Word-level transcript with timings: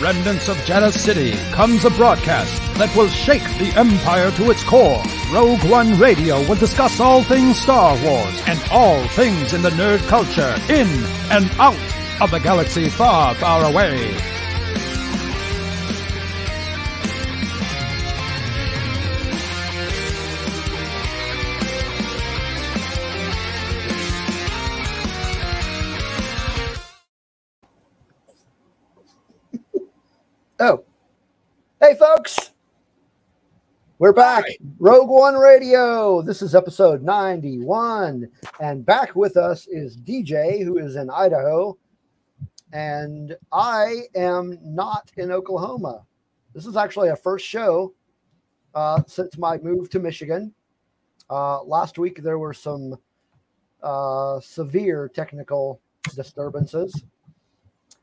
Remnants 0.00 0.48
of 0.48 0.56
Jedha 0.58 0.92
City 0.92 1.32
comes 1.50 1.84
a 1.84 1.90
broadcast 1.90 2.62
that 2.74 2.94
will 2.94 3.08
shake 3.08 3.42
the 3.58 3.72
Empire 3.76 4.30
to 4.32 4.50
its 4.50 4.62
core. 4.62 5.02
Rogue 5.32 5.64
One 5.64 5.98
Radio 5.98 6.38
will 6.48 6.54
discuss 6.54 7.00
all 7.00 7.24
things 7.24 7.60
Star 7.60 7.94
Wars 8.04 8.42
and 8.46 8.62
all 8.70 9.04
things 9.08 9.54
in 9.54 9.62
the 9.62 9.70
nerd 9.70 9.98
culture, 10.06 10.54
in 10.72 10.86
and 11.32 11.50
out 11.58 12.22
of 12.22 12.30
the 12.30 12.38
galaxy 12.38 12.88
far, 12.88 13.34
far 13.34 13.64
away. 13.64 14.37
Hey, 31.88 31.94
folks. 31.94 32.50
We're 33.98 34.12
back. 34.12 34.44
Rogue 34.78 35.08
One 35.08 35.36
Radio. 35.36 36.20
This 36.20 36.42
is 36.42 36.54
episode 36.54 37.02
91. 37.02 38.28
And 38.60 38.84
back 38.84 39.16
with 39.16 39.38
us 39.38 39.66
is 39.68 39.96
DJ, 39.96 40.62
who 40.62 40.76
is 40.76 40.96
in 40.96 41.08
Idaho. 41.08 41.78
And 42.74 43.34
I 43.52 44.02
am 44.14 44.58
not 44.60 45.10
in 45.16 45.32
Oklahoma. 45.32 46.04
This 46.54 46.66
is 46.66 46.76
actually 46.76 47.08
a 47.08 47.16
first 47.16 47.46
show 47.46 47.94
uh, 48.74 49.02
since 49.06 49.38
my 49.38 49.56
move 49.56 49.88
to 49.88 49.98
Michigan. 49.98 50.52
Uh, 51.30 51.62
last 51.62 51.98
week, 51.98 52.22
there 52.22 52.38
were 52.38 52.52
some 52.52 52.98
uh, 53.82 54.40
severe 54.40 55.08
technical 55.08 55.80
disturbances 56.14 57.02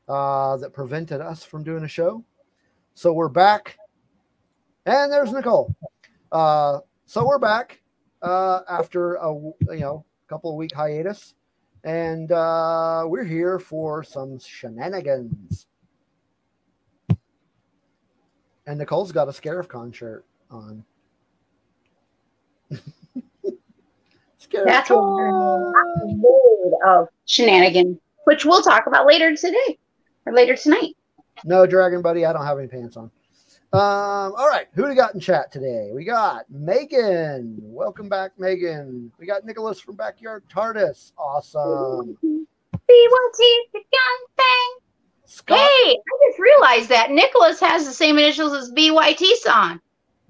uh, 0.08 0.56
that 0.56 0.72
prevented 0.72 1.20
us 1.20 1.44
from 1.44 1.62
doing 1.62 1.84
a 1.84 1.88
show. 1.88 2.24
So 2.96 3.12
we're 3.12 3.28
back. 3.28 3.76
And 4.86 5.12
there's 5.12 5.30
Nicole. 5.30 5.76
Uh, 6.32 6.78
so 7.04 7.26
we're 7.26 7.38
back 7.38 7.82
uh, 8.22 8.60
after 8.70 9.16
a 9.16 9.34
you 9.34 9.80
know 9.80 10.06
couple 10.28 10.50
of 10.50 10.56
week 10.56 10.74
hiatus, 10.74 11.34
and 11.84 12.32
uh, 12.32 13.04
we're 13.06 13.22
here 13.22 13.58
for 13.58 14.02
some 14.02 14.38
shenanigans. 14.38 15.66
And 18.66 18.78
Nicole's 18.78 19.12
got 19.12 19.28
a 19.28 19.32
Scarif 19.32 19.94
shirt 19.94 20.24
on. 20.50 20.82
That's 24.64 24.88
a 24.88 24.94
load 24.96 26.72
of 26.86 27.08
shenanigans, 27.26 27.98
which 28.24 28.46
we'll 28.46 28.62
talk 28.62 28.86
about 28.86 29.06
later 29.06 29.36
today 29.36 29.78
or 30.24 30.32
later 30.32 30.56
tonight. 30.56 30.95
No, 31.44 31.66
Dragon 31.66 32.02
Buddy, 32.02 32.24
I 32.24 32.32
don't 32.32 32.44
have 32.44 32.58
any 32.58 32.68
pants 32.68 32.96
on. 32.96 33.10
Um, 33.72 34.32
all 34.36 34.48
right, 34.48 34.68
who 34.74 34.82
do 34.82 34.88
we 34.88 34.94
got 34.94 35.14
in 35.14 35.20
chat 35.20 35.52
today? 35.52 35.90
We 35.92 36.04
got 36.04 36.48
Megan. 36.48 37.56
Welcome 37.60 38.08
back, 38.08 38.32
Megan. 38.38 39.12
We 39.18 39.26
got 39.26 39.44
Nicholas 39.44 39.80
from 39.80 39.96
Backyard 39.96 40.44
TARDIS. 40.48 41.12
Awesome. 41.18 42.16
B1T, 42.24 43.38
the 43.72 43.80
gun 43.80 44.18
thing. 44.36 44.76
Scott, 45.26 45.58
Hey, 45.58 45.90
I 45.90 46.30
just 46.30 46.38
realized 46.38 46.88
that 46.90 47.10
Nicholas 47.10 47.58
has 47.60 47.84
the 47.84 47.92
same 47.92 48.16
initials 48.18 48.52
as 48.54 48.70
BYT 48.70 49.24
song. 49.38 49.80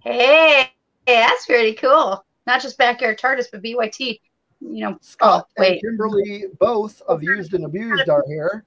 Hey, 0.03 0.73
that's 1.07 1.47
pretty 1.47 1.75
cool. 1.75 2.25
Not 2.47 2.63
just 2.63 2.79
Backyard 2.79 3.19
TARDIS, 3.19 3.49
but 3.53 3.63
BYT. 3.63 4.21
You 4.61 4.81
know, 4.81 4.99
Scott 5.03 5.47
oh, 5.59 5.63
and. 5.63 5.81
Kimberly, 5.83 6.45
both 6.59 7.03
of 7.03 7.23
used 7.23 7.53
and 7.53 7.67
abused, 7.67 8.09
are 8.09 8.25
here. 8.27 8.65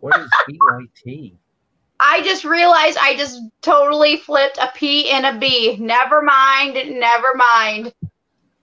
What 0.00 0.18
is 0.18 0.28
BYT? 0.48 1.36
I 1.98 2.22
just 2.22 2.44
realized 2.44 2.98
I 3.00 3.16
just 3.16 3.40
totally 3.62 4.18
flipped 4.18 4.58
a 4.58 4.70
P 4.74 5.10
and 5.10 5.24
a 5.26 5.38
B. 5.38 5.76
Never 5.78 6.22
mind. 6.22 6.74
Never 6.74 7.34
mind. 7.34 7.94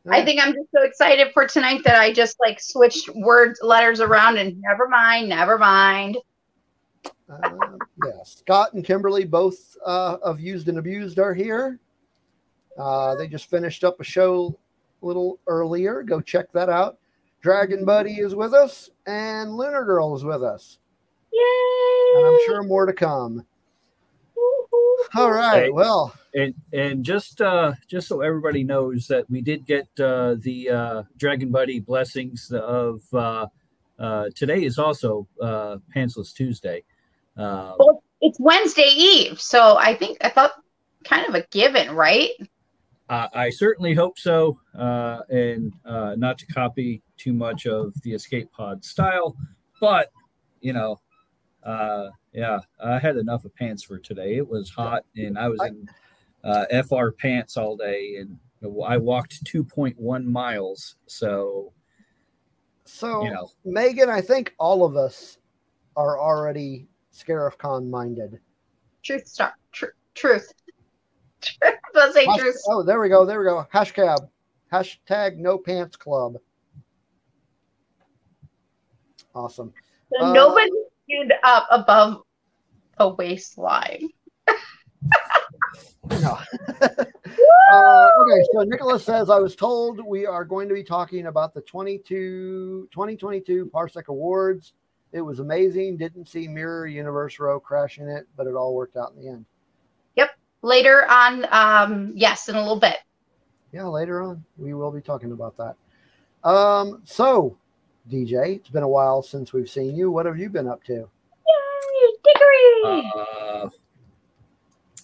I 0.09 0.23
think 0.23 0.41
I'm 0.41 0.53
just 0.53 0.69
so 0.75 0.83
excited 0.83 1.29
for 1.33 1.47
tonight 1.47 1.81
that 1.85 1.95
I 1.95 2.11
just 2.11 2.37
like 2.39 2.59
switched 2.59 3.09
words, 3.15 3.59
letters 3.63 4.01
around, 4.01 4.37
and 4.37 4.59
never 4.61 4.89
mind, 4.89 5.29
never 5.29 5.57
mind. 5.57 6.17
Uh, 7.29 7.49
yeah, 8.05 8.23
Scott 8.25 8.73
and 8.73 8.83
Kimberly, 8.83 9.23
both 9.23 9.77
uh, 9.85 10.17
of 10.21 10.41
used 10.41 10.67
and 10.67 10.77
abused, 10.77 11.19
are 11.19 11.33
here. 11.33 11.79
Uh, 12.77 13.15
they 13.15 13.27
just 13.27 13.49
finished 13.49 13.85
up 13.85 13.99
a 14.01 14.03
show 14.03 14.57
a 15.01 15.05
little 15.05 15.39
earlier. 15.47 16.03
Go 16.03 16.19
check 16.19 16.51
that 16.51 16.67
out. 16.67 16.97
Dragon 17.41 17.85
Buddy 17.85 18.15
is 18.15 18.35
with 18.35 18.53
us, 18.53 18.89
and 19.07 19.55
Lunar 19.55 19.85
Girl 19.85 20.15
is 20.15 20.25
with 20.25 20.43
us. 20.43 20.79
Yay! 21.33 22.17
And 22.17 22.27
I'm 22.27 22.39
sure 22.45 22.63
more 22.63 22.85
to 22.85 22.93
come. 22.93 23.45
All 25.15 25.31
right. 25.31 25.65
Hey. 25.65 25.69
Well, 25.69 26.13
And 26.33 26.53
and 26.71 27.03
just 27.03 27.41
uh, 27.41 27.73
just 27.87 28.07
so 28.07 28.21
everybody 28.21 28.63
knows 28.63 29.07
that 29.07 29.29
we 29.29 29.41
did 29.41 29.65
get 29.65 29.87
uh, 29.99 30.35
the 30.39 30.69
uh, 30.69 31.03
Dragon 31.17 31.51
Buddy 31.51 31.79
blessings 31.79 32.51
of 32.51 33.01
uh, 33.13 33.47
uh, 33.99 34.29
today 34.35 34.63
is 34.63 34.79
also 34.79 35.27
uh, 35.41 35.77
Pantsless 35.95 36.33
Tuesday. 36.33 36.83
Uh, 37.37 37.73
Well, 37.77 38.03
it's 38.21 38.39
Wednesday 38.39 38.89
Eve, 38.95 39.39
so 39.39 39.77
I 39.77 39.93
think 39.95 40.17
I 40.21 40.29
thought 40.29 40.51
kind 41.03 41.27
of 41.27 41.35
a 41.35 41.45
given, 41.51 41.91
right? 41.95 42.31
I, 43.09 43.29
I 43.33 43.49
certainly 43.49 43.93
hope 43.93 44.17
so, 44.17 44.59
uh, 44.77 45.19
and 45.29 45.73
uh, 45.85 46.15
not 46.17 46.37
to 46.39 46.45
copy 46.47 47.03
too 47.17 47.33
much 47.33 47.67
of 47.67 47.93
the 48.01 48.13
Escape 48.13 48.51
Pod 48.51 48.83
style, 48.83 49.35
but 49.79 50.09
you 50.61 50.73
know, 50.73 50.99
uh, 51.65 52.09
yeah, 52.33 52.59
I 52.83 52.99
had 52.99 53.17
enough 53.17 53.45
of 53.45 53.55
pants 53.55 53.83
for 53.83 53.97
today. 53.97 54.35
It 54.35 54.47
was 54.47 54.69
hot, 54.69 55.05
and 55.15 55.37
I 55.37 55.49
was 55.49 55.61
in 55.61 55.87
uh, 56.43 56.65
FR 56.83 57.09
pants 57.09 57.57
all 57.57 57.77
day, 57.77 58.17
and 58.17 58.37
I 58.85 58.97
walked 58.97 59.43
2.1 59.45 60.25
miles. 60.25 60.95
So 61.07 61.73
so 62.85 63.23
you 63.23 63.31
know, 63.31 63.49
Megan, 63.65 64.09
I 64.09 64.21
think 64.21 64.53
all 64.59 64.83
of 64.83 64.95
us 64.95 65.37
are 65.95 66.19
already 66.19 66.87
Scarif 67.13 67.57
Con 67.57 67.89
minded. 67.89 68.39
Truth 69.03 69.27
star, 69.27 69.53
tr- 69.71 69.85
truth. 70.15 70.51
Let's 71.93 72.13
say 72.13 72.25
Hash- 72.25 72.39
truth. 72.39 72.61
oh, 72.67 72.83
there 72.83 72.99
we 72.99 73.09
go. 73.09 73.25
There 73.25 73.39
we 73.39 73.45
go. 73.45 73.65
Hashtag 73.73 74.17
hashtag 74.71 75.37
no 75.37 75.57
pants 75.57 75.95
club. 75.95 76.37
Awesome. 79.35 79.73
So 80.11 80.25
uh, 80.25 80.33
nobody 80.33 80.71
up 81.43 81.67
above 81.71 82.23
a 82.97 83.09
waistline. 83.09 84.09
No. 86.09 86.37
uh, 86.81 88.09
okay, 88.19 88.43
so 88.53 88.61
Nicholas 88.63 89.03
says, 89.03 89.29
I 89.29 89.39
was 89.39 89.55
told 89.55 90.05
we 90.05 90.25
are 90.25 90.45
going 90.45 90.67
to 90.67 90.73
be 90.73 90.83
talking 90.83 91.27
about 91.27 91.53
the 91.53 91.61
22, 91.61 92.89
2022 92.91 93.69
Parsec 93.73 94.07
Awards. 94.07 94.73
It 95.11 95.21
was 95.21 95.39
amazing. 95.39 95.97
Didn't 95.97 96.27
see 96.27 96.47
Mirror 96.47 96.87
Universe 96.87 97.39
Row 97.39 97.59
crashing 97.59 98.07
it, 98.07 98.27
but 98.35 98.47
it 98.47 98.55
all 98.55 98.73
worked 98.73 98.97
out 98.97 99.13
in 99.15 99.23
the 99.23 99.29
end. 99.29 99.45
Yep. 100.15 100.31
Later 100.61 101.09
on, 101.09 101.45
um, 101.51 102.13
yes, 102.15 102.49
in 102.49 102.55
a 102.55 102.59
little 102.61 102.79
bit. 102.79 102.97
Yeah, 103.71 103.85
later 103.85 104.21
on, 104.21 104.43
we 104.57 104.73
will 104.73 104.91
be 104.91 105.01
talking 105.01 105.31
about 105.31 105.55
that. 105.57 105.75
Um, 106.47 107.01
so, 107.05 107.57
DJ, 108.09 108.57
it's 108.57 108.69
been 108.69 108.83
a 108.83 108.87
while 108.87 109.21
since 109.21 109.53
we've 109.53 109.69
seen 109.69 109.95
you. 109.95 110.11
What 110.11 110.25
have 110.25 110.37
you 110.37 110.49
been 110.49 110.67
up 110.67 110.83
to? 110.85 110.93
Yay, 110.93 112.13
Dickory! 112.23 113.11
uh, 113.15 113.69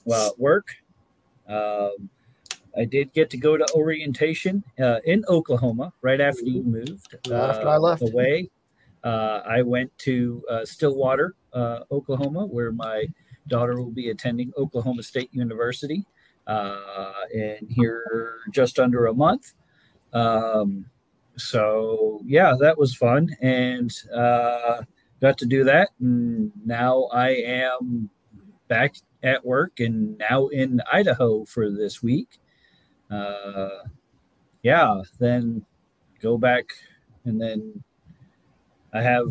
well, 0.06 0.34
work, 0.38 0.68
um, 1.48 2.10
I 2.78 2.86
did 2.86 3.14
get 3.14 3.30
to 3.32 3.38
go 3.38 3.58
to 3.58 3.66
orientation 3.74 4.64
uh, 4.80 5.00
in 5.06 5.24
Oklahoma 5.28 5.94
right 6.02 6.20
after 6.20 6.44
you 6.44 6.64
moved. 6.64 7.16
After 7.32 7.68
uh, 7.68 7.72
I 7.72 7.78
left. 7.78 8.02
away. 8.02 8.50
Uh, 9.04 9.42
I 9.46 9.62
went 9.62 9.98
to 10.00 10.44
uh, 10.50 10.66
Stillwater, 10.66 11.36
uh, 11.54 11.80
Oklahoma, 11.92 12.46
where 12.46 12.72
my 12.72 13.06
daughter 13.48 13.78
will 13.78 13.92
be 13.92 14.10
attending 14.10 14.52
Oklahoma 14.58 15.04
State 15.04 15.30
University 15.34 16.06
uh, 16.48 17.12
in 17.34 17.68
here 17.70 18.40
just 18.52 18.78
under 18.78 19.08
a 19.08 19.14
month. 19.14 19.54
Um, 20.12 20.86
so 21.40 22.22
yeah, 22.26 22.54
that 22.60 22.78
was 22.78 22.96
fun, 22.96 23.30
and 23.42 23.92
uh, 24.14 24.82
got 25.22 25.38
to 25.40 25.46
do 25.46 25.64
that. 25.64 25.90
And 26.00 26.52
now 26.66 27.06
I 27.12 27.30
am 27.30 28.10
back 28.68 28.96
at 29.24 29.46
work 29.46 29.80
and 29.80 30.18
now 30.18 30.48
in 30.48 30.82
Idaho 30.92 31.46
for 31.46 31.70
this 31.70 32.02
week. 32.02 32.40
Uh, 33.10 33.70
yeah, 34.64 35.02
then 35.20 35.66
go 36.22 36.38
back 36.38 36.66
and 37.26 37.42
then 37.42 37.84
I 38.94 39.02
have 39.02 39.28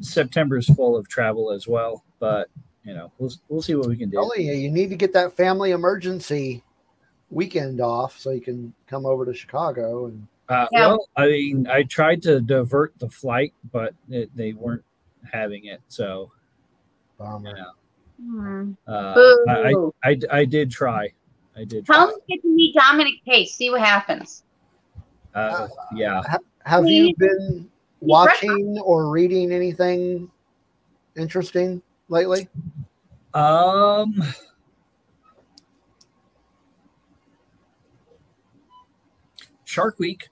September's 0.00 0.66
full 0.74 0.96
of 0.96 1.08
travel 1.08 1.50
as 1.50 1.66
well, 1.66 2.04
but 2.18 2.48
you 2.84 2.94
know, 2.94 3.10
we'll 3.18 3.32
we'll 3.48 3.62
see 3.62 3.74
what 3.74 3.88
we 3.88 3.96
can 3.96 4.10
do. 4.10 4.18
Oh 4.18 4.32
yeah, 4.36 4.52
you 4.52 4.70
need 4.70 4.90
to 4.90 4.96
get 4.96 5.12
that 5.14 5.36
family 5.36 5.72
emergency 5.72 6.62
weekend 7.30 7.80
off 7.80 8.18
so 8.18 8.30
you 8.30 8.40
can 8.40 8.72
come 8.86 9.04
over 9.04 9.24
to 9.24 9.34
Chicago 9.34 10.06
and 10.06 10.26
Uh, 10.48 10.66
Yeah. 10.72 10.86
Well, 10.88 11.08
I 11.16 11.26
mean, 11.26 11.66
I 11.66 11.82
tried 11.84 12.22
to 12.22 12.40
divert 12.40 12.94
the 12.98 13.08
flight, 13.08 13.52
but 13.72 13.94
it, 14.08 14.30
they 14.36 14.52
weren't 14.52 14.84
having 15.30 15.66
it. 15.66 15.80
So, 15.88 16.30
bummer. 17.18 17.48
you 17.50 17.54
know, 17.54 17.70
Hmm. 18.18 18.72
Uh, 18.88 19.14
I, 19.48 19.52
I, 19.52 20.10
I, 20.10 20.18
I 20.30 20.44
did 20.46 20.70
try. 20.70 21.12
I 21.56 21.64
did. 21.64 21.84
Tell 21.86 22.06
Try. 22.06 22.14
me 22.14 22.20
get 22.28 22.42
to 22.42 22.48
meet 22.48 22.74
Dominic 22.74 23.14
Pace. 23.26 23.54
See 23.54 23.70
what 23.70 23.80
happens. 23.80 24.42
Uh, 25.34 25.68
yeah. 25.94 26.22
Have 26.64 26.86
you 26.86 27.14
been 27.16 27.68
watching 28.00 28.78
or 28.84 29.10
reading 29.10 29.52
anything 29.52 30.30
interesting 31.16 31.82
lately? 32.08 32.48
Um. 33.34 34.22
Shark 39.64 39.98
Week. 39.98 40.28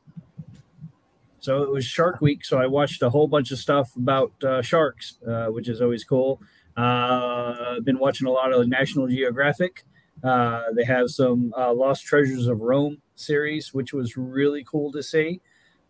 So 1.45 1.63
it 1.63 1.71
was 1.71 1.85
Shark 1.85 2.23
Week, 2.23 2.43
so 2.43 2.57
I 2.57 2.67
watched 2.67 3.03
a 3.03 3.11
whole 3.11 3.29
bunch 3.29 3.51
of 3.51 3.59
stuff 3.59 3.95
about 3.97 4.33
uh, 4.43 4.63
sharks, 4.63 5.19
uh, 5.29 5.49
which 5.49 5.69
is 5.69 5.83
always 5.83 6.03
cool. 6.03 6.41
Uh, 6.75 7.81
been 7.81 7.99
watching 7.99 8.27
a 8.27 8.31
lot 8.31 8.51
of 8.51 8.67
National 8.67 9.07
Geographic. 9.07 9.85
Uh, 10.23 10.63
they 10.75 10.85
have 10.85 11.11
some 11.11 11.53
uh, 11.55 11.71
Lost 11.71 12.07
Treasures 12.07 12.47
of 12.47 12.63
Rome 12.63 13.03
series, 13.15 13.75
which 13.75 13.93
was 13.93 14.17
really 14.17 14.65
cool 14.65 14.91
to 14.93 15.03
see. 15.03 15.43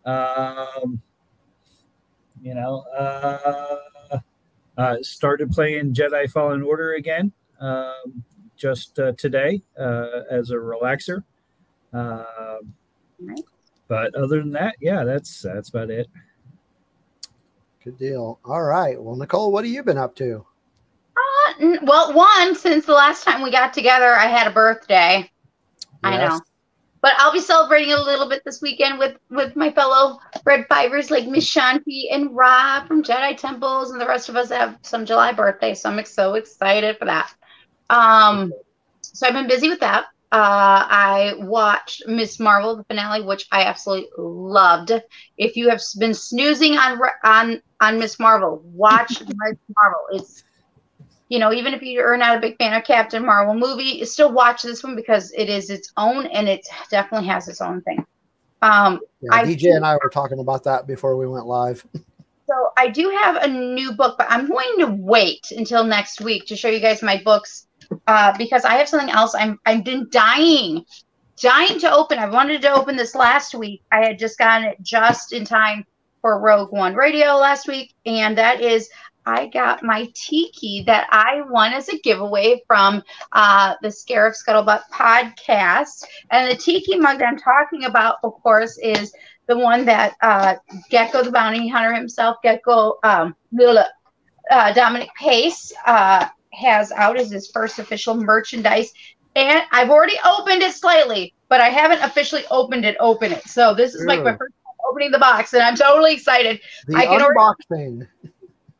Um, 0.04 1.00
you 2.42 2.56
know, 2.56 2.80
uh, 4.76 4.96
started 5.02 5.52
playing 5.52 5.94
Jedi 5.94 6.28
Fallen 6.32 6.62
Order 6.62 6.94
again 6.94 7.30
um, 7.60 8.24
just 8.56 8.98
today 9.16 9.62
as 9.78 10.50
a 10.50 10.56
relaxer. 10.56 11.22
Um 11.92 12.74
Nice. 13.20 13.53
But 13.88 14.14
other 14.14 14.40
than 14.40 14.52
that, 14.52 14.76
yeah, 14.80 15.04
that's 15.04 15.42
that's 15.42 15.68
about 15.68 15.90
it. 15.90 16.08
Good 17.82 17.98
deal. 17.98 18.38
All 18.44 18.62
right. 18.62 19.00
Well, 19.00 19.16
Nicole, 19.16 19.52
what 19.52 19.64
have 19.64 19.72
you 19.72 19.82
been 19.82 19.98
up 19.98 20.16
to? 20.16 20.44
Uh, 21.16 21.52
n- 21.60 21.80
well, 21.82 22.14
one 22.14 22.54
since 22.54 22.86
the 22.86 22.94
last 22.94 23.24
time 23.24 23.42
we 23.42 23.50
got 23.50 23.74
together, 23.74 24.14
I 24.14 24.26
had 24.26 24.46
a 24.46 24.50
birthday. 24.50 25.30
I 26.02 26.16
know. 26.16 26.40
But 27.02 27.12
I'll 27.18 27.32
be 27.32 27.40
celebrating 27.40 27.92
a 27.92 28.00
little 28.00 28.26
bit 28.26 28.40
this 28.46 28.62
weekend 28.62 28.98
with 28.98 29.18
with 29.28 29.54
my 29.56 29.70
fellow 29.70 30.18
Red 30.46 30.66
Fivers 30.68 31.10
like 31.10 31.26
Miss 31.26 31.44
Shanti 31.44 32.04
and 32.10 32.34
Rob 32.34 32.88
from 32.88 33.02
Jedi 33.02 33.36
Temples, 33.36 33.90
and 33.90 34.00
the 34.00 34.06
rest 34.06 34.30
of 34.30 34.36
us 34.36 34.48
have 34.48 34.78
some 34.80 35.04
July 35.04 35.32
birthdays. 35.32 35.82
So 35.82 35.90
I'm 35.90 36.02
so 36.06 36.34
excited 36.34 36.96
for 36.96 37.04
that. 37.04 37.34
Um, 37.90 38.54
so 39.02 39.26
I've 39.26 39.34
been 39.34 39.46
busy 39.46 39.68
with 39.68 39.80
that. 39.80 40.06
Uh, 40.34 40.84
I 40.90 41.34
watched 41.38 42.08
Miss 42.08 42.40
Marvel, 42.40 42.74
the 42.74 42.82
finale, 42.82 43.22
which 43.22 43.46
I 43.52 43.62
absolutely 43.66 44.08
loved. 44.18 44.90
If 45.38 45.54
you 45.54 45.68
have 45.68 45.80
been 46.00 46.12
snoozing 46.12 46.76
on 46.76 46.98
on 47.22 47.62
on 47.80 48.00
Miss 48.00 48.18
Marvel, 48.18 48.60
watch 48.64 49.20
Miss 49.20 49.58
Marvel. 49.76 50.00
It's 50.10 50.42
you 51.28 51.38
know, 51.38 51.52
even 51.52 51.72
if 51.72 51.82
you're 51.82 52.16
not 52.16 52.36
a 52.36 52.40
big 52.40 52.56
fan 52.56 52.74
of 52.74 52.82
Captain 52.82 53.24
Marvel 53.24 53.54
movie, 53.54 54.04
still 54.06 54.32
watch 54.32 54.62
this 54.62 54.82
one 54.82 54.96
because 54.96 55.32
it 55.38 55.48
is 55.48 55.70
its 55.70 55.92
own 55.96 56.26
and 56.26 56.48
it 56.48 56.66
definitely 56.90 57.28
has 57.28 57.46
its 57.46 57.60
own 57.60 57.80
thing. 57.82 58.04
Um, 58.60 58.98
Yeah, 59.20 59.34
I- 59.34 59.44
DJ 59.44 59.76
and 59.76 59.86
I 59.86 59.94
were 60.02 60.10
talking 60.10 60.40
about 60.40 60.64
that 60.64 60.88
before 60.88 61.16
we 61.16 61.28
went 61.28 61.46
live. 61.46 61.86
so 62.48 62.72
I 62.76 62.88
do 62.88 63.08
have 63.22 63.36
a 63.36 63.46
new 63.46 63.92
book, 63.92 64.18
but 64.18 64.26
I'm 64.28 64.48
going 64.48 64.78
to 64.80 64.86
wait 64.86 65.52
until 65.52 65.84
next 65.84 66.20
week 66.20 66.46
to 66.46 66.56
show 66.56 66.68
you 66.68 66.80
guys 66.80 67.02
my 67.02 67.22
books 67.22 67.68
uh, 68.06 68.36
because 68.36 68.64
I 68.64 68.74
have 68.74 68.88
something 68.88 69.10
else. 69.10 69.34
I'm 69.34 69.58
I've 69.66 69.84
been 69.84 70.08
dying, 70.10 70.84
dying 71.40 71.78
to 71.80 71.92
open. 71.92 72.18
I 72.18 72.28
wanted 72.28 72.62
to 72.62 72.72
open 72.72 72.96
this 72.96 73.14
last 73.14 73.54
week. 73.54 73.82
I 73.92 74.04
had 74.04 74.18
just 74.18 74.38
gotten 74.38 74.68
it 74.68 74.78
just 74.82 75.32
in 75.32 75.44
time 75.44 75.84
for 76.20 76.40
Rogue 76.40 76.72
One 76.72 76.94
Radio 76.94 77.36
last 77.36 77.68
week, 77.68 77.94
and 78.06 78.38
that 78.38 78.60
is 78.60 78.88
I 79.26 79.46
got 79.46 79.82
my 79.82 80.10
tiki 80.14 80.84
that 80.86 81.08
I 81.10 81.42
won 81.48 81.72
as 81.72 81.88
a 81.88 81.98
giveaway 81.98 82.62
from 82.66 83.02
uh, 83.32 83.74
the 83.82 83.88
Scarif 83.88 84.34
Scuttlebutt 84.36 84.82
podcast. 84.92 86.04
And 86.30 86.50
the 86.50 86.56
tiki 86.56 86.98
mug 86.98 87.18
that 87.18 87.28
I'm 87.28 87.38
talking 87.38 87.84
about, 87.84 88.16
of 88.22 88.34
course, 88.42 88.78
is 88.78 89.14
the 89.46 89.56
one 89.56 89.84
that 89.86 90.14
uh, 90.20 90.56
Gekko 90.90 91.24
the 91.24 91.30
Bounty 91.30 91.68
Hunter 91.68 91.94
himself, 91.94 92.36
Gekko 92.44 92.96
um, 93.02 93.34
uh, 94.50 94.72
Dominic 94.72 95.10
Pace, 95.18 95.72
uh, 95.86 96.28
has 96.54 96.92
out 96.92 97.18
as 97.18 97.30
his 97.30 97.50
first 97.50 97.78
official 97.78 98.14
merchandise. 98.14 98.92
And 99.36 99.62
I've 99.72 99.90
already 99.90 100.16
opened 100.24 100.62
it 100.62 100.72
slightly, 100.74 101.34
but 101.48 101.60
I 101.60 101.68
haven't 101.68 102.02
officially 102.02 102.44
opened 102.50 102.84
it. 102.84 102.96
Open 103.00 103.32
it. 103.32 103.42
So 103.48 103.74
this 103.74 103.94
is 103.94 104.06
like 104.06 104.22
my 104.22 104.36
first 104.36 104.52
time 104.52 104.74
opening 104.90 105.10
the 105.10 105.18
box, 105.18 105.52
and 105.54 105.62
I'm 105.62 105.76
totally 105.76 106.14
excited. 106.14 106.60
The 106.86 106.96
I 106.96 107.06
can 107.06 107.22
already- 107.22 107.38
unboxing. 107.38 108.08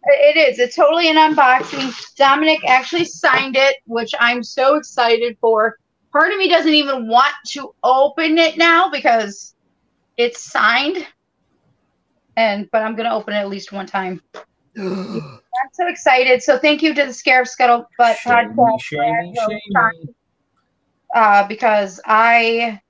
It 0.06 0.36
is. 0.36 0.58
It's 0.58 0.76
totally 0.76 1.08
an 1.08 1.16
unboxing. 1.16 1.90
Dominic 2.16 2.60
actually 2.66 3.06
signed 3.06 3.56
it, 3.56 3.76
which 3.86 4.12
I'm 4.20 4.42
so 4.42 4.74
excited 4.76 5.38
for. 5.40 5.78
Part 6.12 6.30
of 6.30 6.36
me 6.36 6.48
doesn't 6.48 6.74
even 6.74 7.08
want 7.08 7.32
to 7.48 7.74
open 7.82 8.36
it 8.36 8.58
now 8.58 8.90
because 8.90 9.54
it's 10.18 10.40
signed. 10.40 11.06
And 12.36 12.68
but 12.70 12.82
I'm 12.82 12.94
gonna 12.96 13.14
open 13.14 13.32
it 13.32 13.38
at 13.38 13.48
least 13.48 13.72
one 13.72 13.86
time. 13.86 14.20
I'm 14.78 15.70
so 15.72 15.88
excited. 15.88 16.42
So 16.42 16.58
thank 16.58 16.82
you 16.82 16.94
to 16.94 17.04
the 17.04 17.10
Scarif 17.12 17.48
Scuttlebutt 17.48 17.86
podcast 17.98 18.80
shamey, 18.80 19.34
Brad, 19.34 19.94
shamey. 19.94 20.14
uh, 21.14 21.46
because 21.46 22.00
I 22.04 22.80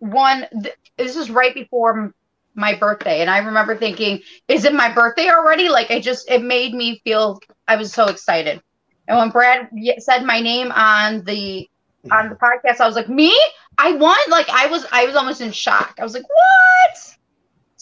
won. 0.00 0.46
Th- 0.62 0.74
this 0.98 1.16
is 1.16 1.30
right 1.30 1.54
before 1.54 2.12
my 2.54 2.74
birthday, 2.74 3.20
and 3.20 3.30
I 3.30 3.38
remember 3.38 3.76
thinking, 3.76 4.20
"Is 4.48 4.64
it 4.64 4.74
my 4.74 4.92
birthday 4.92 5.28
already?" 5.28 5.68
Like 5.68 5.90
I 5.90 6.00
just, 6.00 6.30
it 6.30 6.42
made 6.42 6.74
me 6.74 7.00
feel 7.04 7.40
I 7.66 7.76
was 7.76 7.92
so 7.92 8.06
excited. 8.06 8.62
And 9.08 9.18
when 9.18 9.30
Brad 9.30 9.68
said 9.98 10.24
my 10.24 10.40
name 10.40 10.70
on 10.72 11.24
the 11.24 11.68
on 12.10 12.28
the 12.28 12.36
podcast, 12.36 12.80
I 12.80 12.86
was 12.86 12.94
like, 12.96 13.08
"Me? 13.08 13.34
I 13.78 13.92
won!" 13.92 14.16
Like 14.28 14.48
I 14.50 14.66
was, 14.66 14.86
I 14.92 15.06
was 15.06 15.16
almost 15.16 15.40
in 15.40 15.50
shock. 15.52 15.96
I 15.98 16.02
was 16.02 16.14
like, 16.14 16.28
"What?" 16.28 17.16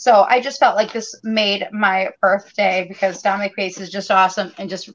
So 0.02 0.26
I 0.28 0.40
just 0.40 0.58
felt 0.58 0.74
like 0.74 0.92
this 0.92 1.14
made 1.22 1.68
my 1.70 2.08
birthday 2.20 2.86
because 2.88 3.22
Dominic 3.22 3.54
Pace 3.54 3.78
is 3.78 3.88
just 3.88 4.10
awesome 4.10 4.52
and 4.58 4.68
just 4.68 4.90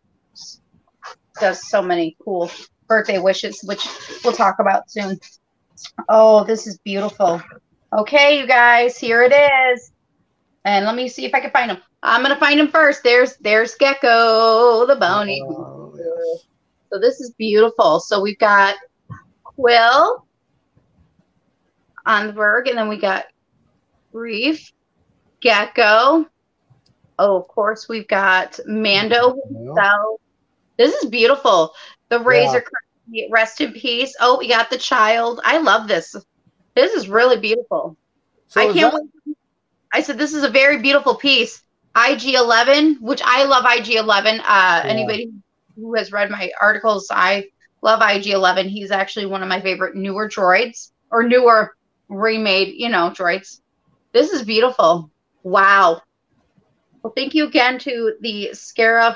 does 1.39 1.69
so 1.69 1.81
many 1.81 2.17
cool 2.25 2.51
birthday 2.89 3.17
wishes, 3.17 3.61
which 3.63 3.87
we'll 4.25 4.33
talk 4.33 4.59
about 4.59 4.91
soon. 4.91 5.17
Oh, 6.09 6.43
this 6.43 6.67
is 6.67 6.77
beautiful. 6.79 7.41
Okay, 7.97 8.37
you 8.37 8.45
guys, 8.47 8.97
here 8.97 9.23
it 9.23 9.31
is. 9.31 9.93
And 10.65 10.83
let 10.83 10.97
me 10.97 11.07
see 11.07 11.23
if 11.23 11.33
I 11.33 11.39
can 11.39 11.51
find 11.51 11.71
him. 11.71 11.77
I'm 12.03 12.21
gonna 12.21 12.37
find 12.37 12.59
him 12.59 12.67
first. 12.67 13.01
There's 13.01 13.37
there's 13.37 13.77
Gekko, 13.77 14.85
the 14.87 14.97
bounty. 14.99 15.41
Oh, 15.41 15.93
yes. 15.95 16.47
So 16.91 16.99
this 16.99 17.21
is 17.21 17.33
beautiful. 17.37 18.01
So 18.01 18.19
we've 18.19 18.39
got 18.39 18.75
Kuiil 19.57 20.23
on 22.05 22.27
the 22.27 22.33
blurrg, 22.33 22.67
and 22.67 22.77
then 22.77 22.89
we 22.89 22.99
got 22.99 23.23
Greef, 24.13 24.73
Gekko. 25.41 26.25
Oh, 27.19 27.37
of 27.37 27.47
course, 27.47 27.89
we've 27.89 28.07
got 28.07 28.59
Mando 28.65 29.35
so 29.75 30.19
this 30.77 30.93
is 30.95 31.09
beautiful. 31.09 31.73
The 32.09 32.19
razor 32.19 32.61
Crest, 32.61 33.31
rest 33.31 33.61
in 33.61 33.73
peace. 33.73 34.15
Oh, 34.19 34.37
we 34.37 34.47
got 34.47 34.69
the 34.69 34.77
child. 34.77 35.41
I 35.43 35.57
love 35.57 35.87
this. 35.87 36.15
This 36.75 36.93
is 36.93 37.09
really 37.09 37.37
beautiful. 37.37 37.97
so 38.47 38.61
I 38.61 38.65
can't 38.73 38.93
that- 38.93 39.03
wait. 39.25 39.37
I 39.91 40.01
said 40.01 40.17
this 40.17 40.33
is 40.33 40.43
a 40.43 40.49
very 40.49 40.79
beautiful 40.79 41.15
piece. 41.15 41.63
IG11, 41.95 43.01
which 43.01 43.21
I 43.25 43.45
love 43.45 43.63
IG11. 43.65 44.39
Uh, 44.45 44.81
Anybody 44.85 45.31
who 45.75 45.95
has 45.95 46.11
read 46.11 46.29
my 46.29 46.51
articles, 46.61 47.07
I 47.09 47.45
love 47.81 48.01
IG11. 48.01 48.69
He's 48.69 48.91
actually 48.91 49.25
one 49.25 49.41
of 49.41 49.49
my 49.49 49.61
favorite 49.61 49.95
newer 49.95 50.29
droids 50.29 50.91
or 51.09 51.23
newer 51.23 51.75
remade, 52.09 52.75
you 52.75 52.89
know, 52.89 53.11
droids. 53.11 53.61
This 54.11 54.31
is 54.31 54.43
beautiful. 54.43 55.09
Wow. 55.47 56.01
Well, 57.01 57.13
thank 57.15 57.33
you 57.33 57.47
again 57.47 57.79
to 57.79 58.15
the 58.19 58.49
Scarif 58.51 59.15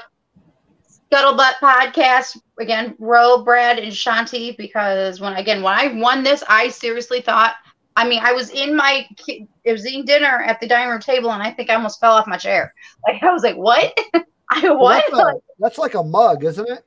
Scuttlebutt 1.11 1.55
podcast. 1.61 2.39
Again, 2.57 2.95
Ro, 2.99 3.43
Brad, 3.43 3.79
and 3.79 3.91
Shanti, 3.91 4.55
because 4.55 5.19
when 5.19 5.33
again 5.33 5.61
when 5.61 5.73
I 5.73 5.87
won 5.87 6.23
this, 6.23 6.41
I 6.47 6.69
seriously 6.69 7.19
thought. 7.19 7.55
I 7.97 8.07
mean, 8.07 8.21
I 8.23 8.31
was 8.31 8.49
in 8.51 8.73
my, 8.77 9.05
it 9.27 9.71
was 9.73 9.85
eating 9.85 10.05
dinner 10.05 10.41
at 10.43 10.61
the 10.61 10.67
dining 10.67 10.89
room 10.89 11.01
table, 11.01 11.31
and 11.31 11.43
I 11.43 11.51
think 11.51 11.69
I 11.69 11.75
almost 11.75 11.99
fell 11.99 12.13
off 12.13 12.27
my 12.27 12.37
chair. 12.37 12.73
Like 13.05 13.21
I 13.21 13.33
was 13.33 13.43
like, 13.43 13.57
"What? 13.57 13.93
I 14.49 14.61
well, 14.63 14.77
what?" 14.79 15.03
that's, 15.11 15.21
a- 15.21 15.41
that's 15.59 15.77
like 15.77 15.95
a 15.95 16.03
mug, 16.03 16.45
isn't 16.45 16.69
it? 16.69 16.85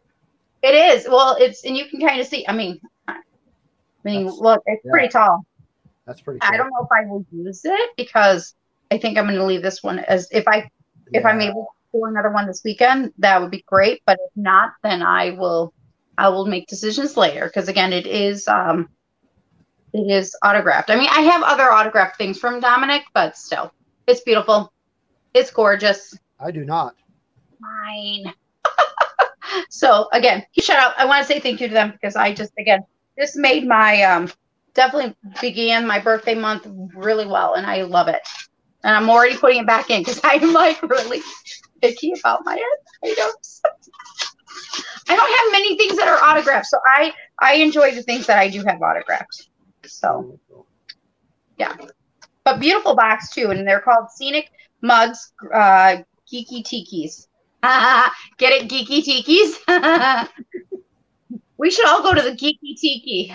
It 0.62 0.74
is. 0.74 1.06
Well, 1.06 1.36
it's 1.38 1.66
and 1.66 1.76
you 1.76 1.84
can 1.84 2.00
kind 2.00 2.18
of 2.18 2.26
see. 2.26 2.46
I 2.48 2.54
mean, 2.54 2.80
I 3.08 3.16
mean, 4.04 4.24
That's- 4.24 4.40
look, 4.40 4.62
it's 4.64 4.82
yeah. 4.86 4.90
pretty 4.90 5.08
tall. 5.08 5.44
That's 6.06 6.22
pretty. 6.22 6.40
I 6.40 6.56
don't 6.56 6.70
know 6.70 6.82
if 6.82 6.88
I 6.90 7.04
will 7.06 7.26
use 7.30 7.60
it 7.66 7.90
because 7.98 8.54
I 8.91 8.99
think 8.99 9.19
I'm 9.19 9.25
going 9.25 9.37
to 9.37 9.45
leave 9.45 9.62
this 9.62 9.83
one 9.83 9.99
as 9.99 10.29
if 10.31 10.47
I 10.47 10.71
if 11.12 11.25
I'm 11.25 11.41
able 11.41 11.67
to 11.93 11.99
do 11.99 12.05
another 12.05 12.31
one 12.31 12.47
this 12.47 12.62
weekend, 12.64 13.12
that 13.19 13.41
would 13.41 13.50
be 13.50 13.64
great. 13.67 14.03
But 14.07 14.19
if 14.25 14.33
not, 14.37 14.73
then 14.83 15.03
I 15.03 15.31
will 15.31 15.73
I 16.17 16.29
will 16.29 16.47
make 16.47 16.67
decisions 16.67 17.17
later 17.17 17.47
because 17.47 17.69
again, 17.69 17.93
it 17.93 18.07
is 18.07 18.47
um 18.49 18.88
it 19.93 20.11
is 20.11 20.37
autographed. 20.43 20.91
I 20.91 20.97
mean, 20.97 21.09
I 21.11 21.21
have 21.21 21.43
other 21.43 21.71
autographed 21.73 22.17
things 22.19 22.38
from 22.38 22.61
Dominic, 22.61 23.03
but 23.14 23.37
still, 23.37 23.73
it's 24.07 24.21
beautiful. 24.21 24.73
It's 25.35 25.50
gorgeous. 25.50 26.17
I 26.41 26.50
do 26.50 26.64
not. 26.64 26.95
Mine. 27.61 28.33
so 29.71 30.09
again, 30.12 30.45
shout 30.59 30.79
out. 30.79 30.95
I 30.99 31.07
want 31.07 31.26
to 31.26 31.33
say 31.33 31.41
thank 31.41 31.61
you 31.61 31.69
to 31.69 31.75
them 31.75 31.93
because 31.93 32.17
I 32.17 32.33
just 32.35 32.53
again 32.59 32.81
this 33.17 33.37
made 33.37 33.67
my 33.67 34.03
um 34.03 34.31
definitely 34.75 35.14
began 35.41 35.87
my 35.87 36.00
birthday 36.00 36.35
month 36.35 36.67
really 36.95 37.26
well, 37.26 37.55
and 37.55 37.67
I 37.67 37.83
love 37.83 38.09
it. 38.09 38.21
And 38.85 38.95
I'm 38.95 39.09
already 39.11 39.37
putting 39.37 39.61
it 39.61 39.67
back 39.67 39.91
in 39.91 40.03
because 40.03 40.21
I'm 40.25 40.53
like 40.53 40.81
really 40.83 41.21
picky 41.81 42.12
about 42.19 42.45
my 42.45 42.61
items. 43.03 43.62
I 45.09 45.17
don't 45.17 45.38
have 45.38 45.53
many 45.53 45.76
things 45.76 45.97
that 45.97 46.09
are 46.09 46.23
autographed, 46.23 46.67
so 46.67 46.79
I 46.87 47.12
I 47.38 47.55
enjoy 47.55 47.95
the 47.95 48.03
things 48.03 48.26
that 48.26 48.38
I 48.38 48.49
do 48.49 48.62
have 48.67 48.81
autographed. 48.81 49.49
So 49.85 50.38
yeah, 51.59 51.75
but 52.45 52.61
beautiful 52.61 52.95
box 52.95 53.31
too, 53.31 53.50
and 53.50 53.67
they're 53.67 53.81
called 53.81 54.11
Scenic 54.11 54.50
Mugs 54.81 55.33
uh, 55.53 55.99
Geeky 56.31 56.62
Tikis. 56.62 57.26
Get 58.38 58.53
it, 58.53 58.69
Geeky 58.69 59.03
Tikis? 59.03 60.29
we 61.57 61.71
should 61.71 61.87
all 61.87 62.03
go 62.03 62.14
to 62.14 62.23
the 62.23 62.33
Geeky 62.33 62.76
Tiki. 62.79 63.35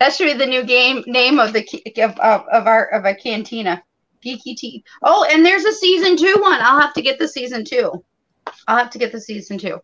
that 0.00 0.12
should 0.12 0.26
be 0.26 0.34
the 0.34 0.46
new 0.46 0.64
game 0.64 1.02
name 1.06 1.38
of 1.38 1.52
the 1.52 1.66
of, 1.98 2.18
of, 2.18 2.42
of 2.52 2.66
our 2.66 2.86
of 2.86 3.04
a 3.04 3.14
cantina. 3.14 3.82
Geeky 4.24 4.56
Tiki. 4.56 4.84
Oh, 5.02 5.26
and 5.30 5.44
there's 5.44 5.64
a 5.64 5.72
season 5.72 6.16
two 6.16 6.36
one. 6.40 6.60
I'll 6.60 6.80
have 6.80 6.94
to 6.94 7.02
get 7.02 7.18
the 7.18 7.28
season 7.28 7.64
two. 7.64 8.04
I'll 8.66 8.78
have 8.78 8.90
to 8.90 8.98
get 8.98 9.12
the 9.12 9.20
season 9.20 9.58
two. 9.58 9.80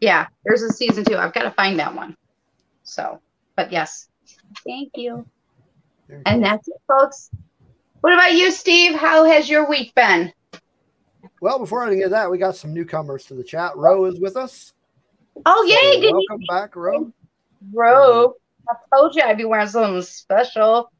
Yeah, 0.00 0.26
there's 0.44 0.62
a 0.62 0.70
season 0.70 1.04
two. 1.04 1.16
I've 1.16 1.32
got 1.32 1.42
to 1.42 1.50
find 1.50 1.78
that 1.78 1.94
one. 1.94 2.16
So, 2.84 3.20
but 3.56 3.72
yes, 3.72 4.08
thank 4.66 4.92
you. 4.96 5.26
And 6.26 6.44
that's 6.44 6.68
it, 6.68 6.76
folks. 6.86 7.30
What 8.00 8.12
about 8.12 8.34
you, 8.34 8.50
Steve? 8.50 8.94
How 8.94 9.24
has 9.24 9.48
your 9.48 9.68
week 9.68 9.94
been? 9.94 10.32
Well, 11.40 11.58
before 11.58 11.84
I 11.84 11.94
get 11.94 12.10
that, 12.10 12.30
we 12.30 12.38
got 12.38 12.56
some 12.56 12.74
newcomers 12.74 13.24
to 13.26 13.34
the 13.34 13.44
chat. 13.44 13.76
Ro 13.76 14.04
is 14.04 14.20
with 14.20 14.36
us. 14.36 14.72
Oh, 15.46 15.64
yay! 15.64 16.02
So 16.02 16.12
welcome 16.12 16.40
you- 16.40 16.46
back, 16.48 16.76
Ro. 16.76 17.12
Ro, 17.72 18.34
I 18.68 18.74
told 18.94 19.14
you 19.14 19.22
I'd 19.22 19.36
be 19.36 19.44
wearing 19.44 19.68
something 19.68 20.02
special. 20.02 20.91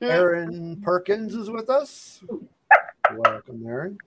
Aaron 0.00 0.80
Perkins 0.82 1.34
is 1.34 1.50
with 1.50 1.70
us. 1.70 2.22
welcome, 3.14 3.64
Aaron. 3.66 3.98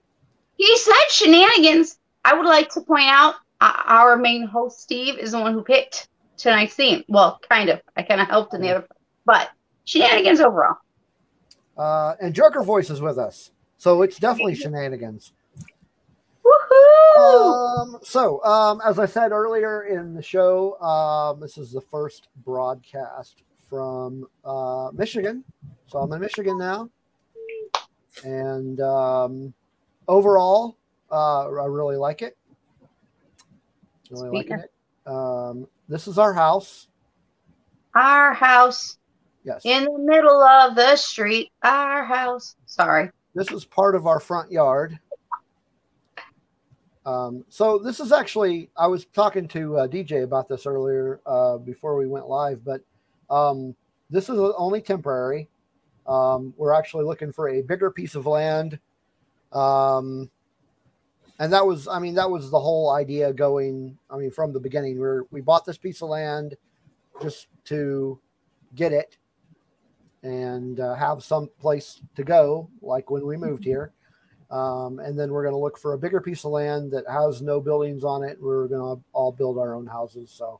He 0.57 0.77
said 0.77 0.93
shenanigans. 1.09 1.99
I 2.23 2.33
would 2.33 2.45
like 2.45 2.69
to 2.73 2.81
point 2.81 3.07
out 3.07 3.35
uh, 3.61 3.81
our 3.85 4.17
main 4.17 4.45
host, 4.45 4.81
Steve, 4.81 5.17
is 5.17 5.31
the 5.31 5.39
one 5.39 5.53
who 5.53 5.63
picked 5.63 6.09
tonight's 6.37 6.75
theme. 6.75 7.03
Well, 7.07 7.39
kind 7.49 7.69
of. 7.69 7.81
I 7.95 8.03
kind 8.03 8.21
of 8.21 8.27
helped 8.27 8.53
in 8.53 8.61
the 8.61 8.69
other, 8.69 8.87
but 9.25 9.49
shenanigans 9.85 10.39
overall. 10.39 10.77
Uh, 11.77 12.15
and 12.21 12.33
Joker 12.33 12.63
Voice 12.63 12.89
is 12.89 13.01
with 13.01 13.17
us. 13.17 13.51
So 13.77 14.01
it's 14.03 14.19
definitely 14.19 14.55
shenanigans. 14.55 15.33
Woohoo! 16.45 17.81
Um, 17.81 17.97
so, 18.03 18.43
um, 18.43 18.81
as 18.85 18.99
I 18.99 19.05
said 19.05 19.31
earlier 19.31 19.83
in 19.83 20.13
the 20.13 20.21
show, 20.21 20.79
um, 20.79 21.39
this 21.39 21.57
is 21.57 21.71
the 21.71 21.81
first 21.81 22.27
broadcast 22.43 23.43
from 23.71 24.27
uh, 24.43 24.89
Michigan. 24.93 25.45
So 25.87 25.99
I'm 25.99 26.11
in 26.11 26.19
Michigan 26.19 26.57
now. 26.57 26.89
And 28.25 28.81
um, 28.81 29.53
overall, 30.09 30.75
uh, 31.09 31.47
I 31.47 31.65
really 31.65 31.95
like 31.95 32.21
it. 32.21 32.37
Really 34.11 34.39
liking 34.39 34.59
it. 34.59 34.71
Um, 35.09 35.67
this 35.87 36.09
is 36.09 36.17
our 36.19 36.33
house. 36.33 36.89
Our 37.95 38.33
house. 38.33 38.97
Yes. 39.45 39.61
In 39.63 39.85
the 39.85 39.99
middle 39.99 40.43
of 40.43 40.75
the 40.75 40.97
street. 40.97 41.51
Our 41.63 42.03
house. 42.03 42.57
Sorry. 42.65 43.09
This 43.33 43.51
is 43.51 43.63
part 43.63 43.95
of 43.95 44.05
our 44.05 44.19
front 44.19 44.51
yard. 44.51 44.99
Um, 47.05 47.45
so 47.47 47.79
this 47.79 48.01
is 48.01 48.11
actually, 48.11 48.69
I 48.77 48.87
was 48.87 49.05
talking 49.05 49.47
to 49.49 49.77
uh, 49.77 49.87
DJ 49.87 50.23
about 50.23 50.49
this 50.49 50.65
earlier 50.65 51.21
uh, 51.25 51.57
before 51.57 51.95
we 51.95 52.05
went 52.05 52.27
live, 52.27 52.63
but 52.65 52.81
um, 53.31 53.75
this 54.09 54.29
is 54.29 54.37
only 54.57 54.81
temporary. 54.81 55.47
Um, 56.05 56.53
we're 56.57 56.73
actually 56.73 57.05
looking 57.05 57.31
for 57.31 57.49
a 57.49 57.61
bigger 57.61 57.89
piece 57.89 58.15
of 58.15 58.25
land. 58.25 58.77
Um, 59.53 60.29
and 61.39 61.51
that 61.53 61.65
was, 61.65 61.87
I 61.87 61.99
mean, 61.99 62.13
that 62.15 62.29
was 62.29 62.51
the 62.51 62.59
whole 62.59 62.91
idea 62.91 63.33
going, 63.33 63.97
I 64.09 64.17
mean, 64.17 64.31
from 64.31 64.53
the 64.53 64.59
beginning, 64.59 64.99
we 64.99 65.21
we 65.31 65.41
bought 65.41 65.65
this 65.65 65.77
piece 65.77 66.01
of 66.01 66.09
land 66.09 66.55
just 67.21 67.47
to 67.65 68.19
get 68.75 68.91
it 68.91 69.17
and 70.23 70.79
uh, 70.79 70.93
have 70.93 71.23
some 71.23 71.49
place 71.59 72.01
to 72.15 72.23
go, 72.23 72.69
like 72.81 73.09
when 73.09 73.25
we 73.25 73.37
moved 73.37 73.63
here. 73.63 73.91
Um, 74.51 74.99
and 74.99 75.17
then 75.17 75.31
we're 75.31 75.43
going 75.43 75.53
to 75.53 75.59
look 75.59 75.77
for 75.77 75.93
a 75.93 75.97
bigger 75.97 76.19
piece 76.19 76.43
of 76.43 76.51
land 76.51 76.91
that 76.91 77.05
has 77.09 77.41
no 77.41 77.61
buildings 77.61 78.03
on 78.03 78.21
it. 78.23 78.37
We're 78.39 78.67
going 78.67 78.97
to 78.97 79.03
all 79.13 79.31
build 79.31 79.57
our 79.57 79.73
own 79.73 79.87
houses. 79.87 80.29
So, 80.29 80.59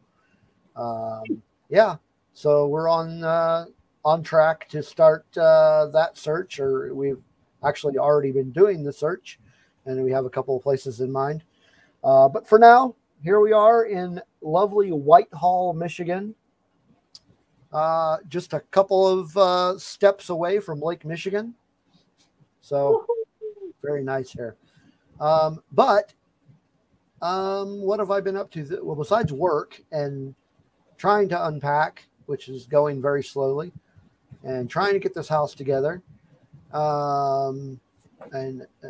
um, 0.77 1.43
yeah. 1.69 1.97
So 2.33 2.67
we're 2.67 2.89
on 2.89 3.23
uh, 3.23 3.65
on 4.03 4.23
track 4.23 4.67
to 4.69 4.81
start 4.81 5.25
uh, 5.37 5.87
that 5.87 6.17
search, 6.17 6.59
or 6.59 6.93
we've 6.93 7.21
actually 7.63 7.97
already 7.97 8.31
been 8.31 8.51
doing 8.51 8.83
the 8.83 8.93
search, 8.93 9.39
and 9.85 10.03
we 10.03 10.11
have 10.11 10.25
a 10.25 10.29
couple 10.29 10.55
of 10.55 10.63
places 10.63 11.01
in 11.01 11.11
mind. 11.11 11.43
Uh, 12.03 12.27
but 12.27 12.47
for 12.47 12.57
now, 12.57 12.95
here 13.23 13.39
we 13.39 13.51
are 13.51 13.85
in 13.85 14.21
lovely 14.41 14.89
Whitehall, 14.89 15.73
Michigan. 15.73 16.33
Uh, 17.71 18.17
just 18.27 18.53
a 18.53 18.59
couple 18.59 19.07
of 19.07 19.37
uh, 19.37 19.77
steps 19.77 20.29
away 20.29 20.59
from 20.59 20.81
Lake 20.81 21.05
Michigan. 21.05 21.53
So 22.61 23.05
very 23.81 24.03
nice 24.03 24.31
here. 24.31 24.55
Um, 25.19 25.61
but 25.71 26.13
um, 27.21 27.81
what 27.81 27.99
have 27.99 28.11
I 28.11 28.19
been 28.19 28.35
up 28.35 28.51
to? 28.51 28.79
Well, 28.81 28.95
besides 28.95 29.31
work 29.31 29.81
and 29.91 30.33
trying 30.97 31.29
to 31.29 31.47
unpack, 31.47 32.07
which 32.31 32.47
is 32.47 32.65
going 32.65 33.01
very 33.01 33.21
slowly, 33.21 33.73
and 34.45 34.69
trying 34.69 34.93
to 34.93 34.99
get 34.99 35.13
this 35.13 35.27
house 35.27 35.53
together. 35.53 36.01
Um, 36.71 37.77
and 38.31 38.65
uh, 38.81 38.87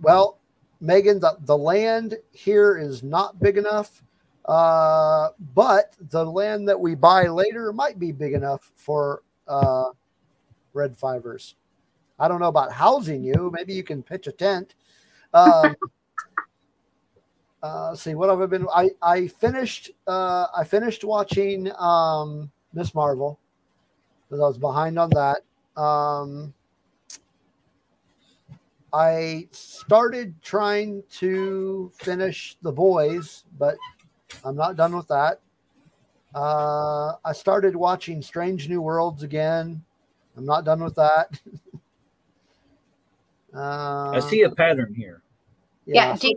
well, 0.00 0.38
Megan, 0.80 1.18
the, 1.18 1.36
the 1.40 1.56
land 1.56 2.14
here 2.30 2.78
is 2.78 3.02
not 3.02 3.40
big 3.40 3.58
enough. 3.58 4.04
Uh, 4.44 5.30
but 5.54 5.96
the 6.10 6.24
land 6.24 6.68
that 6.68 6.78
we 6.80 6.94
buy 6.94 7.26
later 7.26 7.72
might 7.72 7.98
be 7.98 8.12
big 8.12 8.32
enough 8.32 8.70
for 8.76 9.22
uh, 9.48 9.90
red 10.72 10.96
fivers. 10.96 11.56
I 12.18 12.28
don't 12.28 12.40
know 12.40 12.48
about 12.48 12.72
housing 12.72 13.24
you. 13.24 13.50
Maybe 13.52 13.74
you 13.74 13.82
can 13.82 14.02
pitch 14.02 14.28
a 14.28 14.32
tent. 14.32 14.74
Um, 15.34 15.76
uh, 17.62 17.94
see 17.94 18.14
what 18.14 18.30
have 18.30 18.40
I 18.40 18.46
been? 18.46 18.66
I 18.74 18.90
I 19.02 19.26
finished. 19.26 19.90
Uh, 20.06 20.46
I 20.56 20.64
finished 20.64 21.04
watching 21.04 21.70
um, 21.78 22.50
Miss 22.72 22.94
Marvel 22.94 23.38
because 24.28 24.40
I 24.40 24.46
was 24.46 24.58
behind 24.58 24.98
on 24.98 25.10
that. 25.10 25.42
Um, 25.80 26.54
I 28.92 29.48
started 29.50 30.40
trying 30.42 31.02
to 31.18 31.90
finish 31.94 32.56
The 32.62 32.72
Boys, 32.72 33.44
but 33.58 33.76
I'm 34.44 34.56
not 34.56 34.76
done 34.76 34.96
with 34.96 35.08
that. 35.08 35.40
Uh, 36.34 37.14
I 37.24 37.32
started 37.32 37.74
watching 37.74 38.22
Strange 38.22 38.68
New 38.68 38.80
Worlds 38.80 39.22
again. 39.22 39.82
I'm 40.36 40.46
not 40.46 40.64
done 40.64 40.82
with 40.82 40.94
that. 40.94 41.40
uh, 43.54 44.10
I 44.14 44.20
see 44.20 44.42
a 44.42 44.50
pattern 44.50 44.94
here. 44.94 45.22
Yeah, 45.86 46.10
yeah 46.10 46.14
so, 46.14 46.28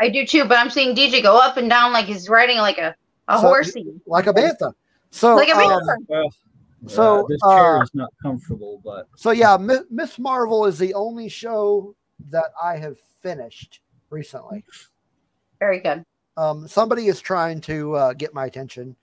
I 0.00 0.08
do 0.08 0.26
too, 0.26 0.44
but 0.46 0.58
I'm 0.58 0.70
seeing 0.70 0.96
DJ 0.96 1.22
go 1.22 1.36
up 1.36 1.56
and 1.58 1.68
down 1.68 1.92
like 1.92 2.06
he's 2.06 2.28
riding 2.28 2.58
like 2.58 2.78
a, 2.78 2.94
a 3.28 3.38
so, 3.38 3.46
horsey. 3.46 3.86
Like 4.06 4.26
a 4.26 4.32
bantha. 4.32 4.72
So, 5.10 5.36
like 5.36 5.48
a 5.48 5.52
bantha. 5.52 5.96
Um, 5.96 6.06
well, 6.08 6.30
so 6.86 7.24
uh, 7.24 7.26
this 7.28 7.40
chair 7.42 7.78
uh, 7.78 7.82
is 7.82 7.90
not 7.92 8.10
comfortable, 8.22 8.80
but 8.82 9.06
so 9.14 9.32
yeah, 9.32 9.58
Miss 9.90 10.18
Marvel 10.18 10.64
is 10.64 10.78
the 10.78 10.94
only 10.94 11.28
show 11.28 11.94
that 12.30 12.52
I 12.60 12.76
have 12.76 12.98
finished 13.20 13.80
recently. 14.08 14.64
Very 15.58 15.80
good. 15.80 16.04
Um, 16.38 16.66
somebody 16.66 17.08
is 17.08 17.20
trying 17.20 17.60
to 17.62 17.94
uh, 17.94 18.12
get 18.14 18.32
my 18.32 18.46
attention. 18.46 18.96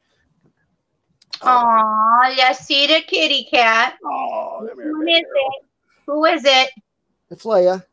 Oh, 1.43 2.33
let's 2.35 2.65
see 2.65 2.87
the 2.87 3.01
kitty 3.05 3.47
cat. 3.51 3.95
Oh, 4.03 4.67
Who 4.75 5.01
is 5.03 5.19
it? 5.19 5.63
Who 6.07 6.25
is 6.25 6.45
it? 6.45 6.71
It's 7.29 7.43
Leia. 7.43 7.85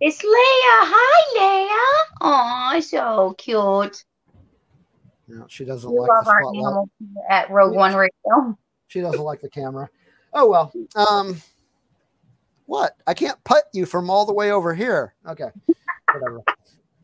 It's 0.00 0.22
Leia. 0.22 0.30
Hi, 0.32 1.38
Leia. 1.38 2.04
Oh, 2.22 2.80
so 2.80 3.34
cute. 3.36 4.04
No, 5.28 5.44
she 5.46 5.66
doesn't 5.66 5.92
we 5.92 5.98
like 5.98 6.08
love 6.08 6.24
the 6.24 6.30
our 6.30 6.40
animals 6.54 6.88
at 7.28 7.50
Rogue 7.50 7.74
One 7.74 7.94
Radio. 7.94 8.56
She 8.88 9.02
doesn't 9.02 9.20
like 9.20 9.42
the 9.42 9.50
camera. 9.50 9.90
Oh 10.32 10.48
well. 10.48 10.72
Um, 10.96 11.40
what? 12.64 12.96
I 13.06 13.12
can't 13.12 13.42
put 13.44 13.64
you 13.74 13.84
from 13.84 14.08
all 14.08 14.24
the 14.24 14.32
way 14.32 14.52
over 14.52 14.74
here. 14.74 15.14
Okay, 15.28 15.50
whatever. 16.12 16.40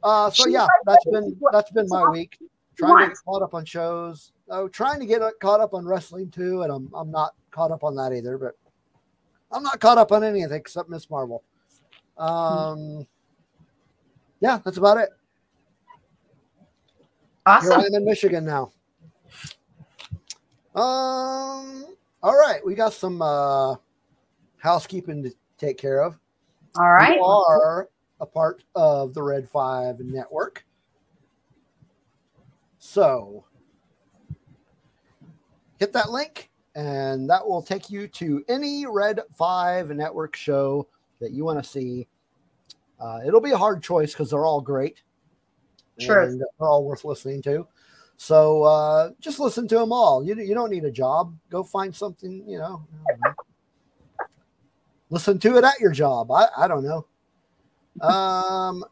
Uh, 0.03 0.31
so 0.31 0.49
yeah, 0.49 0.67
that's 0.87 1.05
been 1.05 1.39
that's 1.53 1.71
been 1.73 1.87
my 1.91 2.09
week. 2.09 2.39
Trying 2.79 3.05
to 3.05 3.09
get 3.09 3.19
caught 3.27 3.43
up 3.43 3.53
on 3.53 3.67
shows. 3.67 4.33
Oh, 4.49 4.69
trying 4.69 5.01
to 5.01 5.07
get 5.07 5.21
caught 5.41 5.61
up 5.61 5.75
on 5.75 5.85
wrestling 5.85 6.31
too, 6.31 6.63
and 6.63 6.73
I'm 6.73 6.91
I'm 6.95 7.11
not 7.11 7.35
caught 7.51 7.73
up 7.73 7.85
on 7.85 7.95
that 7.97 8.15
either. 8.15 8.39
But 8.39 8.55
I'm 9.53 9.63
not 9.63 9.81
caught 9.81 9.99
up 9.99 10.13
on 10.13 10.25
anything 10.25 10.51
except 10.53 10.89
Miss 10.89 11.11
Marvel. 11.11 11.45
Um, 12.19 13.07
yeah, 14.41 14.59
that's 14.65 14.79
about 14.79 14.99
it. 14.99 15.11
Awesome. 17.45 17.71
Here 17.71 17.79
I 17.79 17.85
am 17.87 17.95
in 17.95 18.05
Michigan 18.05 18.45
now. 18.45 18.73
Um. 20.75 21.87
All 22.23 22.37
right, 22.37 22.65
we 22.65 22.75
got 22.75 22.93
some 22.93 23.23
uh, 23.23 23.77
housekeeping 24.57 25.23
to 25.23 25.33
take 25.59 25.79
care 25.79 26.03
of. 26.03 26.19
All 26.77 26.93
right. 26.93 27.15
We 27.15 27.23
are 27.23 27.89
a 28.21 28.27
part 28.27 28.65
of 28.75 29.15
the 29.15 29.23
Red 29.23 29.49
Five 29.49 30.01
Network. 30.01 30.67
So 32.79 33.45
hit 35.79 35.93
that 35.93 36.11
link, 36.11 36.51
and 36.75 37.31
that 37.31 37.47
will 37.47 37.63
take 37.63 37.91
you 37.91 38.09
to 38.09 38.45
any 38.49 38.87
Red 38.87 39.21
Five 39.37 39.91
Network 39.91 40.35
show 40.35 40.89
that 41.21 41.33
you 41.33 41.45
want 41.45 41.63
to 41.63 41.69
see. 41.69 42.07
Uh, 43.01 43.21
it'll 43.27 43.41
be 43.41 43.51
a 43.51 43.57
hard 43.59 43.83
choice 43.83 44.13
because 44.13 44.31
they're 44.31 44.47
all 44.47 44.61
great. 44.61 45.03
Sure. 45.99 46.23
And 46.23 46.41
they're 46.41 46.47
all 46.61 46.85
worth 46.85 47.05
listening 47.05 47.43
to. 47.43 47.67
So 48.17 48.63
uh, 48.63 49.11
just 49.21 49.39
listen 49.39 49.69
to 49.69 49.79
them 49.79 49.93
all. 49.93 50.25
You, 50.25 50.35
you 50.37 50.55
don't 50.55 50.71
need 50.71 50.85
a 50.85 50.91
job. 50.91 51.37
Go 51.51 51.63
find 51.63 51.95
something, 51.95 52.43
you 52.49 52.59
know. 52.59 52.87
Know. 53.25 53.33
Listen 55.11 55.39
to 55.39 55.57
it 55.57 55.65
at 55.65 55.79
your 55.79 55.93
job. 55.93 56.31
I, 56.33 56.49
I 56.57 56.69
don't 56.69 56.85
know. 56.85 57.07
Um, 58.07 58.85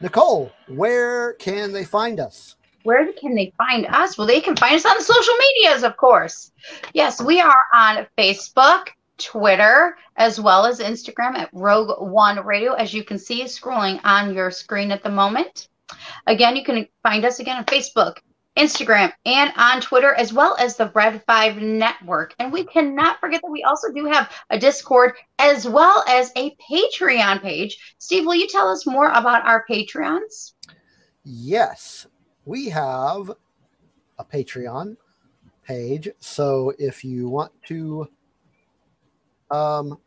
Nicole, 0.00 0.50
where 0.68 1.34
can 1.34 1.72
they 1.72 1.84
find 1.84 2.20
us? 2.20 2.56
Where 2.82 3.12
can 3.12 3.34
they 3.34 3.52
find 3.58 3.86
us? 3.86 4.16
Well, 4.16 4.26
they 4.26 4.40
can 4.40 4.56
find 4.56 4.76
us 4.76 4.86
on 4.86 4.96
the 4.96 5.02
social 5.02 5.34
medias, 5.34 5.82
of 5.82 5.96
course. 5.96 6.52
Yes, 6.94 7.20
we 7.20 7.40
are 7.40 7.62
on 7.74 8.06
Facebook, 8.16 8.88
Twitter, 9.18 9.96
as 10.16 10.40
well 10.40 10.66
as 10.66 10.80
Instagram 10.80 11.36
at 11.36 11.50
Rogue 11.52 12.00
One 12.00 12.44
Radio, 12.44 12.72
as 12.74 12.92
you 12.92 13.04
can 13.04 13.18
see 13.18 13.42
scrolling 13.44 14.00
on 14.04 14.34
your 14.34 14.50
screen 14.50 14.92
at 14.92 15.02
the 15.02 15.10
moment. 15.10 15.68
Again, 16.26 16.56
you 16.56 16.64
can 16.64 16.86
find 17.02 17.24
us 17.24 17.38
again 17.38 17.56
on 17.56 17.64
Facebook, 17.64 18.16
Instagram, 18.56 19.12
and 19.24 19.52
on 19.56 19.80
Twitter, 19.80 20.14
as 20.14 20.32
well 20.32 20.56
as 20.58 20.76
the 20.76 20.90
Red 20.94 21.22
5 21.26 21.58
Network. 21.58 22.34
And 22.38 22.52
we 22.52 22.64
cannot 22.64 23.20
forget 23.20 23.40
that 23.42 23.50
we 23.50 23.62
also 23.62 23.92
do 23.92 24.06
have 24.06 24.32
a 24.50 24.58
Discord 24.58 25.14
as 25.38 25.68
well 25.68 26.04
as 26.08 26.32
a 26.36 26.56
Patreon 26.70 27.42
page. 27.42 27.94
Steve, 27.98 28.26
will 28.26 28.34
you 28.34 28.48
tell 28.48 28.68
us 28.68 28.86
more 28.86 29.10
about 29.10 29.46
our 29.46 29.64
Patreons? 29.70 30.52
Yes, 31.22 32.06
we 32.44 32.68
have 32.70 33.30
a 34.18 34.24
Patreon 34.24 34.96
page. 35.62 36.08
So 36.18 36.72
if 36.78 37.04
you 37.04 37.28
want 37.28 37.52
to 37.66 38.08
um, 39.50 39.98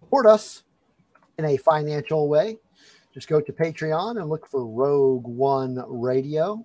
support 0.00 0.26
us 0.26 0.64
in 1.38 1.44
a 1.44 1.56
financial 1.56 2.28
way, 2.28 2.58
just 3.14 3.28
go 3.28 3.40
to 3.40 3.52
Patreon 3.52 4.20
and 4.20 4.28
look 4.28 4.46
for 4.46 4.66
Rogue 4.66 5.26
One 5.26 5.82
Radio. 5.86 6.64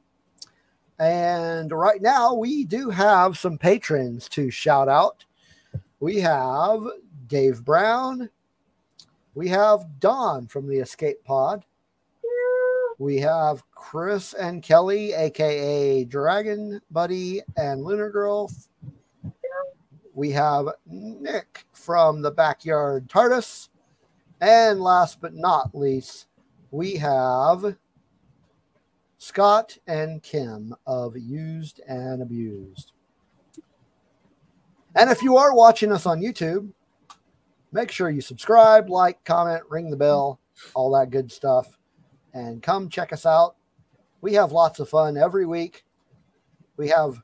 And 0.99 1.71
right 1.71 2.01
now, 2.01 2.33
we 2.33 2.63
do 2.63 2.89
have 2.89 3.37
some 3.37 3.57
patrons 3.57 4.29
to 4.29 4.49
shout 4.49 4.87
out. 4.87 5.25
We 5.99 6.19
have 6.21 6.81
Dave 7.27 7.63
Brown. 7.63 8.29
We 9.33 9.47
have 9.49 9.99
Don 9.99 10.47
from 10.47 10.67
the 10.67 10.77
Escape 10.77 11.23
Pod. 11.23 11.65
We 12.97 13.17
have 13.17 13.63
Chris 13.71 14.33
and 14.33 14.63
Kelly, 14.63 15.11
aka 15.13 16.05
Dragon 16.05 16.79
Buddy 16.91 17.41
and 17.57 17.83
Lunar 17.83 18.09
Girl. 18.09 18.49
We 20.15 20.31
have 20.31 20.69
Nick 20.87 21.65
from 21.73 22.21
the 22.21 22.31
Backyard 22.31 23.09
TARDIS. 23.09 23.67
And 24.39 24.79
last 24.79 25.19
but 25.19 25.33
not 25.33 25.75
least, 25.75 26.27
we 26.71 26.95
have 26.95 27.75
Scott 29.17 29.77
and 29.87 30.23
Kim 30.23 30.73
of 30.87 31.17
Used 31.17 31.81
and 31.85 32.21
Abused. 32.21 32.93
And 34.95 35.09
if 35.09 35.21
you 35.21 35.35
are 35.35 35.53
watching 35.53 35.91
us 35.91 36.05
on 36.05 36.21
YouTube, 36.21 36.71
make 37.73 37.91
sure 37.91 38.09
you 38.09 38.21
subscribe, 38.21 38.89
like, 38.89 39.21
comment, 39.25 39.63
ring 39.69 39.89
the 39.89 39.97
bell, 39.97 40.39
all 40.75 40.91
that 40.93 41.09
good 41.09 41.29
stuff. 41.29 41.77
And 42.33 42.63
come 42.63 42.87
check 42.87 43.11
us 43.11 43.25
out. 43.25 43.55
We 44.21 44.33
have 44.35 44.53
lots 44.53 44.79
of 44.79 44.87
fun 44.87 45.17
every 45.17 45.45
week. 45.45 45.83
We 46.77 46.87
have 46.87 47.21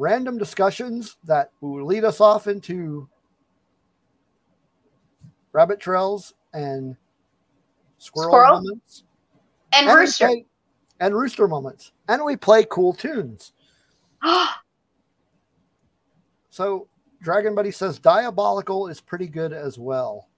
random 0.00 0.38
discussions 0.38 1.18
that 1.24 1.50
will 1.60 1.84
lead 1.84 2.04
us 2.04 2.20
off 2.22 2.46
into 2.48 3.06
rabbit 5.52 5.78
trails 5.78 6.32
and 6.54 6.96
squirrel, 7.98 8.30
Squirrel? 8.30 8.54
moments. 8.62 9.04
And 9.72 9.86
we 9.86 9.92
Rooster. 9.92 10.26
play- 10.26 10.46
and 11.00 11.14
rooster 11.14 11.46
moments. 11.46 11.92
And 12.08 12.24
we 12.24 12.36
play 12.36 12.66
cool 12.70 12.92
tunes. 12.94 13.52
So 16.52 16.88
dragon 17.22 17.54
buddy 17.54 17.70
says 17.70 17.98
diabolical 18.00 18.88
is 18.88 19.00
pretty 19.00 19.28
good 19.28 19.52
as 19.52 19.78
well. 19.78 20.28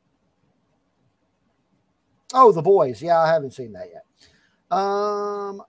Oh 2.35 2.53
the 2.53 2.61
boys. 2.63 3.01
Yeah 3.03 3.19
i 3.19 3.27
haven't 3.29 3.55
seen 3.55 3.73
that 3.73 3.89
yet. 3.91 4.05
Um 4.79 5.63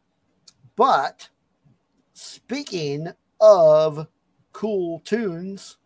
but 0.76 1.30
speaking 2.12 3.08
of 3.44 4.08
cool 4.54 5.00
tunes 5.02 5.78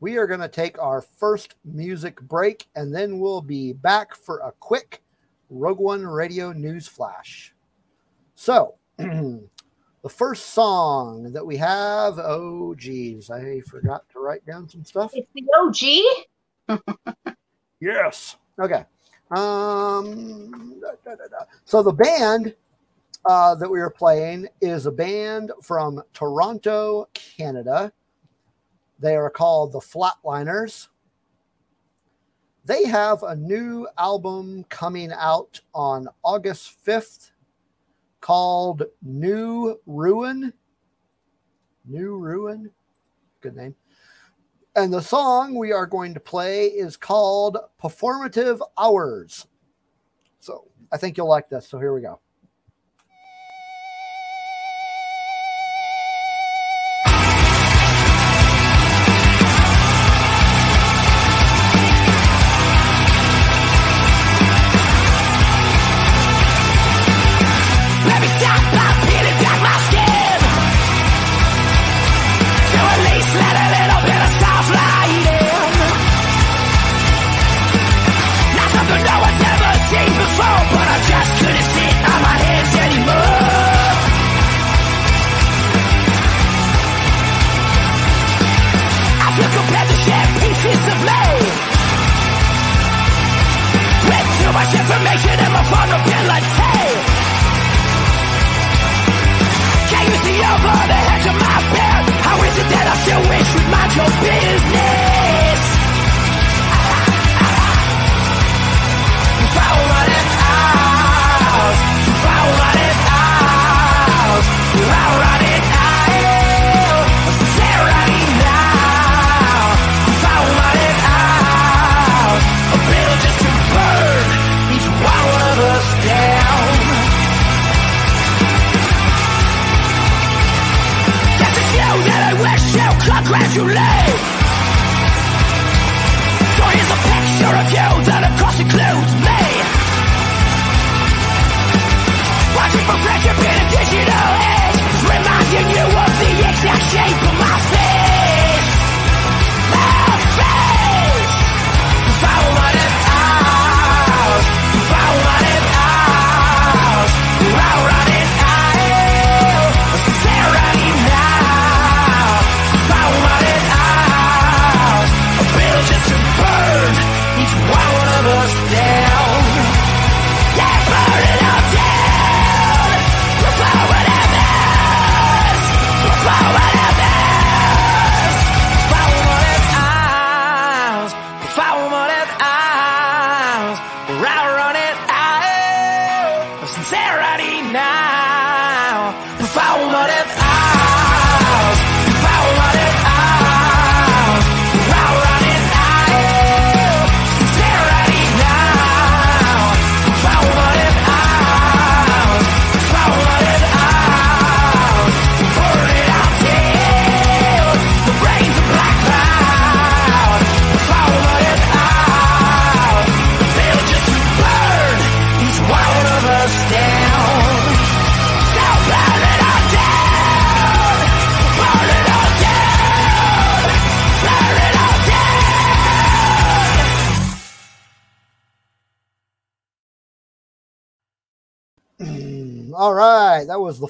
we 0.00 0.16
are 0.16 0.26
going 0.26 0.40
to 0.40 0.48
take 0.48 0.78
our 0.78 1.00
first 1.00 1.54
music 1.64 2.20
break 2.22 2.66
and 2.76 2.94
then 2.94 3.18
we'll 3.18 3.40
be 3.40 3.72
back 3.72 4.14
for 4.14 4.38
a 4.40 4.52
quick 4.60 5.02
rogue 5.48 5.78
one 5.78 6.06
radio 6.06 6.52
news 6.52 6.86
flash 6.86 7.54
so, 8.40 8.76
the 8.96 9.48
first 10.08 10.50
song 10.50 11.32
that 11.32 11.44
we 11.44 11.56
have, 11.56 12.20
oh 12.20 12.72
geez, 12.76 13.32
I 13.32 13.62
forgot 13.62 14.08
to 14.12 14.20
write 14.20 14.46
down 14.46 14.68
some 14.68 14.84
stuff. 14.84 15.10
it's 15.12 15.26
the 15.34 15.44
OG. 16.68 16.78
Yes. 17.80 18.36
Okay. 18.60 18.84
Um. 19.30 20.80
da, 20.80 21.14
da, 21.14 21.14
da. 21.14 21.44
So 21.64 21.82
the 21.82 21.92
band 21.92 22.54
uh, 23.28 23.54
that 23.54 23.70
we 23.70 23.78
are 23.78 23.90
playing 23.90 24.48
is 24.62 24.86
a 24.86 24.90
band 24.90 25.52
from 25.62 26.02
Toronto, 26.14 27.06
Canada. 27.12 27.92
They 28.98 29.16
are 29.16 29.28
called 29.28 29.72
the 29.72 29.80
Flatliners. 29.80 30.88
They 32.64 32.86
have 32.86 33.22
a 33.22 33.36
new 33.36 33.86
album 33.98 34.64
coming 34.70 35.12
out 35.12 35.60
on 35.74 36.08
August 36.24 36.70
fifth, 36.70 37.32
called 38.22 38.84
New 39.02 39.78
Ruin. 39.86 40.54
New 41.84 42.16
Ruin. 42.16 42.70
Good 43.42 43.56
name. 43.56 43.74
And 44.74 44.92
the 44.92 45.02
song 45.02 45.54
we 45.54 45.70
are 45.70 45.86
going 45.86 46.14
to 46.14 46.20
play 46.20 46.68
is 46.68 46.96
called 46.96 47.58
Performative 47.82 48.60
Hours. 48.78 49.46
So 50.40 50.70
I 50.90 50.96
think 50.96 51.18
you'll 51.18 51.28
like 51.28 51.50
this. 51.50 51.68
So 51.68 51.78
here 51.78 51.92
we 51.92 52.00
go. 52.00 52.20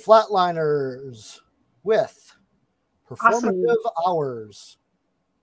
Flatliners 0.09 1.41
with 1.83 2.35
Awesome. 3.21 3.53
performative 3.53 3.77
hours. 4.07 4.79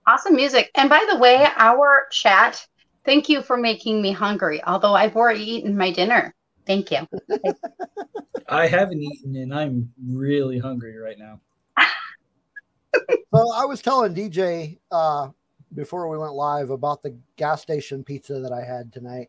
Awesome 0.06 0.34
music. 0.34 0.70
And 0.74 0.90
by 0.90 1.06
the 1.10 1.18
way, 1.18 1.46
our 1.56 2.06
chat, 2.10 2.66
thank 3.04 3.28
you 3.28 3.42
for 3.42 3.56
making 3.56 4.02
me 4.02 4.12
hungry. 4.12 4.62
Although 4.64 4.94
I've 4.94 5.16
already 5.16 5.44
eaten 5.44 5.76
my 5.76 5.92
dinner. 5.92 6.34
Thank 6.66 6.90
you. 6.90 7.06
I 8.48 8.66
haven't 8.66 9.02
eaten 9.02 9.36
and 9.36 9.54
I'm 9.54 9.92
really 10.04 10.58
hungry 10.58 10.96
right 10.96 11.18
now. 11.18 11.40
So 13.34 13.52
I 13.52 13.66
was 13.66 13.82
telling 13.82 14.14
DJ 14.14 14.78
uh, 14.90 15.28
before 15.74 16.08
we 16.08 16.16
went 16.16 16.32
live 16.32 16.70
about 16.70 17.02
the 17.02 17.16
gas 17.36 17.60
station 17.60 18.02
pizza 18.02 18.40
that 18.40 18.52
I 18.52 18.64
had 18.64 18.92
tonight. 18.92 19.28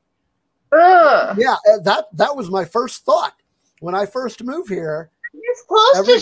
Ugh. 0.71 1.37
Yeah, 1.37 1.55
that 1.83 2.05
that 2.13 2.35
was 2.35 2.49
my 2.49 2.63
first 2.63 3.03
thought 3.03 3.33
when 3.79 3.95
I 3.95 4.05
first 4.05 4.43
moved 4.43 4.69
here. 4.69 5.11
It's 5.57 5.65
close 5.67 5.95
Every- 5.97 6.19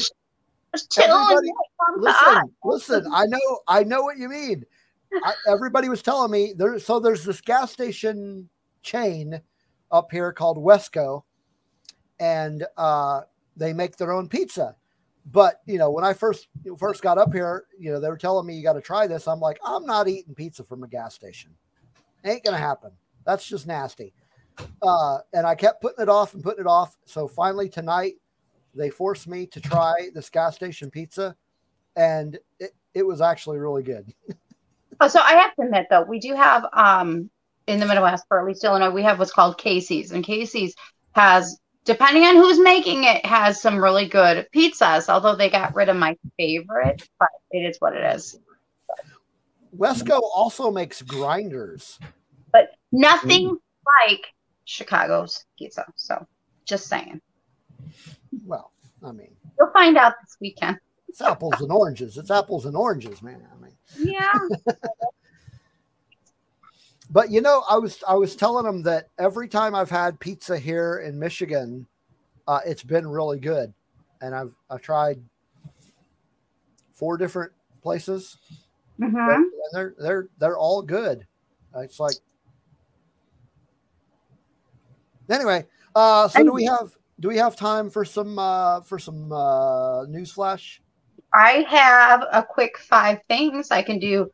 to 0.80 0.88
chilling. 0.90 1.12
everybody- 1.12 1.52
Come 1.86 1.96
to 1.96 2.02
Listen, 2.02 2.56
listen. 2.64 3.12
I 3.14 3.26
know, 3.26 3.60
I 3.68 3.84
know 3.84 4.02
what 4.04 4.18
you 4.18 4.30
mean. 4.30 4.66
I, 5.24 5.34
everybody 5.48 5.88
was 5.90 6.02
telling 6.02 6.32
me 6.32 6.54
there. 6.56 6.80
So 6.80 7.00
there's 7.00 7.24
this 7.24 7.42
gas 7.42 7.72
station 7.72 8.50
chain 8.82 9.40
up 9.92 10.12
here 10.12 10.34
called 10.34 10.58
Wesco, 10.58 11.24
and 12.20 12.66
uh, 12.78 13.22
they 13.56 13.72
make 13.74 13.98
their 13.98 14.12
own 14.12 14.28
pizza. 14.28 14.76
But 15.32 15.62
you 15.66 15.78
know, 15.78 15.92
when 15.92 16.04
I 16.04 16.14
first 16.14 16.48
first 16.78 17.02
got 17.02 17.18
up 17.18 17.34
here, 17.34 17.66
you 17.80 17.92
know, 17.92 18.00
they 18.00 18.10
were 18.10 18.18
telling 18.18 18.46
me 18.46 18.56
you 18.56 18.64
got 18.64 18.74
to 18.74 18.82
try 18.82 19.08
this. 19.08 19.28
I'm 19.28 19.40
like, 19.40 19.60
I'm 19.64 19.86
not 19.86 20.08
eating 20.08 20.36
pizza 20.36 20.64
from 20.64 20.84
a 20.84 20.88
gas 20.88 21.14
station. 21.16 21.52
Ain't 22.24 22.44
gonna 22.44 22.58
happen. 22.58 22.92
That's 23.26 23.46
just 23.48 23.68
nasty. 23.68 24.14
Uh, 24.82 25.20
and 25.34 25.46
I 25.46 25.56
kept 25.56 25.82
putting 25.82 26.02
it 26.02 26.10
off 26.10 26.34
and 26.34 26.44
putting 26.44 26.62
it 26.62 26.68
off. 26.68 26.96
So 27.06 27.28
finally 27.28 27.70
tonight, 27.70 28.16
they 28.76 28.90
forced 28.90 29.28
me 29.28 29.46
to 29.48 29.62
try 29.62 30.10
this 30.14 30.30
gas 30.30 30.56
station 30.56 30.92
pizza, 30.92 31.36
and 31.96 32.38
it, 32.60 32.76
it 32.94 33.04
was 33.04 33.22
actually 33.22 33.60
really 33.60 33.84
good. 33.84 34.14
Oh, 35.02 35.10
so 35.10 35.20
I 35.20 35.34
have 35.34 35.54
to 35.56 35.64
admit 35.64 35.88
though, 35.90 36.04
we 36.04 36.20
do 36.20 36.34
have 36.36 36.66
um 36.72 37.30
in 37.68 37.80
the 37.80 37.86
Midwest, 37.86 38.26
or 38.30 38.40
at 38.40 38.46
least 38.46 38.64
Illinois, 38.64 38.92
we 38.92 39.04
have 39.04 39.20
what's 39.20 39.34
called 39.34 39.58
Casey's, 39.58 40.12
and 40.12 40.24
Casey's 40.24 40.76
has, 41.14 41.60
depending 41.84 42.24
on 42.24 42.36
who's 42.36 42.60
making 42.60 43.04
it, 43.06 43.26
has 43.26 43.62
some 43.62 43.82
really 43.84 44.08
good 44.08 44.48
pizzas. 44.56 45.10
Although 45.10 45.36
they 45.36 45.50
got 45.50 45.76
rid 45.76 45.90
of 45.90 45.98
my 45.98 46.16
favorite, 46.38 47.08
but 47.20 47.30
it 47.52 47.60
is 47.60 47.78
what 47.80 47.94
it 47.94 48.16
is. 48.16 48.40
Wesco 49.76 50.22
also 50.34 50.72
makes 50.72 51.02
grinders. 51.02 52.00
But 52.52 52.70
nothing 52.92 53.58
like 54.08 54.28
Chicago's 54.66 55.44
pizza. 55.58 55.86
So 55.96 56.26
just 56.66 56.88
saying, 56.88 57.22
Well, 58.44 58.72
I 59.04 59.12
mean, 59.12 59.36
you'll 59.60 59.72
find 59.72 59.98
out 59.98 60.14
this 60.22 60.38
weekend. 60.42 60.78
it's 61.08 61.22
apples 61.22 61.62
and 61.62 61.72
oranges. 61.72 62.18
It's 62.18 62.32
apples 62.32 62.66
and 62.66 62.76
oranges, 62.76 63.22
man. 63.22 63.46
I 63.56 63.62
mean, 63.64 63.74
Yeah. 64.14 64.32
but 67.12 67.30
you 67.32 67.42
know, 67.42 67.64
I 67.70 67.78
was 67.78 68.04
I 68.08 68.16
was 68.16 68.36
telling 68.36 68.66
them 68.66 68.84
that 68.84 69.10
every 69.20 69.48
time 69.48 69.76
I've 69.76 69.90
had 69.90 70.20
pizza 70.20 70.58
here 70.58 70.98
in 71.00 71.18
Michigan, 71.20 71.86
uh, 72.48 72.60
it's 72.66 72.84
been 72.84 73.08
really 73.08 73.40
good, 73.40 73.74
and 74.22 74.36
I've 74.36 74.54
I've 74.70 74.82
tried 74.82 75.22
four 76.94 77.18
different 77.18 77.52
places, 77.82 78.38
hmm 78.98 79.16
and 79.18 79.52
they're 79.74 79.94
they're 80.00 80.28
they're 80.40 80.58
all 80.58 80.82
good. 80.82 81.26
Uh, 81.76 81.80
It's 81.82 82.00
like 82.00 82.16
anyway. 85.30 85.66
Uh, 85.94 86.28
so 86.28 86.44
do 86.44 86.52
we 86.52 86.66
have 86.66 86.92
do 87.20 87.28
we 87.28 87.38
have 87.38 87.56
time 87.56 87.90
for 87.90 88.06
some 88.06 88.38
uh, 88.38 88.82
for 88.82 89.00
some 89.00 89.32
uh, 89.32 90.06
news 90.06 90.32
flash? 90.32 90.82
I 91.34 91.66
have 91.70 92.24
a 92.32 92.44
quick 92.44 92.78
five 92.78 93.20
things 93.28 93.72
I 93.72 93.82
can 93.82 94.00
do 94.00 94.30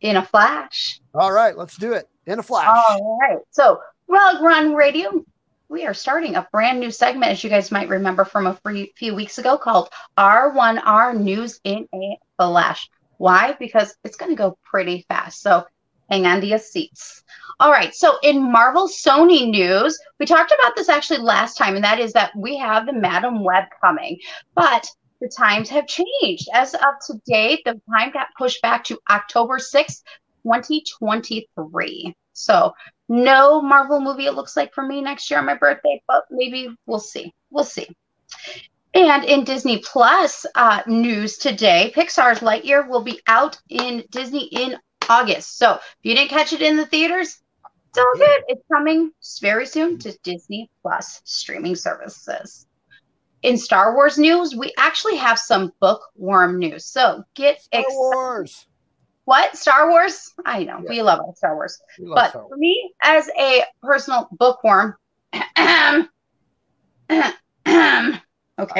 in 0.00 0.16
a 0.16 0.24
flash. 0.24 1.00
All 1.14 1.32
right, 1.32 1.56
let's 1.56 1.76
do 1.76 1.92
it 1.92 2.08
in 2.26 2.38
a 2.38 2.42
flash. 2.42 2.68
All 2.68 3.18
right. 3.20 3.38
So, 3.50 3.80
Rogue 4.08 4.42
One 4.42 4.74
Radio, 4.74 5.24
we 5.68 5.86
are 5.86 5.94
starting 5.94 6.36
a 6.36 6.46
brand 6.52 6.78
new 6.78 6.90
segment, 6.90 7.32
as 7.32 7.42
you 7.42 7.50
guys 7.50 7.72
might 7.72 7.88
remember 7.88 8.24
from 8.24 8.46
a 8.46 8.54
free, 8.54 8.92
few 8.96 9.14
weeks 9.14 9.38
ago, 9.38 9.58
called 9.58 9.88
R1R 10.16 11.18
News 11.18 11.60
in 11.64 11.88
a 11.94 12.18
Flash. 12.38 12.88
Why? 13.18 13.56
Because 13.58 13.96
it's 14.04 14.16
going 14.16 14.30
to 14.30 14.36
go 14.36 14.58
pretty 14.62 15.04
fast. 15.08 15.40
So, 15.40 15.64
hang 16.10 16.26
on 16.26 16.40
to 16.40 16.46
your 16.46 16.58
seats. 16.58 17.24
All 17.58 17.70
right. 17.70 17.94
So, 17.94 18.18
in 18.22 18.52
Marvel 18.52 18.86
Sony 18.86 19.48
news, 19.48 19.98
we 20.20 20.26
talked 20.26 20.52
about 20.52 20.76
this 20.76 20.90
actually 20.90 21.20
last 21.20 21.56
time, 21.56 21.74
and 21.74 21.84
that 21.84 21.98
is 21.98 22.12
that 22.12 22.36
we 22.36 22.58
have 22.58 22.84
the 22.84 22.92
Madame 22.92 23.42
Web 23.42 23.64
coming, 23.80 24.18
but 24.54 24.86
the 25.22 25.28
times 25.28 25.70
have 25.70 25.86
changed. 25.86 26.48
As 26.52 26.74
of 26.74 26.82
today, 27.06 27.62
the 27.64 27.80
time 27.90 28.10
got 28.12 28.26
pushed 28.36 28.60
back 28.60 28.84
to 28.84 28.98
October 29.08 29.58
6th, 29.58 30.02
2023. 30.42 32.14
So, 32.34 32.74
no 33.08 33.62
Marvel 33.62 34.00
movie, 34.00 34.26
it 34.26 34.34
looks 34.34 34.54
like 34.54 34.74
for 34.74 34.84
me 34.84 35.00
next 35.00 35.30
year 35.30 35.38
on 35.38 35.46
my 35.46 35.54
birthday, 35.54 36.02
but 36.06 36.24
maybe 36.30 36.68
we'll 36.84 36.98
see. 36.98 37.32
We'll 37.50 37.64
see. 37.64 37.88
And 38.92 39.24
in 39.24 39.44
Disney 39.44 39.78
Plus 39.78 40.44
uh, 40.54 40.82
news 40.86 41.38
today, 41.38 41.90
Pixar's 41.96 42.40
Lightyear 42.40 42.86
will 42.86 43.02
be 43.02 43.20
out 43.26 43.58
in 43.70 44.04
Disney 44.10 44.44
in 44.52 44.76
August. 45.08 45.56
So, 45.56 45.74
if 45.74 45.96
you 46.02 46.14
didn't 46.14 46.30
catch 46.30 46.52
it 46.52 46.60
in 46.60 46.76
the 46.76 46.86
theaters, 46.86 47.40
it's 47.96 48.04
all 48.04 48.26
good. 48.26 48.42
It's 48.48 48.62
coming 48.70 49.10
very 49.40 49.66
soon 49.66 49.98
to 49.98 50.16
Disney 50.22 50.70
Plus 50.82 51.20
streaming 51.24 51.74
services. 51.76 52.66
In 53.42 53.56
Star 53.56 53.94
Wars 53.94 54.18
news, 54.18 54.54
we 54.54 54.72
actually 54.78 55.16
have 55.16 55.38
some 55.38 55.72
bookworm 55.80 56.58
news. 56.58 56.84
So 56.86 57.22
get 57.34 57.62
Star 57.62 57.80
excited. 57.80 57.96
Wars. 57.96 58.66
What? 59.24 59.56
Star 59.56 59.88
Wars? 59.90 60.32
I 60.44 60.64
know. 60.64 60.82
We 60.88 61.02
love 61.02 61.20
our 61.20 61.34
Star 61.36 61.54
Wars. 61.54 61.80
Love 61.98 62.14
But 62.14 62.30
Star 62.30 62.42
Wars. 62.42 62.50
for 62.50 62.56
me, 62.56 62.92
as 63.02 63.28
a 63.38 63.62
personal 63.82 64.28
bookworm, 64.32 64.94
okay, 65.32 66.08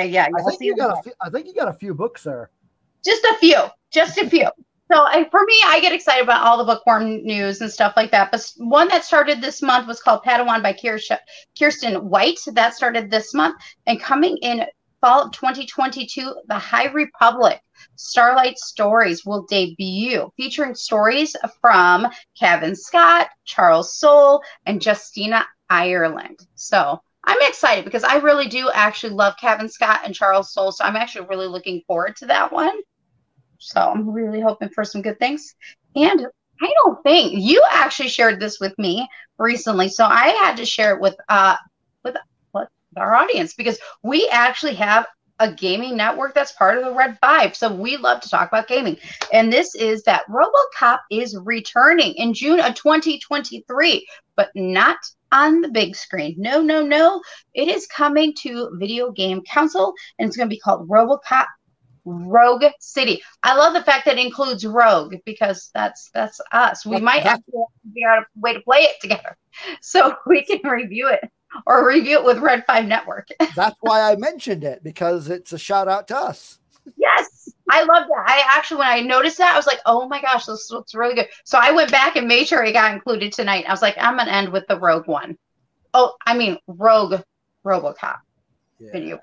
yeah, 0.08 0.26
I 0.36 0.42
think 0.42 0.58
see 0.58 0.66
you 0.66 0.76
got 0.76 0.98
a 0.98 1.02
few, 1.02 1.12
I 1.20 1.30
think 1.30 1.46
you 1.46 1.54
got 1.54 1.68
a 1.68 1.72
few 1.72 1.94
books 1.94 2.22
there. 2.24 2.50
just 3.04 3.24
a 3.24 3.36
few, 3.38 3.56
just 3.90 4.18
a 4.18 4.28
few. 4.28 4.48
So 4.90 5.02
I, 5.02 5.28
for 5.30 5.44
me, 5.44 5.54
I 5.64 5.80
get 5.80 5.92
excited 5.92 6.22
about 6.22 6.42
all 6.42 6.58
the 6.58 6.64
bookworm 6.64 7.24
news 7.24 7.60
and 7.60 7.70
stuff 7.70 7.94
like 7.96 8.12
that. 8.12 8.30
But 8.30 8.52
one 8.58 8.88
that 8.88 9.04
started 9.04 9.40
this 9.40 9.60
month 9.60 9.88
was 9.88 10.00
called 10.00 10.22
Padawan 10.22 10.62
by 10.62 10.72
Kiersten 10.74 12.02
White. 12.04 12.38
That 12.52 12.74
started 12.74 13.10
this 13.10 13.34
month, 13.34 13.60
and 13.86 14.00
coming 14.00 14.36
in 14.42 14.64
fall 15.00 15.24
of 15.24 15.32
2022, 15.32 16.34
The 16.46 16.58
High 16.58 16.86
Republic 16.86 17.60
Starlight 17.96 18.58
Stories 18.58 19.24
will 19.26 19.46
debut, 19.48 20.30
featuring 20.36 20.74
stories 20.74 21.36
from 21.60 22.06
Cavan 22.38 22.76
Scott, 22.76 23.28
Charles 23.44 23.98
Soule, 23.98 24.42
and 24.66 24.84
Justina 24.84 25.44
Ireland. 25.68 26.46
So 26.54 27.00
I'm 27.24 27.38
excited 27.42 27.84
because 27.84 28.04
I 28.04 28.18
really 28.18 28.48
do 28.48 28.70
actually 28.72 29.14
love 29.14 29.34
Cavan 29.40 29.68
Scott 29.68 30.02
and 30.04 30.14
Charles 30.14 30.52
Soule. 30.52 30.72
So 30.72 30.84
I'm 30.84 30.96
actually 30.96 31.26
really 31.26 31.48
looking 31.48 31.82
forward 31.86 32.14
to 32.16 32.26
that 32.26 32.52
one. 32.52 32.76
So 33.58 33.80
I'm 33.80 34.08
really 34.10 34.40
hoping 34.40 34.68
for 34.70 34.84
some 34.84 35.02
good 35.02 35.18
things. 35.18 35.54
And 35.94 36.26
I 36.60 36.72
don't 36.84 37.02
think 37.02 37.34
you 37.36 37.62
actually 37.70 38.08
shared 38.08 38.40
this 38.40 38.60
with 38.60 38.76
me 38.78 39.06
recently, 39.38 39.88
so 39.88 40.04
I 40.04 40.28
had 40.28 40.56
to 40.56 40.64
share 40.64 40.94
it 40.94 41.00
with 41.00 41.16
uh 41.28 41.56
with, 42.02 42.16
our 42.96 43.14
audience 43.14 43.52
because 43.52 43.78
we 44.02 44.26
actually 44.32 44.74
have 44.74 45.06
a 45.38 45.52
gaming 45.52 45.96
network 45.98 46.34
that's 46.34 46.52
part 46.52 46.78
of 46.78 46.84
the 46.84 46.94
Red 46.94 47.18
Five. 47.20 47.54
So 47.54 47.70
we 47.70 47.98
love 47.98 48.20
to 48.22 48.28
talk 48.30 48.48
about 48.48 48.68
gaming. 48.68 48.96
And 49.34 49.52
this 49.52 49.74
is 49.74 50.02
that 50.04 50.26
RoboCop 50.28 51.00
is 51.10 51.38
returning 51.44 52.14
in 52.14 52.32
June 52.32 52.58
of 52.58 52.74
2023, 52.74 54.06
but 54.34 54.48
not 54.54 54.96
on 55.32 55.60
the 55.60 55.68
big 55.68 55.94
screen. 55.94 56.34
No, 56.38 56.62
no, 56.62 56.82
no. 56.82 57.20
It 57.54 57.68
is 57.68 57.86
coming 57.86 58.32
to 58.40 58.70
video 58.78 59.10
game 59.10 59.42
console 59.50 59.92
and 60.18 60.26
it's 60.26 60.36
going 60.36 60.48
to 60.48 60.54
be 60.54 60.60
called 60.60 60.88
RoboCop 60.88 61.46
Rogue 62.06 62.64
City. 62.80 63.20
I 63.42 63.54
love 63.54 63.74
the 63.74 63.82
fact 63.82 64.04
that 64.06 64.16
it 64.16 64.24
includes 64.24 64.64
Rogue 64.64 65.16
because 65.26 65.70
that's 65.74 66.10
that's 66.14 66.40
us. 66.52 66.86
We 66.86 67.00
might 67.00 67.24
have 67.24 67.44
to 67.44 67.64
figure 67.84 68.08
out 68.08 68.22
a 68.22 68.40
way 68.40 68.54
to 68.54 68.60
play 68.60 68.78
it 68.78 68.96
together 69.00 69.36
so 69.82 70.16
we 70.26 70.44
can 70.44 70.60
review 70.70 71.08
it 71.08 71.28
or 71.66 71.86
review 71.86 72.18
it 72.18 72.24
with 72.24 72.38
Red 72.38 72.64
Five 72.66 72.86
Network. 72.86 73.28
That's 73.56 73.76
why 73.80 74.02
I 74.02 74.16
mentioned 74.16 74.62
it 74.64 74.82
because 74.84 75.28
it's 75.28 75.52
a 75.52 75.58
shout 75.58 75.88
out 75.88 76.06
to 76.08 76.16
us. 76.16 76.58
yes, 76.96 77.48
I 77.70 77.82
love 77.82 78.06
that. 78.08 78.24
I 78.26 78.42
actually, 78.54 78.78
when 78.78 78.88
I 78.88 79.00
noticed 79.00 79.38
that, 79.38 79.54
I 79.54 79.56
was 79.56 79.66
like, 79.66 79.80
oh 79.86 80.06
my 80.06 80.20
gosh, 80.20 80.46
this 80.46 80.70
looks 80.70 80.94
really 80.94 81.14
good. 81.14 81.28
So 81.44 81.58
I 81.60 81.72
went 81.72 81.90
back 81.90 82.16
and 82.16 82.28
made 82.28 82.46
sure 82.46 82.62
it 82.62 82.72
got 82.72 82.92
included 82.92 83.32
tonight. 83.32 83.64
I 83.66 83.72
was 83.72 83.82
like, 83.82 83.96
I'm 83.98 84.16
gonna 84.16 84.30
end 84.30 84.50
with 84.52 84.66
the 84.68 84.78
Rogue 84.78 85.06
one. 85.08 85.36
Oh, 85.94 86.14
I 86.26 86.36
mean 86.36 86.58
Rogue 86.68 87.20
RoboCop 87.64 88.18
Yeah. 88.78 88.90
video. 88.92 89.18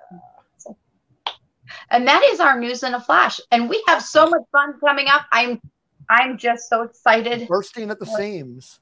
And 1.89 2.07
that 2.07 2.23
is 2.23 2.39
our 2.39 2.59
news 2.59 2.83
in 2.83 2.93
a 2.93 3.01
flash. 3.01 3.39
And 3.51 3.69
we 3.69 3.83
have 3.87 4.01
so 4.01 4.27
much 4.27 4.41
fun 4.51 4.79
coming 4.79 5.07
up. 5.07 5.25
I'm 5.31 5.59
I'm 6.09 6.37
just 6.37 6.69
so 6.69 6.83
excited. 6.83 7.47
Bursting 7.47 7.89
at 7.89 7.99
the 7.99 8.05
seams. 8.05 8.79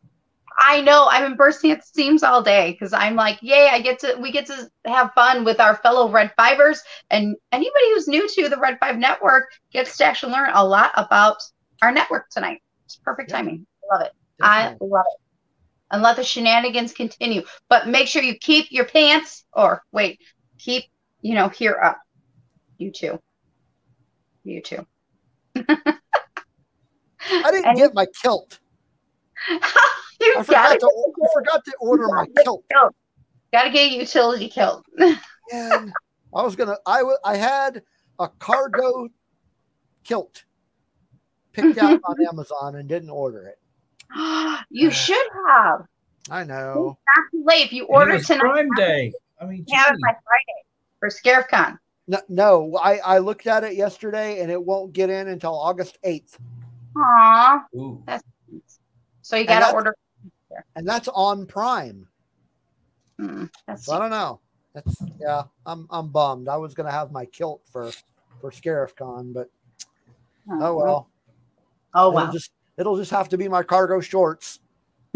I 0.59 0.81
know 0.81 1.05
I've 1.05 1.27
been 1.27 1.37
bursting 1.37 1.71
at 1.71 1.79
the 1.79 1.87
seams 1.93 2.23
all 2.23 2.43
day 2.43 2.71
because 2.71 2.93
I'm 2.93 3.15
like, 3.15 3.39
yay, 3.41 3.69
I 3.71 3.79
get 3.81 3.99
to 3.99 4.17
we 4.21 4.31
get 4.31 4.45
to 4.47 4.69
have 4.85 5.11
fun 5.13 5.43
with 5.43 5.59
our 5.59 5.77
fellow 5.77 6.09
Red 6.11 6.31
Fivers. 6.37 6.79
And 7.09 7.35
anybody 7.51 7.85
who's 7.93 8.07
new 8.07 8.27
to 8.27 8.49
the 8.49 8.57
Red 8.57 8.77
Five 8.79 8.97
Network 8.97 9.45
gets 9.71 9.97
to 9.97 10.05
actually 10.05 10.33
learn 10.33 10.51
a 10.53 10.65
lot 10.65 10.91
about 10.95 11.37
our 11.81 11.91
network 11.91 12.29
tonight. 12.29 12.61
It's 12.85 12.97
perfect 12.97 13.29
Yeah. 13.29 13.37
timing. 13.37 13.65
I 13.83 13.95
love 13.95 14.05
it. 14.05 14.11
I 14.41 14.75
love 14.81 15.05
it. 15.07 15.21
And 15.91 16.01
let 16.01 16.15
the 16.15 16.23
shenanigans 16.23 16.93
continue. 16.93 17.43
But 17.69 17.87
make 17.87 18.07
sure 18.07 18.21
you 18.21 18.35
keep 18.35 18.71
your 18.71 18.85
pants 18.85 19.45
or 19.53 19.83
wait, 19.91 20.19
keep, 20.57 20.85
you 21.21 21.33
know, 21.35 21.49
here 21.49 21.79
up. 21.83 21.99
You 22.81 22.89
too. 22.91 23.19
You 24.43 24.59
too. 24.59 24.83
I 25.55 25.61
didn't 27.51 27.65
And- 27.67 27.77
get 27.77 27.93
my 27.93 28.07
kilt. 28.23 28.57
you 29.49 29.59
I 30.37 30.43
forgot, 30.43 30.79
to, 30.79 30.85
I 30.87 31.27
forgot 31.33 31.63
to 31.65 31.73
order 31.79 32.07
my 32.07 32.25
kilt. 32.43 32.63
kilt. 32.71 32.95
Gotta 33.53 33.69
get 33.69 33.91
a 33.91 33.95
utility 33.95 34.49
kilt. 34.49 34.83
And 35.53 35.91
I 36.33 36.43
was 36.43 36.55
gonna. 36.55 36.77
I 36.85 37.03
I 37.25 37.35
had 37.35 37.83
a 38.19 38.29
cargo 38.39 39.09
kilt 40.05 40.45
picked 41.51 41.77
out 41.77 41.99
on 42.05 42.15
Amazon 42.31 42.75
and 42.77 42.87
didn't 42.87 43.09
order 43.09 43.47
it. 43.47 43.59
you 44.69 44.89
should 44.91 45.27
have. 45.49 45.85
I 46.29 46.45
know. 46.45 46.97
Not 47.17 47.25
too 47.31 47.43
late. 47.45 47.65
If 47.65 47.73
you 47.73 47.83
It 47.83 47.89
order 47.89 48.17
tonight, 48.19 48.39
Prime 48.39 48.69
Day. 48.77 49.11
I 49.41 49.45
mean, 49.45 49.65
have 49.73 49.93
it 49.93 49.97
gee. 49.97 50.01
by 50.03 50.15
Friday 50.23 50.61
for 50.99 51.09
ScarifCon. 51.09 51.77
No, 52.11 52.19
no 52.27 52.77
I, 52.77 52.97
I 52.97 53.17
looked 53.19 53.47
at 53.47 53.63
it 53.63 53.75
yesterday 53.75 54.41
and 54.41 54.51
it 54.51 54.61
won't 54.61 54.91
get 54.91 55.09
in 55.09 55.29
until 55.29 55.57
August 55.57 55.97
8th. 56.05 56.37
Aw. 56.97 57.63
Ooh. 57.73 58.03
So 59.21 59.37
you 59.37 59.45
gotta 59.45 59.73
order. 59.73 59.95
And 60.75 60.85
that's 60.85 61.07
on 61.07 61.45
Prime. 61.45 62.05
Hmm, 63.17 63.45
that's 63.65 63.85
So 63.85 63.93
I 63.93 63.99
don't 63.99 64.09
know. 64.09 64.41
That's 64.73 65.01
yeah, 65.21 65.43
I'm 65.65 65.87
I'm 65.89 66.09
bummed. 66.09 66.49
I 66.49 66.57
was 66.57 66.73
gonna 66.73 66.91
have 66.91 67.13
my 67.13 67.23
kilt 67.25 67.61
for 67.71 67.91
for 68.41 68.51
ScarifCon, 68.51 69.33
but 69.33 69.47
oh, 70.51 70.59
oh 70.61 70.75
well. 70.75 71.09
Oh 71.93 72.09
It'll 72.09 72.25
wow. 72.25 72.31
just 72.31 72.51
it'll 72.77 72.97
just 72.97 73.11
have 73.11 73.29
to 73.29 73.37
be 73.37 73.47
my 73.47 73.63
cargo 73.63 74.01
shorts. 74.01 74.59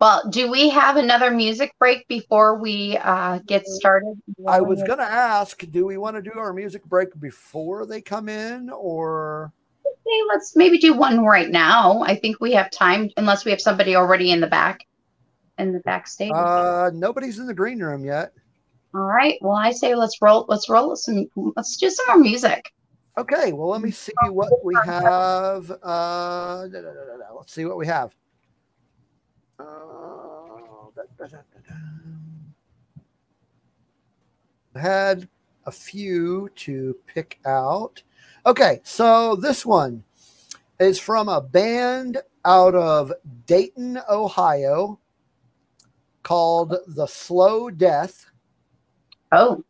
well, 0.00 0.28
do 0.30 0.50
we 0.50 0.68
have 0.70 0.96
another 0.96 1.30
music 1.30 1.72
break 1.78 2.06
before 2.08 2.58
we 2.58 2.96
uh, 2.98 3.38
get 3.46 3.66
started? 3.66 4.20
I 4.46 4.60
was 4.60 4.82
gonna 4.82 5.02
ask, 5.02 5.64
do 5.70 5.86
we 5.86 5.96
want 5.96 6.16
to 6.16 6.22
do 6.22 6.32
our 6.36 6.52
music 6.52 6.84
break 6.84 7.08
before 7.20 7.86
they 7.86 8.00
come 8.00 8.28
in 8.28 8.70
or 8.70 9.52
Hey, 10.06 10.20
let's 10.28 10.54
maybe 10.54 10.78
do 10.78 10.92
one 10.92 11.24
right 11.24 11.50
now. 11.50 12.02
I 12.02 12.14
think 12.14 12.38
we 12.40 12.52
have 12.52 12.70
time, 12.70 13.08
unless 13.16 13.44
we 13.44 13.50
have 13.50 13.60
somebody 13.60 13.96
already 13.96 14.32
in 14.32 14.40
the 14.40 14.46
back, 14.46 14.86
in 15.56 15.72
the 15.72 15.80
backstage. 15.80 16.30
uh 16.32 16.90
nobody's 16.92 17.38
in 17.38 17.46
the 17.46 17.54
green 17.54 17.80
room 17.80 18.04
yet. 18.04 18.32
All 18.94 19.00
right. 19.02 19.38
Well, 19.40 19.56
I 19.56 19.72
say 19.72 19.94
let's 19.94 20.20
roll. 20.20 20.44
Let's 20.48 20.68
roll 20.68 20.94
some. 20.94 21.26
Let's 21.56 21.76
do 21.78 21.90
some 21.90 22.06
more 22.08 22.18
music. 22.18 22.70
Okay, 23.16 23.52
well 23.52 23.68
let 23.68 23.80
me 23.80 23.90
see 23.90 24.12
what 24.28 24.52
we 24.64 24.74
have. 24.84 25.70
Uh 25.70 26.68
da, 26.68 26.68
da, 26.68 26.80
da, 26.80 26.92
da, 26.92 27.16
da. 27.18 27.34
let's 27.36 27.52
see 27.52 27.64
what 27.64 27.76
we 27.76 27.86
have. 27.86 28.14
Uh, 29.58 29.64
da, 30.96 31.02
da, 31.18 31.26
da, 31.26 31.26
da, 31.28 31.60
da. 31.68 31.74
I 34.74 34.78
had 34.80 35.28
a 35.66 35.70
few 35.70 36.50
to 36.56 36.96
pick 37.06 37.38
out. 37.46 38.02
Okay, 38.44 38.80
so 38.82 39.36
this 39.36 39.64
one 39.64 40.04
is 40.80 40.98
from 40.98 41.28
a 41.28 41.40
band 41.40 42.18
out 42.44 42.74
of 42.74 43.12
Dayton, 43.46 44.00
Ohio 44.10 44.98
called 46.22 46.74
The 46.88 47.06
Slow 47.06 47.70
Death. 47.70 48.26
Oh, 49.30 49.64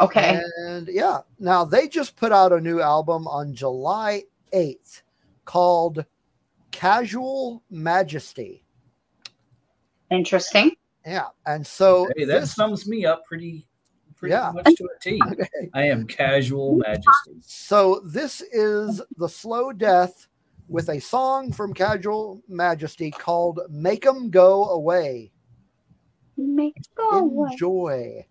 okay. 0.00 0.40
And 0.58 0.88
yeah, 0.88 1.20
now 1.38 1.64
they 1.64 1.88
just 1.88 2.16
put 2.16 2.32
out 2.32 2.52
a 2.52 2.60
new 2.60 2.80
album 2.80 3.28
on 3.28 3.54
July 3.54 4.24
8th 4.52 5.02
called 5.44 6.04
Casual 6.70 7.62
Majesty. 7.70 8.64
Interesting. 10.10 10.72
Yeah. 11.06 11.26
And 11.46 11.66
so 11.66 12.08
Hey, 12.16 12.24
that 12.24 12.40
this, 12.40 12.54
sums 12.54 12.86
me 12.86 13.04
up 13.06 13.24
pretty, 13.24 13.66
pretty 14.16 14.32
Yeah. 14.32 14.52
much 14.52 14.74
to 14.76 14.84
a 14.84 14.98
T. 15.00 15.20
okay, 15.32 15.70
I 15.74 15.84
am 15.84 16.06
casual 16.06 16.76
majesty. 16.76 17.36
so 17.40 18.00
this 18.04 18.40
is 18.52 19.00
The 19.16 19.28
Slow 19.28 19.72
Death 19.72 20.26
with 20.68 20.88
a 20.90 21.00
song 21.00 21.52
from 21.52 21.72
Casual 21.72 22.42
Majesty 22.48 23.10
called 23.10 23.60
Make 23.70 24.04
'em 24.06 24.28
Go 24.30 24.64
Away. 24.70 25.32
Make 26.36 26.76
it 26.76 26.88
go 26.94 27.08
away. 27.10 27.48
Enjoy. 27.52 27.98
Getting 27.98 28.24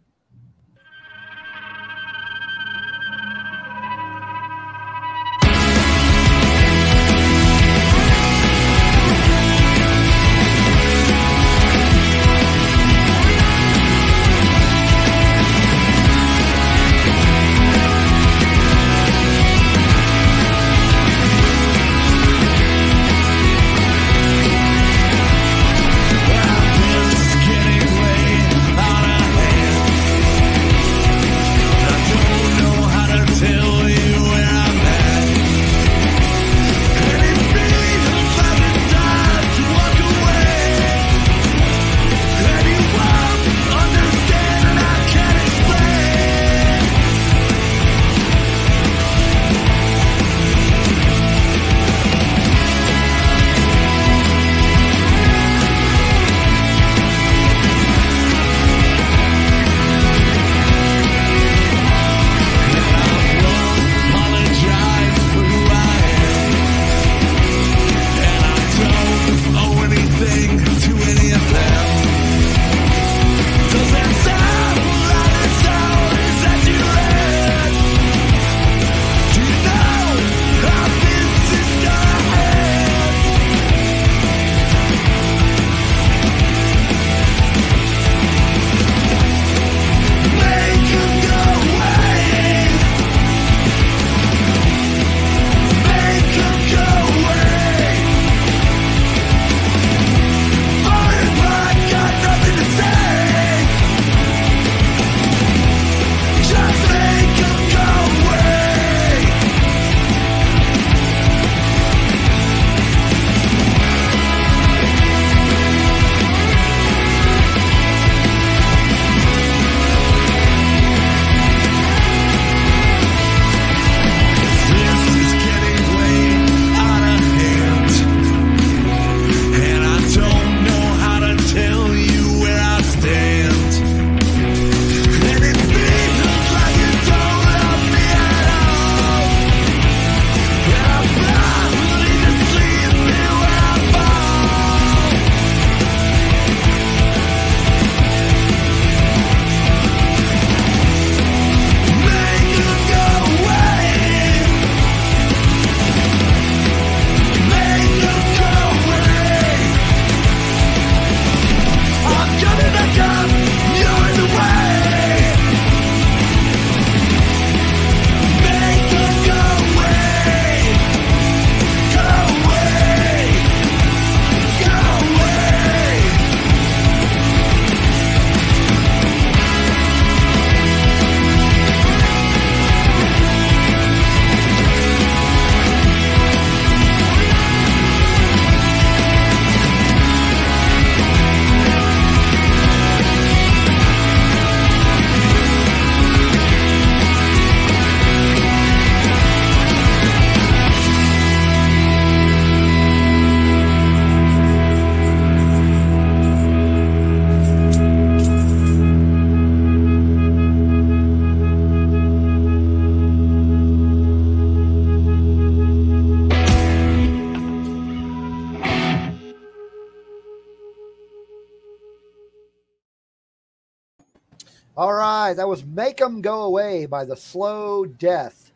that 225.47 225.51
was 225.51 225.65
"Make 225.65 226.01
'Em 226.01 226.21
Go 226.21 226.41
Away" 226.41 226.85
by 226.85 227.05
the 227.05 227.15
Slow 227.15 227.85
Death. 227.85 228.51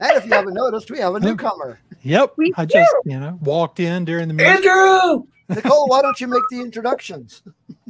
And 0.00 0.16
if 0.18 0.26
you 0.26 0.32
haven't 0.32 0.52
noticed, 0.52 0.90
we 0.90 0.98
have 0.98 1.14
a 1.14 1.20
newcomer. 1.20 1.80
Yep. 2.02 2.34
We 2.36 2.52
I 2.58 2.66
just, 2.66 2.94
you 3.06 3.18
know, 3.18 3.38
walked 3.40 3.80
in 3.80 4.04
during 4.04 4.28
the 4.28 4.34
music. 4.34 4.66
Andrew. 4.66 5.24
Nicole, 5.48 5.86
why 5.88 6.02
don't 6.02 6.20
you 6.20 6.26
make 6.26 6.42
the 6.50 6.60
introductions? 6.60 7.42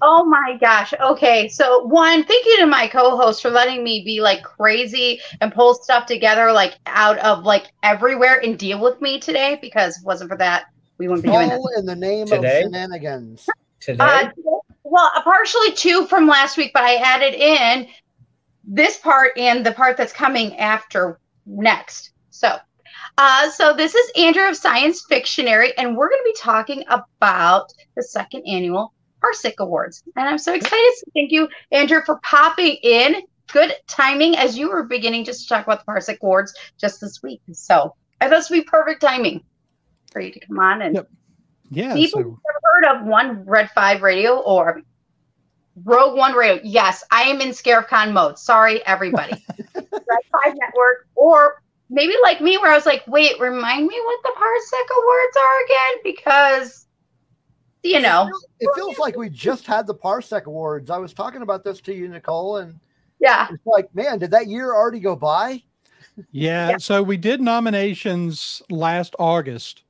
Oh 0.03 0.25
my 0.25 0.57
gosh. 0.61 0.95
Okay. 1.01 1.49
So, 1.49 1.85
one, 1.87 2.23
thank 2.25 2.47
you 2.47 2.59
to 2.61 2.67
my 2.67 2.87
co 2.87 3.17
host 3.17 3.43
for 3.43 3.51
letting 3.51 3.83
me 3.83 4.05
be 4.05 4.21
like 4.21 4.45
crazy 4.45 5.19
and 5.41 5.53
pull 5.53 5.75
stuff 5.75 6.07
together 6.07 6.53
like 6.53 6.75
out 6.87 7.19
of 7.19 7.43
like 7.43 7.73
everywhere 7.83 8.41
and 8.45 8.57
deal 8.57 8.81
with 8.81 9.01
me 9.01 9.19
today 9.19 9.59
because 9.61 9.97
if 9.97 10.03
it 10.03 10.07
wasn't 10.07 10.31
for 10.31 10.37
that, 10.37 10.67
we 10.99 11.09
wouldn't 11.09 11.25
be 11.25 11.33
doing 11.33 11.49
this. 11.49 11.59
All 11.59 11.69
in 11.77 11.87
the 11.87 11.97
name 11.97 12.29
Today? 12.29 12.61
of 12.61 12.65
shenanigans. 12.67 13.49
Today. 13.81 14.05
Uh, 14.05 14.29
well, 14.85 15.11
uh, 15.17 15.23
partially 15.23 15.73
two 15.73 16.07
from 16.07 16.29
last 16.29 16.57
week, 16.57 16.71
but 16.73 16.85
I 16.85 16.97
added 16.97 17.35
in 17.35 17.89
this 18.67 18.99
part 18.99 19.33
and 19.37 19.65
the 19.65 19.73
part 19.73 19.97
that's 19.97 20.13
coming 20.13 20.57
after 20.59 21.21
next. 21.47 22.13
So, 22.31 22.57
uh, 23.19 23.51
so 23.51 23.75
this 23.75 23.95
is 23.95 24.11
Andrew 24.17 24.49
of 24.49 24.57
Science 24.57 25.05
Fictionary, 25.09 25.77
and 25.79 25.97
we're 25.97 26.09
going 26.09 26.21
to 26.21 26.33
be 26.33 26.39
talking 26.39 26.85
about 26.89 27.73
the 27.97 28.03
second 28.03 28.45
annual 28.47 28.93
Parsec 29.23 29.55
Awards. 29.59 30.03
And 30.17 30.29
I'm 30.29 30.39
so 30.39 30.55
excited. 30.55 30.93
So 30.97 31.07
thank 31.15 31.31
you, 31.31 31.49
Andrew, 31.73 32.01
for 32.05 32.19
popping 32.23 32.77
in. 32.83 33.23
Good 33.53 33.75
timing 33.87 34.37
as 34.37 34.57
you 34.57 34.71
were 34.71 34.85
beginning 34.85 35.25
just 35.25 35.43
to 35.43 35.49
talk 35.55 35.67
about 35.67 35.85
the 35.85 35.93
Parsec 35.93 36.19
Awards 36.23 36.55
just 36.81 37.01
this 37.01 37.23
week. 37.23 37.41
So 37.53 37.95
I 38.21 38.25
thought 38.29 38.37
this 38.37 38.51
would 38.51 38.57
be 38.57 38.65
perfect 38.65 39.03
timing 39.03 39.45
for 40.13 40.21
you 40.21 40.33
to 40.33 40.41
come 40.41 40.59
on 40.59 40.83
and 40.83 40.95
Yep. 40.95 41.09
Yeah. 41.71 41.95
People 41.95 42.21
So, 42.21 42.23
who've 42.25 42.39
heard 42.63 42.97
of 42.97 43.07
One 43.07 43.45
Red 43.45 43.71
Five 43.71 44.03
Radio 44.03 44.39
or 44.39 44.81
Rogue 45.83 46.17
One 46.17 46.35
Radio. 46.35 46.61
Yes, 46.63 47.03
I 47.11 47.23
am 47.23 47.41
in 47.41 47.49
ScarifCon 47.49 48.13
mode. 48.13 48.39
Sorry, 48.39 48.85
everybody. 48.87 49.45
Red 49.75 49.85
Five 49.93 50.55
Network, 50.55 51.09
or 51.17 51.63
maybe 51.91 52.15
like 52.23 52.41
me, 52.41 52.57
where 52.59 52.71
I 52.73 52.77
was 52.77 52.87
like, 52.87 53.03
wait, 53.07 53.39
remind 53.41 53.87
me 53.87 54.01
what 54.05 54.21
the 54.23 54.33
Parsec 54.37 54.97
Awards 54.97 55.37
are 55.37 55.65
again, 55.65 56.01
because 56.05 56.85
you 57.85 58.01
know, 58.01 58.31
It 58.61 58.71
feels 58.75 58.99
like 58.99 59.17
we 59.17 59.29
just 59.29 59.67
had 59.67 59.87
the 59.87 59.95
Parsec 59.95 60.45
Awards. 60.45 60.91
I 60.91 60.99
was 60.99 61.13
talking 61.13 61.43
about 61.43 61.65
this 61.65 61.81
to 61.83 61.95
you, 61.95 62.09
Nicole, 62.09 62.57
and 62.57 62.81
yeah. 63.21 63.49
it's 63.51 63.67
like, 63.67 63.95
man, 63.95 64.19
did 64.19 64.31
that 64.31 64.47
year 64.47 64.75
already 64.75 65.01
go 65.01 65.15
by? 65.15 65.63
yeah, 66.31 66.71
Yeah. 66.71 66.77
So 66.79 67.03
we 67.03 67.19
did 67.19 67.41
nominations 67.41 68.63
last 68.71 69.15
August. 69.19 69.83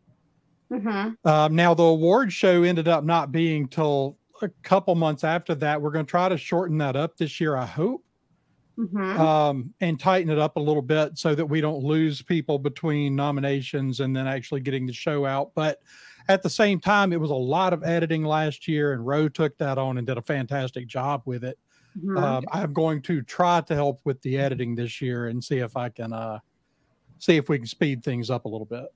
Mm-hmm. 0.72 1.28
Um, 1.28 1.55
now 1.55 1.74
the 1.74 1.85
award 1.85 2.32
show 2.32 2.64
ended 2.64 2.89
up 2.89 3.05
not 3.05 3.30
being 3.30 3.68
till 3.68 4.16
a 4.43 4.49
couple 4.62 4.95
months 4.95 5.24
after 5.24 5.55
that. 5.57 5.80
We're 5.80 5.91
going 5.91 6.07
to 6.07 6.11
try 6.11 6.28
to 6.28 6.37
shorten 6.37 6.78
that 6.78 6.97
up 6.97 7.16
this 7.16 7.41
year, 7.41 7.57
I 7.57 7.66
hope, 7.66 8.05
hmm 8.76 9.16
um, 9.18 9.72
and 9.80 9.99
tighten 9.99 10.30
it 10.30 10.39
up 10.39 10.57
a 10.57 10.61
little 10.61 10.82
bit 10.82 11.16
so 11.16 11.35
that 11.35 11.47
we 11.47 11.61
don't 11.61 11.85
lose 11.85 12.22
people 12.22 12.59
between 12.59 13.14
nominations 13.14 14.01
and 14.01 14.14
then 14.14 14.26
actually 14.26 14.61
getting 14.61 14.87
the 14.87 14.93
show 14.93 15.24
out. 15.24 15.53
But 15.55 15.78
at 16.28 16.43
the 16.43 16.51
same 16.51 16.80
time, 16.80 17.12
it 17.12 17.20
was 17.20 17.30
a 17.30 17.35
lot 17.35 17.72
of 17.72 17.85
editing 17.85 18.24
last 18.24 18.66
year, 18.66 18.93
and 18.93 19.07
Ro 19.07 19.28
took 19.28 19.57
that 19.59 19.78
on 19.78 19.99
and 19.99 20.07
did 20.07 20.18
a 20.18 20.22
fantastic 20.22 20.87
job 20.87 21.22
with 21.26 21.45
it. 21.45 21.59
hmm 22.01 22.16
Um, 22.16 22.45
I'm 22.53 22.72
going 22.72 23.03
to 23.03 23.22
try 23.22 23.61
to 23.61 23.74
help 23.74 24.01
with 24.05 24.20
the 24.22 24.39
editing 24.39 24.74
this 24.74 25.01
year 25.01 25.28
and 25.28 25.43
see 25.43 25.59
if 25.59 25.76
I 25.76 25.91
can 25.91 26.12
uh, 26.12 26.41
see 27.18 27.37
if 27.37 27.49
we 27.49 27.59
can 27.59 27.66
speed 27.66 28.03
things 28.03 28.30
up 28.30 28.45
a 28.45 28.49
little 28.49 28.66
bit. 28.66 28.87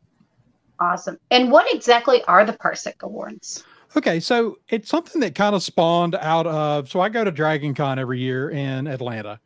awesome. 0.81 1.19
And 1.31 1.51
what 1.51 1.73
exactly 1.73 2.25
are 2.25 2.45
the 2.45 2.53
Parsec 2.53 2.95
Awards? 3.03 3.65
Okay, 3.97 4.21
so 4.21 4.59
it's 4.69 4.89
something 4.89 5.21
that 5.23 5.35
kind 5.35 5.55
of 5.55 5.63
spawned 5.63 6.15
out 6.17 6.47
of. 6.47 6.91
So 6.91 7.01
I 7.01 7.09
go 7.09 7.25
to 7.25 7.31
Dragon 7.31 7.75
Con 7.75 7.99
every 7.99 8.21
year 8.21 8.51
in 8.51 8.87
Atlanta. 8.87 9.41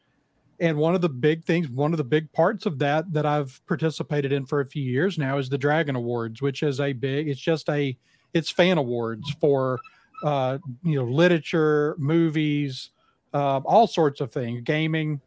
And 0.61 0.77
one 0.77 0.95
of 0.95 1.01
the 1.01 1.09
big 1.09 1.45
things, 1.45 1.69
one 1.69 1.93
of 1.93 1.97
the 1.97 2.05
big 2.05 2.33
parts 2.33 2.67
of 2.67 2.79
that 2.79 3.13
that 3.13 3.27
I've 3.27 3.61
participated 3.67 4.33
in 4.33 4.47
for 4.47 4.61
a 4.61 4.67
few 4.67 4.83
years 4.83 5.19
now 5.19 5.39
is 5.39 5.49
the 5.49 5.59
Dragon 5.59 5.97
Awards, 5.97 6.41
which 6.41 6.63
is 6.63 6.81
a 6.81 6.93
big, 6.93 7.29
it's 7.29 7.41
just 7.41 7.69
a, 7.69 7.97
it's 8.33 8.51
fan 8.51 8.79
awards 8.79 9.31
for, 9.41 9.79
uh, 10.25 10.59
you 10.85 10.97
know, 10.97 11.05
literature, 11.05 11.97
movies, 11.99 12.91
uh, 13.35 13.59
all 13.65 13.87
sorts 13.87 14.21
of 14.21 14.31
things, 14.31 14.61
gaming. 14.63 15.21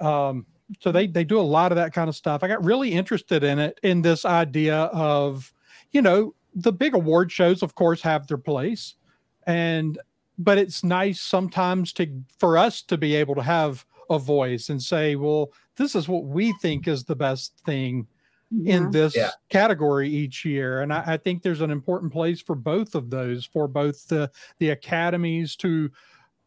Um, 0.00 0.46
so 0.80 0.90
they 0.90 1.06
they 1.06 1.24
do 1.24 1.38
a 1.38 1.42
lot 1.42 1.70
of 1.70 1.76
that 1.76 1.92
kind 1.92 2.08
of 2.08 2.16
stuff. 2.16 2.42
I 2.42 2.48
got 2.48 2.64
really 2.64 2.92
interested 2.92 3.44
in 3.44 3.58
it 3.58 3.78
in 3.82 4.02
this 4.02 4.24
idea 4.24 4.76
of, 4.76 5.52
you 5.92 6.02
know, 6.02 6.34
the 6.54 6.72
big 6.72 6.94
award 6.94 7.30
shows, 7.32 7.62
of 7.62 7.74
course, 7.74 8.02
have 8.02 8.26
their 8.26 8.38
place, 8.38 8.94
and 9.46 9.98
but 10.38 10.58
it's 10.58 10.82
nice 10.82 11.20
sometimes 11.20 11.92
to 11.94 12.06
for 12.38 12.56
us 12.58 12.82
to 12.82 12.96
be 12.96 13.14
able 13.14 13.34
to 13.34 13.42
have 13.42 13.84
a 14.10 14.18
voice 14.18 14.68
and 14.68 14.82
say, 14.82 15.16
well, 15.16 15.52
this 15.76 15.94
is 15.94 16.08
what 16.08 16.24
we 16.24 16.52
think 16.60 16.88
is 16.88 17.04
the 17.04 17.16
best 17.16 17.54
thing 17.64 18.06
in 18.66 18.90
this 18.90 19.16
Yeah. 19.16 19.30
category 19.48 20.08
each 20.10 20.44
year. 20.44 20.82
And 20.82 20.92
I, 20.92 21.02
I 21.06 21.16
think 21.16 21.42
there's 21.42 21.62
an 21.62 21.70
important 21.70 22.12
place 22.12 22.40
for 22.40 22.54
both 22.54 22.94
of 22.94 23.08
those, 23.08 23.46
for 23.46 23.66
both 23.66 24.06
the 24.08 24.30
the 24.58 24.70
academies 24.70 25.56
to, 25.56 25.90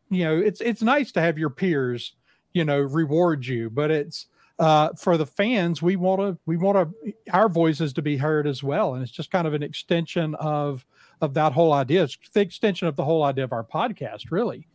you 0.09 0.23
know, 0.23 0.37
it's 0.37 0.61
it's 0.61 0.83
nice 0.83 1.11
to 1.13 1.21
have 1.21 1.39
your 1.39 1.49
peers, 1.49 2.15
you 2.53 2.63
know, 2.63 2.79
reward 2.79 3.45
you, 3.45 3.69
but 3.71 3.89
it's 3.89 4.27
uh, 4.59 4.89
for 4.97 5.17
the 5.17 5.25
fans, 5.25 5.81
we 5.81 5.95
want 5.95 6.21
to 6.21 6.37
we 6.45 6.57
want 6.57 6.77
to 7.03 7.13
our 7.33 7.49
voices 7.49 7.93
to 7.93 8.01
be 8.01 8.17
heard 8.17 8.47
as 8.47 8.63
well, 8.63 8.93
and 8.93 9.03
it's 9.03 9.11
just 9.11 9.31
kind 9.31 9.47
of 9.47 9.53
an 9.53 9.63
extension 9.63 10.35
of 10.35 10.85
of 11.21 11.33
that 11.33 11.51
whole 11.53 11.73
idea. 11.73 12.03
It's 12.03 12.17
the 12.33 12.41
extension 12.41 12.87
of 12.87 12.95
the 12.95 13.03
whole 13.05 13.23
idea 13.23 13.43
of 13.45 13.53
our 13.53 13.63
podcast, 13.63 14.31
really. 14.31 14.67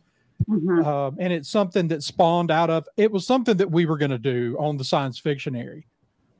Mhm. 0.49 0.83
Um, 0.85 1.17
and 1.19 1.31
it's 1.31 1.49
something 1.49 1.87
that 1.89 2.01
spawned 2.03 2.49
out 2.49 2.69
of 2.71 2.87
it 2.97 3.11
was 3.11 3.27
something 3.27 3.57
that 3.57 3.69
we 3.71 3.85
were 3.85 3.97
going 3.97 4.11
to 4.11 4.17
do 4.17 4.57
on 4.59 4.77
the 4.77 4.83
science 4.83 5.19
fictionary 5.19 5.85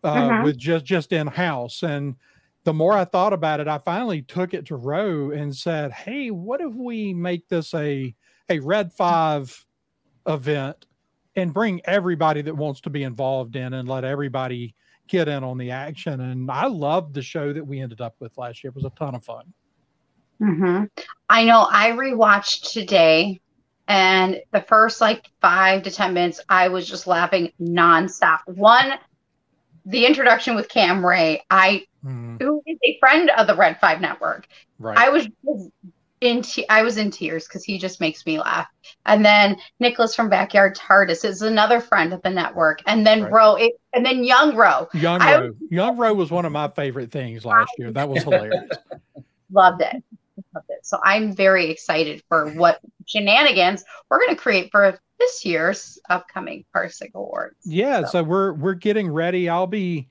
uh, 0.04 0.30
Mhm. 0.30 0.44
with 0.44 0.58
just 0.58 0.86
just 0.86 1.12
in 1.14 1.28
house 1.28 1.84
and 1.84 2.16
the 2.64 2.74
more 2.74 2.94
i 2.94 3.06
thought 3.06 3.32
about 3.32 3.60
it 3.60 3.68
i 3.68 3.78
finally 3.78 4.24
took 4.24 4.56
it 4.56 4.66
to 4.66 4.76
Ro 4.76 5.30
and 5.30 5.56
said 5.56 5.92
hey 5.92 6.32
what 6.32 6.62
if 6.62 6.74
we 6.74 7.14
make 7.14 7.48
this 7.48 7.76
a 7.76 8.16
a 8.50 8.58
red 8.60 8.92
five 8.92 9.64
event 10.28 10.88
and 11.36 11.53
bring 11.53 11.82
everybody 11.86 12.41
that 12.41 12.55
wants 12.55 12.82
to 12.82 12.89
be 12.89 13.03
involved 13.03 13.55
in 13.55 13.73
and 13.73 13.88
let 13.88 14.03
everybody 14.03 14.75
get 15.07 15.27
in 15.27 15.43
on 15.43 15.57
the 15.57 15.71
action. 15.71 16.19
And 16.19 16.49
i 16.49 16.65
loved 16.65 17.13
the 17.13 17.21
show 17.21 17.53
that 17.53 17.65
we 17.65 17.79
ended 17.79 18.01
up 18.01 18.15
with 18.19 18.38
last 18.38 18.63
year. 18.63 18.69
It 18.69 18.75
was 18.75 18.86
a 18.86 18.91
ton 18.91 19.15
of 19.15 19.23
fun. 19.23 19.45
Hmm 20.39 20.86
I 21.29 21.45
know 21.45 21.67
I 21.69 21.91
rewatched 21.91 22.73
today, 22.73 23.39
and 23.88 24.41
the 24.51 24.61
first 24.61 24.99
like 24.99 25.29
five 25.39 25.84
to 25.84 25.91
10 25.91 26.13
minutes, 26.13 26.41
I 26.49 26.67
was 26.67 26.88
just 26.88 27.07
laughing 27.07 27.53
nonstop. 27.61 28.39
One, 28.45 28.93
the 29.86 30.05
introduction 30.05 30.55
with 30.55 30.67
Cam 30.67 31.05
Ray, 31.05 31.43
I, 31.49 31.86
Mhm, 32.05 32.41
who 32.41 32.61
is 32.65 32.77
a 32.84 32.97
friend 32.99 33.29
of 33.38 33.47
the 33.47 33.55
Red 33.55 33.79
Five 33.79 34.01
Network, 34.01 34.47
right. 34.79 34.97
I 34.97 35.09
was 35.09 35.27
in, 36.22 36.41
te- 36.43 36.67
I 36.69 36.84
was 36.84 36.97
in 36.97 37.11
tears 37.11 37.47
because 37.47 37.63
he 37.63 37.78
just 37.78 37.99
makes 37.99 38.26
me 38.26 38.39
laugh. 38.39 38.67
And 39.05 39.26
then 39.26 39.57
Nicholas 39.80 40.15
from 40.15 40.30
Backyard 40.30 40.76
TARDIS 40.76 41.26
is 41.26 41.41
another 41.41 41.82
friend 41.82 42.13
of 42.13 42.22
the 42.22 42.30
network. 42.30 42.82
And 42.86 43.05
then 43.05 43.24
Right. 43.24 43.63
It, 43.63 43.74
and 43.93 44.05
then 44.05 44.24
Young 44.24 44.55
Ro, 44.55 44.88
young 44.93 45.22
I- 45.22 45.39
Ro 45.41 45.51
young 45.69 45.97
Ro 45.97 46.13
was 46.13 46.32
one 46.32 46.45
of 46.45 46.51
my 46.51 46.67
favorite 46.69 47.11
things 47.11 47.43
last 47.43 47.72
year 47.78 47.91
that 47.91 48.07
was 48.07 48.24
hilarious 48.24 48.69
loved 49.51 49.82
it. 49.82 50.03
Loved 50.55 50.69
it. 50.69 50.80
So 50.86 50.99
I'm 51.03 51.34
very 51.36 51.69
excited 51.69 52.24
for 52.30 52.49
what 52.53 52.80
shenanigans 53.05 53.84
we're 54.09 54.19
going 54.19 54.30
to 54.36 54.41
create 54.41 54.69
for 54.72 54.97
this 55.19 55.43
year's 55.45 55.99
upcoming 56.09 56.63
Parsec 56.76 57.13
Awards. 57.15 57.57
Yeah, 57.65 58.01
So- 58.05 58.11
so 58.11 58.24
we're 58.24 58.53
we're 58.53 58.74
getting 58.76 59.09
ready. 59.09 59.49
I'll 59.49 59.67
be 59.67 60.07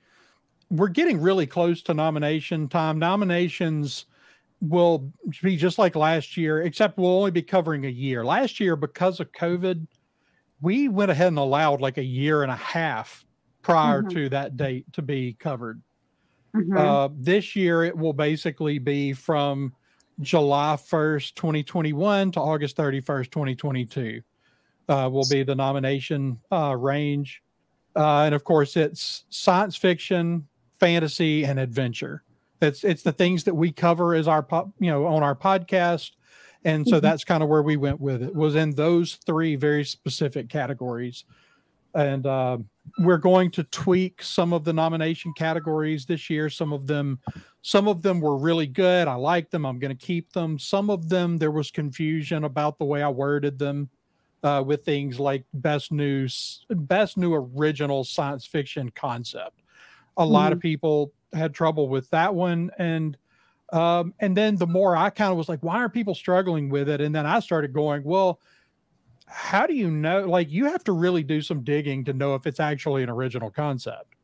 we're 0.71 0.89
getting 0.89 1.21
really 1.21 1.47
close 1.47 1.83
to 1.83 1.95
nomination 1.95 2.69
time. 2.69 2.99
Nominations 2.99 4.07
will 4.61 5.13
be 5.43 5.57
just 5.57 5.79
like 5.79 5.97
last 5.97 6.37
year, 6.37 6.63
except 6.63 6.99
we'll 6.99 7.11
only 7.11 7.31
be 7.31 7.43
covering 7.43 7.87
a 7.87 7.91
year. 7.91 8.25
Last 8.25 8.61
year, 8.61 8.77
because 8.77 9.21
of 9.21 9.33
COVID, 9.33 9.87
we 10.61 10.89
went 10.89 11.11
ahead 11.11 11.29
and 11.29 11.39
allowed 11.39 11.81
like 11.81 11.99
a 11.99 12.05
year 12.05 12.43
and 12.43 12.53
a 12.53 12.57
half 12.57 13.25
prior 13.63 14.03
Mhm. 14.03 14.11
to 14.13 14.29
that 14.31 14.57
date 14.57 14.93
to 14.93 15.03
be 15.03 15.35
covered. 15.35 15.81
Mhm. 16.55 16.77
Uh, 16.77 17.09
this 17.17 17.55
year, 17.57 17.85
it 17.85 17.97
will 17.97 18.13
basically 18.13 18.79
be 18.79 19.13
from 19.13 19.75
July 20.21 20.77
1st, 20.77 21.37
2021 21.37 22.31
to 22.33 22.41
August 22.41 22.77
31st, 22.77 23.31
2022. 23.31 24.23
Uh, 24.89 25.09
will 25.11 25.27
be 25.31 25.43
the 25.45 25.55
nomination 25.55 26.41
uh, 26.51 26.75
range. 26.77 27.43
Uh, 27.95 28.23
and 28.23 28.35
of 28.35 28.43
course, 28.45 28.77
it's 28.77 29.25
science 29.31 29.77
fiction, 29.77 30.49
fantasy, 30.79 31.45
and 31.45 31.59
adventure. 31.61 32.25
It's 32.61 32.85
it's 32.85 33.03
the 33.03 33.13
things 33.13 33.45
that 33.45 33.55
we 33.55 33.73
cover 33.73 34.15
as 34.15 34.29
our 34.29 34.43
pop, 34.43 34.71
you 34.79 34.91
know, 34.91 35.07
on 35.07 35.23
our 35.23 35.35
podcast, 35.35 36.13
and 36.65 36.87
so 36.87 36.99
Mhm. 36.99 37.03
that's 37.03 37.25
kind 37.25 37.43
of 37.43 37.49
where 37.49 37.63
we 37.63 37.77
went 37.77 38.01
with 38.01 38.23
it. 38.23 38.35
Was 38.35 38.55
in 38.55 38.73
those 38.73 39.15
three 39.27 39.57
very 39.57 39.85
specific 39.85 40.49
categories, 40.49 41.25
and 41.95 42.27
uh, 42.27 42.59
we're 42.99 43.19
going 43.19 43.51
to 43.53 43.65
tweak 43.65 44.23
some 44.23 44.53
of 44.53 44.65
the 44.65 44.73
nomination 44.73 45.33
categories 45.37 46.05
this 46.07 46.29
year. 46.29 46.51
Some 46.51 46.73
of 46.73 46.87
them, 46.87 47.19
some 47.63 47.89
of 47.89 48.03
them 48.03 48.21
were 48.21 48.37
really 48.37 48.67
good. 48.67 49.09
I 49.09 49.15
like 49.15 49.51
them. 49.51 49.65
I'm 49.65 49.79
going 49.79 49.97
to 49.97 50.07
keep 50.07 50.33
them. 50.33 50.59
Some 50.59 50.91
of 50.91 51.09
them 51.09 51.39
there 51.39 51.51
was 51.51 51.71
confusion 51.71 52.45
about 52.45 52.79
the 52.79 52.85
way 52.85 53.03
I 53.03 53.09
worded 53.09 53.59
them. 53.59 53.89
uh, 54.43 54.65
with 54.67 54.83
things 54.87 55.21
like 55.21 55.45
best 55.53 55.93
news, 55.93 56.65
best 56.71 57.19
new 57.19 57.35
original 57.35 58.05
science 58.05 58.47
fiction 58.47 58.91
concept. 58.95 59.61
A 60.17 60.25
lot 60.25 60.51
of 60.55 60.59
people 60.61 61.13
had 61.33 61.55
trouble 61.55 61.89
with 61.89 62.11
that 62.11 62.35
one, 62.35 62.71
and 62.79 63.17
um, 63.73 64.15
and 64.21 64.37
then 64.37 64.57
the 64.57 64.67
more 64.67 64.97
I 64.97 65.11
kind 65.11 65.31
of 65.33 65.39
was 65.39 65.49
like, 65.49 65.63
why 65.63 65.77
are 65.79 65.89
people 65.91 66.15
struggling 66.15 66.71
with 66.71 66.89
it? 66.89 67.01
And 67.01 67.15
then 67.15 67.27
I 67.27 67.41
started 67.41 67.73
going, 67.73 68.05
well, 68.05 68.41
how 69.27 69.67
do 69.67 69.75
you 69.75 69.91
know? 69.91 70.27
Like, 70.27 70.51
you 70.51 70.67
have 70.67 70.85
to 70.85 70.93
really 70.93 71.23
do 71.23 71.41
some 71.43 71.63
digging 71.65 72.05
to 72.07 72.13
know 72.13 72.35
if 72.35 72.47
it's 72.47 72.61
actually 72.61 73.03
an 73.05 73.11
original 73.11 73.51
concept. 73.51 74.15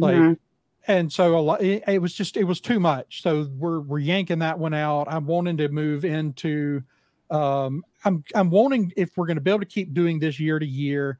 Like, 0.00 0.26
Mhm. 0.26 0.38
and 0.86 1.12
so 1.12 1.38
a 1.38 1.40
lot, 1.40 1.62
it, 1.62 1.84
it 1.88 2.00
was 2.02 2.14
just 2.14 2.36
it 2.36 2.44
was 2.44 2.60
too 2.60 2.80
much. 2.80 3.22
So 3.22 3.48
we're 3.56 3.80
we're 3.80 3.98
yanking 4.00 4.40
that 4.40 4.58
one 4.58 4.74
out. 4.74 5.08
I'm 5.10 5.26
wanting 5.26 5.56
to 5.58 5.68
move 5.68 6.04
into. 6.04 6.82
Um, 7.30 7.84
I'm 8.04 8.24
I'm 8.34 8.50
wanting 8.50 8.92
if 8.96 9.16
we're 9.16 9.26
going 9.26 9.36
to 9.36 9.42
be 9.42 9.50
able 9.50 9.60
to 9.60 9.66
keep 9.66 9.94
doing 9.94 10.18
this 10.20 10.40
year 10.40 10.58
to 10.58 10.66
year. 10.66 11.18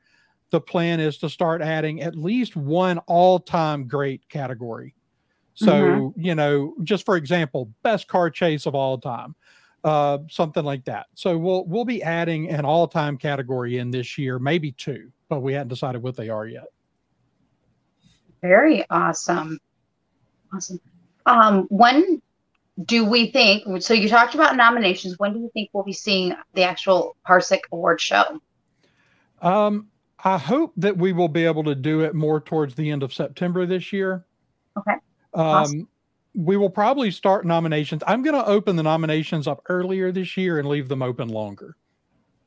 The 0.51 0.61
plan 0.61 1.01
is 1.01 1.19
to 1.19 1.31
start 1.31 1.63
adding 1.63 2.03
at 2.03 2.17
least 2.17 2.57
one 2.57 2.99
all-time 3.01 3.89
great 3.89 4.29
category. 4.31 4.95
So 5.59 6.15
you 6.17 6.37
know, 6.37 6.75
just 6.85 7.05
for 7.05 7.17
example, 7.17 7.69
best 7.83 8.07
car 8.07 8.31
chase 8.31 8.65
of 8.67 8.77
all 8.77 8.97
time, 8.97 9.35
uh, 9.83 10.19
something 10.31 10.65
like 10.65 10.85
that. 10.85 11.07
So 11.15 11.37
we'll 11.37 11.65
we'll 11.67 11.85
be 11.85 12.01
adding 12.01 12.49
an 12.49 12.65
all-time 12.65 13.19
category 13.19 13.79
in 13.79 13.91
this 13.91 14.17
year, 14.17 14.39
maybe 14.39 14.71
two, 14.71 15.11
but 15.29 15.41
we 15.41 15.55
hadn't 15.55 15.69
decided 15.69 16.01
what 16.01 16.17
they 16.17 16.29
are 16.29 16.47
yet. 16.47 16.67
Very 18.41 18.89
awesome. 18.91 19.59
Awesome. 20.55 20.81
Um, 21.27 21.67
when 21.71 22.23
do 22.85 23.05
we 23.05 23.33
think? 23.33 23.83
So 23.83 23.95
you 23.95 24.09
talked 24.09 24.37
about 24.37 24.55
nominations. 24.55 25.19
When 25.19 25.33
do 25.33 25.41
you 25.41 25.51
think 25.55 25.71
we'll 25.73 25.83
be 25.83 25.93
seeing 25.93 26.35
the 26.55 26.63
actual 26.63 27.17
Parsec 27.27 27.63
Award 27.73 28.01
show? 28.01 28.41
Um, 29.43 29.89
I 30.23 30.39
hope 30.39 30.73
that 30.77 30.97
we 30.97 31.13
will 31.13 31.29
be 31.29 31.45
able 31.45 31.65
to 31.65 31.75
do 31.75 32.03
it 32.03 32.15
more 32.15 32.41
towards 32.41 32.77
the 32.77 32.91
end 32.93 33.03
of 33.03 33.13
September 33.13 33.67
this 33.67 33.93
year. 33.93 34.25
Okay. 34.79 34.95
Um, 35.35 35.45
Awesome. 35.45 35.89
we 36.35 36.57
will 36.57 36.71
probably 36.71 37.11
start 37.11 37.47
nominations. 37.47 38.03
I'm 38.07 38.23
going 38.23 38.35
to 38.37 38.47
open 38.47 38.77
the 38.77 38.83
nominations 38.83 39.47
up 39.47 39.63
earlier 39.69 40.13
this 40.13 40.37
year 40.37 40.59
and 40.59 40.69
leave 40.69 40.89
them 40.89 41.03
open 41.03 41.29
longer. 41.29 41.77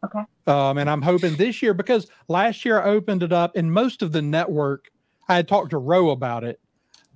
Okay. 0.04 0.24
Um, 0.48 0.78
and 0.78 0.90
I'm 0.90 1.02
hoping 1.02 1.36
this 1.36 1.62
year 1.62 1.74
because 1.74 2.08
last 2.28 2.66
year 2.66 2.82
I 2.82 2.86
opened 2.90 3.22
it 3.24 3.32
up 3.32 3.56
and 3.56 3.72
most 3.72 4.02
of 4.02 4.12
the 4.12 4.22
network, 4.22 4.90
I 5.30 5.36
had 5.36 5.48
talked 5.48 5.72
to 5.72 5.78
Ro 5.78 6.10
about 6.10 6.44
it, 6.44 6.60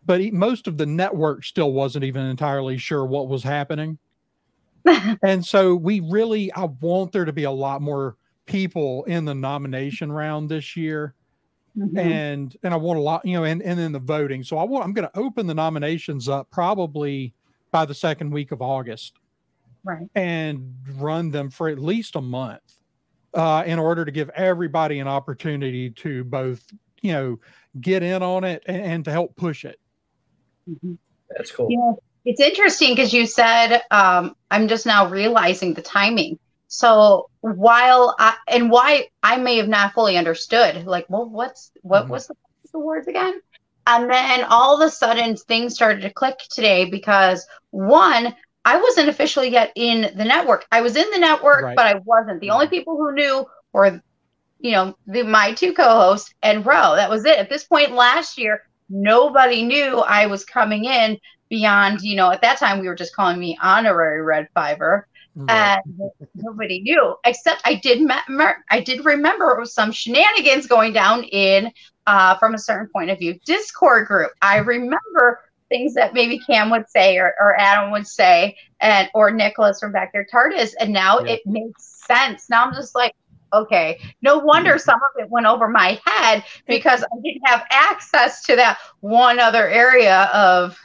but 0.05 0.21
he, 0.21 0.29
most 0.31 0.67
of 0.67 0.77
the 0.77 0.85
network 0.85 1.43
still 1.43 1.73
wasn't 1.73 2.05
even 2.05 2.25
entirely 2.25 2.77
sure 2.77 3.05
what 3.05 3.27
was 3.27 3.41
happening. 3.43 3.97
and 5.23 5.43
so 5.43 5.75
we 5.75 5.99
really, 5.99 6.51
I 6.53 6.65
want 6.65 7.11
there 7.11 7.25
to 7.25 7.33
be 7.33 7.45
a 7.45 7.51
lot 7.51 7.81
more 7.81 8.17
people 8.45 9.03
in 9.05 9.25
the 9.25 9.33
nomination 9.33 10.11
round 10.11 10.49
this 10.49 10.75
year 10.77 11.15
Mhm. 11.77 11.97
and 11.97 12.57
and 12.63 12.73
I 12.73 12.77
want 12.77 12.99
a 12.99 13.01
lot, 13.01 13.25
you 13.25 13.33
know, 13.33 13.43
and 13.43 13.61
and 13.61 13.77
then 13.77 13.91
the 13.91 13.99
voting. 13.99 14.43
So 14.43 14.57
I 14.57 14.63
want 14.63 14.85
I'm 14.85 14.93
going 14.93 15.07
to 15.07 15.19
open 15.19 15.45
the 15.47 15.53
nominations 15.53 16.29
up 16.29 16.49
probably 16.49 17.33
by 17.71 17.85
the 17.85 17.93
second 17.93 18.31
week 18.31 18.51
of 18.51 18.61
August 18.61 19.13
right. 19.83 20.07
and 20.15 20.73
run 20.97 21.31
them 21.31 21.49
for 21.49 21.67
at 21.67 21.77
least 21.79 22.15
a 22.15 22.21
month 22.21 22.77
uh, 23.33 23.63
in 23.65 23.79
order 23.79 24.05
to 24.05 24.11
give 24.11 24.29
everybody 24.29 24.99
an 24.99 25.07
opportunity 25.07 25.89
to 25.89 26.23
both, 26.23 26.65
you 27.01 27.11
know, 27.11 27.39
get 27.81 28.01
in 28.01 28.23
on 28.23 28.45
it 28.45 28.63
and, 28.67 28.81
and 28.81 29.05
to 29.05 29.11
help 29.11 29.35
push 29.35 29.65
it. 29.65 29.79
Mhm. 30.69 30.97
That's 31.35 31.51
cool. 31.51 31.67
Yeah, 31.69 31.91
it's 32.23 32.39
interesting 32.39 32.95
because 32.95 33.13
you 33.13 33.25
said 33.25 33.81
um, 33.91 34.35
I'm 34.51 34.69
just 34.69 34.85
now 34.85 35.09
realizing 35.09 35.73
the 35.73 35.81
timing. 35.81 36.39
So 36.67 37.29
while 37.41 38.15
I 38.19 38.35
and 38.47 38.69
why 38.69 39.07
I 39.23 39.37
may 39.37 39.57
have 39.57 39.67
not 39.67 39.93
fully 39.93 40.17
understood, 40.17 40.85
like, 40.85 41.05
well, 41.09 41.29
what's 41.29 41.71
what 41.81 42.09
Mhm. 42.09 42.09
was 42.09 42.27
the, 42.27 42.35
the 42.73 42.79
words 42.79 43.07
again? 43.07 43.39
And 43.87 44.09
then 44.09 44.43
all 44.49 44.81
of 44.81 44.85
a 44.87 44.91
sudden 44.91 45.35
things 45.35 45.75
started 45.75 46.01
to 46.01 46.13
click 46.13 46.37
today 46.51 46.85
because 46.89 47.45
one, 47.71 48.35
I 48.65 48.77
wasn't 48.77 49.09
officially 49.09 49.49
yet 49.49 49.71
in 49.75 50.11
the 50.17 50.25
network. 50.25 50.65
I 50.71 50.81
was 50.81 50.95
in 50.95 51.09
the 51.11 51.19
network, 51.19 51.65
Right. 51.65 51.75
but 51.75 51.85
I 51.87 51.95
wasn't. 52.05 52.41
The 52.41 52.51
only 52.51 52.67
people 52.67 52.97
who 52.97 53.13
knew 53.13 53.45
were, 53.73 54.01
you 54.59 54.71
know, 54.71 54.95
the 55.07 55.23
my 55.23 55.53
two 55.53 55.73
co-hosts 55.73 56.33
and 56.41 56.65
Ro. 56.65 56.95
That 56.95 57.09
was 57.09 57.25
it. 57.25 57.37
At 57.37 57.49
this 57.49 57.65
point 57.65 57.91
last 57.93 58.37
year, 58.37 58.61
nobody 58.89 59.63
knew 59.63 59.99
I 59.99 60.27
was 60.27 60.45
coming 60.45 60.85
in 60.85 61.17
beyond, 61.49 62.01
you 62.01 62.15
know, 62.15 62.31
at 62.31 62.41
that 62.41 62.57
time 62.59 62.79
we 62.79 62.87
were 62.87 62.95
just 62.95 63.15
calling 63.15 63.39
me 63.39 63.57
honorary 63.61 64.21
red 64.23 64.47
fiver 64.53 65.07
and 65.49 65.81
nobody 66.35 66.81
knew 66.81 67.15
except 67.25 67.61
I 67.65 67.75
did 67.75 68.01
me- 68.01 68.15
mer- 68.29 68.63
I 68.69 68.79
did 68.79 69.05
remember 69.05 69.61
some 69.65 69.91
shenanigans 69.91 70.67
going 70.67 70.93
down 70.93 71.23
in 71.25 71.71
uh, 72.07 72.37
from 72.37 72.53
a 72.53 72.59
certain 72.59 72.87
point 72.87 73.09
of 73.09 73.19
view 73.19 73.37
Discord 73.45 74.07
group. 74.07 74.31
I 74.41 74.57
remember 74.57 75.41
things 75.69 75.93
that 75.95 76.13
maybe 76.13 76.39
Cam 76.39 76.69
would 76.69 76.87
say 76.89 77.17
or, 77.17 77.33
or 77.39 77.59
Adam 77.59 77.91
would 77.91 78.07
say 78.07 78.55
and 78.79 79.09
or 79.13 79.31
Nicholas 79.31 79.79
from 79.79 79.91
Backyard 79.91 80.27
TARDIS 80.31 80.73
and 80.79 80.93
now 80.93 81.19
Yeah. 81.19 81.33
it 81.33 81.41
makes 81.45 81.83
sense. 82.05 82.49
Now 82.49 82.65
I'm 82.65 82.73
just 82.73 82.95
like 82.95 83.13
okay, 83.53 83.99
no 84.21 84.37
wonder 84.37 84.77
some 84.77 84.95
of 84.99 85.23
it 85.23 85.29
went 85.29 85.45
over 85.45 85.67
my 85.69 85.99
head 86.05 86.43
because 86.67 87.03
I 87.03 87.19
didn't 87.23 87.47
have 87.47 87.63
access 87.71 88.43
to 88.43 88.55
that 88.57 88.79
one 88.99 89.39
other 89.39 89.67
area 89.67 90.23
of 90.33 90.77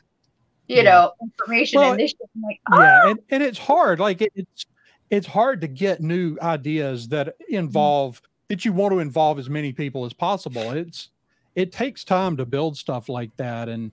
you 0.71 0.77
Yeah. 0.77 0.83
know 0.83 1.13
information 1.21 1.81
Well, 1.81 1.91
and 1.93 2.01
this 2.01 2.11
shit. 2.11 2.31
I'm 2.35 2.43
like, 2.43 2.61
yeah, 2.71 3.01
ah! 3.05 3.11
and, 3.11 3.19
and 3.31 3.43
it's 3.43 3.59
hard. 3.59 3.99
Like 3.99 4.23
it, 4.23 4.33
it's 4.35 4.67
it's 5.11 5.27
hard 5.27 5.61
to 5.61 5.67
get 5.67 6.01
new 6.01 6.39
ideas 6.41 7.09
that 7.09 7.27
mm-hmm. 7.27 7.57
involve 7.57 8.23
that 8.49 8.65
you 8.65 8.73
want 8.73 8.93
to 8.93 9.01
involve 9.01 9.39
as 9.39 9.51
many 9.51 9.73
people 9.73 10.05
as 10.05 10.13
possible. 10.13 10.71
It's 10.71 11.11
it 11.57 11.73
takes 11.73 12.05
time 12.05 12.37
to 12.37 12.47
build 12.47 12.77
stuff 12.77 13.09
like 13.09 13.37
that, 13.37 13.69
and 13.69 13.91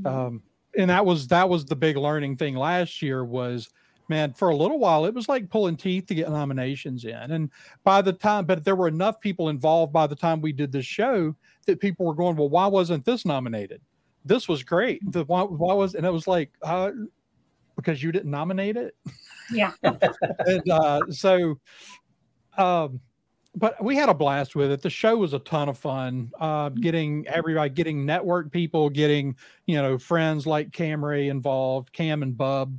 mm-hmm. 0.00 0.06
um, 0.06 0.42
and 0.76 0.90
that 0.90 1.04
was 1.04 1.28
that 1.28 1.48
was 1.48 1.64
the 1.64 1.76
big 1.76 1.96
learning 1.96 2.36
thing 2.36 2.54
last 2.54 3.00
year 3.00 3.24
was 3.24 3.70
man 4.08 4.32
for 4.32 4.48
a 4.48 4.56
little 4.56 4.78
while 4.78 5.04
it 5.04 5.12
was 5.12 5.28
like 5.28 5.50
pulling 5.50 5.76
teeth 5.76 6.06
to 6.06 6.14
get 6.14 6.30
nominations 6.30 7.04
in 7.04 7.30
and 7.30 7.50
by 7.84 8.00
the 8.00 8.12
time 8.12 8.46
but 8.46 8.64
there 8.64 8.74
were 8.74 8.88
enough 8.88 9.20
people 9.20 9.50
involved 9.50 9.92
by 9.92 10.06
the 10.06 10.16
time 10.16 10.40
we 10.40 10.50
did 10.50 10.72
this 10.72 10.86
show 10.86 11.34
that 11.66 11.78
people 11.78 12.06
were 12.06 12.14
going 12.14 12.34
well 12.34 12.48
why 12.48 12.66
wasn't 12.66 13.04
this 13.04 13.26
nominated 13.26 13.82
this 14.28 14.48
was 14.48 14.62
great 14.62 15.00
the 15.10 15.24
why, 15.24 15.42
why 15.42 15.74
was 15.74 15.94
and 15.94 16.06
it 16.06 16.12
was 16.12 16.26
like 16.26 16.50
uh 16.62 16.90
because 17.76 18.02
you 18.02 18.12
didn't 18.12 18.30
nominate 18.30 18.76
it 18.76 18.94
Yeah. 19.50 19.72
and 19.82 20.70
uh 20.70 21.00
so 21.10 21.58
um 22.56 23.00
but 23.54 23.82
we 23.82 23.96
had 23.96 24.08
a 24.08 24.14
blast 24.14 24.54
with 24.54 24.70
it 24.70 24.82
the 24.82 24.90
show 24.90 25.16
was 25.16 25.32
a 25.32 25.38
ton 25.40 25.68
of 25.68 25.78
fun 25.78 26.30
uh 26.40 26.68
getting 26.68 27.26
everybody 27.28 27.70
getting 27.70 28.04
network 28.04 28.52
people 28.52 28.90
getting 28.90 29.34
you 29.66 29.80
know 29.80 29.98
friends 29.98 30.46
like 30.46 30.72
Cam 30.72 31.04
Ray 31.04 31.28
involved 31.28 31.92
cam 31.92 32.22
and 32.22 32.36
bub 32.36 32.78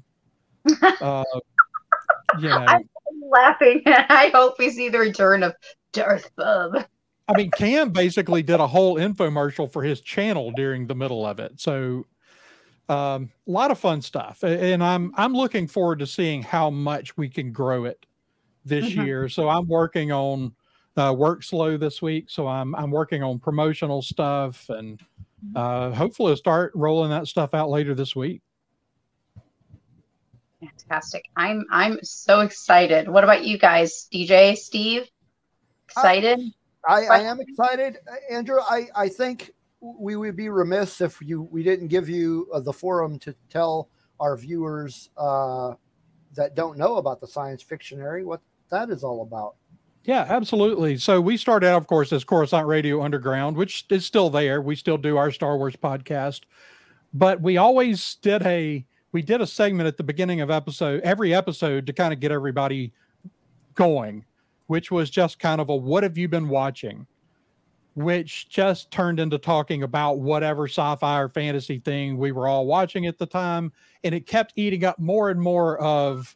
uh 1.02 1.24
you 2.39 2.50
know 2.50 2.66
I'm 2.68 2.89
laughing. 3.30 3.84
I 3.88 4.32
hope 4.34 4.60
we 4.60 4.70
see 4.70 4.89
the 4.89 5.00
return 5.00 5.43
of 5.43 5.56
Darth 5.93 6.34
Bub. 6.36 6.86
I 7.30 7.34
mean, 7.36 7.51
Cam 7.51 7.91
basically 7.91 8.41
did 8.41 8.59
a 8.59 8.65
whole 8.67 8.95
infomercial 8.95 9.71
for 9.71 9.84
his 9.84 10.01
channel 10.01 10.51
during 10.51 10.88
the 10.88 10.95
middle 10.95 11.25
of 11.27 11.39
it. 11.39 11.59
So 11.59 12.07
um, 12.89 13.30
a 13.47 13.51
lot 13.51 13.69
of 13.69 13.77
fun 13.80 14.01
stuff. 14.01 14.43
And 14.43 14.84
I'm 14.84 15.13
I'm 15.15 15.34
looking 15.34 15.67
forward 15.67 15.99
to 15.99 16.07
seeing 16.07 16.41
how 16.41 16.71
much 16.71 17.15
we 17.17 17.30
can 17.30 17.51
grow 17.51 17.86
it 17.86 18.03
this 18.65 18.86
Mhm. 18.86 18.95
year. 18.95 19.30
So 19.30 19.47
I'm 19.47 19.67
working 19.67 20.11
on 20.11 20.55
uh, 20.97 21.13
work 21.15 21.43
slow 21.43 21.77
this 21.77 22.01
week. 22.01 22.32
So 22.32 22.47
I'm 22.47 22.73
I'm 22.75 22.89
working 22.89 23.21
on 23.21 23.38
promotional 23.38 24.01
stuff 24.01 24.67
and 24.69 24.99
uh, 25.55 25.91
hopefully 25.91 26.36
start 26.36 26.71
rolling 26.73 27.11
that 27.11 27.27
stuff 27.27 27.53
out 27.53 27.69
later 27.69 27.93
this 27.93 28.15
week. 28.15 28.41
Fantastic. 30.59 31.25
I'm 31.36 31.63
I'm 31.71 31.99
so 32.01 32.41
excited. 32.41 33.07
What 33.07 33.23
about 33.23 33.45
you 33.45 33.59
guys? 33.59 34.07
DJ, 34.11 34.57
Steve? 34.57 35.07
Excited? 35.88 36.39
I, 36.89 37.03
I 37.05 37.19
am 37.19 37.39
excited, 37.39 37.97
Uh, 38.11 38.33
Andrew. 38.33 38.59
I, 38.61 38.87
I 38.95 39.09
think 39.09 39.51
we 39.81 40.15
would 40.15 40.35
be 40.35 40.49
remiss 40.49 41.01
if 41.01 41.19
you 41.21 41.43
we 41.43 41.63
didn't 41.63 41.87
give 41.87 42.09
you 42.09 42.47
uh, 42.53 42.59
the 42.59 42.73
forum 42.73 43.19
to 43.19 43.33
tell 43.49 43.89
our 44.19 44.35
viewers 44.35 45.09
uh, 45.17 45.73
that 46.35 46.55
don't 46.55 46.77
know 46.77 46.95
about 46.95 47.21
the 47.21 47.27
science 47.27 47.61
fictionary 47.61 48.25
what 48.25 48.41
that 48.69 48.89
is 48.89 49.03
all 49.03 49.21
about. 49.21 49.55
Yeah, 50.05 50.25
absolutely. 50.27 50.97
So 50.97 51.21
we 51.21 51.37
started 51.37 51.67
out, 51.67 51.77
of 51.77 51.87
course, 51.87 52.11
as 52.11 52.23
Coruscant 52.23 52.65
Radio 52.67 53.01
Underground, 53.03 53.55
which 53.57 53.85
is 53.89 54.05
still 54.05 54.29
there. 54.29 54.61
We 54.61 54.75
still 54.75 54.97
do 54.97 55.17
our 55.17 55.31
Star 55.31 55.57
Wars 55.57 55.75
podcast, 55.75 56.41
but 57.13 57.41
we 57.41 57.57
always 57.57 58.15
did 58.15 58.41
a 58.45 58.85
we 59.11 59.21
did 59.21 59.41
a 59.41 59.47
segment 59.47 59.87
at 59.87 59.97
the 59.97 60.03
beginning 60.03 60.41
of 60.41 60.49
episode 60.49 61.01
every 61.01 61.33
episode 61.33 61.85
to 61.87 61.93
kind 61.93 62.13
of 62.13 62.19
get 62.19 62.31
everybody 62.31 62.93
going, 63.75 64.25
which 64.70 64.89
was 64.91 65.09
just 65.09 65.39
kind 65.39 65.61
of 65.61 65.70
a 65.70 65.76
what 65.76 66.03
have 66.03 66.17
you 66.17 66.28
been 66.28 66.49
watching, 66.49 67.05
which 67.95 68.49
just 68.49 68.89
turned 68.89 69.20
into 69.20 69.38
talking 69.38 69.84
about 69.84 70.20
whatever 70.20 70.67
sci-fi 70.67 71.20
or 71.20 71.28
fantasy 71.28 71.80
thing 71.80 72.17
we 72.17 72.32
were 72.32 72.47
all 72.47 72.65
watching 72.65 73.05
at 73.05 73.17
the 73.17 73.26
time, 73.26 73.72
and 74.03 74.15
it 74.15 74.26
kept 74.26 74.53
eating 74.55 74.86
up 74.86 74.97
more 74.97 75.30
and 75.30 75.41
more 75.41 75.78
of 75.80 76.36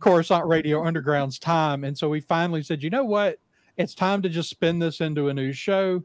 Coruscant 0.00 0.46
Radio 0.46 0.84
Underground's 0.84 1.38
time. 1.38 1.84
And 1.84 1.96
so 1.96 2.08
we 2.08 2.20
finally 2.20 2.62
said, 2.62 2.82
you 2.82 2.90
know 2.90 3.04
what? 3.04 3.38
it's 3.78 3.94
time 3.94 4.20
to 4.22 4.28
just 4.28 4.50
spin 4.50 4.78
this 4.78 5.00
into 5.00 5.28
a 5.28 5.34
new 5.34 5.52
show. 5.52 6.02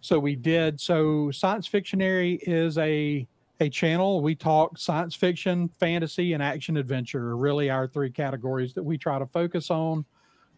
So 0.00 0.18
we 0.18 0.36
did. 0.36 0.80
So 0.80 1.30
Science 1.32 1.66
Fictionary 1.66 2.40
is 2.42 2.78
a 2.78 3.26
a 3.62 3.68
channel. 3.68 4.22
We 4.22 4.34
talk 4.34 4.78
science 4.78 5.14
fiction, 5.14 5.68
fantasy, 5.78 6.32
and 6.32 6.42
action 6.42 6.78
adventure 6.78 7.28
are 7.28 7.36
really 7.36 7.68
our 7.68 7.86
three 7.86 8.10
categories 8.10 8.72
that 8.72 8.82
we 8.82 8.96
try 8.96 9.18
to 9.18 9.26
focus 9.26 9.70
on. 9.70 10.06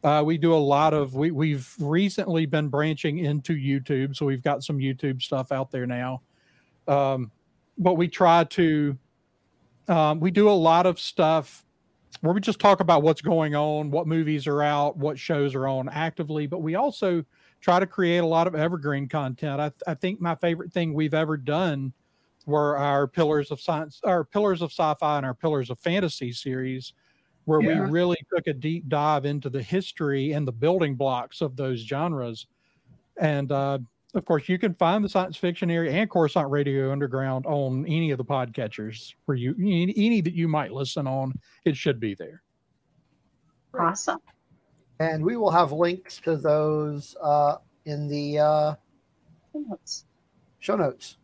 Uh, 0.03 0.23
we 0.25 0.37
do 0.37 0.53
a 0.53 0.57
lot 0.57 0.95
of 0.95 1.15
we 1.15 1.31
we've 1.31 1.73
recently 1.79 2.47
been 2.47 2.69
branching 2.69 3.19
into 3.19 3.55
YouTube, 3.55 4.17
so 4.17 4.27
we've 4.27 4.43
got 4.43 4.65
some 4.65 4.79
YouTube 4.79 5.23
stuff 5.23 5.53
out 5.53 5.71
there 5.71 5.87
now. 5.87 6.23
Um, 6.89 7.31
but 7.79 7.95
we 7.95 8.09
try 8.09 8.45
to 8.45 8.99
um, 9.89 10.21
we 10.21 10.31
do 10.31 10.49
a 10.49 10.53
lot 10.53 10.87
of 10.87 10.99
stuff 10.99 11.65
where 12.21 12.35
we 12.35 12.41
just 12.41 12.59
talk 12.59 12.81
about 12.81 13.03
what's 13.03 13.21
going 13.21 13.55
on, 13.55 13.91
what 13.91 14.07
movies 14.07 14.47
are 14.47 14.63
out, 14.63 14.97
what 14.97 15.19
shows 15.19 15.55
are 15.55 15.67
on 15.67 15.89
actively, 15.89 16.47
but 16.47 16.63
we 16.63 16.75
also 16.75 17.25
try 17.61 17.81
to 17.81 17.87
create 17.87 18.19
a 18.19 18.27
lot 18.27 18.47
of 18.47 18.55
evergreen 18.55 19.09
content. 19.09 19.61
I, 19.61 19.73
I 19.91 19.95
think 19.95 20.21
my 20.21 20.35
favorite 20.35 20.73
thing 20.73 20.95
we've 20.95 21.15
ever 21.15 21.37
done 21.37 21.93
were 22.47 22.77
our 22.77 23.07
pillars 23.07 23.51
of 23.51 23.61
science, 23.61 24.01
our 24.05 24.25
pillars 24.25 24.63
of 24.63 24.71
sci-fi, 24.71 25.17
and 25.17 25.27
our 25.27 25.35
pillars 25.35 25.71
of 25.71 25.79
fantasy 25.79 26.33
series, 26.33 26.93
where 27.45 27.61
Yeah. 27.61 27.85
we 27.85 27.91
really 27.91 28.19
took 28.35 28.47
a 28.47 28.53
deep 28.53 28.89
dive 28.89 29.25
into 29.25 29.51
the 29.51 29.63
history 29.63 30.33
and 30.33 30.47
the 30.47 30.53
building 30.53 30.95
blocks 30.95 31.41
of 31.41 31.57
those 31.57 31.81
genres. 31.81 32.47
And 33.19 33.51
uh, 33.51 33.79
of 34.15 34.25
course, 34.25 34.49
you 34.49 34.59
can 34.59 34.75
find 34.75 35.05
the 35.05 35.09
Science 35.09 35.37
Fictionary 35.37 35.93
and 35.93 36.09
Coruscant 36.11 36.51
Radio 36.51 36.93
Underground 36.93 37.47
on 37.47 37.87
any 37.87 38.11
of 38.11 38.19
the 38.19 38.25
podcatchers 38.25 39.15
where 39.25 39.37
you 39.37 39.55
any, 39.59 39.95
any 39.97 40.21
that 40.21 40.35
you 40.35 40.49
might 40.49 40.73
listen 40.73 41.07
on. 41.07 41.33
It 41.65 41.77
should 41.77 41.99
be 41.99 42.15
there. 42.15 42.43
Awesome. 43.79 44.19
And 45.01 45.25
we 45.25 45.37
will 45.37 45.51
have 45.51 45.73
links 45.73 46.21
to 46.21 46.37
those 46.37 47.17
uh, 47.23 47.57
in 47.87 48.07
the 48.07 48.39
uh, 48.39 48.75
show 50.59 50.77
notes. 50.77 51.17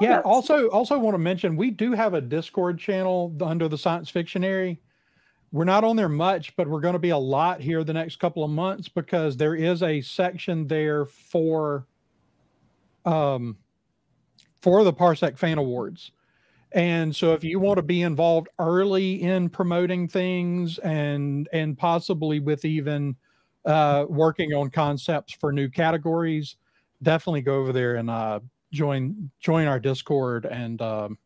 Yeah. 0.00 0.20
Also, 0.20 0.68
also 0.68 0.98
want 0.98 1.14
to 1.14 1.18
mention 1.18 1.56
we 1.56 1.70
do 1.70 1.92
have 1.92 2.14
a 2.14 2.20
Discord 2.20 2.78
channel 2.78 3.34
under 3.40 3.68
the 3.68 3.78
Science 3.78 4.08
Fictionary. 4.08 4.80
We're 5.52 5.64
not 5.64 5.84
on 5.84 5.96
there 5.96 6.08
much, 6.08 6.54
but 6.56 6.68
we're 6.68 6.80
going 6.80 6.94
to 6.94 6.98
be 6.98 7.10
a 7.10 7.18
lot 7.18 7.60
here 7.60 7.84
the 7.84 7.92
next 7.92 8.16
couple 8.16 8.44
of 8.44 8.50
months 8.50 8.88
because 8.88 9.36
there 9.36 9.54
is 9.54 9.82
a 9.82 10.00
section 10.00 10.66
there 10.66 11.06
for 11.06 11.86
um 13.04 13.56
for 14.60 14.82
the 14.82 14.92
Parsec 14.92 15.38
Fan 15.38 15.58
Awards. 15.58 16.10
And 16.72 17.14
so 17.14 17.32
if 17.32 17.44
you 17.44 17.60
want 17.60 17.76
to 17.76 17.82
be 17.82 18.02
involved 18.02 18.48
early 18.58 19.22
in 19.22 19.48
promoting 19.48 20.08
things 20.08 20.78
and 20.78 21.48
and 21.52 21.78
possibly 21.78 22.40
with 22.40 22.64
even 22.64 23.14
uh 23.64 24.06
working 24.08 24.52
on 24.52 24.70
concepts 24.70 25.32
for 25.32 25.52
new 25.52 25.68
categories, 25.68 26.56
definitely 27.02 27.42
go 27.42 27.54
over 27.54 27.72
there 27.72 27.96
and 27.96 28.10
uh 28.10 28.40
join 28.72 29.30
join 29.38 29.68
our 29.68 29.78
discord 29.78 30.44
and 30.44 30.82
um, 30.82 31.16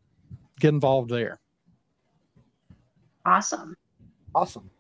get 0.60 0.68
involved 0.68 1.10
there 1.10 1.40
Awesome. 3.26 3.76
Awesome. 4.34 4.70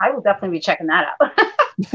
I 0.00 0.10
will 0.10 0.22
definitely 0.22 0.56
be 0.58 0.60
checking 0.60 0.86
that 0.86 1.08
out. 1.20 1.32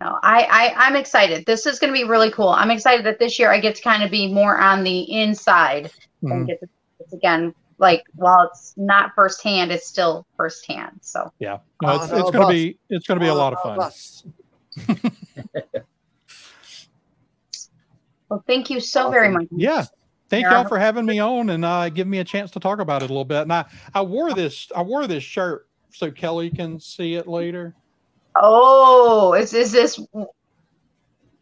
no, 0.00 0.18
I, 0.22 0.42
I 0.44 0.74
I'm 0.76 0.96
excited. 0.96 1.44
This 1.46 1.64
is 1.66 1.78
going 1.78 1.92
to 1.92 1.98
be 1.98 2.04
really 2.04 2.30
cool. 2.30 2.48
I'm 2.48 2.70
excited 2.70 3.06
that 3.06 3.18
this 3.18 3.38
year 3.38 3.50
I 3.50 3.60
get 3.60 3.76
to 3.76 3.82
kind 3.82 4.02
of 4.02 4.10
be 4.10 4.32
more 4.32 4.58
on 4.58 4.82
the 4.84 5.00
inside 5.20 5.90
and 6.22 6.44
Mhm. 6.44 6.46
get 6.46 6.60
to 6.60 6.66
it's 7.00 7.12
again 7.12 7.54
like 7.78 8.02
while 8.14 8.48
it's 8.52 8.74
not 8.76 9.12
firsthand, 9.14 9.72
it's 9.72 9.86
still 9.88 10.24
firsthand. 10.36 10.98
So 11.02 11.32
yeah 11.38 11.58
no, 11.82 11.96
it's, 11.96 12.12
it's 12.12 12.30
gonna 12.30 12.38
bus. 12.46 12.52
be 12.52 12.78
it's 12.90 13.06
gonna 13.06 13.20
be 13.20 13.28
a 13.28 13.34
lot 13.34 13.52
of 13.52 13.60
fun 13.60 13.90
well, 18.28 18.42
thank 18.46 18.70
you 18.70 18.80
so 18.80 19.10
very 19.10 19.30
much. 19.30 19.46
yeah 19.50 19.84
thank 20.32 20.46
y'all 20.46 20.66
for 20.66 20.78
having 20.78 21.04
me 21.06 21.18
on 21.18 21.50
and 21.50 21.64
uh 21.64 21.88
give 21.88 22.08
me 22.08 22.18
a 22.18 22.24
chance 22.24 22.50
to 22.50 22.58
talk 22.58 22.80
about 22.80 23.02
it 23.02 23.10
a 23.10 23.12
little 23.12 23.24
bit 23.24 23.42
and 23.42 23.52
i 23.52 23.64
i 23.94 24.00
wore 24.00 24.32
this 24.34 24.68
i 24.74 24.82
wore 24.82 25.06
this 25.06 25.22
shirt 25.22 25.68
so 25.90 26.10
kelly 26.10 26.50
can 26.50 26.80
see 26.80 27.14
it 27.14 27.28
later 27.28 27.74
Oh, 28.34 29.34
is 29.34 29.52
is 29.52 29.72
this 29.72 30.00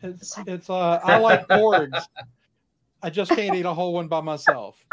it's 0.03 0.36
it's 0.47 0.68
uh 0.68 1.01
i 1.05 1.18
like 1.18 1.47
boards. 1.47 1.97
i 3.03 3.09
just 3.09 3.30
can't 3.30 3.55
eat 3.55 3.64
a 3.64 3.72
whole 3.72 3.95
one 3.95 4.09
by 4.09 4.20
myself 4.20 4.84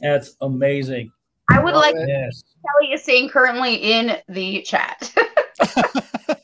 That's 0.00 0.36
amazing. 0.40 1.12
I 1.50 1.62
would 1.62 1.74
Love 1.74 1.82
like. 1.82 1.94
Yes. 2.06 2.42
Kelly 2.64 2.92
is 2.94 3.02
saying 3.04 3.28
currently 3.28 3.74
in 3.74 4.16
the 4.28 4.62
chat. 4.62 5.12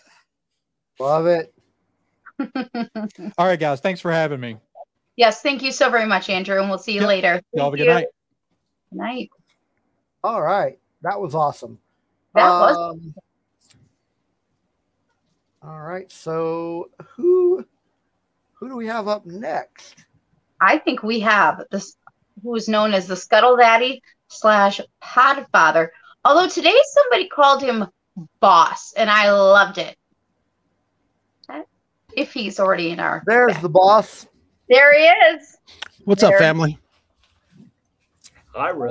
Love 1.00 1.26
it. 1.26 1.54
all 3.38 3.46
right 3.46 3.58
guys 3.58 3.80
thanks 3.80 3.98
for 3.98 4.12
having 4.12 4.38
me 4.38 4.58
yes, 5.16 5.42
thank 5.42 5.62
you 5.62 5.72
so 5.72 5.90
very 5.90 6.06
much, 6.06 6.28
Andrew, 6.30 6.60
and 6.60 6.68
we'll 6.68 6.78
see 6.78 6.92
you 6.92 7.00
Yep. 7.00 7.08
later. 7.08 7.42
y'all 7.52 7.64
have 7.66 7.74
a 7.74 7.76
good 7.76 7.84
you. 7.86 7.92
night 7.92 8.06
Good 8.90 8.98
night. 8.98 9.30
All 10.24 10.42
right. 10.42 10.78
That 11.02 11.20
was 11.20 11.34
awesome. 11.34 11.78
That 12.34 12.48
was 12.48 12.76
Um, 12.76 13.14
all 15.62 15.80
right. 15.80 16.10
So 16.10 16.90
who 17.16 17.64
who 18.54 18.68
do 18.68 18.76
we 18.76 18.86
have 18.86 19.08
up 19.08 19.26
next? 19.26 20.04
I 20.60 20.78
think 20.78 21.02
we 21.02 21.20
have 21.20 21.62
this 21.70 21.96
who 22.42 22.54
is 22.54 22.68
known 22.68 22.94
as 22.94 23.06
the 23.06 23.16
Scuttle 23.16 23.56
Daddy 23.56 24.02
slash 24.28 24.80
Podfather. 25.02 25.88
Although 26.24 26.48
today 26.48 26.76
somebody 26.94 27.28
called 27.28 27.62
him 27.62 27.86
Boss, 28.40 28.92
and 28.94 29.10
I 29.10 29.30
loved 29.32 29.78
it. 29.78 29.96
If 32.16 32.32
he's 32.32 32.58
already 32.58 32.90
in 32.90 32.98
our 33.00 33.22
There's 33.26 33.58
the 33.58 33.68
boss. 33.68 34.26
There 34.68 34.94
he 34.98 35.04
is. 35.36 35.56
What's 36.04 36.22
There. 36.22 36.34
up, 36.34 36.38
family? 36.38 36.78
Hi, 38.54 38.70
Ro. 38.70 38.90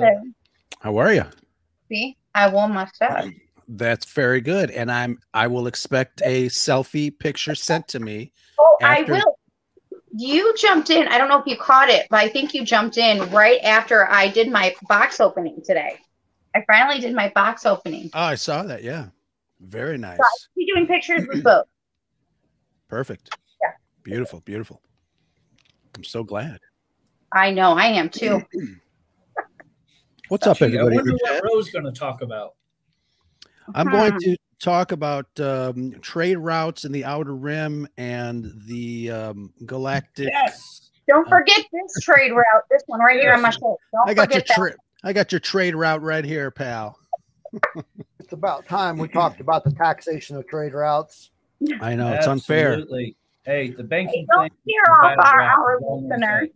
How 0.80 0.96
are 0.98 1.12
you? 1.12 1.24
See, 1.88 2.16
I 2.34 2.48
won 2.48 2.72
my 2.72 2.88
shot. 2.98 3.26
That's 3.68 4.12
very 4.12 4.40
good, 4.40 4.70
and 4.70 4.90
I'm 4.92 5.18
I 5.34 5.48
will 5.48 5.66
expect 5.66 6.22
a 6.24 6.46
selfie 6.46 7.16
picture 7.16 7.54
sent 7.54 7.88
to 7.88 8.00
me. 8.00 8.32
Oh, 8.58 8.76
After- 8.80 9.14
I 9.14 9.18
will. 9.18 9.38
You 10.18 10.54
jumped 10.56 10.88
in. 10.90 11.08
I 11.08 11.18
don't 11.18 11.28
know 11.28 11.38
if 11.40 11.46
you 11.46 11.56
caught 11.58 11.90
it, 11.90 12.06
but 12.08 12.20
I 12.20 12.28
think 12.28 12.54
you 12.54 12.64
jumped 12.64 12.96
in 12.96 13.28
right 13.30 13.60
after 13.62 14.08
I 14.10 14.28
did 14.28 14.50
my 14.50 14.74
box 14.88 15.20
opening 15.20 15.60
today. 15.64 15.98
I 16.54 16.64
finally 16.66 17.00
did 17.00 17.14
my 17.14 17.30
box 17.34 17.66
opening. 17.66 18.08
Oh, 18.14 18.20
I 18.20 18.34
saw 18.36 18.62
that. 18.62 18.82
Yeah, 18.82 19.08
very 19.60 19.98
nice. 19.98 20.18
You 20.54 20.74
doing 20.74 20.86
pictures 20.86 21.26
with 21.26 21.42
both? 21.44 21.66
Perfect. 22.88 23.36
Yeah. 23.60 23.72
Beautiful, 24.04 24.40
beautiful. 24.40 24.80
I'm 25.96 26.04
so 26.04 26.22
glad. 26.22 26.60
I 27.32 27.50
know, 27.50 27.72
I 27.72 27.86
am 27.86 28.10
too. 28.10 28.42
What's 30.28 30.46
up, 30.46 30.58
Gee, 30.58 30.64
I 30.64 30.82
everybody? 30.82 30.96
wonder 30.96 31.12
what 31.12 31.42
Ro's 31.44 31.70
going 31.70 31.84
to 31.86 31.92
talk 31.92 32.20
about. 32.22 32.54
I'm 33.74 33.88
going 33.88 34.12
Hmm. 34.12 34.18
to 34.18 34.36
talk 34.60 34.92
about 34.92 35.26
um, 35.40 35.92
trade 36.02 36.36
routes 36.36 36.84
in 36.84 36.92
the 36.92 37.04
Outer 37.04 37.34
Rim 37.34 37.88
and 37.96 38.52
the 38.66 39.10
um, 39.10 39.52
galactic. 39.64 40.28
Yes. 40.32 40.90
Don't 41.08 41.28
forget 41.28 41.64
this 41.72 42.02
trade 42.02 42.32
route. 42.32 42.62
This 42.70 42.82
one 42.86 43.00
right 43.00 43.18
here 43.20 43.32
on 43.32 43.40
my 43.42 43.50
shirt. 43.50 43.60
Don't 43.62 44.08
I 44.08 44.14
got 44.14 44.32
your 44.34 44.42
forget 44.42 44.48
that. 44.48 44.54
tra- 44.54 44.74
I 45.04 45.12
got 45.12 45.32
your 45.32 45.40
trade 45.40 45.74
route 45.74 46.02
right 46.02 46.24
here, 46.24 46.50
pal. 46.50 46.98
It's 48.18 48.32
about 48.32 48.66
time 48.66 48.98
we 48.98 49.08
talked 49.08 49.40
about 49.40 49.62
the 49.64 49.70
taxation 49.70 50.36
of 50.36 50.46
trade 50.48 50.74
routes. 50.74 51.30
I 51.80 51.94
know 51.94 52.12
it's 52.12 52.26
unfair. 52.26 52.82
Absolutely. 53.46 53.66
Hey, 53.66 53.70
the 53.76 53.84
banking 53.84 54.26
Don't 54.32 54.48
thing. 54.50 54.58
hear 54.64 54.82
the 54.86 54.92
off 54.92 55.18
our, 55.18 55.40
our 55.40 55.78
is 55.78 55.82
all 55.84 55.98
I'm 55.98 56.08
gonna 56.08 56.40
listeners. 56.42 56.50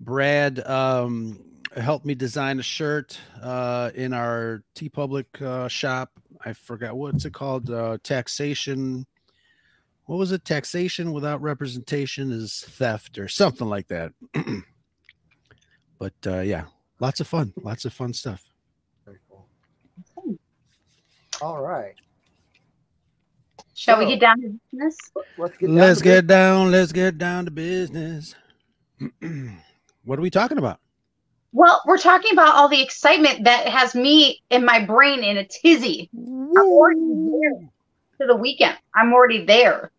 Brad 0.00 0.66
um, 0.66 1.42
helped 1.76 2.04
me 2.04 2.14
design 2.14 2.60
a 2.60 2.62
shirt 2.62 3.18
uh, 3.42 3.90
in 3.94 4.12
our 4.12 4.62
TeePublic 4.74 5.42
uh, 5.42 5.68
shop. 5.68 6.12
I 6.44 6.52
forgot 6.52 6.96
what's 6.96 7.24
it 7.24 7.32
called. 7.32 7.70
Uh, 7.70 7.98
taxation. 8.02 9.06
What 10.04 10.18
was 10.18 10.30
it? 10.30 10.44
Taxation 10.44 11.12
without 11.12 11.42
representation 11.42 12.30
is 12.30 12.60
theft 12.68 13.18
or 13.18 13.26
something 13.26 13.68
like 13.68 13.88
that. 13.88 14.12
but 15.98 16.14
uh, 16.26 16.40
yeah, 16.40 16.64
lots 17.00 17.20
of 17.20 17.26
fun. 17.26 17.52
Lots 17.60 17.84
of 17.84 17.92
fun 17.92 18.12
stuff. 18.12 18.44
Very 19.04 19.18
cool. 19.28 19.48
All 21.40 21.60
right. 21.60 21.94
Shall 23.76 23.98
we 23.98 24.06
get 24.06 24.20
down 24.20 24.40
to 24.40 24.58
business? 24.72 24.96
Let's 25.36 25.58
get. 25.58 25.66
down 25.66 25.76
Let's 25.76 25.98
to 25.98 26.04
get 26.04 26.26
down. 26.26 26.70
Let's 26.70 26.92
get 26.92 27.18
down 27.18 27.44
to 27.44 27.50
business. 27.50 28.34
what 30.04 30.18
are 30.18 30.22
we 30.22 30.30
talking 30.30 30.56
about? 30.56 30.80
Well, 31.52 31.82
we're 31.86 31.98
talking 31.98 32.32
about 32.32 32.54
all 32.54 32.68
the 32.68 32.82
excitement 32.82 33.44
that 33.44 33.68
has 33.68 33.94
me 33.94 34.42
in 34.48 34.64
my 34.64 34.82
brain 34.82 35.22
in 35.22 35.36
a 35.36 35.46
tizzy. 35.46 36.08
I'm 36.16 36.56
already 36.56 37.00
there 37.00 37.68
to 38.20 38.26
the 38.26 38.36
weekend. 38.36 38.78
I'm 38.94 39.12
already 39.12 39.44
there. 39.44 39.90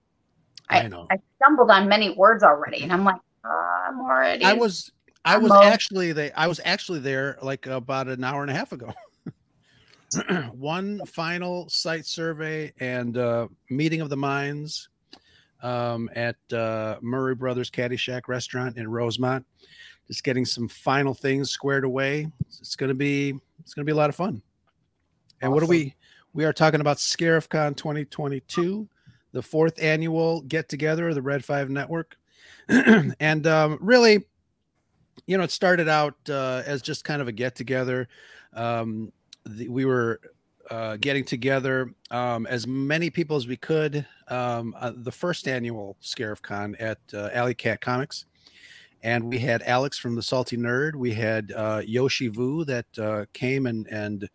I 0.70 0.88
know. 0.88 1.06
I 1.12 1.18
stumbled 1.40 1.70
on 1.70 1.88
many 1.88 2.10
words 2.10 2.42
already, 2.42 2.82
and 2.82 2.92
I'm 2.92 3.06
like, 3.06 3.22
"Ah, 3.46 3.90
I'm 3.90 4.02
already. 4.02 4.44
I 4.44 4.54
was 4.54 4.92
I 5.24 5.38
was 5.38 5.52
Mo- 5.52 5.62
actually 5.62 6.14
there. 6.14 6.32
I 6.36 6.48
was 6.48 6.60
actually 6.66 7.00
there 7.00 7.38
like 7.44 7.68
about 7.68 8.08
an 8.08 8.24
hour 8.24 8.42
and 8.42 8.50
a 8.50 8.56
half 8.56 8.72
ago. 8.72 8.92
one 10.52 11.06
final 11.06 11.68
site 11.70 12.06
survey 12.06 12.72
and 12.80 13.18
uh, 13.18 13.48
meeting 13.70 14.02
of 14.02 14.10
the 14.10 14.18
minds 14.18 14.90
um, 15.62 16.10
at 16.16 16.38
uh, 16.54 16.98
Murray 17.02 17.36
Brothers 17.36 17.70
Caddyshack 17.70 18.28
Restaurant 18.28 18.78
in 18.78 18.88
Rosemont. 18.90 19.46
Just 20.08 20.24
getting 20.24 20.46
some 20.46 20.70
final 20.70 21.14
things 21.14 21.52
squared 21.52 21.84
away. 21.84 22.32
It's 22.48 22.76
going 22.76 22.90
to 22.90 22.96
be 22.96 23.34
it's 23.60 23.74
going 23.74 23.86
to 23.86 23.90
be 23.90 23.92
a 23.92 23.98
lot 23.98 24.10
of 24.10 24.16
fun. 24.16 24.42
And 25.42 25.52
what 25.52 25.62
are 25.62 25.68
we? 25.68 25.94
We 26.34 26.46
are 26.46 26.54
talking 26.54 26.82
about 26.82 26.98
ScarifCon 26.98 27.76
2022, 27.76 28.88
the 29.32 29.42
fourth 29.42 29.82
annual 29.82 30.42
get 30.42 30.70
together 30.70 31.10
of 31.10 31.16
the 31.16 31.22
Red 31.22 31.44
Five 31.44 31.70
Network, 31.70 32.18
and 32.70 33.48
um, 33.48 33.78
really, 33.82 34.26
you 35.26 35.38
know, 35.38 35.44
it 35.44 35.52
started 35.52 35.90
out 35.90 36.16
uh, 36.30 36.64
as 36.66 36.82
just 36.82 37.04
kind 37.04 37.22
of 37.22 37.28
a 37.28 37.32
get 37.32 37.56
together. 37.56 38.08
Um, 38.54 39.12
the, 39.48 39.68
we 39.68 39.86
were 39.86 40.20
uh, 40.70 40.98
getting 40.98 41.24
together 41.24 41.94
um, 42.12 42.46
as 42.48 42.68
many 42.68 43.10
people 43.10 43.38
as 43.38 43.48
we 43.48 43.58
could. 43.58 44.06
Um, 44.28 44.76
uh, 44.78 44.92
the 44.96 45.12
first 45.12 45.48
annual 45.48 45.98
ScarifCon 46.02 46.76
at 46.80 47.00
uh, 47.14 47.30
Alley 47.34 47.54
Cat 47.54 47.82
Comics, 47.82 48.26
and 49.04 49.24
we 49.24 49.40
had 49.40 49.62
Alex 49.64 49.98
from 49.98 50.16
the 50.16 50.22
Salty 50.22 50.58
Nerd. 50.58 50.96
We 50.96 51.14
had 51.14 51.54
uh, 51.56 51.82
Yoshi 51.86 52.28
Vu 52.28 52.66
that 52.66 52.86
uh, 53.00 53.26
came 53.34 53.66
and 53.66 53.88
and 53.88 54.30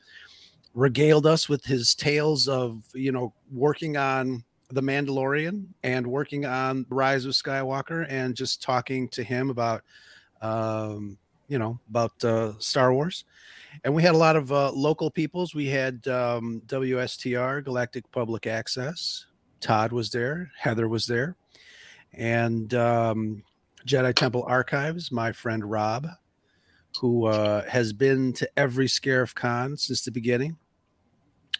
regaled 0.74 1.26
us 1.26 1.48
with 1.48 1.64
his 1.64 1.94
tales 1.94 2.48
of 2.48 2.82
you 2.94 3.12
know 3.12 3.34
working 3.50 3.96
on 3.96 4.42
the 4.70 4.80
Mandalorian 4.80 5.66
and 5.82 6.06
working 6.06 6.46
on 6.46 6.86
Rise 6.88 7.26
of 7.26 7.32
Skywalker 7.32 8.06
and 8.08 8.34
just 8.34 8.62
talking 8.62 9.06
to 9.10 9.22
him 9.22 9.50
about 9.50 9.82
um, 10.40 11.18
you 11.52 11.58
know 11.58 11.78
about 11.90 12.24
uh, 12.24 12.54
Star 12.58 12.94
Wars. 12.94 13.24
And 13.84 13.94
we 13.94 14.02
had 14.02 14.14
a 14.14 14.18
lot 14.18 14.36
of 14.36 14.50
uh, 14.52 14.72
local 14.72 15.10
peoples. 15.10 15.54
We 15.54 15.66
had 15.66 16.06
um, 16.08 16.62
WSTR, 16.66 17.62
Galactic 17.62 18.10
Public 18.10 18.46
Access. 18.46 19.26
Todd 19.60 19.92
was 19.92 20.10
there. 20.10 20.50
Heather 20.58 20.88
was 20.88 21.06
there. 21.06 21.36
And 22.14 22.72
um, 22.74 23.42
Jedi 23.86 24.14
Temple 24.14 24.44
Archives, 24.46 25.12
my 25.12 25.30
friend 25.32 25.70
Rob, 25.70 26.06
who 27.00 27.26
uh, 27.26 27.68
has 27.68 27.92
been 27.92 28.32
to 28.34 28.48
every 28.56 28.86
Scarif 28.86 29.34
Con 29.34 29.76
since 29.76 30.02
the 30.04 30.10
beginning. 30.10 30.56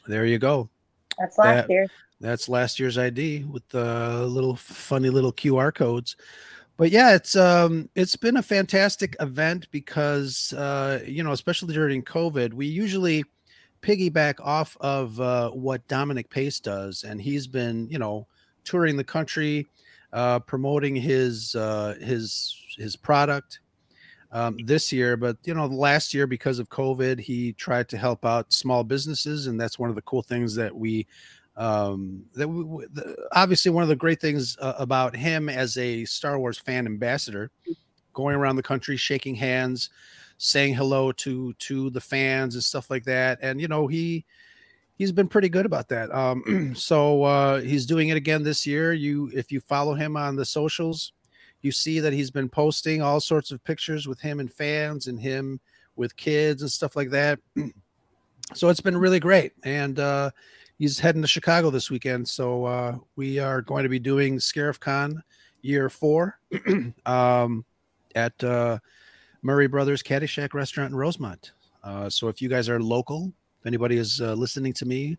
There 0.07 0.25
you 0.25 0.39
go. 0.39 0.71
That's 1.19 1.37
last 1.37 1.69
That- 1.69 1.71
year. 1.71 1.87
That's 2.21 2.49
last 2.49 2.79
year's 2.79 2.99
ID 2.99 3.45
with 3.51 3.69
the 3.71 4.25
little 4.27 4.55
funny 4.55 5.11
little 5.11 5.33
QR 5.33 5.75
codes. 5.75 6.15
But 6.77 6.91
yeah, 6.91 7.15
it's 7.15 7.37
um 7.37 7.89
it's 7.95 8.17
been 8.17 8.37
a 8.37 8.43
fantastic 8.43 9.15
event 9.21 9.69
because 9.71 10.53
uh 10.55 11.01
you 11.07 11.23
know, 11.23 11.33
especially 11.33 11.75
during 11.75 12.03
COVID, 12.03 12.53
we 12.55 12.67
usually 12.67 13.25
piggyback 13.83 14.35
off 14.41 14.77
of 14.81 15.21
uh 15.21 15.51
what 15.51 15.87
Dominic 15.89 16.31
Pace 16.31 16.61
does. 16.61 17.05
And 17.05 17.21
he's 17.21 17.47
been, 17.47 17.89
you 17.91 17.99
know, 17.99 18.27
touring 18.65 18.97
the 18.97 19.05
country 19.05 19.67
uh 20.13 20.41
promoting 20.41 20.97
his 20.97 21.55
uh 21.55 21.95
his 22.01 22.57
his 22.77 22.97
product 22.97 23.61
um, 24.33 24.57
this 24.65 24.91
year, 24.93 25.17
but 25.17 25.37
you 25.45 25.55
know, 25.55 25.67
last 25.67 26.15
year 26.15 26.27
because 26.27 26.59
of 26.59 26.71
COVID, 26.71 27.21
he 27.21 27.53
tried 27.53 27.89
to 27.91 27.99
help 27.99 28.25
out 28.25 28.53
small 28.53 28.83
businesses, 28.83 29.47
and 29.47 29.61
that's 29.61 29.79
one 29.79 29.91
of 29.91 29.95
the 29.95 30.03
cool 30.03 30.23
things 30.23 30.55
that 30.55 30.75
we 30.75 31.07
um 31.57 32.25
that 32.35 32.49
we, 32.49 32.87
the, 32.93 33.15
obviously 33.33 33.71
one 33.71 33.83
of 33.83 33.89
the 33.89 33.97
great 33.97 34.21
things 34.21 34.57
uh, 34.61 34.75
about 34.79 35.15
him 35.15 35.49
as 35.49 35.77
a 35.77 36.05
star 36.07 36.39
wars 36.39 36.59
fan 36.59 36.87
ambassador 36.87 37.51
going 38.15 38.35
around 38.35 38.57
the 38.57 38.63
country 38.63 38.97
shaking 38.97 39.35
hands 39.35 39.91
saying 40.39 40.75
hello 40.75 41.13
to 41.13 41.53
to 41.55 41.91
the 41.91 42.01
fans 42.01 42.55
and 42.55 42.65
stuff 42.65 42.91
like 42.91 43.05
that 43.05 43.39
and 43.43 43.61
you 43.61 43.69
know 43.69 43.87
he 43.87 44.25
he's 44.97 45.13
been 45.13 45.29
pretty 45.29 45.49
good 45.49 45.67
about 45.67 45.89
that. 45.89 46.13
Um 46.15 46.73
so 46.77 47.23
uh 47.23 47.61
he's 47.61 47.87
doing 47.87 48.09
it 48.09 48.17
again 48.17 48.43
this 48.43 48.67
year. 48.67 48.93
You 48.93 49.31
if 49.35 49.53
you 49.53 49.61
follow 49.61 49.95
him 49.95 50.17
on 50.17 50.37
the 50.37 50.45
socials 50.45 51.13
you 51.61 51.71
see 51.71 52.01
that 52.01 52.13
he's 52.13 52.31
been 52.31 52.49
posting 52.49 53.03
all 53.03 53.21
sorts 53.21 53.53
of 53.53 53.63
pictures 53.63 54.09
with 54.09 54.21
him 54.21 54.41
and 54.41 54.53
fans 54.53 55.07
and 55.07 55.21
him 55.21 55.61
with 55.95 56.17
kids 56.17 56.63
and 56.63 56.71
stuff 56.71 56.97
like 56.97 57.11
that. 57.11 57.39
So 58.55 58.69
it's 58.69 58.81
been 58.81 58.99
really 58.99 59.21
great 59.21 59.53
and 59.65 59.99
uh 59.99 60.31
he's 60.83 60.99
heading 60.99 61.23
to 61.23 61.29
Chicago 61.29 61.71
this 61.71 61.91
weekend. 61.93 62.27
So 62.29 62.65
uh, 62.65 62.97
we 63.15 63.39
are 63.39 63.63
going 63.63 63.85
to 63.85 63.89
be 63.89 64.01
doing 64.01 64.39
ScarifCon 64.39 65.23
year 65.63 65.89
four 65.89 66.41
um, 67.07 67.65
at 68.17 68.43
uh, 68.43 68.79
Murray 69.43 69.69
Brothers 69.69 70.03
Caddyshack 70.03 70.55
Restaurant 70.55 70.91
in 70.91 70.97
Rosemont. 70.97 71.53
Uh, 71.85 72.11
so 72.11 72.27
if 72.27 72.43
you 72.43 72.49
guys 72.49 72.69
are 72.69 72.81
local, 72.81 73.33
if 73.61 73.65
anybody 73.67 73.97
is 73.97 74.21
uh, 74.21 74.33
listening 74.35 74.73
to 74.73 74.85
me 74.85 75.17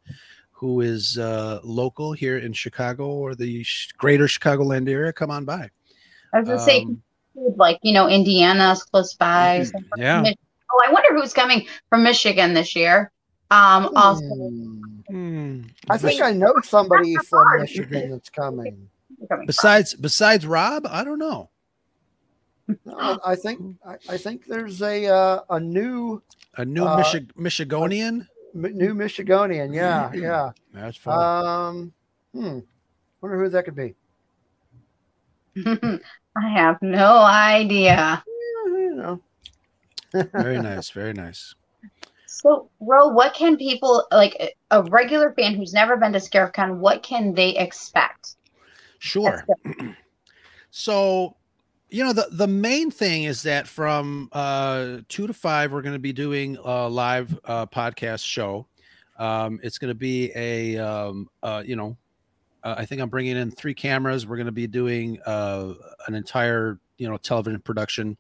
who 0.52 0.82
is 0.82 1.18
uh, 1.18 1.62
local 1.64 2.12
here 2.12 2.40
in 2.40 2.52
Chicago 2.52 3.06
or 3.08 3.34
the 3.34 3.64
sh- 3.64 3.94
greater 3.98 4.26
Chicagoland 4.28 4.90
area, 4.90 5.14
come 5.14 5.32
on 5.32 5.46
by. 5.46 5.70
I 6.34 6.40
was 6.40 6.48
gonna 6.50 6.60
say, 6.60 6.82
Um, 6.82 7.02
like 7.56 7.80
you 7.84 7.94
know, 7.94 8.10
Indiana's 8.10 8.84
close 8.84 9.14
by. 9.14 9.64
so- 9.64 9.80
yeah. 9.98 10.24
Oh, 10.74 10.82
I 10.86 10.92
wonder 10.92 11.16
who's 11.16 11.34
coming 11.34 11.68
from 11.90 12.04
Michigan 12.04 12.54
this 12.54 12.76
year. 12.76 13.12
Um, 13.50 13.92
also, 13.96 14.26
Hmm. 14.26 14.93
I 15.90 15.98
think 15.98 16.22
I 16.22 16.32
know 16.32 16.54
somebody 16.64 17.16
from 17.30 17.62
Michigan 17.62 18.12
that's 18.12 18.30
coming. 18.30 18.90
coming 19.30 19.46
Besides, 19.46 19.94
besides 19.96 20.46
Rob, 20.46 20.86
I 20.90 21.04
don't 21.04 21.20
know. 21.20 21.50
No, 22.86 23.20
I 23.26 23.36
think 23.36 23.76
I, 23.86 23.96
I 24.10 24.18
think 24.18 24.46
there's 24.46 24.82
a 24.82 25.08
uh, 25.08 25.40
a 25.50 25.60
new 25.60 26.22
A 26.56 26.64
new 26.64 26.86
Uh, 26.86 27.04
Michi- 27.04 27.32
Michigonian. 27.34 28.28
M- 28.56 28.78
new 28.78 28.94
Michigonian. 28.94 29.74
Yeah, 29.74 30.12
yeah. 30.28 30.52
That's 30.74 30.96
fun. 30.98 31.20
Um, 31.20 31.94
hmm. 32.34 32.60
Wonder 33.22 33.44
who 33.44 33.50
that 33.50 33.66
could 33.66 33.76
be. 33.76 33.96
I 36.36 36.50
have 36.50 36.82
no 36.82 37.18
idea. 37.18 38.24
Yeah, 38.26 38.66
you 38.68 38.96
know. 38.96 39.22
very 40.34 40.60
nice. 40.70 40.90
Very 40.90 41.14
nice. 41.14 41.54
So, 42.44 42.70
Ro, 42.82 43.08
what 43.08 43.34
can 43.34 43.58
people 43.58 44.06
like 44.12 44.56
a- 44.70 44.84
regular 44.84 45.34
fan 45.34 45.56
who's 45.56 45.74
never 45.74 45.96
been 45.96 46.12
to 46.14 46.20
ScarifCon? 46.20 46.78
What 46.78 47.02
can 47.02 47.34
they 47.34 47.56
expect? 47.56 48.36
Sure. 49.00 49.46
So, 50.76 51.36
you 51.90 52.04
know, 52.04 52.14
the 52.14 52.28
the 52.32 52.48
main 52.48 52.90
thing 52.90 53.26
is 53.26 53.44
that 53.44 53.68
from 53.68 54.28
uh 54.32 55.02
two 55.08 55.28
to 55.28 55.34
five, 55.34 55.72
we're 55.72 55.84
going 55.84 55.94
to 55.94 56.00
be 56.00 56.12
doing 56.12 56.58
a 56.64 56.90
live 56.90 57.40
uh, 57.46 57.68
podcast 57.68 58.26
show. 58.26 58.66
Um, 59.20 59.60
it's 59.62 59.78
going 59.78 59.90
to 59.90 59.96
be 59.96 60.32
a 60.36 60.80
um, 60.80 61.30
uh, 61.44 61.62
you 61.64 61.76
know, 61.76 61.96
uh, 62.64 62.74
I 62.76 62.86
think 62.86 63.02
I'm 63.02 63.10
bringing 63.10 63.38
in 63.38 63.52
three 63.52 63.76
cameras. 63.76 64.26
We're 64.26 64.38
going 64.38 64.48
to 64.48 64.52
be 64.52 64.66
doing 64.66 65.20
uh, 65.28 65.74
an 66.08 66.16
entire 66.16 66.80
you 66.98 67.08
know 67.08 67.18
television 67.18 67.62
production. 67.62 68.18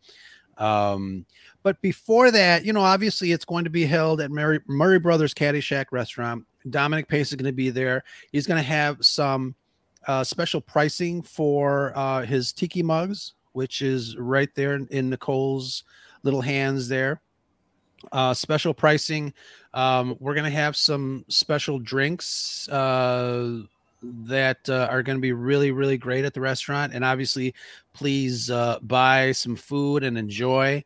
Um, 0.57 1.25
but 1.63 1.81
before 1.81 2.31
that, 2.31 2.65
you 2.65 2.73
know, 2.73 2.81
obviously 2.81 3.31
it's 3.31 3.45
going 3.45 3.63
to 3.63 3.69
be 3.69 3.85
held 3.85 4.21
at 4.21 4.31
Murray, 4.31 4.59
Murray 4.67 4.99
Brothers 4.99 5.33
Caddyshack 5.33 5.85
Restaurant. 5.91 6.45
Dominic 6.69 7.07
Pace 7.07 7.29
is 7.29 7.35
going 7.35 7.45
to 7.45 7.51
be 7.51 7.69
there. 7.69 8.03
He's 8.31 8.47
going 8.47 8.61
to 8.61 8.67
have 8.67 8.97
some 9.01 9.55
uh, 10.07 10.23
special 10.23 10.61
pricing 10.61 11.21
for 11.21 11.93
uh, 11.95 12.25
his 12.25 12.53
tiki 12.53 12.83
mugs, 12.83 13.33
which 13.53 13.81
is 13.81 14.17
right 14.17 14.49
there 14.55 14.75
in, 14.75 14.87
in 14.87 15.09
Nicole's 15.09 15.83
little 16.23 16.41
hands 16.41 16.87
there. 16.87 17.21
Uh, 18.11 18.33
special 18.33 18.73
pricing. 18.73 19.33
Um, 19.73 20.17
we're 20.19 20.33
going 20.33 20.49
to 20.49 20.57
have 20.57 20.75
some 20.75 21.23
special 21.29 21.79
drinks 21.79 22.67
uh, 22.69 23.61
that 24.03 24.69
uh, 24.69 24.87
are 24.89 25.03
going 25.03 25.17
to 25.17 25.21
be 25.21 25.31
really, 25.31 25.71
really 25.71 25.97
great 25.97 26.25
at 26.25 26.33
the 26.33 26.41
restaurant. 26.41 26.93
And 26.93 27.03
obviously, 27.03 27.53
please 27.93 28.49
uh, 28.49 28.79
buy 28.81 29.31
some 29.31 29.55
food 29.55 30.03
and 30.03 30.17
enjoy. 30.17 30.83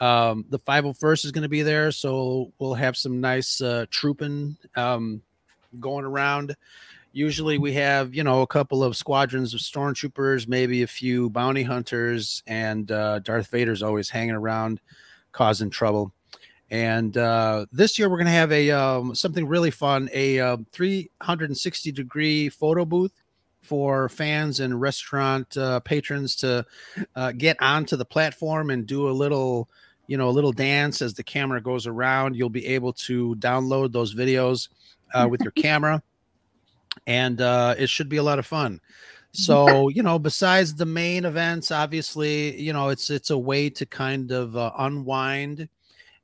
Um, 0.00 0.44
the 0.48 0.58
501st 0.58 1.24
is 1.24 1.32
going 1.32 1.42
to 1.42 1.48
be 1.48 1.62
there, 1.62 1.90
so 1.90 2.52
we'll 2.58 2.74
have 2.74 2.96
some 2.96 3.20
nice 3.20 3.60
uh, 3.60 3.86
trooping 3.90 4.56
um, 4.76 5.22
going 5.80 6.04
around. 6.04 6.54
Usually, 7.12 7.58
we 7.58 7.72
have 7.72 8.14
you 8.14 8.22
know 8.22 8.42
a 8.42 8.46
couple 8.46 8.84
of 8.84 8.96
squadrons 8.96 9.54
of 9.54 9.60
stormtroopers, 9.60 10.46
maybe 10.46 10.82
a 10.82 10.86
few 10.86 11.30
bounty 11.30 11.64
hunters, 11.64 12.42
and 12.46 12.92
uh, 12.92 13.18
Darth 13.20 13.48
Vader's 13.48 13.82
always 13.82 14.10
hanging 14.10 14.34
around, 14.34 14.80
causing 15.32 15.70
trouble. 15.70 16.12
And 16.70 17.16
uh, 17.16 17.66
this 17.72 17.98
year, 17.98 18.10
we're 18.10 18.18
going 18.18 18.26
to 18.26 18.32
have 18.32 18.52
a 18.52 18.70
um, 18.70 19.14
something 19.14 19.46
really 19.46 19.70
fun: 19.70 20.10
a 20.12 20.38
uh, 20.38 20.56
360 20.72 21.92
degree 21.92 22.48
photo 22.50 22.84
booth 22.84 23.12
for 23.62 24.08
fans 24.08 24.60
and 24.60 24.80
restaurant 24.80 25.56
uh, 25.56 25.80
patrons 25.80 26.36
to 26.36 26.64
uh, 27.16 27.32
get 27.32 27.56
onto 27.60 27.96
the 27.96 28.04
platform 28.04 28.70
and 28.70 28.86
do 28.86 29.08
a 29.08 29.10
little 29.10 29.68
you 30.06 30.16
know 30.16 30.28
a 30.28 30.30
little 30.30 30.52
dance 30.52 31.00
as 31.00 31.14
the 31.14 31.22
camera 31.22 31.60
goes 31.60 31.86
around. 31.86 32.36
You'll 32.36 32.50
be 32.50 32.66
able 32.66 32.92
to 32.94 33.34
download 33.36 33.92
those 33.92 34.14
videos 34.14 34.68
uh, 35.14 35.26
with 35.30 35.40
your 35.40 35.52
camera. 35.56 36.02
And 37.06 37.40
uh, 37.40 37.76
it 37.78 37.88
should 37.88 38.08
be 38.08 38.16
a 38.16 38.22
lot 38.22 38.38
of 38.38 38.46
fun. 38.46 38.80
So 39.32 39.88
you 39.94 40.02
know 40.02 40.18
besides 40.18 40.74
the 40.74 40.86
main 40.86 41.24
events 41.24 41.70
obviously 41.70 42.60
you 42.60 42.74
know 42.74 42.90
it's 42.90 43.08
it's 43.08 43.30
a 43.30 43.38
way 43.38 43.70
to 43.70 43.86
kind 43.86 44.32
of 44.32 44.54
uh, 44.54 44.72
unwind 44.78 45.68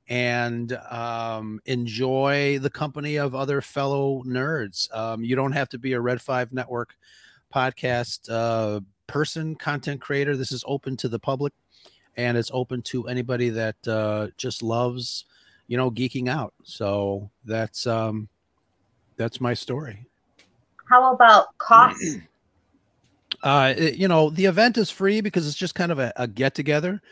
and 0.08 0.72
um, 0.90 1.60
enjoy 1.66 2.58
the 2.58 2.70
company 2.70 3.16
of 3.16 3.34
other 3.34 3.60
fellow 3.60 4.22
nerds. 4.24 4.94
Um, 4.94 5.24
you 5.24 5.36
don't 5.36 5.52
have 5.52 5.68
to 5.70 5.78
be 5.78 5.92
a 5.92 6.00
Red 6.00 6.20
Five 6.20 6.52
Network 6.52 6.94
podcast 7.54 8.28
uh, 8.30 8.80
person, 9.06 9.54
content 9.54 10.00
creator. 10.00 10.36
This 10.36 10.52
is 10.52 10.64
open 10.66 10.96
to 10.98 11.08
the 11.08 11.18
public, 11.18 11.52
and 12.16 12.36
it's 12.36 12.50
open 12.52 12.82
to 12.82 13.08
anybody 13.08 13.48
that 13.50 13.88
uh, 13.88 14.28
just 14.36 14.62
loves, 14.62 15.24
you 15.68 15.76
know, 15.76 15.90
geeking 15.90 16.28
out. 16.28 16.52
So 16.64 17.30
that's 17.44 17.86
um, 17.86 18.28
that's 19.16 19.40
my 19.40 19.54
story. 19.54 20.06
How 20.88 21.14
about 21.14 21.56
costs? 21.58 22.16
uh 23.44 23.74
it- 23.76 23.96
you 23.96 24.08
know 24.08 24.30
the 24.30 24.46
event 24.46 24.78
is 24.78 24.90
free 24.90 25.22
because 25.22 25.48
it's 25.48 25.56
just 25.56 25.76
kind 25.76 25.92
of 25.92 26.00
a, 26.00 26.12
a 26.16 26.28
get 26.28 26.54
together 26.54 27.02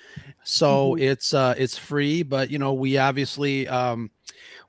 so 0.45 0.95
it's 0.97 1.35
uh 1.35 1.55
it's 1.59 1.78
free 1.78 2.22
but 2.22 2.51
you 2.51 2.59
know 2.59 2.74
we 2.74 2.99
obviously 2.99 3.68
um 3.68 4.11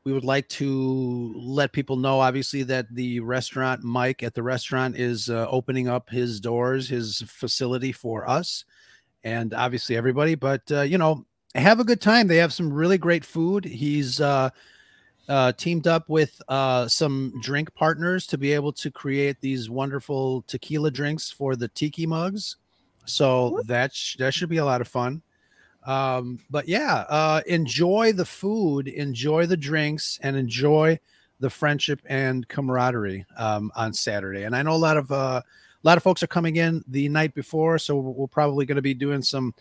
we 0.05 0.13
would 0.13 0.25
like 0.25 0.47
to 0.49 1.33
let 1.37 1.73
people 1.73 1.97
know 1.97 2.19
obviously 2.19 2.63
that 2.63 2.87
the 2.93 3.19
restaurant 3.21 3.83
mike 3.83 4.23
at 4.23 4.33
the 4.33 4.43
restaurant 4.43 4.97
is 4.97 5.29
uh, 5.29 5.47
opening 5.49 5.87
up 5.87 6.09
his 6.09 6.39
doors 6.39 6.89
his 6.89 7.21
facility 7.27 7.91
for 7.91 8.29
us 8.29 8.65
and 9.23 9.53
obviously 9.53 9.95
everybody 9.97 10.35
but 10.35 10.61
uh, 10.71 10.81
you 10.81 10.97
know 10.97 11.25
have 11.55 11.79
a 11.79 11.83
good 11.83 12.01
time. 12.01 12.27
They 12.27 12.37
have 12.37 12.51
some 12.51 12.73
really 12.73 12.97
great 12.97 13.23
food. 13.23 13.63
He's 13.65 14.19
uh 14.19 14.49
uh, 15.29 15.51
teamed 15.53 15.87
up 15.87 16.09
with 16.09 16.41
uh, 16.47 16.87
some 16.87 17.33
drink 17.41 17.73
partners 17.75 18.27
to 18.27 18.37
be 18.37 18.51
able 18.51 18.73
to 18.73 18.91
create 18.91 19.39
these 19.39 19.69
wonderful 19.69 20.43
tequila 20.47 20.91
drinks 20.91 21.31
for 21.31 21.55
the 21.55 21.67
tiki 21.69 22.05
mugs. 22.05 22.57
So 23.05 23.61
that 23.65 23.93
sh- 23.93 24.17
that 24.17 24.33
should 24.33 24.49
be 24.49 24.57
a 24.57 24.65
lot 24.65 24.81
of 24.81 24.87
fun. 24.87 25.21
Um, 25.85 26.39
but 26.49 26.67
yeah, 26.67 27.05
uh, 27.09 27.41
enjoy 27.47 28.13
the 28.13 28.25
food, 28.25 28.87
enjoy 28.87 29.45
the 29.45 29.57
drinks, 29.57 30.19
and 30.23 30.35
enjoy 30.35 30.99
the 31.39 31.49
friendship 31.49 32.01
and 32.05 32.47
camaraderie 32.47 33.25
um, 33.37 33.71
on 33.75 33.93
Saturday. 33.93 34.43
And 34.43 34.55
I 34.55 34.61
know 34.61 34.73
a 34.73 34.75
lot 34.75 34.97
of 34.97 35.11
uh, 35.11 35.41
a 35.43 35.87
lot 35.87 35.97
of 35.97 36.03
folks 36.03 36.23
are 36.23 36.27
coming 36.27 36.55
in 36.55 36.83
the 36.87 37.09
night 37.09 37.33
before, 37.33 37.77
so 37.77 37.97
we're 37.97 38.11
we're 38.11 38.27
probably 38.27 38.65
going 38.65 38.77
to 38.77 38.81
be 38.81 38.93
doing 38.93 39.21
some 39.21 39.53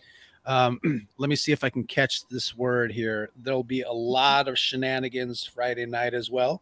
um, 0.45 0.79
let 1.17 1.29
me 1.29 1.35
see 1.35 1.51
if 1.51 1.63
I 1.63 1.69
can 1.69 1.83
catch 1.83 2.27
this 2.27 2.55
word 2.55 2.91
here. 2.91 3.29
There'll 3.37 3.63
be 3.63 3.81
a 3.81 3.91
lot 3.91 4.47
of 4.47 4.57
shenanigans 4.57 5.43
Friday 5.43 5.85
night 5.85 6.13
as 6.13 6.29
well. 6.29 6.61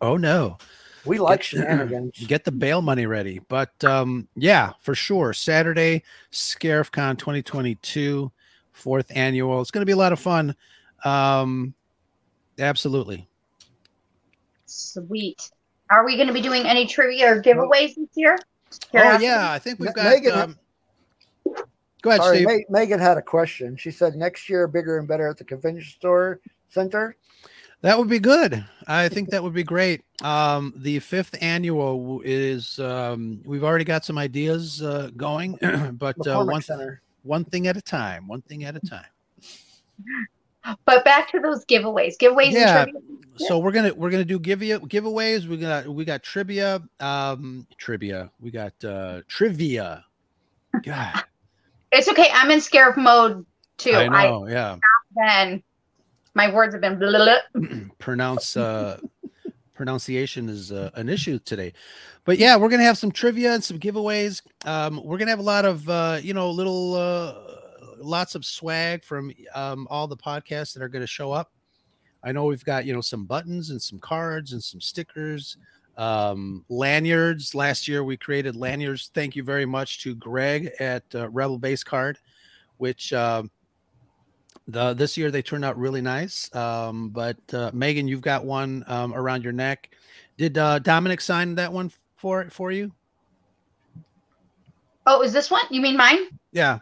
Oh 0.00 0.16
no, 0.16 0.58
We 1.06 1.18
like 1.18 1.40
Get- 1.40 1.44
shenanigans. 1.46 2.26
get 2.26 2.44
the 2.44 2.52
bail 2.52 2.82
money 2.82 3.06
ready. 3.06 3.40
But 3.48 3.82
um, 3.84 4.28
yeah, 4.36 4.72
for 4.80 4.94
sure. 4.94 5.32
Saturday, 5.32 6.02
ScarifCon 6.32 7.18
2022, 7.18 8.30
fourth 8.72 9.10
annual. 9.14 9.60
It's 9.60 9.70
going 9.70 9.82
to 9.82 9.86
be 9.86 9.92
a 9.92 9.96
lot 9.96 10.12
of 10.12 10.20
fun. 10.20 10.54
Um, 11.04 11.74
absolutely. 12.58 13.28
Sweet. 14.66 15.50
Are 15.90 16.04
we 16.04 16.16
going 16.16 16.28
to 16.28 16.32
be 16.34 16.40
doing 16.40 16.64
any 16.66 16.86
trivia 16.86 17.32
or 17.34 17.42
giveaways 17.42 17.94
this 17.94 18.08
year? 18.14 18.38
Oh 18.94 19.18
yeah, 19.18 19.52
I 19.52 19.58
think 19.58 19.78
we've 19.78 19.94
got. 19.94 20.04
Megan- 20.06 20.32
um, 20.32 20.58
go 22.04 22.10
ahead, 22.10 22.20
Sorry, 22.22 22.36
Steve. 22.44 22.48
Ma- 22.68 22.78
Megan 22.80 23.00
had 23.00 23.16
a 23.16 23.22
question. 23.22 23.76
She 23.76 23.90
said 23.90 24.14
next 24.14 24.48
year 24.48 24.68
bigger 24.68 24.98
and 24.98 25.08
better 25.08 25.26
at 25.26 25.38
the 25.38 25.44
convention 25.44 25.82
store 25.84 26.38
center. 26.68 27.16
That 27.80 27.98
would 27.98 28.08
be 28.08 28.18
good. 28.18 28.64
I 28.86 29.08
think 29.08 29.30
that 29.30 29.42
would 29.42 29.52
be 29.54 29.62
great. 29.64 30.02
Um, 30.22 30.72
the 30.76 30.98
fifth 31.00 31.34
annual 31.40 32.20
is 32.24 32.78
um, 32.78 33.40
we've 33.44 33.64
already 33.64 33.84
got 33.84 34.04
some 34.04 34.16
ideas 34.18 34.82
uh, 34.82 35.10
going, 35.16 35.58
but 35.98 36.16
uh, 36.26 36.44
one 36.44 36.62
Center. 36.62 37.02
one 37.22 37.44
thing 37.44 37.66
at 37.66 37.76
a 37.76 37.82
time. 37.82 38.28
One 38.28 38.42
thing 38.42 38.64
at 38.64 38.76
a 38.76 38.80
time. 38.80 39.04
But 40.86 41.04
back 41.04 41.30
to 41.32 41.40
those 41.40 41.64
giveaways. 41.66 42.16
Giveaways 42.16 42.52
Yeah. 42.52 42.82
and 42.84 42.92
trivia. 42.92 43.48
So 43.48 43.58
we're 43.58 43.72
gonna 43.72 43.92
we're 43.92 44.10
gonna 44.10 44.24
do 44.24 44.38
give 44.38 44.62
you 44.62 44.78
giveaways. 44.80 45.46
We 45.46 45.56
got 45.58 45.86
we 45.88 46.04
got 46.04 46.22
trivia. 46.22 46.80
Um, 47.00 47.66
trivia. 47.76 48.30
We 48.40 48.50
got 48.50 48.72
uh, 48.84 49.20
trivia. 49.28 50.04
God, 50.82 51.22
It's 51.94 52.08
okay. 52.08 52.28
I'm 52.32 52.50
in 52.50 52.60
scare 52.60 52.94
mode 52.96 53.46
too. 53.78 53.92
I 53.92 54.06
I 54.06 54.28
know. 54.28 54.46
yeah. 54.48 54.76
then 55.16 55.62
my 56.34 56.52
words 56.52 56.74
have 56.74 56.80
been 56.80 56.98
blah, 56.98 57.10
blah, 57.10 57.36
blah. 57.54 57.70
pronounce 57.98 58.56
uh 58.56 58.98
pronunciation 59.74 60.48
is 60.48 60.70
uh, 60.70 60.90
an 60.94 61.08
issue 61.08 61.38
today 61.40 61.72
but 62.24 62.38
yeah 62.38 62.56
we're 62.56 62.68
gonna 62.68 62.84
have 62.84 62.98
some 62.98 63.10
trivia 63.10 63.54
and 63.54 63.64
some 63.64 63.78
giveaways 63.78 64.40
um 64.66 65.00
we're 65.04 65.18
gonna 65.18 65.30
have 65.30 65.40
a 65.40 65.42
lot 65.42 65.64
of 65.64 65.88
uh 65.88 66.18
you 66.22 66.32
know 66.32 66.48
little 66.50 66.94
uh 66.94 67.34
lots 67.98 68.36
of 68.36 68.44
swag 68.44 69.02
from 69.02 69.32
um 69.54 69.88
all 69.90 70.06
the 70.06 70.16
podcasts 70.16 70.74
that 70.74 70.82
are 70.82 70.88
gonna 70.88 71.06
show 71.06 71.32
up 71.32 71.50
i 72.22 72.30
know 72.30 72.44
we've 72.44 72.64
got 72.64 72.84
you 72.84 72.92
know 72.92 73.00
some 73.00 73.24
buttons 73.24 73.70
and 73.70 73.82
some 73.82 73.98
cards 73.98 74.52
and 74.52 74.62
some 74.62 74.80
stickers 74.80 75.56
um 75.96 76.64
lanyards 76.68 77.54
last 77.54 77.86
year 77.86 78.02
we 78.02 78.16
created 78.16 78.56
lanyards 78.56 79.10
thank 79.14 79.36
you 79.36 79.44
very 79.44 79.66
much 79.66 80.02
to 80.02 80.14
greg 80.16 80.70
at 80.80 81.04
uh, 81.14 81.28
rebel 81.30 81.58
base 81.58 81.84
card 81.84 82.18
which 82.78 83.12
um 83.12 83.50
the 84.68 84.94
this 84.94 85.16
year 85.16 85.30
they 85.30 85.42
turned 85.42 85.64
out 85.64 85.76
really 85.76 86.00
nice. 86.00 86.54
Um, 86.54 87.10
but 87.10 87.36
uh, 87.52 87.70
Megan, 87.72 88.08
you've 88.08 88.22
got 88.22 88.44
one 88.44 88.84
um, 88.86 89.14
around 89.14 89.44
your 89.44 89.52
neck. 89.52 89.90
Did 90.36 90.58
uh, 90.58 90.78
Dominic 90.78 91.20
sign 91.20 91.54
that 91.56 91.72
one 91.72 91.92
for 92.16 92.48
for 92.50 92.72
you? 92.72 92.92
Oh, 95.06 95.22
is 95.22 95.32
this 95.32 95.50
one? 95.50 95.64
You 95.70 95.80
mean 95.80 95.96
mine? 95.96 96.18
Yeah. 96.52 96.78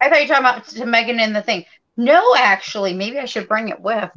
I 0.00 0.08
thought 0.08 0.16
you 0.16 0.24
were 0.24 0.34
talking 0.34 0.44
about 0.44 0.66
to 0.68 0.86
Megan 0.86 1.20
in 1.20 1.32
the 1.32 1.42
thing. 1.42 1.64
No, 1.96 2.34
actually, 2.36 2.92
maybe 2.92 3.18
I 3.18 3.24
should 3.24 3.46
bring 3.46 3.68
it 3.68 3.80
with. 3.80 4.10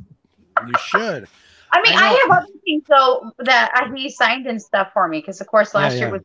You 0.65 0.73
should. 0.79 1.27
I 1.71 1.81
mean, 1.81 1.97
I 1.97 2.07
I, 2.07 2.19
have 2.21 2.43
other 2.43 2.53
things 2.63 2.83
though 2.87 3.31
that 3.39 3.71
uh, 3.75 3.93
he 3.93 4.09
signed 4.09 4.47
and 4.47 4.61
stuff 4.61 4.91
for 4.93 5.07
me 5.07 5.19
because, 5.19 5.41
of 5.41 5.47
course, 5.47 5.73
last 5.73 5.93
yeah. 5.93 5.99
year 5.99 6.11
was 6.11 6.21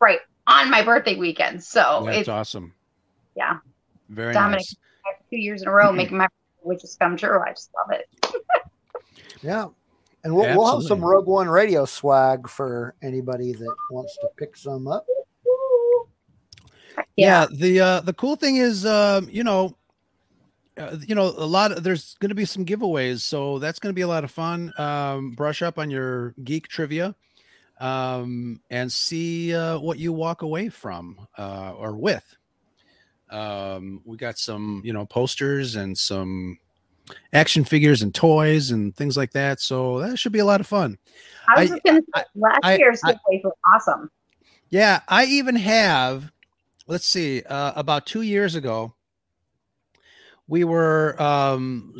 right 0.00 0.20
on 0.46 0.70
my 0.70 0.82
birthday 0.82 1.16
weekend. 1.16 1.62
So 1.62 2.04
That's 2.06 2.18
it's 2.18 2.28
awesome. 2.28 2.72
yeah. 3.34 3.58
Very 4.08 4.32
Dominic. 4.32 4.60
nice. 4.60 4.74
two 5.30 5.38
years 5.38 5.62
in 5.62 5.68
a 5.68 5.72
row 5.72 5.92
making 5.92 6.18
my 6.18 6.28
wishes 6.62 6.96
come 6.98 7.16
true. 7.16 7.40
I 7.40 7.50
just 7.50 7.70
love 7.76 7.98
it. 7.98 8.42
Yeah. 9.42 9.68
And 10.24 10.34
we'll, 10.34 10.56
we'll 10.56 10.74
have 10.74 10.82
some 10.82 11.04
Rogue 11.04 11.26
One 11.26 11.48
radio 11.48 11.84
swag 11.84 12.48
for 12.48 12.94
anybody 13.00 13.52
that 13.52 13.74
wants 13.92 14.16
to 14.20 14.28
pick 14.36 14.56
some 14.56 14.88
up. 14.88 15.06
Yeah. 17.16 17.46
the 17.52 17.80
uh, 17.80 18.00
the 18.00 18.12
cool 18.12 18.34
thing 18.34 18.56
is, 18.56 18.84
um, 18.84 19.28
you 19.30 19.44
know, 19.44 19.76
uh, 20.78 20.96
you 21.06 21.14
know, 21.14 21.24
a 21.36 21.46
lot 21.46 21.72
of 21.72 21.82
there's 21.82 22.14
going 22.20 22.28
to 22.28 22.34
be 22.34 22.44
some 22.44 22.64
giveaways, 22.64 23.20
so 23.20 23.58
that's 23.58 23.78
going 23.78 23.90
to 23.92 23.94
be 23.94 24.02
a 24.02 24.08
lot 24.08 24.24
of 24.24 24.30
fun. 24.30 24.72
Um, 24.78 25.32
brush 25.32 25.62
up 25.62 25.78
on 25.78 25.90
your 25.90 26.34
geek 26.44 26.68
trivia, 26.68 27.14
um, 27.80 28.60
and 28.70 28.90
see 28.92 29.54
uh, 29.54 29.78
what 29.78 29.98
you 29.98 30.12
walk 30.12 30.42
away 30.42 30.68
from 30.68 31.26
uh, 31.38 31.72
or 31.76 31.96
with. 31.96 32.36
Um, 33.30 34.02
we 34.04 34.16
got 34.16 34.38
some, 34.38 34.82
you 34.84 34.92
know, 34.92 35.04
posters 35.04 35.74
and 35.76 35.96
some 35.96 36.58
action 37.32 37.64
figures 37.64 38.02
and 38.02 38.14
toys 38.14 38.70
and 38.70 38.94
things 38.94 39.16
like 39.16 39.32
that. 39.32 39.60
So 39.60 40.00
that 40.00 40.18
should 40.18 40.32
be 40.32 40.38
a 40.40 40.44
lot 40.44 40.60
of 40.60 40.66
fun. 40.66 40.98
I 41.48 41.62
was 41.62 41.72
I- 41.72 41.78
gonna 41.84 42.00
say, 42.14 42.24
last 42.34 42.60
I- 42.62 42.76
year's 42.76 43.00
I- 43.04 43.14
giveaways 43.14 43.44
were 43.44 43.56
awesome. 43.74 44.10
Yeah, 44.70 45.00
I 45.08 45.24
even 45.26 45.56
have. 45.56 46.30
Let's 46.88 47.06
see. 47.06 47.42
Uh, 47.42 47.72
about 47.76 48.06
two 48.06 48.22
years 48.22 48.54
ago, 48.56 48.94
we 50.48 50.64
were 50.64 51.20
um, 51.20 51.94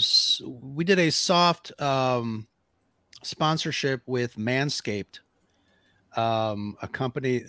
we 0.48 0.84
did 0.84 0.98
a 0.98 1.10
soft 1.10 1.72
um, 1.80 2.46
sponsorship 3.22 4.02
with 4.06 4.36
Manscaped, 4.36 5.20
um, 6.16 6.76
a 6.80 6.88
company 6.88 7.44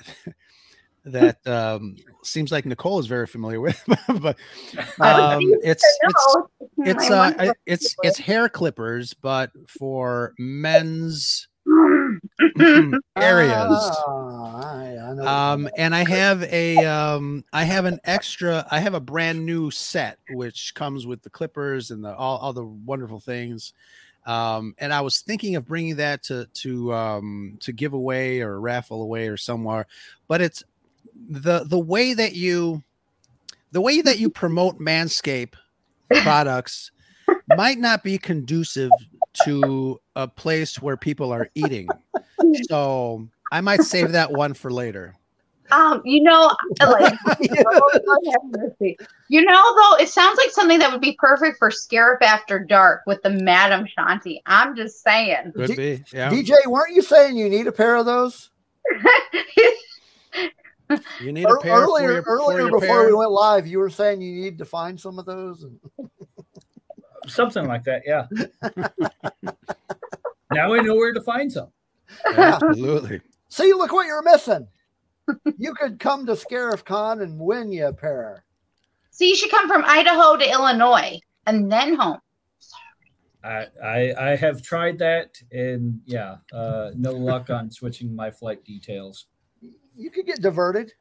that 1.05 1.45
um, 1.47 1.95
seems 2.23 2.51
like 2.51 2.65
Nicole 2.65 2.99
is 2.99 3.07
very 3.07 3.27
familiar 3.27 3.61
with, 3.61 3.81
but 4.19 4.37
um, 4.99 5.39
it's 5.63 5.83
it's 6.01 6.37
it's 6.79 7.11
uh, 7.11 7.53
it's 7.65 7.95
it's 8.03 8.17
hair 8.17 8.49
clippers, 8.49 9.13
but 9.13 9.51
for 9.67 10.33
men's. 10.37 11.47
areas. 13.15 13.67
Ah, 13.69 14.71
I, 14.71 14.97
um 15.25 15.69
and 15.77 15.95
i 15.95 16.03
have 16.07 16.43
a 16.43 16.77
um 16.85 17.43
i 17.51 17.63
have 17.63 17.85
an 17.85 17.99
extra 18.03 18.67
i 18.69 18.79
have 18.79 18.93
a 18.93 18.99
brand 18.99 19.45
new 19.45 19.71
set 19.71 20.19
which 20.31 20.73
comes 20.75 21.07
with 21.07 21.21
the 21.23 21.29
clippers 21.29 21.91
and 21.91 22.03
the 22.03 22.15
all, 22.15 22.37
all 22.37 22.53
the 22.53 22.63
wonderful 22.63 23.19
things. 23.19 23.73
Um 24.25 24.75
and 24.77 24.93
i 24.93 25.01
was 25.01 25.21
thinking 25.21 25.55
of 25.55 25.65
bringing 25.65 25.95
that 25.95 26.23
to 26.23 26.45
to 26.55 26.93
um 26.93 27.57
to 27.61 27.71
give 27.71 27.93
away 27.93 28.41
or 28.41 28.59
raffle 28.59 29.01
away 29.01 29.27
or 29.27 29.37
somewhere 29.37 29.87
but 30.27 30.41
it's 30.41 30.63
the 31.29 31.63
the 31.63 31.79
way 31.79 32.13
that 32.13 32.33
you 32.35 32.83
the 33.71 33.81
way 33.81 34.01
that 34.01 34.19
you 34.19 34.29
promote 34.29 34.79
manscape 34.79 35.53
products 36.21 36.91
might 37.55 37.77
not 37.79 38.03
be 38.03 38.17
conducive 38.17 38.91
to 39.43 39.99
a 40.15 40.27
place 40.27 40.81
where 40.81 40.97
people 40.97 41.31
are 41.31 41.49
eating 41.55 41.87
so 42.69 43.27
I 43.51 43.61
might 43.61 43.81
save 43.81 44.11
that 44.13 44.31
one 44.31 44.53
for 44.53 44.71
later. 44.71 45.15
Um, 45.69 46.01
you 46.05 46.23
know, 46.23 46.49
like, 46.79 47.13
Lord 47.29 48.23
have 48.31 48.41
mercy. 48.45 48.97
you 49.27 49.43
know, 49.43 49.75
though, 49.75 49.97
it 49.97 50.07
sounds 50.07 50.37
like 50.37 50.49
something 50.51 50.79
that 50.79 50.91
would 50.93 51.01
be 51.01 51.17
perfect 51.19 51.57
for 51.57 51.69
Scarif 51.71 52.21
After 52.21 52.57
Dark 52.57 53.01
with 53.05 53.21
the 53.21 53.31
Madam 53.31 53.85
Shanti. 53.97 54.39
I'm 54.45 54.77
just 54.77 55.03
saying. 55.03 55.51
Could 55.55 55.75
be. 55.75 56.03
Yeah. 56.13 56.29
DJ, 56.29 56.65
weren't 56.67 56.95
you 56.95 57.01
saying 57.01 57.35
you 57.35 57.49
need 57.49 57.67
a 57.67 57.73
pair 57.73 57.97
of 57.97 58.05
those 58.05 58.49
You 61.19 61.33
need 61.33 61.43
a 61.45 61.49
Ear- 61.49 61.59
pair 61.59 61.75
for 61.75 61.81
earlier? 61.83 62.11
your, 62.13 62.23
earlier 62.25 62.59
your 62.61 62.79
before 62.79 63.01
pair. 63.01 63.07
we 63.07 63.13
went 63.13 63.31
live, 63.31 63.67
you 63.67 63.79
were 63.79 63.89
saying 63.89 64.21
you 64.21 64.41
need 64.41 64.57
to 64.59 64.65
find 64.65 64.97
some 64.99 65.19
of 65.19 65.25
those. 65.25 65.63
And 65.63 65.77
Something 67.27 67.67
like 67.67 67.83
that, 67.83 68.03
yeah. 68.05 68.27
now 70.53 70.73
I 70.73 70.79
know 70.79 70.95
where 70.95 71.13
to 71.13 71.19
find 71.21 71.51
some. 71.51 71.67
Absolutely. 72.35 73.21
see, 73.49 73.73
look 73.73 73.91
what 73.91 74.07
you're 74.07 74.23
missing. 74.23 74.67
you 75.57 75.73
could 75.73 75.99
come 75.99 76.25
to 76.25 76.33
Scarif 76.33 76.85
Con 76.85 77.21
and 77.21 77.39
win 77.39 77.71
you 77.71 77.87
a 77.87 77.93
pair. 77.93 78.43
See, 79.11 79.29
you 79.29 79.35
should 79.35 79.51
come 79.51 79.67
from 79.67 79.83
Idaho 79.85 80.37
to 80.37 80.49
Illinois 80.49 81.19
and 81.45 81.71
then 81.71 81.95
home. 81.95 82.19
I, 83.43 83.67
I 83.83 84.13
I 84.31 84.35
have 84.35 84.61
tried 84.61 84.99
that 84.99 85.41
and 85.51 86.01
yeah, 86.05 86.37
uh, 86.51 86.91
no 86.95 87.13
luck 87.13 87.49
on 87.49 87.71
switching 87.71 88.15
my 88.15 88.29
flight 88.29 88.63
details. 88.65 89.27
You 89.95 90.11
could 90.11 90.25
get 90.25 90.41
diverted. 90.41 90.93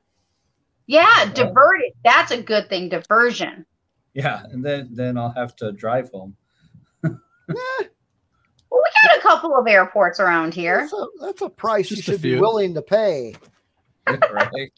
Yeah, 0.87 1.31
diverted. 1.35 1.93
That's 2.05 2.31
a 2.31 2.41
good 2.41 2.69
thing. 2.69 2.89
Diversion. 2.89 3.67
Yeah, 4.15 4.45
and 4.51 4.65
then 4.65 4.91
then 4.93 5.19
I'll 5.19 5.33
have 5.33 5.57
to 5.57 5.73
drive 5.73 6.11
home. 6.11 6.37
Eh, 7.49 7.85
Well, 8.77 8.83
we 8.85 9.09
got 9.09 9.19
a 9.19 9.21
couple 9.23 9.57
of 9.57 9.67
airports 9.67 10.21
around 10.21 10.53
here. 10.55 10.81
that's, 10.81 10.93
a, 10.93 11.07
that's 11.21 11.43
a 11.43 11.49
price 11.49 11.89
Just 11.89 12.07
you 12.07 12.13
should 12.15 12.23
be 12.23 12.39
willing 12.39 12.75
to 12.75 12.83
pay. 12.83 13.35
right? 14.07 14.73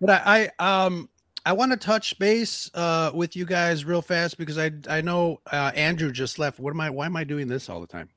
But 0.00 0.10
I, 0.10 0.50
I 0.58 0.84
um 0.84 1.08
I 1.46 1.52
want 1.52 1.72
to 1.72 1.76
touch 1.78 2.18
base 2.18 2.70
uh 2.74 3.10
with 3.14 3.36
you 3.36 3.46
guys 3.46 3.84
real 3.84 4.02
fast 4.02 4.36
because 4.38 4.58
I 4.58 4.70
I 4.88 5.00
know 5.00 5.40
uh, 5.50 5.72
Andrew 5.74 6.12
just 6.12 6.38
left. 6.38 6.58
What 6.60 6.70
am 6.70 6.80
I? 6.80 6.90
Why 6.90 7.06
am 7.06 7.16
I 7.16 7.24
doing 7.24 7.48
this 7.48 7.68
all 7.68 7.80
the 7.80 7.86
time? 7.86 8.08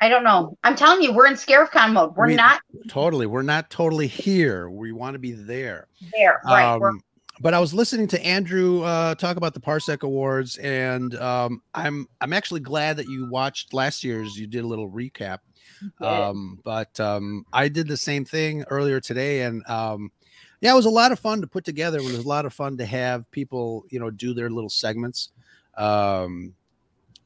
I 0.00 0.08
don't 0.10 0.24
know. 0.24 0.58
I'm 0.62 0.76
telling 0.76 1.02
you, 1.02 1.12
we're 1.12 1.26
in 1.26 1.34
ScarifCon 1.34 1.94
mode. 1.94 2.14
We're 2.16 2.26
We- 2.26 2.34
not 2.36 2.60
Totally, 2.88 3.26
we're 3.26 3.42
not 3.42 3.70
totally 3.70 4.06
here. 4.08 4.68
We 4.68 4.92
want 4.92 5.14
to 5.14 5.18
be 5.18 5.32
there. 5.32 5.88
there. 6.12 6.40
Right. 6.44 6.76
we're 6.78 6.90
Um, 6.90 7.00
but 7.40 7.54
I 7.54 7.60
was 7.60 7.74
listening 7.74 8.08
to 8.08 8.24
Andrew 8.24 8.82
uh, 8.82 9.14
talk 9.14 9.36
about 9.36 9.54
the 9.54 9.60
Parsec 9.60 10.02
Awards, 10.02 10.56
and 10.58 11.14
um, 11.16 11.62
I'm 11.74 12.08
I'm 12.20 12.32
actually 12.32 12.60
glad 12.60 12.96
that 12.96 13.08
you 13.08 13.28
watched 13.30 13.74
last 13.74 14.02
year's. 14.04 14.38
You 14.38 14.46
did 14.46 14.64
a 14.64 14.66
little 14.66 14.90
recap. 14.90 15.38
Um, 16.00 16.60
but 16.64 16.98
um, 17.00 17.44
I 17.52 17.68
did 17.68 17.88
the 17.88 17.96
same 17.96 18.24
thing 18.24 18.64
earlier 18.70 19.00
today, 19.00 19.42
and 19.42 19.66
um, 19.68 20.10
yeah, 20.60 20.72
it 20.72 20.76
was 20.76 20.86
a 20.86 20.90
lot 20.90 21.12
of 21.12 21.18
fun 21.18 21.40
to 21.42 21.46
put 21.46 21.64
together. 21.64 21.98
It 21.98 22.04
was 22.04 22.18
a 22.18 22.28
lot 22.28 22.46
of 22.46 22.54
fun 22.54 22.78
to 22.78 22.86
have 22.86 23.30
people, 23.30 23.84
you 23.90 24.00
know, 24.00 24.10
do 24.10 24.32
their 24.32 24.48
little 24.48 24.70
segments. 24.70 25.30
Um, 25.76 26.54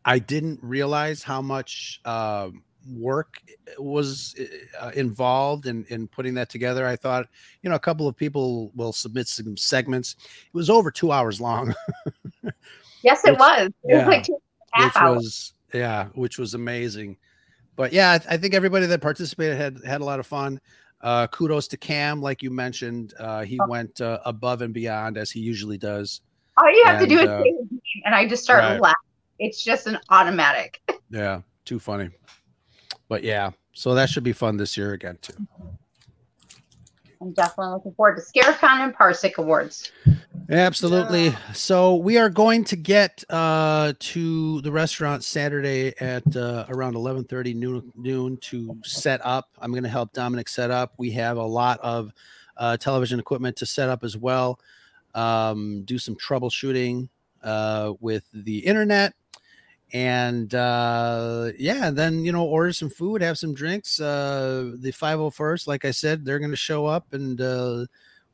I 0.04 0.18
didn't 0.18 0.58
realize 0.62 1.22
how 1.22 1.42
much 1.42 2.00
um 2.04 2.64
work 2.88 3.40
was 3.78 4.34
uh, 4.80 4.90
involved 4.94 5.66
in 5.66 5.84
in 5.88 6.08
putting 6.08 6.34
that 6.34 6.48
together. 6.50 6.86
I 6.86 6.96
thought, 6.96 7.26
you 7.62 7.70
know, 7.70 7.76
a 7.76 7.80
couple 7.80 8.08
of 8.08 8.16
people 8.16 8.70
will 8.74 8.92
submit 8.92 9.28
some 9.28 9.56
segments. 9.56 10.16
It 10.46 10.54
was 10.54 10.70
over 10.70 10.90
two 10.90 11.12
hours 11.12 11.40
long, 11.40 11.74
yes, 13.02 13.24
it 13.24 13.32
which- 13.32 13.38
was. 13.38 13.66
It 13.68 13.74
yeah, 13.84 13.98
was 13.98 14.06
like 14.06 14.24
two 14.24 14.32
and 14.34 14.40
a 14.74 14.78
half 14.84 14.94
which 14.94 15.02
hours. 15.02 15.16
was 15.16 15.54
yeah, 15.74 16.06
which 16.14 16.38
was 16.38 16.54
amazing. 16.54 17.16
But 17.76 17.92
yeah, 17.92 18.10
I, 18.28 18.34
I 18.34 18.36
think 18.36 18.54
everybody 18.54 18.86
that 18.86 19.00
participated 19.00 19.56
had 19.56 19.78
had 19.84 20.00
a 20.00 20.04
lot 20.04 20.20
of 20.20 20.26
fun. 20.26 20.60
Uh, 21.00 21.26
kudos 21.28 21.66
to 21.68 21.78
Cam, 21.78 22.20
like 22.20 22.42
you 22.42 22.50
mentioned, 22.50 23.14
uh, 23.18 23.42
he 23.42 23.58
Oh. 23.58 23.66
went 23.68 24.00
uh, 24.02 24.18
above 24.26 24.60
and 24.60 24.74
beyond 24.74 25.16
as 25.16 25.30
he 25.30 25.40
usually 25.40 25.78
does. 25.78 26.20
All 26.58 26.70
you 26.70 26.84
have 26.84 27.00
to 27.00 27.06
do 27.06 27.20
and, 27.20 27.24
is 27.26 27.30
uh, 27.30 27.42
say 27.42 27.50
his 27.58 27.70
name, 27.70 27.80
and 28.04 28.14
I 28.14 28.28
just 28.28 28.42
start 28.44 28.62
right. 28.64 28.80
laughing. 28.80 28.94
It's 29.38 29.62
just 29.64 29.86
an 29.86 29.98
automatic. 30.10 30.80
Yeah, 31.12 31.40
too 31.64 31.80
funny. 31.80 32.10
But 33.10 33.24
yeah, 33.24 33.50
so 33.72 33.92
that 33.94 34.08
should 34.08 34.22
be 34.22 34.32
fun 34.32 34.56
this 34.56 34.76
year 34.76 34.92
again 34.92 35.18
too. 35.20 35.34
I'm 37.20 37.32
definitely 37.32 37.72
looking 37.74 37.92
forward 37.92 38.16
to 38.16 38.22
ScarifCon 38.22 38.84
and 38.84 38.94
Parsec 38.94 39.36
Awards. 39.36 39.90
Absolutely. 40.48 41.34
So 41.52 41.96
we 41.96 42.18
are 42.18 42.30
going 42.30 42.62
to 42.64 42.76
get 42.76 43.24
uh, 43.28 43.94
to 43.98 44.60
the 44.60 44.70
restaurant 44.70 45.24
Saturday 45.24 45.92
at 46.00 46.36
uh, 46.36 46.66
around 46.68 46.94
11:30 46.94 47.56
noon, 47.56 47.92
noon 47.96 48.36
to 48.42 48.78
set 48.84 49.20
up. 49.26 49.50
I'm 49.58 49.72
going 49.72 49.82
to 49.82 49.88
help 49.88 50.12
Dominic 50.12 50.48
set 50.48 50.70
up. 50.70 50.94
We 50.96 51.10
have 51.10 51.36
a 51.36 51.44
lot 51.44 51.80
of 51.80 52.12
uh, 52.56 52.76
television 52.76 53.18
equipment 53.18 53.56
to 53.56 53.66
set 53.66 53.88
up 53.88 54.04
as 54.04 54.16
well. 54.16 54.60
Um, 55.16 55.82
do 55.82 55.98
some 55.98 56.14
troubleshooting 56.14 57.08
uh, 57.42 57.94
with 57.98 58.24
the 58.32 58.60
internet, 58.60 59.14
and 59.92 60.54
uh, 60.54 61.50
yeah, 61.58 61.90
then 61.90 62.24
you 62.24 62.32
know 62.32 62.44
order 62.44 62.72
some 62.72 62.90
food, 62.90 63.22
have 63.22 63.38
some 63.38 63.54
drinks. 63.54 64.00
Uh, 64.00 64.72
the 64.76 64.92
501st, 64.92 65.66
like 65.66 65.84
I 65.84 65.90
said, 65.90 66.24
they're 66.24 66.38
going 66.38 66.50
to 66.50 66.56
show 66.56 66.86
up 66.86 67.12
and. 67.12 67.40
Uh, 67.40 67.86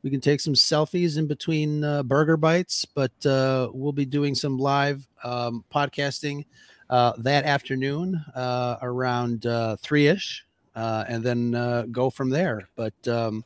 we 0.03 0.11
can 0.11 0.21
take 0.21 0.39
some 0.39 0.53
selfies 0.53 1.17
in 1.17 1.25
between 1.25 1.83
uh, 1.83 2.03
burger 2.03 2.37
bites, 2.37 2.85
but 2.85 3.25
uh, 3.25 3.69
we'll 3.73 3.91
be 3.91 4.05
doing 4.05 4.35
some 4.35 4.57
live 4.57 5.05
um, 5.23 5.65
podcasting 5.73 6.45
uh, 6.89 7.13
that 7.17 7.45
afternoon 7.45 8.23
uh, 8.35 8.77
around 8.81 9.45
three 9.79 10.07
ish, 10.07 10.45
uh, 10.75 11.03
and 11.09 11.23
then 11.23 11.55
uh, 11.55 11.85
go 11.91 12.09
from 12.09 12.29
there. 12.29 12.69
But 12.75 12.93
um, 13.07 13.43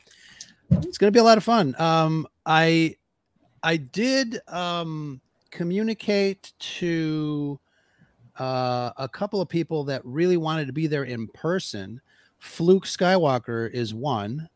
it's 0.69 0.97
going 0.97 1.07
to 1.07 1.17
be 1.17 1.19
a 1.19 1.23
lot 1.23 1.37
of 1.37 1.43
fun. 1.43 1.73
Um, 1.79 2.27
I 2.45 2.95
I 3.63 3.77
did 3.77 4.39
um, 4.47 5.21
communicate 5.49 6.53
to 6.59 7.59
uh, 8.41 8.91
a 8.97 9.07
couple 9.07 9.39
of 9.39 9.47
people 9.47 9.83
that 9.83 10.03
really 10.03 10.37
wanted 10.37 10.65
to 10.65 10.73
be 10.73 10.87
there 10.87 11.03
in 11.03 11.27
person. 11.27 12.01
Fluke 12.39 12.85
Skywalker 12.85 13.69
is 13.71 13.93
one. 13.93 14.49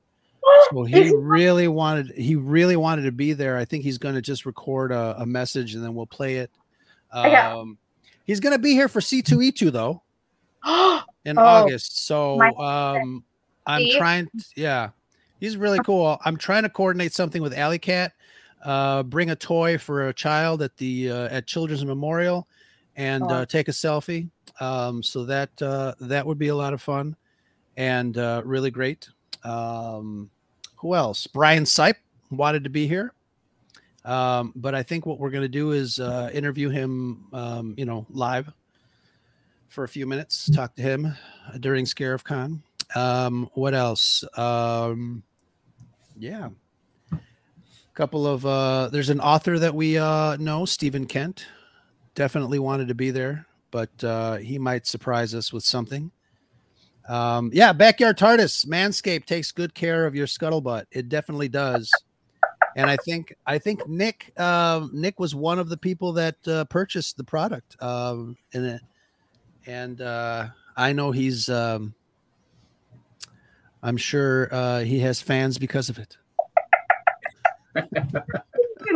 So 0.72 0.84
he 0.84 1.14
really 1.16 1.68
wanted 1.68 2.12
he 2.16 2.36
really 2.36 2.76
wanted 2.76 3.04
to 3.04 3.12
be 3.12 3.34
there. 3.34 3.58
I 3.58 3.66
think 3.66 3.84
he's 3.84 4.00
going 4.00 4.16
to 4.16 4.22
just 4.22 4.48
record 4.48 4.92
a, 4.92 5.16
a 5.20 5.26
message 5.26 5.76
and 5.76 5.84
then 5.84 5.94
we'll 5.94 6.08
play 6.08 6.38
it. 6.38 6.50
Yeah. 7.14 7.56
Um, 7.56 7.78
he's 8.26 8.40
going 8.40 8.54
to 8.54 8.60
be 8.60 8.72
here 8.72 8.88
for 8.88 9.00
C2E2 9.00 9.72
though 9.72 10.02
in 11.26 11.38
Oh, 11.38 11.44
August. 11.44 12.08
So 12.08 12.42
um, 12.58 13.24
I'm 13.68 13.84
trying. 13.92 14.26
To, 14.26 14.46
yeah, 14.56 14.90
he's 15.40 15.58
really 15.58 15.80
cool. 15.86 16.18
I'm 16.26 16.38
trying 16.38 16.64
to 16.64 16.70
coordinate 16.70 17.14
something 17.14 17.42
with 17.42 17.54
Alley 17.54 17.80
Cat. 17.80 18.14
Uh, 18.64 19.04
bring 19.04 19.30
a 19.30 19.36
toy 19.36 19.78
for 19.78 20.10
a 20.10 20.14
child 20.14 20.64
at 20.64 20.76
the 20.78 21.12
uh, 21.12 21.28
at 21.30 21.46
Children's 21.46 21.86
Memorial, 21.86 22.48
and 22.96 23.24
Oh. 23.24 23.28
uh, 23.30 23.46
take 23.46 23.68
a 23.68 23.72
selfie. 23.72 24.30
Um, 24.60 25.04
so 25.04 25.26
that 25.26 25.50
uh, 25.62 25.94
that 26.00 26.26
would 26.26 26.38
be 26.38 26.48
a 26.48 26.56
lot 26.56 26.74
of 26.74 26.82
fun, 26.82 27.16
and 27.76 28.18
uh, 28.18 28.42
really 28.46 28.72
great. 28.72 29.10
Um, 29.44 30.30
who 30.78 30.96
else? 30.96 31.28
Brian 31.28 31.64
Sipe 31.66 31.96
wanted 32.32 32.64
to 32.64 32.70
be 32.70 32.88
here. 32.88 33.14
Um, 34.06 34.54
but 34.56 34.76
I 34.76 34.84
think 34.84 35.06
what 35.06 35.20
we're 35.20 35.32
going 35.32 35.42
to 35.44 35.50
do 35.50 35.72
is 35.72 36.00
uh, 36.00 36.30
interview 36.32 36.70
him, 36.70 37.26
um, 37.34 37.74
you 37.76 37.86
know, 37.86 38.06
live 38.12 38.52
for 39.68 39.84
a 39.84 39.88
few 39.88 40.06
minutes, 40.06 40.48
talk 40.52 40.76
to 40.76 40.82
him 40.84 41.06
uh, 41.08 41.58
during 41.60 41.86
ScarifCon. 41.86 42.62
Um, 42.96 43.50
what 43.56 43.74
else? 43.74 44.24
Um, 44.38 45.24
yeah. 46.18 46.50
A 47.12 47.18
couple 47.96 48.28
of, 48.28 48.46
uh, 48.46 48.90
there's 48.92 49.10
an 49.10 49.20
author 49.20 49.58
that 49.58 49.74
we 49.74 49.98
uh, 49.98 50.36
know, 50.38 50.66
Stephen 50.66 51.08
Kent, 51.08 51.48
definitely 52.16 52.60
wanted 52.60 52.88
to 52.88 52.96
be 52.96 53.12
there, 53.12 53.46
but 53.72 54.04
uh, 54.04 54.38
he 54.38 54.58
might 54.58 54.88
surprise 54.88 55.36
us 55.36 55.54
with 55.54 55.64
something. 55.64 56.12
Um, 57.08 57.52
yeah, 57.54 57.72
Backyard 57.72 58.18
TARDIS, 58.18 58.66
Manscaped 58.66 59.26
takes 59.26 59.52
good 59.52 59.76
care 59.76 60.06
of 60.08 60.16
your 60.16 60.26
scuttlebutt. 60.26 60.86
It 60.92 61.10
definitely 61.10 61.50
does. 61.50 61.92
And 62.76 62.90
I 62.90 62.98
think 62.98 63.34
I 63.46 63.58
think 63.58 63.88
Nick 63.88 64.38
um, 64.40 64.90
Nick 64.94 65.20
was 65.20 65.34
one 65.34 65.60
of 65.60 65.70
the 65.70 65.78
people 65.78 66.12
that 66.14 66.36
uh, 66.48 66.66
purchased 66.66 67.16
the 67.16 67.24
product. 67.24 67.82
Um, 67.82 68.36
and 68.54 68.82
and 69.66 70.02
uh, 70.02 70.48
I 70.76 70.92
know 70.92 71.12
he's 71.12 71.48
um, 71.48 71.94
I'm 73.82 73.98
sure 73.98 74.50
uh, 74.52 74.80
he 74.80 75.00
has 75.00 75.22
fans 75.22 75.58
because 75.58 75.90
of 75.90 76.00
it. 76.00 76.18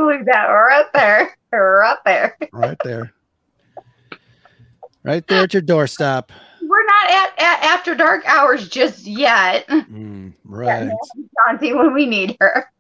Look 0.06 0.22
at 0.22 0.26
that 0.26 0.46
right 0.46 0.86
there. 0.94 1.36
Right 1.52 1.98
there. 2.06 2.38
Right 2.54 2.78
there. 2.84 3.12
right 5.04 5.26
there 5.28 5.44
at 5.46 5.54
your 5.54 5.64
doorstep. 5.64 6.32
We're 6.62 6.86
not 6.86 7.10
at, 7.10 7.34
at 7.40 7.64
after 7.64 7.96
dark 7.96 8.24
hours 8.28 8.70
just 8.70 9.08
yet. 9.08 9.68
Mm, 9.68 10.34
right. 10.44 10.92
Shanti 11.48 11.76
when 11.76 11.92
we 11.96 12.06
need 12.06 12.38
her. 12.40 12.72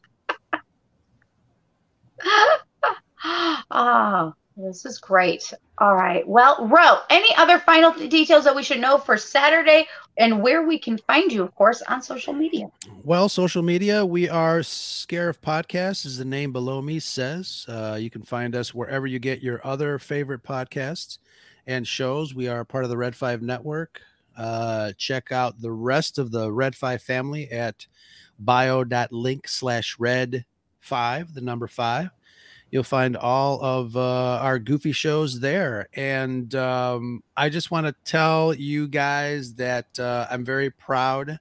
oh, 3.71 4.33
this 4.57 4.85
is 4.85 4.99
great. 4.99 5.51
All 5.79 5.95
right. 5.95 6.27
Well, 6.27 6.67
Ro, 6.67 6.99
any 7.09 7.33
other 7.35 7.57
final 7.57 7.91
details 7.91 8.43
that 8.43 8.55
we 8.55 8.61
should 8.61 8.79
know 8.81 8.99
for 8.99 9.17
Saturday 9.17 9.87
and 10.19 10.41
where 10.41 10.67
we 10.67 10.77
can 10.77 10.97
find 10.97 11.31
you, 11.31 11.41
of 11.41 11.55
course, 11.55 11.81
on 11.83 12.01
social 12.03 12.33
media. 12.33 12.69
Well, 13.03 13.29
social 13.29 13.63
media, 13.63 14.05
we 14.05 14.27
are 14.27 14.59
Scarif 14.59 15.39
Podcast, 15.39 16.05
as 16.05 16.17
the 16.17 16.25
name 16.25 16.51
below 16.51 16.81
me 16.81 16.99
says. 16.99 17.65
Uh, 17.69 17.97
you 17.99 18.09
can 18.09 18.21
find 18.21 18.53
us 18.53 18.73
wherever 18.73 19.07
you 19.07 19.17
get 19.17 19.41
your 19.41 19.65
other 19.65 19.97
favorite 19.97 20.43
podcasts 20.43 21.19
and 21.65 21.87
shows. 21.87 22.35
We 22.35 22.49
are 22.49 22.65
part 22.65 22.83
of 22.83 22.89
the 22.89 22.97
Red 22.97 23.15
Five 23.15 23.41
Network. 23.41 24.01
Uh, 24.37 24.91
check 24.97 25.31
out 25.31 25.61
the 25.61 25.71
rest 25.71 26.19
of 26.19 26.31
the 26.31 26.51
Red 26.51 26.75
Five 26.75 27.01
family 27.01 27.49
at 27.49 27.87
bio.link 28.37 29.47
slash 29.47 29.97
red 29.99 30.45
five, 30.81 31.33
the 31.33 31.41
number 31.41 31.67
five. 31.67 32.09
You'll 32.71 32.83
find 32.83 33.17
all 33.17 33.61
of 33.63 33.95
uh, 33.97 34.39
our 34.41 34.59
goofy 34.59 34.91
shows 34.91 35.39
there. 35.39 35.87
And 35.93 36.53
um, 36.53 37.23
I 37.35 37.49
just 37.49 37.71
want 37.71 37.87
to 37.87 37.95
tell 38.05 38.53
you 38.53 38.87
guys 38.87 39.55
that 39.55 39.97
uh, 39.99 40.27
I'm 40.29 40.45
very 40.45 40.69
proud 40.69 41.39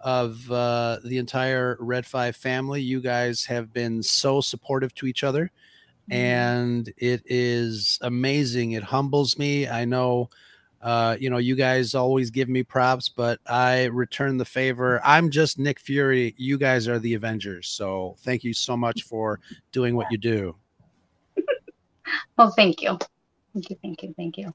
of 0.00 0.50
uh, 0.50 0.98
the 1.04 1.18
entire 1.18 1.76
Red 1.78 2.06
Five 2.06 2.36
family. 2.36 2.80
You 2.82 3.00
guys 3.00 3.44
have 3.44 3.72
been 3.72 4.02
so 4.02 4.40
supportive 4.40 4.94
to 4.96 5.06
each 5.06 5.22
other, 5.24 5.50
and 6.10 6.92
it 6.96 7.22
is 7.26 7.98
amazing. 8.02 8.72
It 8.72 8.82
humbles 8.82 9.38
me. 9.38 9.68
I 9.68 9.84
know. 9.84 10.28
Uh, 10.80 11.16
you 11.20 11.30
know, 11.30 11.38
you 11.38 11.54
guys 11.54 11.94
always 11.94 12.30
give 12.30 12.48
me 12.48 12.64
props, 12.64 13.08
but 13.08 13.38
I 13.46 13.84
return 13.84 14.36
the 14.36 14.44
favor. 14.44 15.00
I'm 15.04 15.30
just 15.30 15.56
Nick 15.56 15.78
Fury. 15.78 16.34
You 16.36 16.58
guys 16.58 16.88
are 16.88 16.98
the 16.98 17.14
Avengers. 17.14 17.68
So 17.68 18.16
thank 18.20 18.42
you 18.42 18.52
so 18.52 18.76
much 18.76 19.04
for 19.04 19.38
doing 19.70 19.94
what 19.94 20.10
you 20.10 20.18
do. 20.18 20.56
Well, 22.36 22.50
thank 22.50 22.82
you. 22.82 22.98
Thank 23.52 23.70
you, 23.70 23.76
thank 23.82 24.02
you, 24.02 24.14
thank 24.16 24.38
you. 24.38 24.54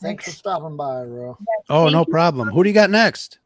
Thanks 0.00 0.26
for 0.26 0.30
stopping 0.30 0.76
by, 0.76 1.02
Ro. 1.02 1.36
Oh, 1.68 1.84
Thank 1.84 1.92
no 1.92 2.04
you. 2.06 2.12
problem. 2.12 2.48
Who 2.50 2.62
do 2.62 2.70
you 2.70 2.74
got 2.74 2.90
next? 2.90 3.40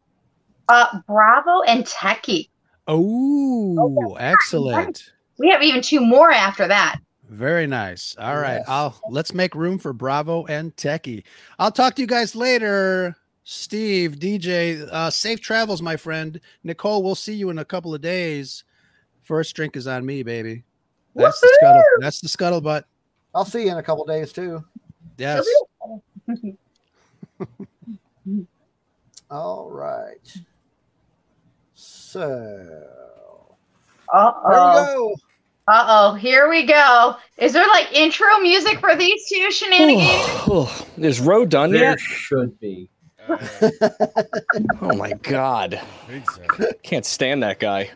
Uh, 0.69 1.01
Bravo 1.07 1.63
and 1.63 1.85
Techie. 1.85 2.51
Oh, 2.87 4.17
excellent. 4.21 5.13
We 5.39 5.49
have 5.49 5.63
even 5.63 5.81
two 5.81 6.01
more 6.01 6.31
after 6.31 6.69
that. 6.69 6.99
Very 7.29 7.67
nice. 7.67 8.15
All 8.19 8.37
right. 8.37 8.57
Yes. 8.57 8.69
I'll 8.69 9.01
let's 9.09 9.33
make 9.33 9.55
room 9.55 9.79
for 9.79 9.95
Bravo 9.95 10.45
and 10.47 10.77
Techie. 10.77 11.25
I'll 11.59 11.73
talk 11.73 11.95
to 11.95 12.03
you 12.03 12.07
guys 12.07 12.37
later. 12.37 13.17
Steve, 13.45 14.17
DJ, 14.17 14.87
uh, 14.93 15.11
safe 15.11 15.41
travels, 15.41 15.83
my 15.83 15.97
friend. 15.97 16.39
Nicole, 16.63 17.03
we'll 17.03 17.15
see 17.15 17.35
you 17.35 17.51
in 17.51 17.59
a 17.59 17.65
couple 17.65 17.95
of 17.95 18.01
days. 18.01 18.65
First 19.25 19.57
drink 19.57 19.77
is 19.77 19.87
on 19.87 20.07
me, 20.07 20.23
baby. 20.23 20.63
That's 21.15 21.41
the 21.41 21.59
scuttle. 21.61 21.83
That's 22.01 22.21
the 22.21 22.29
scuttlebutt. 22.29 22.85
I'll 23.35 23.45
see 23.45 23.65
you 23.65 23.71
in 23.73 23.79
a 23.79 23.83
couple 23.83 24.05
days 24.05 24.33
too. 24.33 24.65
Yes. 25.17 25.47
All 29.31 29.71
right. 29.71 30.37
So 31.75 32.83
Uh 34.13 34.33
oh. 34.45 35.15
Uh 35.69 35.87
oh. 35.89 36.15
Here 36.15 36.49
we 36.51 36.67
go. 36.67 37.17
Is 37.39 37.53
there 37.53 37.67
like 37.69 37.93
intro 37.95 38.39
music 38.41 38.79
for 38.81 38.95
these 38.97 39.29
two 39.29 39.51
shenanigans? 39.51 40.85
Is 40.99 41.21
Ro 41.21 41.47
done 41.47 41.71
There 41.73 41.83
yet? 41.91 42.01
should 42.01 42.59
be. 42.61 42.89
Oh 44.83 44.95
my 44.97 45.13
god. 45.23 45.81
think 46.09 46.29
so. 46.29 46.43
Can't 46.83 47.07
stand 47.07 47.43
that 47.45 47.61
guy. 47.61 47.91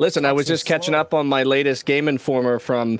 Listen, 0.00 0.24
I 0.24 0.32
was 0.32 0.46
so 0.46 0.54
just 0.54 0.64
catching 0.64 0.92
slow. 0.92 1.00
up 1.00 1.12
on 1.12 1.26
my 1.26 1.42
latest 1.42 1.84
Game 1.84 2.08
Informer 2.08 2.58
from 2.58 2.98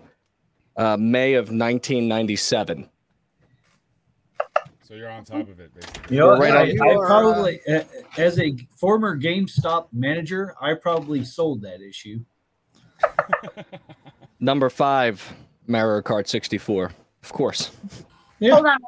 uh, 0.76 0.98
May 0.98 1.32
of 1.32 1.44
1997. 1.46 2.90
So 4.82 4.94
you're 4.94 5.08
on 5.08 5.24
top 5.24 5.48
of 5.48 5.58
it, 5.60 5.74
basically. 5.74 6.14
You 6.16 6.20
know, 6.20 6.36
Right 6.36 6.54
I, 6.54 6.62
you 6.64 6.78
I 6.84 6.94
are, 6.94 7.06
probably, 7.06 7.58
a- 7.66 7.86
as 8.18 8.38
a 8.38 8.54
former 8.76 9.18
GameStop 9.18 9.86
manager, 9.94 10.54
I 10.60 10.74
probably 10.74 11.24
sold 11.24 11.62
that 11.62 11.80
issue. 11.80 12.20
Number 14.40 14.68
five, 14.68 15.26
Mario 15.66 16.02
Kart 16.02 16.28
64. 16.28 16.92
Of 17.22 17.32
course. 17.32 17.70
Yeah. 18.40 18.54
Hold 18.54 18.66
on. 18.66 18.78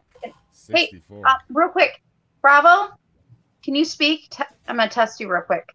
64. 0.50 1.26
Uh, 1.26 1.32
real 1.48 1.68
quick. 1.68 2.02
Bravo. 2.42 2.92
Can 3.64 3.74
you 3.74 3.86
speak? 3.86 4.28
Te- 4.28 4.42
I'm 4.68 4.76
going 4.76 4.88
to 4.90 4.94
test 4.94 5.18
you 5.18 5.32
real 5.32 5.40
quick. 5.40 5.66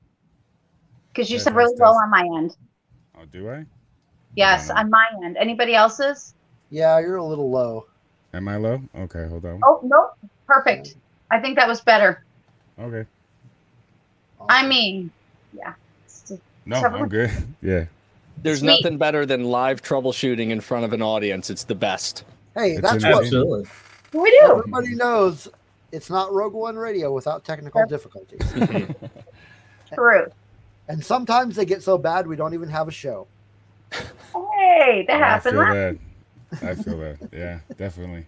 Because 1.17 1.31
you 1.31 1.39
said 1.39 1.55
really 1.55 1.75
low 1.77 1.87
on 1.93 2.11
my 2.11 2.29
end. 2.37 2.55
oh, 3.17 3.25
do 3.31 3.49
I? 3.49 3.65
Yes, 4.35 4.69
on 4.69 4.91
my 4.91 5.07
end. 5.23 5.35
Anybody 5.35 5.73
else's? 5.73 6.35
Yeah, 6.69 6.99
you're 6.99 7.15
a 7.15 7.23
little 7.25 7.49
low. 7.49 7.87
Am 8.35 8.47
I 8.47 8.57
low? 8.57 8.79
Okay, 8.95 9.25
hold 9.27 9.43
on. 9.45 9.59
Oh, 9.65 9.79
nope. 9.83 10.11
Perfect. 10.45 10.93
I 11.31 11.39
think 11.39 11.55
that 11.57 11.67
was 11.67 11.81
better. 11.81 12.23
Okay. 12.79 13.03
I 14.47 14.67
mean, 14.67 15.09
yeah. 15.53 15.73
No, 16.67 16.81
Several- 16.81 17.01
I'm 17.03 17.09
good. 17.09 17.31
Yeah. 17.63 17.85
There's 18.43 18.59
Sweet. 18.59 18.83
nothing 18.83 18.99
better 18.99 19.25
than 19.25 19.45
live 19.45 19.81
troubleshooting 19.81 20.51
in 20.51 20.61
front 20.61 20.85
of 20.85 20.93
an 20.93 21.01
audience. 21.01 21.49
It's 21.49 21.63
the 21.63 21.73
best. 21.73 22.25
hey, 22.53 22.73
It's 22.73 22.81
that's 22.81 23.03
in 23.03 23.09
what. 23.09 23.23
Absolutely. 23.23 23.65
We 24.13 24.29
do. 24.29 24.51
everybody 24.51 24.93
knows. 24.93 25.47
It's 25.91 26.11
not 26.11 26.31
Rogue 26.31 26.53
One 26.53 26.75
Radio 26.75 27.11
without 27.11 27.43
technical 27.43 27.87
difficulties. 27.87 28.39
True. 29.95 30.27
And 30.87 31.03
sometimes 31.03 31.55
they 31.55 31.65
get 31.65 31.83
so 31.83 31.97
bad 31.97 32.27
we 32.27 32.35
don't 32.35 32.53
even 32.53 32.69
have 32.69 32.87
a 32.87 32.91
show. 32.91 33.27
Hey, 33.91 35.05
that 35.07 35.19
happened. 35.19 35.59
I 35.59 35.65
feel 35.65 35.73
last 35.73 35.97
that. 36.51 36.63
I 36.69 36.75
feel 36.75 36.99
that. 36.99 37.17
Yeah, 37.31 37.59
definitely. 37.77 38.25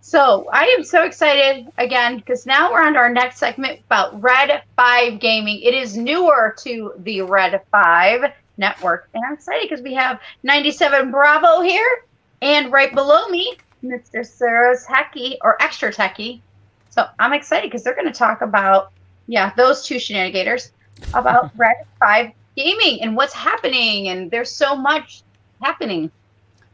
So 0.00 0.48
I 0.52 0.64
am 0.78 0.84
so 0.84 1.04
excited 1.04 1.70
again 1.76 2.16
because 2.16 2.46
now 2.46 2.72
we're 2.72 2.82
on 2.82 2.94
to 2.94 2.98
our 2.98 3.10
next 3.10 3.38
segment 3.38 3.80
about 3.80 4.20
Red 4.22 4.62
5 4.74 5.20
Gaming. 5.20 5.60
It 5.60 5.74
is 5.74 5.98
newer 5.98 6.54
to 6.60 6.94
the 7.00 7.20
Red 7.22 7.60
5 7.70 8.32
network. 8.56 9.10
And 9.12 9.22
I'm 9.24 9.34
excited 9.34 9.68
because 9.68 9.82
we 9.82 9.92
have 9.92 10.18
97 10.44 11.10
Bravo 11.10 11.60
here. 11.60 12.04
And 12.40 12.72
right 12.72 12.94
below 12.94 13.28
me, 13.28 13.58
Mr. 13.84 14.24
Sarah's 14.24 14.86
Techie 14.86 15.36
or 15.42 15.60
Extra 15.62 15.92
Techie. 15.92 16.40
So 16.88 17.06
I'm 17.18 17.34
excited 17.34 17.70
because 17.70 17.84
they're 17.84 17.94
going 17.94 18.10
to 18.10 18.18
talk 18.18 18.40
about, 18.40 18.92
yeah, 19.26 19.52
those 19.56 19.84
two 19.84 19.98
shenanigans 19.98 20.72
about 21.14 21.50
Red 21.56 21.76
5 22.00 22.30
Gaming 22.56 23.02
and 23.02 23.16
what's 23.16 23.32
happening. 23.34 24.08
And 24.08 24.30
there's 24.30 24.50
so 24.50 24.74
much 24.76 25.22
happening. 25.62 26.10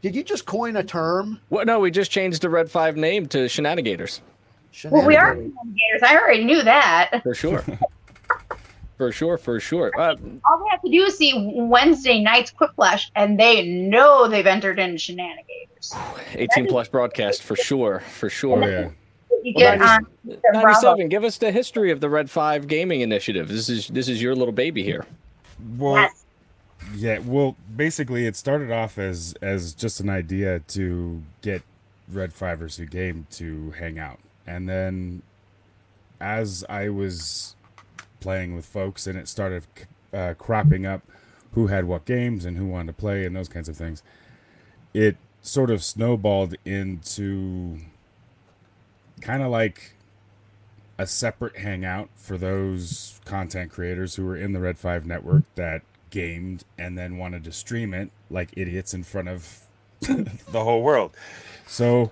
Did 0.01 0.15
you 0.15 0.23
just 0.23 0.45
coin 0.45 0.75
a 0.77 0.83
term? 0.83 1.39
What? 1.49 1.67
No, 1.67 1.79
we 1.79 1.91
just 1.91 2.11
changed 2.11 2.41
the 2.41 2.49
Red 2.49 2.69
5 2.69 2.95
name 2.97 3.27
to 3.27 3.45
Shenanigators. 3.45 4.21
Well, 4.85 5.05
we 5.05 5.15
are 5.15 5.33
Shenanigans. 5.35 5.53
shenanigans. 5.63 6.03
I 6.03 6.17
already 6.17 6.43
knew 6.43 6.61
that. 6.63 7.21
For 7.23 7.33
sure. 7.33 7.63
for 8.97 9.11
sure, 9.11 9.37
for 9.37 9.59
sure. 9.59 9.91
Uh, 9.97 10.15
all 10.45 10.59
they 10.59 10.69
have 10.71 10.81
to 10.81 10.89
do 10.89 11.03
is 11.03 11.17
see 11.17 11.33
Wednesday 11.55 12.21
night's 12.21 12.51
Quick 12.51 12.71
Flash, 12.75 13.11
and 13.15 13.39
they 13.39 13.65
know 13.67 14.27
they've 14.27 14.45
entered 14.47 14.79
into 14.79 14.97
shenanigans. 14.97 15.93
18 16.33 16.67
plus 16.67 16.87
broadcast 16.87 17.43
for 17.43 17.55
sure, 17.55 17.99
for 18.01 18.25
Oh, 18.25 18.29
sure. 18.29 18.69
yeah. 18.69 18.89
You 19.45 19.53
Well, 19.55 19.77
get 19.77 19.81
on 19.81 20.07
the 20.25 20.37
Bravo. 20.51 20.67
97, 20.67 21.09
give 21.09 21.23
us 21.23 21.37
the 21.37 21.51
history 21.51 21.91
of 21.91 21.99
the 22.01 22.09
Red 22.09 22.29
5 22.31 22.67
gaming 22.67 23.01
initiative. 23.01 23.47
This 23.47 23.69
is 23.69 23.87
this 23.89 24.07
is 24.09 24.21
your 24.21 24.35
little 24.35 24.51
baby 24.53 24.83
here. 24.83 25.05
Well, 25.77 25.95
Yes. 25.95 26.25
yeah. 26.95 27.19
Well, 27.19 27.55
basically, 27.75 28.25
it 28.25 28.35
started 28.35 28.71
off 28.71 28.97
as 28.97 29.35
as 29.41 29.73
just 29.73 29.99
an 29.99 30.09
idea 30.09 30.59
to 30.69 31.21
get 31.41 31.61
Red 32.11 32.33
Fivers 32.33 32.77
who 32.77 32.85
game 32.85 33.27
to 33.31 33.71
hang 33.71 33.99
out, 33.99 34.19
and 34.47 34.67
then 34.67 35.21
as 36.19 36.63
I 36.69 36.89
was 36.89 37.55
playing 38.19 38.55
with 38.55 38.65
folks, 38.65 39.05
and 39.05 39.17
it 39.17 39.27
started 39.27 39.63
uh, 40.11 40.33
cropping 40.37 40.85
up 40.87 41.03
who 41.51 41.67
had 41.67 41.85
what 41.85 42.05
games 42.05 42.45
and 42.45 42.57
who 42.57 42.65
wanted 42.65 42.87
to 42.87 42.93
play 42.93 43.25
and 43.25 43.35
those 43.35 43.47
kinds 43.49 43.69
of 43.69 43.77
things. 43.77 44.01
It 44.93 45.17
sort 45.41 45.69
of 45.69 45.83
snowballed 45.83 46.55
into 46.65 47.77
kind 49.21 49.41
of 49.41 49.51
like 49.51 49.95
a 50.97 51.05
separate 51.05 51.57
hangout 51.57 52.09
for 52.15 52.37
those 52.37 53.19
content 53.25 53.71
creators 53.71 54.15
who 54.15 54.25
were 54.25 54.37
in 54.37 54.53
the 54.53 54.59
Red 54.59 54.77
5 54.77 55.05
network 55.05 55.43
that 55.55 55.81
gamed 56.09 56.63
and 56.77 56.97
then 56.97 57.17
wanted 57.17 57.43
to 57.43 57.51
stream 57.51 57.93
it 57.93 58.09
like 58.29 58.51
idiots 58.55 58.93
in 58.93 59.03
front 59.03 59.27
of 59.27 59.61
the 59.99 60.63
whole 60.63 60.81
world. 60.81 61.11
So 61.67 62.11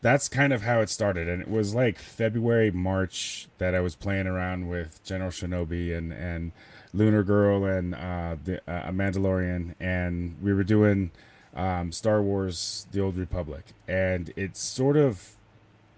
that's 0.00 0.28
kind 0.28 0.52
of 0.52 0.62
how 0.62 0.80
it 0.80 0.88
started. 0.88 1.28
And 1.28 1.40
it 1.40 1.48
was 1.48 1.74
like 1.74 1.98
February, 1.98 2.70
March 2.72 3.48
that 3.58 3.74
I 3.74 3.80
was 3.80 3.94
playing 3.94 4.26
around 4.26 4.68
with 4.68 5.02
General 5.04 5.30
Shinobi 5.30 5.96
and, 5.96 6.12
and 6.12 6.50
Lunar 6.92 7.22
Girl 7.22 7.64
and 7.64 7.94
uh, 7.94 8.36
the, 8.42 8.58
uh, 8.66 8.88
a 8.88 8.92
Mandalorian. 8.92 9.76
And 9.78 10.36
we 10.42 10.52
were 10.52 10.64
doing 10.64 11.12
um, 11.54 11.92
Star 11.92 12.20
Wars 12.20 12.88
The 12.90 13.00
Old 13.00 13.16
Republic. 13.16 13.66
And 13.86 14.32
it 14.34 14.56
sort 14.56 14.96
of 14.96 15.34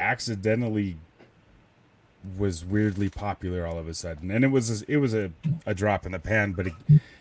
accidentally 0.01 0.97
was 2.39 2.65
weirdly 2.65 3.09
popular 3.11 3.67
all 3.67 3.79
of 3.79 3.87
a 3.87 3.95
sudden 3.95 4.31
and 4.31 4.45
it 4.45 4.49
was 4.49 4.83
it 4.83 4.97
was 4.97 5.13
a, 5.13 5.31
a 5.67 5.75
drop 5.75 6.07
in 6.07 6.13
the 6.13 6.19
pan 6.19 6.53
but 6.53 6.67
it, 6.69 6.73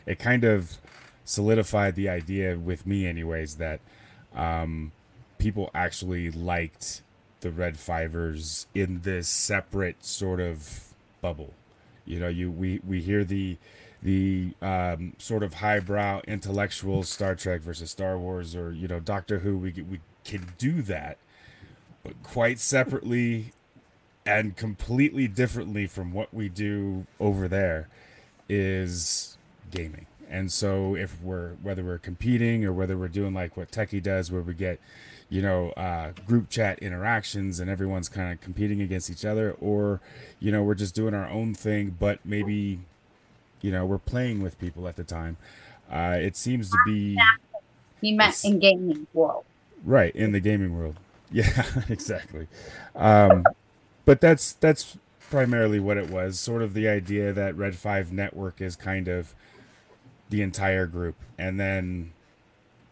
it 0.05 0.17
kind 0.19 0.43
of 0.45 0.77
solidified 1.25 1.95
the 1.95 2.07
idea 2.07 2.57
with 2.57 2.85
me 2.85 3.05
anyways 3.05 3.55
that 3.55 3.79
um, 4.35 4.91
people 5.37 5.69
actually 5.73 6.31
liked 6.31 7.01
the 7.41 7.51
red 7.51 7.77
fivers 7.77 8.65
in 8.73 9.01
this 9.01 9.27
separate 9.27 10.03
sort 10.05 10.39
of 10.39 10.93
bubble. 11.21 11.53
You 12.05 12.19
know, 12.19 12.27
you 12.29 12.49
we 12.51 12.79
we 12.85 13.01
hear 13.01 13.23
the 13.23 13.57
the 14.01 14.53
um, 14.61 15.13
sort 15.17 15.43
of 15.43 15.55
highbrow 15.55 16.21
intellectual 16.27 17.03
Star 17.03 17.35
Trek 17.35 17.61
versus 17.61 17.91
Star 17.91 18.17
Wars 18.17 18.55
or 18.55 18.71
you 18.71 18.87
know 18.87 18.99
Doctor 18.99 19.39
Who. 19.39 19.57
We 19.57 19.71
we 19.89 19.99
can 20.23 20.53
do 20.57 20.81
that, 20.83 21.17
but 22.03 22.21
quite 22.23 22.59
separately 22.59 23.53
and 24.25 24.55
completely 24.55 25.27
differently 25.27 25.87
from 25.87 26.13
what 26.13 26.33
we 26.33 26.49
do 26.49 27.05
over 27.19 27.47
there 27.47 27.89
is 28.47 29.37
gaming. 29.71 30.05
And 30.29 30.51
so 30.51 30.95
if 30.95 31.21
we're 31.21 31.53
whether 31.61 31.83
we're 31.83 31.97
competing 31.97 32.65
or 32.65 32.73
whether 32.73 32.97
we're 32.97 33.07
doing 33.07 33.33
like 33.33 33.55
what 33.55 33.71
Techie 33.71 34.01
does 34.01 34.31
where 34.31 34.41
we 34.41 34.53
get 34.53 34.79
you 35.29 35.41
know 35.41 35.71
uh, 35.71 36.11
group 36.27 36.49
chat 36.49 36.79
interactions 36.79 37.59
and 37.59 37.69
everyone's 37.69 38.09
kind 38.09 38.31
of 38.31 38.39
competing 38.41 38.81
against 38.81 39.09
each 39.09 39.25
other 39.25 39.51
or 39.59 39.99
you 40.39 40.51
know 40.51 40.63
we're 40.63 40.75
just 40.75 40.93
doing 40.93 41.13
our 41.13 41.27
own 41.29 41.53
thing 41.53 41.95
but 41.99 42.19
maybe 42.23 42.79
you 43.61 43.71
know 43.71 43.85
we're 43.85 43.97
playing 43.97 44.41
with 44.41 44.59
people 44.59 44.87
at 44.87 44.95
the 44.95 45.03
time 45.03 45.37
uh, 45.91 46.17
it 46.19 46.35
seems 46.37 46.69
to 46.69 46.77
be 46.85 47.17
He 48.01 48.11
meant 48.13 48.43
in 48.43 48.59
gaming 48.59 49.07
world. 49.13 49.43
right 49.83 50.15
in 50.15 50.33
the 50.33 50.39
gaming 50.39 50.77
world 50.77 50.97
yeah 51.33 51.65
exactly. 51.89 52.47
Um, 52.95 53.43
but 54.05 54.21
that's 54.21 54.53
that's 54.53 54.97
primarily 55.29 55.79
what 55.79 55.97
it 55.97 56.09
was 56.09 56.39
sort 56.39 56.61
of 56.61 56.73
the 56.73 56.87
idea 56.87 57.33
that 57.33 57.57
red 57.57 57.75
5 57.75 58.13
network 58.13 58.61
is 58.61 58.75
kind 58.75 59.07
of 59.07 59.33
the 60.29 60.41
entire 60.41 60.85
group. 60.85 61.15
And 61.37 61.59
then 61.59 62.13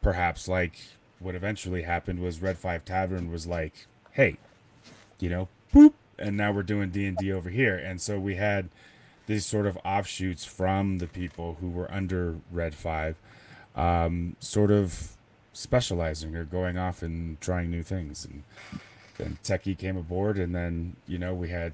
perhaps 0.01 0.47
like 0.47 0.79
what 1.19 1.35
eventually 1.35 1.83
happened 1.83 2.19
was 2.19 2.41
red 2.41 2.57
5 2.57 2.83
tavern 2.83 3.31
was 3.31 3.45
like 3.45 3.85
hey 4.13 4.35
you 5.19 5.29
know 5.29 5.47
boop 5.71 5.93
and 6.17 6.35
now 6.35 6.51
we're 6.51 6.63
doing 6.63 6.89
d&d 6.89 7.31
over 7.31 7.49
here. 7.49 7.77
And 7.77 8.01
so 8.01 8.19
we 8.19 8.35
had 8.35 8.69
these 9.27 9.45
sort 9.45 9.65
of 9.65 9.77
offshoots 9.85 10.43
from 10.45 10.97
the 10.97 11.07
people 11.07 11.57
who 11.61 11.69
were 11.69 11.91
under 11.91 12.39
red 12.51 12.73
5 12.73 13.17
um, 13.75 14.35
sort 14.39 14.71
of 14.71 15.15
specializing 15.53 16.35
or 16.35 16.45
going 16.45 16.77
off 16.77 17.01
and 17.01 17.39
trying 17.41 17.69
new 17.69 17.83
things. 17.83 18.25
And 18.25 18.43
then 19.17 19.37
techie 19.43 19.77
came 19.77 19.97
aboard 19.97 20.37
and 20.37 20.55
then 20.55 20.95
you 21.07 21.17
know 21.17 21.33
we 21.33 21.49
had 21.49 21.73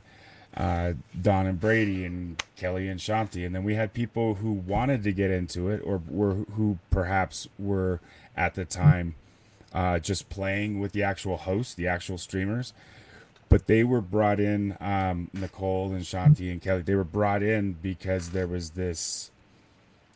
uh, 0.57 0.93
Don 1.19 1.45
and 1.45 1.59
Brady 1.59 2.03
and 2.03 2.41
Kelly 2.55 2.89
and 2.89 2.99
Shanti, 2.99 3.45
and 3.45 3.53
then 3.53 3.63
we 3.63 3.75
had 3.75 3.93
people 3.93 4.35
who 4.35 4.51
wanted 4.51 5.03
to 5.03 5.11
get 5.11 5.29
into 5.29 5.69
it 5.69 5.81
or 5.83 6.01
were 6.07 6.33
who 6.53 6.79
perhaps 6.89 7.47
were 7.59 7.99
at 8.35 8.55
the 8.55 8.65
time 8.65 9.15
uh, 9.71 9.99
just 9.99 10.29
playing 10.29 10.79
with 10.79 10.93
the 10.93 11.03
actual 11.03 11.37
hosts, 11.37 11.75
the 11.75 11.87
actual 11.87 12.17
streamers, 12.17 12.73
but 13.49 13.67
they 13.67 13.83
were 13.83 14.01
brought 14.01 14.39
in. 14.39 14.75
Um, 14.79 15.29
Nicole 15.33 15.91
and 15.91 16.03
Shanti 16.03 16.51
and 16.51 16.61
Kelly, 16.61 16.81
they 16.81 16.95
were 16.95 17.03
brought 17.03 17.43
in 17.43 17.73
because 17.73 18.31
there 18.31 18.47
was 18.47 18.71
this 18.71 19.29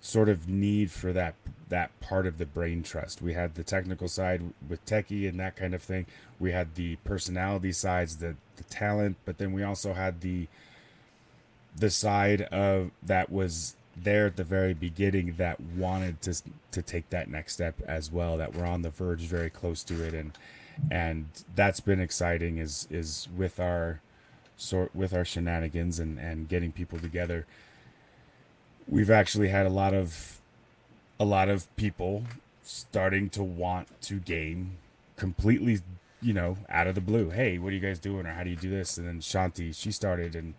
sort 0.01 0.27
of 0.27 0.49
need 0.49 0.91
for 0.91 1.13
that 1.13 1.35
that 1.69 1.97
part 2.01 2.27
of 2.27 2.37
the 2.37 2.45
brain 2.45 2.83
trust. 2.83 3.21
We 3.21 3.33
had 3.33 3.55
the 3.55 3.63
technical 3.63 4.09
side 4.09 4.53
with 4.67 4.85
Techie 4.85 5.29
and 5.29 5.39
that 5.39 5.55
kind 5.55 5.73
of 5.73 5.81
thing. 5.81 6.05
We 6.37 6.51
had 6.51 6.75
the 6.75 6.97
personality 6.97 7.71
sides, 7.71 8.17
the 8.17 8.35
the 8.57 8.63
talent, 8.63 9.17
but 9.23 9.37
then 9.37 9.53
we 9.53 9.63
also 9.63 9.93
had 9.93 10.21
the 10.21 10.47
the 11.75 11.89
side 11.89 12.41
of 12.43 12.91
that 13.01 13.31
was 13.31 13.75
there 13.95 14.27
at 14.27 14.35
the 14.35 14.43
very 14.43 14.73
beginning 14.73 15.35
that 15.37 15.59
wanted 15.59 16.21
to 16.23 16.41
to 16.71 16.81
take 16.81 17.09
that 17.11 17.29
next 17.29 17.53
step 17.53 17.79
as 17.87 18.11
well. 18.11 18.37
That 18.37 18.55
we're 18.55 18.65
on 18.65 18.81
the 18.81 18.89
verge, 18.89 19.21
very 19.21 19.49
close 19.49 19.83
to 19.83 20.03
it, 20.03 20.13
and 20.13 20.37
and 20.89 21.27
that's 21.55 21.79
been 21.79 21.99
exciting. 21.99 22.57
Is 22.57 22.87
is 22.89 23.29
with 23.35 23.59
our 23.59 24.01
sort 24.57 24.95
with 24.95 25.13
our 25.13 25.25
shenanigans 25.25 25.99
and 25.99 26.19
and 26.19 26.49
getting 26.49 26.71
people 26.71 26.99
together 26.99 27.45
we've 28.91 29.09
actually 29.09 29.47
had 29.47 29.65
a 29.65 29.69
lot 29.69 29.95
of 29.95 30.39
a 31.19 31.25
lot 31.25 31.49
of 31.49 31.73
people 31.75 32.23
starting 32.61 33.29
to 33.29 33.41
want 33.41 33.87
to 34.01 34.15
game 34.15 34.77
completely 35.15 35.79
you 36.21 36.33
know 36.33 36.57
out 36.69 36.85
of 36.85 36.93
the 36.93 37.01
blue. 37.01 37.31
Hey 37.31 37.57
what 37.57 37.71
are 37.71 37.75
you 37.75 37.79
guys 37.79 37.97
doing? 37.97 38.27
Or 38.27 38.33
how 38.33 38.43
do 38.43 38.51
you 38.51 38.55
do 38.55 38.69
this? 38.69 38.97
And 38.97 39.07
then 39.07 39.21
shanti 39.21 39.73
she 39.73 39.91
started 39.91 40.35
and 40.35 40.53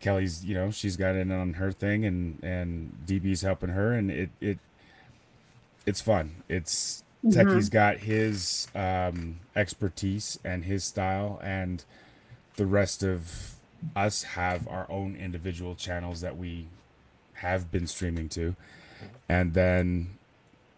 kelly's 0.00 0.44
you 0.44 0.54
know 0.54 0.70
she's 0.70 0.96
got 0.96 1.16
in 1.16 1.32
on 1.32 1.54
her 1.54 1.72
thing 1.72 2.04
and 2.04 2.38
and 2.40 2.96
db's 3.04 3.42
helping 3.42 3.70
her 3.70 3.92
and 3.92 4.12
it 4.12 4.30
it 4.40 4.58
it's 5.84 6.00
fun. 6.00 6.44
It's 6.48 7.02
techie's 7.26 7.68
got 7.68 7.98
his 7.98 8.68
um 8.74 9.40
expertise 9.56 10.38
and 10.44 10.64
his 10.64 10.84
style 10.84 11.40
and 11.42 11.84
the 12.56 12.66
rest 12.66 13.02
of 13.02 13.56
us 13.96 14.22
have 14.22 14.68
our 14.68 14.86
own 14.90 15.16
individual 15.16 15.74
channels 15.74 16.20
that 16.20 16.36
we 16.36 16.66
have 17.40 17.70
been 17.70 17.86
streaming 17.86 18.28
to. 18.30 18.56
And 19.28 19.54
then 19.54 20.18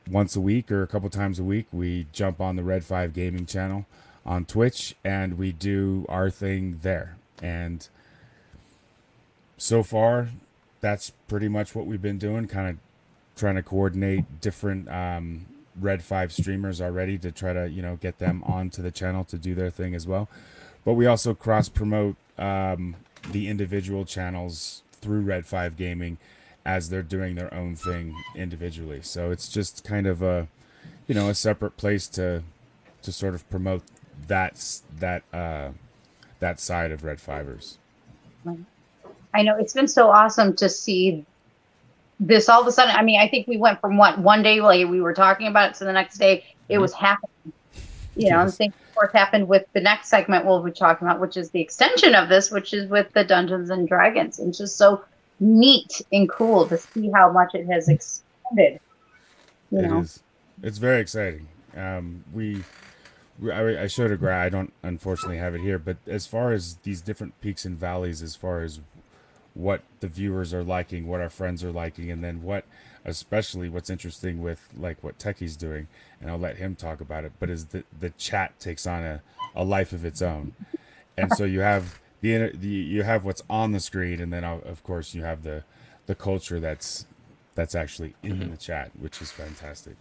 once 0.09 0.37
a 0.37 0.41
week 0.41 0.70
or 0.70 0.82
a 0.82 0.87
couple 0.87 1.09
times 1.11 1.39
a 1.39 1.45
week, 1.45 1.66
we 1.73 2.07
jump 2.12 2.41
on 2.41 2.57
the 2.57 2.62
Red 2.62 2.85
5 2.85 3.12
Gaming 3.12 3.47
channel 3.47 3.87
on 4.27 4.45
Twitch 4.45 4.95
and 5.05 5.39
we 5.39 5.53
do 5.53 6.05
our 6.09 6.31
thing 6.31 6.81
there. 6.82 7.16
And 7.43 7.89
so 9.57 9.82
far, 9.82 10.31
that's 10.81 11.11
pretty 11.28 11.49
much 11.49 11.74
what 11.74 11.87
we've 11.87 12.03
been 12.03 12.19
doing, 12.19 12.47
kind 12.47 12.69
of 12.69 12.77
trying 13.37 13.55
to 13.55 13.62
coordinate 13.62 14.41
different 14.41 14.89
um, 14.89 15.47
Red 15.78 16.03
5 16.03 16.32
streamers 16.32 16.81
already 16.81 17.19
to 17.19 17.31
try 17.31 17.53
to, 17.53 17.69
you 17.69 17.82
know, 17.82 17.97
get 17.97 18.19
them 18.19 18.43
onto 18.45 18.82
the 18.82 18.91
channel 18.91 19.24
to 19.24 19.39
do 19.39 19.55
their 19.55 19.70
thing 19.70 19.95
as 19.95 20.07
well. 20.07 20.28
But 20.85 20.95
we 20.95 21.07
also 21.07 21.35
cross 21.35 21.69
promote 21.69 22.16
um, 22.39 22.97
the 23.31 23.49
individual 23.49 24.05
channels 24.05 24.82
through 24.93 25.20
Red 25.23 25.47
5 25.47 25.77
Gaming 25.77 26.19
as 26.65 26.91
they're 26.91 27.03
doing 27.03 27.35
their 27.35 27.53
own 27.55 27.74
thing 27.74 28.15
individually. 28.37 29.01
So 29.03 29.31
it's 29.31 29.49
just 29.49 29.85
kind 29.85 30.07
of 30.07 30.23
a, 30.23 30.49
you 31.07 31.15
know, 31.15 31.28
a 31.28 31.35
separate 31.35 31.77
place 31.77 32.07
to 32.09 32.43
to 33.03 33.12
sort 33.12 33.35
of 33.35 33.49
promote 33.51 33.82
that 34.27 34.53
s- 34.53 34.82
that 34.99 35.23
uh, 35.32 35.70
that 36.39 36.61
side 36.61 36.91
of 36.93 37.05
Red 37.05 37.19
Fivers. 37.20 37.78
I 39.32 39.43
know 39.43 39.57
it's 39.57 39.74
been 39.74 39.89
so 39.89 40.11
awesome 40.11 40.55
to 40.57 40.69
see 40.69 41.24
this 42.19 42.49
all 42.49 42.61
of 42.61 42.66
a 42.66 42.73
sudden. 42.73 42.95
I 42.95 43.03
mean, 43.03 43.20
I 43.20 43.28
think 43.28 43.47
we 43.47 43.57
went 43.57 43.81
from 43.81 43.97
what 43.97 44.19
one 44.19 44.43
day 44.43 44.61
like 44.61 44.87
we 44.89 45.01
were 45.01 45.15
talking 45.15 45.47
about 45.47 45.70
it 45.70 45.74
to 45.78 45.85
the 45.85 45.93
next 45.93 46.19
day 46.19 46.45
it 46.69 46.78
was 46.78 46.93
happening. 46.93 47.31
You 48.16 48.31
know, 48.31 48.41
and 48.41 48.49
Yes. 48.49 48.53
the 48.59 48.65
same 48.65 48.74
of 48.89 48.95
course 48.95 49.12
happened 49.12 49.49
with 49.49 49.65
the 49.73 49.81
next 49.81 50.09
segment 50.09 50.45
we'll 50.45 50.62
be 50.62 50.73
talking 50.73 51.07
about, 51.07 51.20
which 51.20 51.37
is 51.37 51.51
the 51.51 51.61
extension 51.61 52.15
of 52.15 52.28
this, 52.28 52.51
which 52.51 52.74
is 52.74 52.91
with 52.91 53.11
the 53.12 53.24
Dungeons 53.24 53.70
and 53.70 53.89
Dragons. 53.89 54.41
And 54.41 54.53
just 54.53 54.77
so 54.77 55.05
neat 55.41 56.03
and 56.12 56.31
cool 56.31 56.69
to 56.69 56.79
see 56.79 57.11
how 57.15 57.33
much 57.33 57.51
it 57.55 57.67
has 57.67 57.89
expanded. 57.89 58.81
You 59.71 59.81
It 59.81 59.83
know, 59.83 60.05
is. 60.05 60.23
It's 60.62 60.79
very 60.79 61.01
exciting. 61.01 61.49
Um, 61.77 62.25
we, 62.33 62.65
we 63.39 63.53
I, 63.53 63.85
I 63.85 63.87
showed 63.87 64.12
a 64.12 64.17
graph. 64.17 64.47
I 64.47 64.49
don't 64.51 64.73
unfortunately 64.83 65.39
have 65.39 65.55
it 65.55 65.62
here, 65.62 65.79
but 65.79 65.99
as 66.07 66.27
far 66.27 66.53
as 66.53 66.77
these 66.85 67.01
different 67.03 67.41
peaks 67.41 67.65
and 67.65 67.79
valleys, 67.79 68.23
as 68.23 68.37
far 68.37 68.62
as 68.62 68.81
what 69.55 69.83
the 70.01 70.09
viewers 70.09 70.55
are 70.55 70.65
liking, 70.65 71.09
what 71.09 71.21
our 71.21 71.31
friends 71.31 71.65
are 71.65 71.73
liking, 71.73 72.11
and 72.11 72.25
then 72.25 72.43
what, 72.43 72.65
especially 73.05 73.69
what's 73.69 73.91
interesting 73.91 74.43
with 74.43 74.69
like 74.77 75.03
what 75.05 75.19
Techie's 75.19 75.57
doing, 75.57 75.89
and 76.21 76.31
I'll 76.31 76.39
let 76.39 76.57
him 76.57 76.77
talk 76.77 77.01
about 77.01 77.25
it. 77.25 77.33
But 77.41 77.51
is 77.51 77.67
the 77.67 77.85
the 77.99 78.11
chat 78.11 78.59
takes 78.61 78.87
on 78.87 79.05
a, 79.05 79.23
a 79.57 79.65
life 79.65 79.93
of 79.93 80.05
its 80.05 80.23
own, 80.23 80.55
and 81.17 81.33
so 81.33 81.45
you 81.45 81.61
have 81.61 82.01
the, 82.21 82.35
inter- 82.35 82.53
the 82.57 82.69
you 82.69 83.03
have 83.03 83.25
what's 83.25 83.43
on 83.49 83.73
the 83.73 83.81
screen, 83.81 84.21
and 84.21 84.33
then 84.33 84.45
uh, 84.45 84.59
of 84.65 84.83
course 84.83 85.15
you 85.15 85.23
have 85.25 85.43
the 85.43 85.65
the 86.07 86.15
culture 86.15 86.61
that's 86.61 87.07
that's 87.55 87.75
actually 87.75 88.15
in 88.23 88.51
the 88.51 88.57
chat, 88.57 88.91
which 88.99 89.21
is 89.21 89.31
fantastic. 89.31 89.97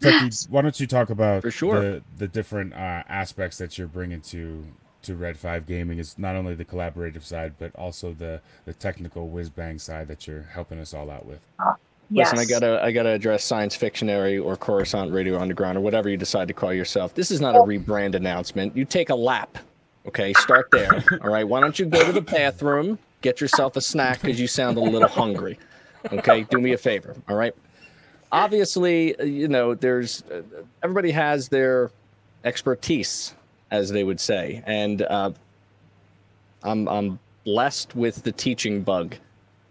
Techie, 0.00 0.50
why 0.50 0.62
don't 0.62 0.78
you 0.78 0.86
talk 0.86 1.10
about 1.10 1.42
For 1.42 1.50
sure. 1.50 1.80
the 1.80 2.02
the 2.18 2.28
different 2.28 2.74
uh, 2.74 3.02
aspects 3.08 3.56
that 3.58 3.78
you're 3.78 3.86
bringing 3.88 4.20
to 4.22 4.64
to 5.02 5.16
Red 5.16 5.38
Five 5.38 5.66
Gaming? 5.66 5.98
Is 5.98 6.18
not 6.18 6.36
only 6.36 6.54
the 6.54 6.64
collaborative 6.64 7.22
side, 7.22 7.54
but 7.58 7.74
also 7.76 8.12
the 8.12 8.40
the 8.66 8.74
technical 8.74 9.28
whiz 9.28 9.48
bang 9.48 9.78
side 9.78 10.08
that 10.08 10.26
you're 10.26 10.42
helping 10.52 10.78
us 10.78 10.92
all 10.92 11.10
out 11.10 11.24
with. 11.24 11.40
yes. 12.10 12.32
Listen, 12.32 12.38
I 12.38 12.44
gotta 12.44 12.84
I 12.84 12.92
gotta 12.92 13.10
address 13.10 13.42
Science 13.42 13.74
Fictionary 13.74 14.36
or 14.38 14.56
Coruscant 14.56 15.12
Radio 15.12 15.38
Underground 15.38 15.78
or 15.78 15.80
whatever 15.80 16.10
you 16.10 16.18
decide 16.18 16.48
to 16.48 16.54
call 16.54 16.74
yourself. 16.74 17.14
This 17.14 17.30
is 17.30 17.40
not 17.40 17.56
a 17.56 17.60
rebrand 17.60 18.14
announcement. 18.14 18.76
You 18.76 18.84
take 18.84 19.08
a 19.10 19.14
lap. 19.14 19.56
Okay, 20.06 20.32
start 20.34 20.68
there. 20.70 21.04
all 21.22 21.30
right. 21.30 21.46
Why 21.46 21.60
don't 21.60 21.78
you 21.78 21.86
go 21.86 22.04
to 22.04 22.12
the 22.12 22.20
bathroom, 22.20 22.98
get 23.22 23.40
yourself 23.40 23.76
a 23.76 23.80
snack 23.80 24.20
because 24.20 24.40
you 24.40 24.46
sound 24.46 24.76
a 24.76 24.80
little 24.80 25.08
hungry. 25.08 25.58
Okay, 26.12 26.44
do 26.50 26.60
me 26.60 26.72
a 26.72 26.78
favor. 26.78 27.16
All 27.28 27.36
right. 27.36 27.54
Obviously, 28.30 29.14
you 29.24 29.48
know, 29.48 29.74
there's 29.74 30.22
uh, 30.30 30.42
everybody 30.82 31.10
has 31.10 31.48
their 31.48 31.90
expertise, 32.44 33.34
as 33.70 33.90
they 33.90 34.04
would 34.04 34.20
say, 34.20 34.62
and 34.66 35.02
uh, 35.02 35.32
I'm 36.62 36.88
I'm 36.88 37.18
blessed 37.44 37.94
with 37.96 38.22
the 38.22 38.32
teaching 38.32 38.82
bug. 38.82 39.16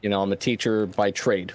You 0.02 0.10
know, 0.10 0.22
I'm 0.22 0.32
a 0.32 0.38
teacher 0.38 0.86
by 0.86 1.12
trade 1.12 1.53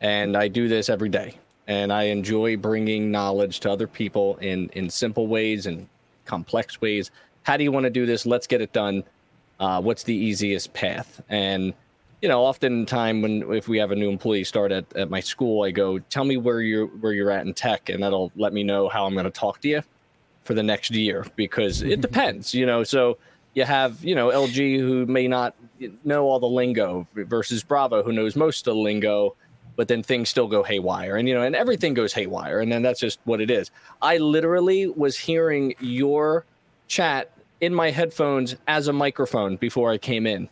and 0.00 0.36
I 0.36 0.48
do 0.48 0.68
this 0.68 0.88
every 0.88 1.08
day. 1.08 1.34
And 1.66 1.92
I 1.92 2.04
enjoy 2.04 2.56
bringing 2.56 3.10
knowledge 3.10 3.60
to 3.60 3.70
other 3.70 3.86
people 3.86 4.36
in 4.38 4.70
in 4.70 4.88
simple 4.88 5.26
ways 5.26 5.66
and 5.66 5.86
complex 6.24 6.80
ways. 6.80 7.10
How 7.48 7.56
do 7.56 7.64
you 7.64 7.72
want 7.72 7.84
to 7.84 7.90
do 7.90 8.04
this? 8.04 8.26
Let's 8.26 8.46
get 8.46 8.60
it 8.60 8.74
done. 8.74 9.04
Uh, 9.58 9.80
what's 9.80 10.02
the 10.02 10.14
easiest 10.14 10.74
path? 10.74 11.22
And 11.30 11.72
you 12.20 12.28
know, 12.28 12.42
oftentimes 12.42 13.22
when 13.22 13.54
if 13.54 13.68
we 13.68 13.78
have 13.78 13.90
a 13.90 13.96
new 13.96 14.10
employee 14.10 14.44
start 14.44 14.70
at, 14.70 14.84
at 14.94 15.08
my 15.08 15.20
school, 15.20 15.64
I 15.64 15.70
go, 15.70 15.98
tell 15.98 16.24
me 16.24 16.36
where 16.36 16.60
you're 16.60 16.88
where 16.88 17.14
you're 17.14 17.30
at 17.30 17.46
in 17.46 17.54
tech, 17.54 17.88
and 17.88 18.02
that'll 18.02 18.30
let 18.36 18.52
me 18.52 18.64
know 18.64 18.90
how 18.90 19.06
I'm 19.06 19.14
going 19.14 19.24
to 19.24 19.30
talk 19.30 19.62
to 19.62 19.68
you 19.68 19.82
for 20.44 20.52
the 20.52 20.62
next 20.62 20.90
year 20.90 21.24
because 21.36 21.80
it 21.80 22.02
depends, 22.02 22.52
you 22.52 22.66
know. 22.66 22.84
So 22.84 23.16
you 23.54 23.64
have 23.64 24.04
you 24.04 24.14
know 24.14 24.28
LG 24.28 24.78
who 24.78 25.06
may 25.06 25.26
not 25.26 25.54
know 26.04 26.26
all 26.26 26.38
the 26.40 26.46
lingo 26.46 27.06
versus 27.14 27.62
Bravo 27.62 28.02
who 28.02 28.12
knows 28.12 28.36
most 28.36 28.66
of 28.66 28.74
the 28.74 28.80
lingo, 28.80 29.34
but 29.74 29.88
then 29.88 30.02
things 30.02 30.28
still 30.28 30.48
go 30.48 30.62
haywire, 30.62 31.16
and 31.16 31.26
you 31.26 31.32
know, 31.32 31.44
and 31.44 31.56
everything 31.56 31.94
goes 31.94 32.12
haywire, 32.12 32.60
and 32.60 32.70
then 32.70 32.82
that's 32.82 33.00
just 33.00 33.20
what 33.24 33.40
it 33.40 33.50
is. 33.50 33.70
I 34.02 34.18
literally 34.18 34.86
was 34.86 35.16
hearing 35.16 35.74
your 35.80 36.44
chat 36.88 37.30
in 37.60 37.74
my 37.74 37.90
headphones 37.90 38.56
as 38.66 38.88
a 38.88 38.92
microphone 38.92 39.56
before 39.56 39.90
I 39.90 39.98
came 39.98 40.26
in. 40.26 40.48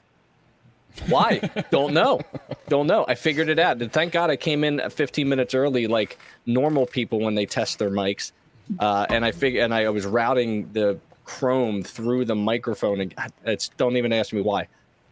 Why? 1.09 1.39
Don't 1.71 1.93
know. 1.93 2.21
Don't 2.69 2.87
know. 2.87 3.05
I 3.07 3.15
figured 3.15 3.49
it 3.49 3.59
out. 3.59 3.81
And 3.81 3.93
thank 3.93 4.13
God 4.13 4.31
I 4.31 4.37
came 4.37 4.65
in 4.65 4.81
15 4.89 5.29
minutes 5.29 5.55
early, 5.55 5.87
like 5.87 6.19
normal 6.47 6.87
people 6.87 7.21
when 7.21 7.35
they 7.35 7.47
test 7.47 7.79
their 7.79 7.91
mics. 7.91 8.33
Uh, 8.81 9.07
and 9.11 9.25
I 9.25 9.31
figured, 9.33 9.63
and 9.63 9.73
I 9.75 9.89
was 9.91 10.07
routing 10.07 10.71
the 10.73 10.99
Chrome 11.25 11.83
through 11.83 12.25
the 12.25 12.35
microphone. 12.35 13.01
And 13.01 13.15
it's 13.45 13.69
don't 13.71 13.97
even 13.97 14.13
ask 14.13 14.33
me 14.33 14.41
why. 14.41 14.69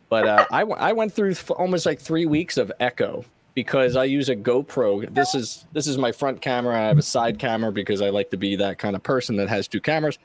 But 0.09 0.27
uh, 0.29 0.47
I, 0.51 0.61
w- 0.61 0.79
I 0.79 0.93
went 0.93 1.13
through 1.13 1.33
f- 1.33 1.51
almost 1.51 1.87
like 1.87 2.01
three 2.01 2.27
weeks 2.27 2.57
of 2.57 2.73
echo 2.81 3.25
because 3.55 3.97
I 3.97 4.05
use 4.05 4.29
a 4.29 4.37
GoPro. 4.37 5.13
This 5.13 5.35
is 5.35 5.67
this 5.73 5.87
is 5.87 5.99
my 5.99 6.13
front 6.13 6.41
camera. 6.41 6.77
I 6.77 6.87
have 6.87 6.99
a 6.99 7.03
side 7.03 7.39
camera 7.39 7.73
because 7.73 8.01
I 8.01 8.11
like 8.11 8.31
to 8.31 8.37
be 8.37 8.57
that 8.57 8.79
kind 8.79 8.97
of 8.97 9.03
person 9.03 9.37
that 9.37 9.49
has 9.49 9.69
two 9.69 9.81
cameras. 9.81 10.19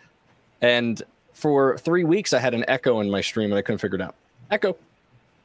And 0.62 1.02
for 1.40 1.78
three 1.78 2.04
weeks, 2.04 2.34
I 2.34 2.40
had 2.40 2.54
an 2.54 2.66
echo 2.68 3.00
in 3.00 3.10
my 3.10 3.22
stream, 3.22 3.52
and 3.52 3.58
I 3.58 3.62
couldn't 3.62 3.80
figure 3.80 3.96
it 3.96 4.02
out. 4.02 4.16
Echo, 4.52 4.76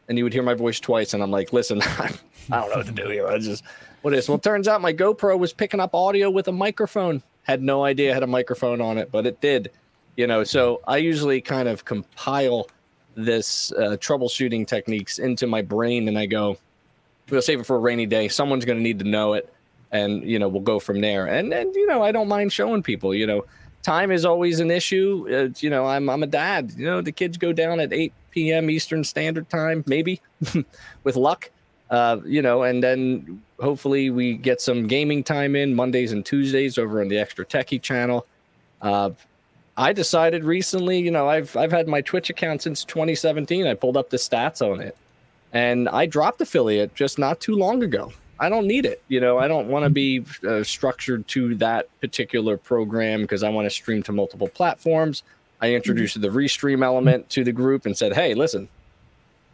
and 0.09 0.19
you 0.19 0.25
would 0.25 0.33
hear 0.33 0.43
my 0.43 0.55
voice 0.55 0.81
twice, 0.81 1.15
and 1.15 1.23
I'm 1.23 1.31
like, 1.31 1.53
listen, 1.53 1.81
I 1.83 2.11
don't 2.51 2.71
know 2.71 2.77
what 2.77 2.87
to 2.87 2.93
do 2.93 3.09
here. 3.09 3.29
I 3.29 3.39
just 3.39 3.65
what 4.03 4.12
is? 4.12 4.29
Well, 4.29 4.39
turns 4.39 4.69
out 4.69 4.81
my 4.81 4.93
GoPro 4.93 5.39
was 5.39 5.53
picking 5.53 5.81
up 5.81 5.95
audio 5.95 6.31
with 6.31 6.49
a 6.49 6.53
microphone. 6.53 7.23
Had 7.45 7.62
no 7.62 7.85
idea 7.85 8.11
it 8.11 8.15
had 8.15 8.23
a 8.23 8.27
microphone 8.27 8.81
on 8.81 8.99
it, 8.99 9.11
but 9.11 9.27
it 9.27 9.41
did. 9.41 9.71
You 10.16 10.27
know, 10.27 10.45
so 10.45 10.81
I 10.87 10.99
usually 10.99 11.41
kind 11.41 11.69
of 11.69 11.85
compile 11.85 12.69
this 13.15 13.73
uh, 13.73 13.97
troubleshooting 14.01 14.66
techniques 14.66 15.19
into 15.19 15.47
my 15.47 15.62
brain, 15.62 16.09
and 16.09 16.19
I 16.19 16.27
go, 16.27 16.59
we'll 17.31 17.43
save 17.43 17.61
it 17.61 17.66
for 17.66 17.77
a 17.77 17.81
rainy 17.81 18.07
day. 18.07 18.29
Someone's 18.29 18.65
going 18.65 18.79
to 18.79 18.83
need 18.83 18.99
to 18.99 19.05
know 19.05 19.35
it, 19.35 19.53
and 19.91 20.23
you 20.23 20.39
know, 20.39 20.49
we'll 20.49 20.62
go 20.62 20.79
from 20.79 21.01
there. 21.01 21.27
And 21.27 21.53
and 21.55 21.75
you 21.75 21.87
know, 21.87 22.03
I 22.03 22.12
don't 22.12 22.29
mind 22.29 22.53
showing 22.53 22.83
people. 22.83 23.15
You 23.15 23.27
know, 23.27 23.45
time 23.85 24.11
is 24.11 24.24
always 24.24 24.59
an 24.59 24.70
issue. 24.70 25.27
Uh, 25.31 25.55
you 25.59 25.70
know, 25.70 25.86
I'm 25.86 26.11
I'm 26.11 26.23
a 26.23 26.27
dad. 26.27 26.73
You 26.77 26.86
know, 26.86 27.01
the 27.01 27.12
kids 27.12 27.36
go 27.36 27.52
down 27.52 27.78
at 27.78 27.93
8 27.93 28.12
p.m. 28.32 28.69
Eastern 28.70 29.05
Standard 29.05 29.48
Time, 29.48 29.85
maybe, 29.86 30.20
with 31.05 31.15
luck. 31.16 31.51
Uh, 31.90 32.19
you 32.24 32.43
know, 32.43 32.65
and 32.65 32.82
then 32.82 33.43
hopefully 33.61 34.11
we 34.11 34.36
get 34.36 34.61
some 34.61 34.89
gaming 34.89 35.23
time 35.23 35.55
in 35.55 35.74
Mondays 35.74 36.11
and 36.11 36.27
Tuesdays 36.27 36.78
over 36.78 37.01
on 37.01 37.09
the 37.09 37.19
Extra 37.19 37.44
Techie 37.44 37.81
channel. 37.81 38.27
Uh, 38.82 39.11
I 39.77 39.93
decided 39.93 40.44
recently, 40.44 40.98
you 40.98 41.11
know, 41.11 41.28
I've 41.28 41.56
I've 41.56 41.73
had 41.73 41.86
my 41.86 42.01
Twitch 42.01 42.31
account 42.31 42.62
since 42.62 42.85
2017. 42.85 43.66
I 43.66 43.74
pulled 43.74 43.97
up 43.97 44.11
the 44.11 44.16
stats 44.16 44.61
on 44.62 44.81
it, 44.81 44.97
and 45.52 45.89
I 45.89 46.06
dropped 46.06 46.40
affiliate 46.40 46.94
just 46.94 47.19
not 47.19 47.40
too 47.40 47.55
long 47.55 47.82
ago. 47.82 48.12
I 48.39 48.48
don't 48.48 48.66
need 48.66 48.85
it. 48.85 49.02
You 49.09 49.20
know, 49.20 49.39
I 49.39 49.48
don't 49.48 49.69
want 49.69 49.85
to 49.85 49.90
be 49.90 50.24
uh, 50.47 50.65
structured 50.65 51.27
to 51.28 51.55
that 51.56 51.89
particular 52.01 52.56
program 52.56 53.23
because 53.23 53.43
I 53.43 53.48
want 53.48 53.66
to 53.66 53.70
stream 53.70 54.02
to 54.05 54.12
multiple 54.12 54.48
platforms. 54.48 55.23
I 55.61 55.74
introduced 55.74 56.20
the 56.20 56.28
restream 56.28 56.85
element 56.85 57.31
to 57.31 57.44
the 57.44 57.52
group 57.52 57.86
and 57.86 57.97
said, 57.97 58.12
"Hey, 58.12 58.35
listen, 58.35 58.69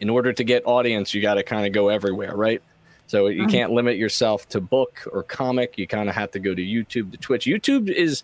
in 0.01 0.09
order 0.09 0.33
to 0.33 0.45
get 0.45 0.67
audience, 0.67 1.15
you 1.15 1.23
got 1.23 1.35
to 1.35 1.43
kind 1.43 1.67
of 1.67 1.73
go 1.73 1.89
everywhere, 1.89 2.35
right? 2.35 2.63
So 3.07 3.27
you 3.27 3.49
can't 3.49 3.73
limit 3.73 3.97
yourself 3.97 4.49
to 4.51 4.61
book 4.61 5.07
or 5.13 5.25
comic. 5.25 5.77
You 5.77 5.89
kind 5.89 6.09
of 6.09 6.15
have 6.15 6.31
to 6.31 6.39
go 6.39 6.55
to 6.55 6.63
YouTube, 6.63 7.11
to 7.11 7.17
Twitch. 7.17 7.45
YouTube 7.45 7.91
is 7.91 8.23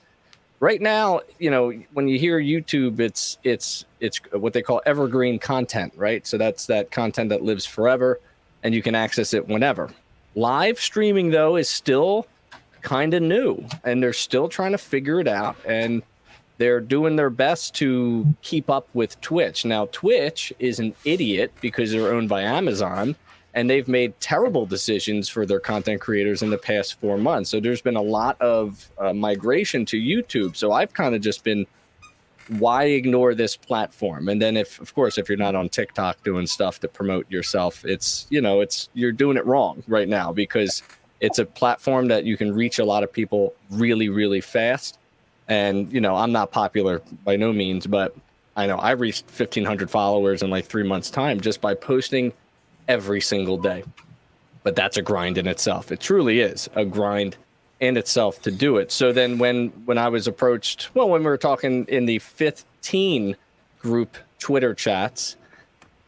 right 0.60 0.80
now, 0.80 1.22
you 1.40 1.50
know, 1.50 1.72
when 1.92 2.06
you 2.06 2.20
hear 2.20 2.40
YouTube, 2.40 3.00
it's 3.00 3.36
it's 3.42 3.84
it's 4.00 4.18
what 4.32 4.52
they 4.52 4.62
call 4.62 4.80
evergreen 4.86 5.40
content, 5.40 5.92
right? 5.96 6.24
So 6.26 6.38
that's 6.38 6.66
that 6.66 6.92
content 6.92 7.30
that 7.30 7.42
lives 7.42 7.66
forever, 7.66 8.20
and 8.62 8.74
you 8.74 8.82
can 8.82 8.94
access 8.94 9.34
it 9.34 9.48
whenever. 9.48 9.90
Live 10.36 10.78
streaming 10.78 11.30
though 11.30 11.56
is 11.56 11.68
still 11.68 12.26
kind 12.82 13.14
of 13.14 13.22
new, 13.22 13.64
and 13.82 14.00
they're 14.00 14.12
still 14.12 14.48
trying 14.48 14.72
to 14.72 14.78
figure 14.78 15.18
it 15.18 15.26
out, 15.26 15.56
and 15.66 16.02
they're 16.58 16.80
doing 16.80 17.16
their 17.16 17.30
best 17.30 17.74
to 17.76 18.26
keep 18.42 18.70
up 18.70 18.88
with 18.94 19.20
Twitch. 19.20 19.64
Now, 19.64 19.88
Twitch 19.92 20.52
is 20.58 20.78
an 20.78 20.94
idiot 21.04 21.52
because 21.60 21.90
they're 21.90 22.12
owned 22.12 22.28
by 22.28 22.42
Amazon 22.42 23.16
and 23.54 23.70
they've 23.70 23.88
made 23.88 24.18
terrible 24.20 24.66
decisions 24.66 25.30
for 25.30 25.46
their 25.46 25.58
content 25.58 26.00
creators 26.00 26.42
in 26.42 26.50
the 26.50 26.58
past 26.58 27.00
four 27.00 27.16
months. 27.16 27.48
So 27.48 27.58
there's 27.58 27.80
been 27.80 27.96
a 27.96 28.02
lot 28.02 28.40
of 28.40 28.90
uh, 28.98 29.14
migration 29.14 29.86
to 29.86 29.96
YouTube. 29.98 30.56
So 30.56 30.72
I've 30.72 30.92
kind 30.92 31.14
of 31.14 31.22
just 31.22 31.42
been, 31.42 31.66
why 32.48 32.84
ignore 32.84 33.34
this 33.34 33.56
platform? 33.56 34.28
And 34.28 34.40
then 34.40 34.56
if, 34.56 34.80
of 34.80 34.94
course, 34.94 35.18
if 35.18 35.28
you're 35.28 35.38
not 35.38 35.54
on 35.54 35.68
TikTok 35.68 36.22
doing 36.22 36.46
stuff 36.46 36.80
to 36.80 36.88
promote 36.88 37.30
yourself, 37.30 37.84
it's, 37.84 38.26
you 38.30 38.40
know, 38.40 38.60
it's, 38.60 38.88
you're 38.94 39.12
doing 39.12 39.36
it 39.36 39.44
wrong 39.46 39.82
right 39.88 40.08
now 40.08 40.32
because 40.32 40.82
it's 41.20 41.38
a 41.38 41.44
platform 41.44 42.08
that 42.08 42.24
you 42.24 42.36
can 42.36 42.54
reach 42.54 42.78
a 42.78 42.84
lot 42.84 43.02
of 43.02 43.12
people 43.12 43.54
really, 43.70 44.08
really 44.08 44.40
fast. 44.40 44.98
And, 45.48 45.92
you 45.92 46.00
know, 46.00 46.16
I'm 46.16 46.32
not 46.32 46.50
popular 46.50 47.02
by 47.24 47.36
no 47.36 47.52
means, 47.52 47.86
but 47.86 48.16
I 48.56 48.66
know 48.66 48.78
I 48.78 48.92
reached 48.92 49.26
1,500 49.26 49.90
followers 49.90 50.42
in 50.42 50.50
like 50.50 50.66
three 50.66 50.82
months' 50.82 51.10
time 51.10 51.40
just 51.40 51.60
by 51.60 51.74
posting 51.74 52.32
every 52.88 53.20
single 53.20 53.58
day. 53.58 53.84
But 54.62 54.74
that's 54.74 54.96
a 54.96 55.02
grind 55.02 55.38
in 55.38 55.46
itself. 55.46 55.92
It 55.92 56.00
truly 56.00 56.40
is 56.40 56.68
a 56.74 56.84
grind 56.84 57.36
in 57.80 57.96
itself 57.96 58.40
to 58.42 58.50
do 58.50 58.78
it. 58.78 58.90
So 58.90 59.12
then 59.12 59.38
when 59.38 59.68
when 59.84 59.98
I 59.98 60.08
was 60.08 60.26
approached, 60.26 60.94
well, 60.94 61.08
when 61.08 61.20
we 61.20 61.26
were 61.26 61.36
talking 61.36 61.84
in 61.86 62.06
the 62.06 62.18
15 62.18 63.36
group 63.80 64.16
Twitter 64.38 64.74
chats, 64.74 65.36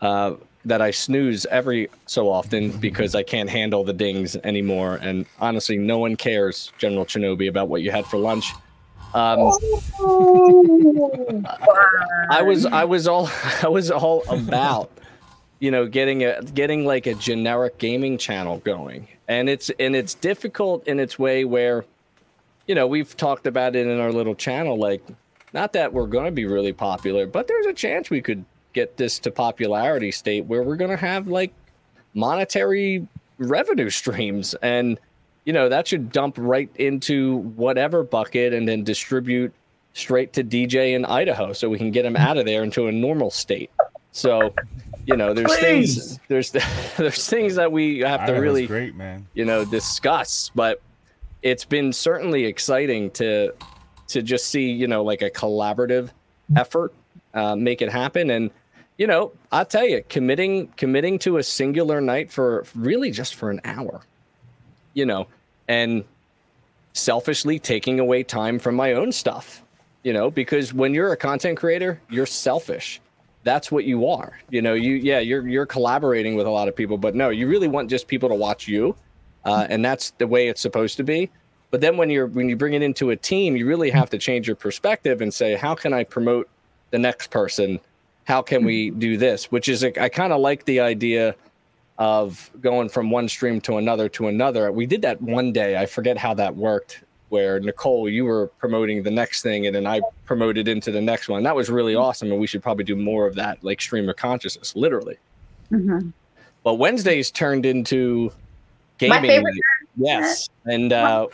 uh, 0.00 0.34
that 0.64 0.82
I 0.82 0.90
snooze 0.90 1.46
every 1.46 1.88
so 2.06 2.30
often 2.30 2.70
because 2.72 3.14
I 3.14 3.22
can't 3.22 3.48
handle 3.48 3.84
the 3.84 3.92
dings 3.92 4.36
anymore. 4.36 4.98
And 5.00 5.26
honestly, 5.40 5.76
no 5.76 5.98
one 5.98 6.16
cares, 6.16 6.72
General 6.78 7.06
Shinobi, 7.06 7.48
about 7.48 7.68
what 7.68 7.82
you 7.82 7.90
had 7.90 8.04
for 8.06 8.18
lunch. 8.18 8.52
Um, 9.14 9.38
I 12.30 12.42
was 12.42 12.66
I 12.66 12.84
was 12.84 13.08
all 13.08 13.30
I 13.62 13.68
was 13.68 13.90
all 13.90 14.22
about 14.28 14.90
you 15.58 15.70
know 15.70 15.86
getting 15.86 16.24
a 16.24 16.42
getting 16.42 16.84
like 16.84 17.06
a 17.06 17.14
generic 17.14 17.78
gaming 17.78 18.18
channel 18.18 18.58
going 18.58 19.08
and 19.28 19.48
it's 19.48 19.70
and 19.78 19.94
it's 19.94 20.14
difficult 20.14 20.86
in 20.86 20.98
its 20.98 21.18
way 21.18 21.44
where 21.44 21.84
you 22.66 22.74
know 22.74 22.86
we've 22.86 23.16
talked 23.16 23.46
about 23.46 23.76
it 23.76 23.86
in 23.86 24.00
our 24.00 24.12
little 24.12 24.34
channel 24.34 24.76
like 24.76 25.02
not 25.52 25.72
that 25.72 25.92
we're 25.92 26.06
going 26.06 26.24
to 26.24 26.32
be 26.32 26.46
really 26.46 26.72
popular 26.72 27.26
but 27.26 27.46
there's 27.46 27.66
a 27.66 27.72
chance 27.72 28.10
we 28.10 28.20
could 28.20 28.44
get 28.72 28.96
this 28.96 29.18
to 29.18 29.30
popularity 29.30 30.10
state 30.10 30.44
where 30.46 30.62
we're 30.62 30.76
going 30.76 30.90
to 30.90 30.96
have 30.96 31.28
like 31.28 31.52
monetary 32.14 33.06
revenue 33.38 33.90
streams 33.90 34.54
and 34.62 34.98
you 35.44 35.52
know 35.52 35.68
that 35.68 35.86
should 35.86 36.10
dump 36.10 36.34
right 36.38 36.70
into 36.76 37.36
whatever 37.36 38.02
bucket 38.02 38.52
and 38.52 38.68
then 38.68 38.82
distribute 38.82 39.52
straight 39.98 40.32
to 40.32 40.44
DJ 40.44 40.94
in 40.94 41.04
Idaho 41.04 41.52
so 41.52 41.68
we 41.68 41.78
can 41.78 41.90
get 41.90 42.04
him 42.04 42.16
out 42.16 42.38
of 42.38 42.46
there 42.46 42.62
into 42.62 42.86
a 42.86 42.92
normal 42.92 43.30
state. 43.30 43.70
So, 44.12 44.54
you 45.08 45.16
know, 45.16 45.32
there's 45.32 45.56
things 45.58 46.18
there's 46.28 46.50
there's 46.96 47.28
things 47.28 47.54
that 47.54 47.72
we 47.72 48.00
have 48.00 48.20
to 48.20 48.24
Idaho's 48.24 48.42
really 48.42 48.66
great, 48.66 48.94
man. 48.94 49.26
you 49.32 49.44
know 49.44 49.64
discuss, 49.64 50.50
but 50.54 50.82
it's 51.42 51.64
been 51.64 51.92
certainly 51.92 52.44
exciting 52.44 53.10
to 53.12 53.54
to 54.08 54.22
just 54.22 54.48
see, 54.48 54.70
you 54.70 54.86
know, 54.86 55.02
like 55.02 55.22
a 55.22 55.30
collaborative 55.30 56.10
effort 56.56 56.94
uh, 57.34 57.56
make 57.56 57.82
it 57.82 57.90
happen 57.90 58.30
and 58.30 58.50
you 58.98 59.06
know, 59.06 59.32
I'll 59.52 59.64
tell 59.64 59.86
you, 59.86 60.02
committing 60.08 60.68
committing 60.76 61.18
to 61.20 61.38
a 61.38 61.42
singular 61.42 62.00
night 62.00 62.30
for 62.30 62.66
really 62.74 63.10
just 63.10 63.36
for 63.36 63.50
an 63.50 63.60
hour, 63.64 64.02
you 64.92 65.06
know, 65.06 65.28
and 65.68 66.04
selfishly 66.92 67.58
taking 67.58 68.00
away 68.00 68.24
time 68.24 68.58
from 68.58 68.74
my 68.74 68.92
own 68.92 69.12
stuff, 69.12 69.62
you 70.02 70.12
know, 70.12 70.30
because 70.30 70.74
when 70.74 70.92
you're 70.92 71.12
a 71.12 71.16
content 71.16 71.56
creator, 71.56 72.00
you're 72.10 72.26
selfish. 72.26 73.00
That's 73.44 73.70
what 73.70 73.84
you 73.84 74.06
are. 74.08 74.38
You 74.50 74.62
know, 74.62 74.74
you 74.74 74.94
yeah, 74.94 75.20
you're 75.20 75.46
you're 75.46 75.66
collaborating 75.66 76.34
with 76.34 76.46
a 76.46 76.50
lot 76.50 76.68
of 76.68 76.76
people, 76.76 76.98
but 76.98 77.14
no, 77.14 77.30
you 77.30 77.46
really 77.46 77.68
want 77.68 77.88
just 77.88 78.08
people 78.08 78.28
to 78.28 78.34
watch 78.34 78.68
you, 78.68 78.96
uh, 79.44 79.66
and 79.70 79.84
that's 79.84 80.10
the 80.12 80.26
way 80.26 80.48
it's 80.48 80.60
supposed 80.60 80.96
to 80.98 81.04
be. 81.04 81.30
But 81.70 81.80
then 81.80 81.96
when 81.96 82.10
you're 82.10 82.26
when 82.26 82.48
you 82.48 82.56
bring 82.56 82.74
it 82.74 82.82
into 82.82 83.10
a 83.10 83.16
team, 83.16 83.56
you 83.56 83.66
really 83.66 83.90
have 83.90 84.10
to 84.10 84.18
change 84.18 84.46
your 84.46 84.56
perspective 84.56 85.20
and 85.20 85.32
say, 85.32 85.54
how 85.54 85.74
can 85.74 85.92
I 85.92 86.04
promote 86.04 86.48
the 86.90 86.98
next 86.98 87.30
person? 87.30 87.80
How 88.24 88.42
can 88.42 88.64
we 88.64 88.90
do 88.90 89.16
this? 89.16 89.50
Which 89.50 89.68
is 89.68 89.84
I 89.84 90.08
kind 90.08 90.32
of 90.32 90.40
like 90.40 90.64
the 90.64 90.80
idea 90.80 91.34
of 91.98 92.50
going 92.60 92.88
from 92.88 93.10
one 93.10 93.28
stream 93.28 93.60
to 93.62 93.76
another 93.76 94.08
to 94.10 94.28
another. 94.28 94.70
We 94.70 94.86
did 94.86 95.02
that 95.02 95.20
one 95.20 95.52
day. 95.52 95.76
I 95.76 95.86
forget 95.86 96.16
how 96.16 96.34
that 96.34 96.54
worked. 96.56 97.02
Where 97.28 97.60
Nicole, 97.60 98.08
you 98.08 98.24
were 98.24 98.46
promoting 98.58 99.02
the 99.02 99.10
next 99.10 99.42
thing, 99.42 99.66
and 99.66 99.74
then 99.76 99.86
I 99.86 100.00
promoted 100.24 100.68
into 100.68 100.90
the 100.90 101.00
next 101.00 101.28
one. 101.28 101.42
That 101.42 101.54
was 101.54 101.68
really 101.70 101.94
awesome, 101.94 102.30
and 102.30 102.40
we 102.40 102.46
should 102.46 102.62
probably 102.62 102.84
do 102.84 102.96
more 102.96 103.26
of 103.26 103.34
that, 103.34 103.62
like 103.62 103.80
stream 103.80 104.08
of 104.08 104.16
consciousness, 104.16 104.74
literally. 104.74 105.16
Mhm. 105.70 106.12
But 106.64 106.74
Wednesdays 106.74 107.30
turned 107.30 107.66
into 107.66 108.32
gaming. 108.98 109.44
Yes, 109.96 110.48
and 110.64 110.92
uh, 110.92 111.26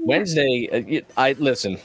Wednesday, 0.00 1.02
I 1.16 1.32
listen. 1.32 1.78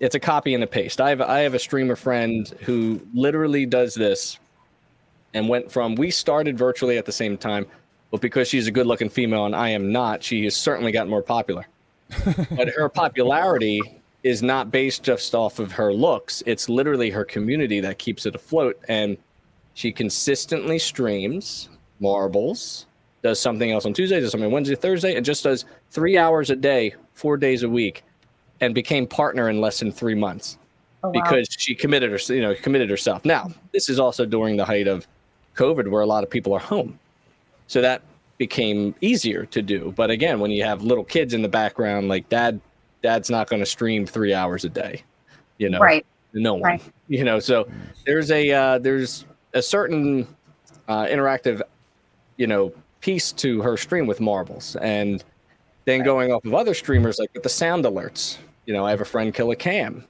It's 0.00 0.14
a 0.16 0.20
copy 0.20 0.54
and 0.54 0.64
a 0.64 0.66
paste. 0.66 1.00
I 1.00 1.10
have 1.10 1.20
I 1.20 1.40
have 1.40 1.54
a 1.54 1.58
streamer 1.58 1.94
friend 1.94 2.48
who 2.62 3.00
literally 3.14 3.66
does 3.66 3.94
this, 3.94 4.38
and 5.34 5.48
went 5.48 5.70
from 5.70 5.94
we 5.94 6.10
started 6.10 6.58
virtually 6.58 6.98
at 6.98 7.06
the 7.06 7.12
same 7.12 7.38
time, 7.38 7.66
but 8.10 8.20
because 8.20 8.48
she's 8.48 8.66
a 8.66 8.70
good-looking 8.70 9.08
female 9.08 9.46
and 9.46 9.54
I 9.54 9.68
am 9.70 9.92
not, 9.92 10.22
she 10.22 10.44
has 10.44 10.56
certainly 10.56 10.90
gotten 10.90 11.10
more 11.10 11.22
popular. 11.22 11.66
But 12.56 12.68
her 12.68 12.88
popularity 12.88 13.80
is 14.22 14.42
not 14.42 14.70
based 14.70 15.02
just 15.02 15.34
off 15.34 15.58
of 15.58 15.72
her 15.72 15.92
looks. 15.92 16.42
It's 16.46 16.68
literally 16.68 17.10
her 17.10 17.24
community 17.24 17.80
that 17.80 17.98
keeps 17.98 18.26
it 18.26 18.34
afloat, 18.34 18.78
and 18.88 19.16
she 19.74 19.90
consistently 19.90 20.78
streams 20.78 21.68
marbles, 22.00 22.86
does 23.22 23.40
something 23.40 23.70
else 23.72 23.86
on 23.86 23.92
Tuesday, 23.94 24.20
does 24.20 24.30
something 24.32 24.50
Wednesday, 24.50 24.74
Thursday, 24.74 25.14
and 25.16 25.24
just 25.24 25.44
does 25.44 25.64
three 25.90 26.18
hours 26.18 26.50
a 26.50 26.56
day, 26.56 26.94
four 27.14 27.36
days 27.36 27.62
a 27.62 27.68
week, 27.68 28.02
and 28.60 28.74
became 28.74 29.06
partner 29.06 29.48
in 29.48 29.60
less 29.60 29.78
than 29.80 29.90
three 29.92 30.14
months 30.14 30.58
Oh, 31.04 31.08
wow. 31.08 31.20
because 31.22 31.48
she 31.50 31.74
committed 31.74 32.12
her, 32.12 32.34
you 32.34 32.42
know, 32.42 32.54
committed 32.54 32.88
herself. 32.88 33.24
Now, 33.24 33.50
this 33.72 33.88
is 33.88 33.98
also 33.98 34.24
during 34.24 34.56
the 34.56 34.64
height 34.64 34.86
of 34.86 35.06
COVID, 35.56 35.88
where 35.88 36.02
a 36.02 36.06
lot 36.06 36.22
of 36.22 36.30
people 36.30 36.52
are 36.52 36.60
home, 36.60 36.96
so 37.66 37.80
that 37.80 38.02
became 38.42 38.92
easier 39.00 39.46
to 39.46 39.62
do. 39.62 39.92
But 39.94 40.10
again, 40.10 40.40
when 40.40 40.50
you 40.50 40.64
have 40.64 40.82
little 40.82 41.04
kids 41.04 41.32
in 41.32 41.42
the 41.42 41.48
background, 41.48 42.08
like 42.08 42.28
dad, 42.28 42.60
dad's 43.00 43.30
not 43.30 43.48
going 43.48 43.62
to 43.62 43.66
stream 43.66 44.04
three 44.04 44.34
hours 44.34 44.64
a 44.64 44.68
day, 44.68 45.04
you 45.58 45.70
know, 45.70 45.78
right. 45.78 46.04
no 46.32 46.54
one 46.54 46.62
Right. 46.62 46.82
you 47.08 47.22
know 47.22 47.38
so 47.38 47.68
there's 48.04 48.32
a 48.32 48.50
uh, 48.50 48.78
there's 48.78 49.26
a 49.54 49.62
certain 49.62 50.26
uh, 50.88 51.04
interactive 51.06 51.62
you 52.36 52.48
know 52.48 52.72
piece 53.00 53.30
to 53.30 53.62
her 53.62 53.76
stream 53.76 54.08
with 54.08 54.20
marbles 54.20 54.74
and 54.76 55.22
then 55.84 56.02
going 56.02 56.32
off 56.32 56.44
of 56.44 56.52
other 56.52 56.74
streamers 56.74 57.20
like 57.20 57.30
with 57.34 57.44
the 57.44 57.48
sound 57.48 57.84
alerts 57.84 58.38
you 58.66 58.74
know 58.74 58.84
i 58.84 58.90
have 58.90 59.00
a 59.00 59.04
friend 59.04 59.34
killer 59.34 59.54
cam 59.54 60.04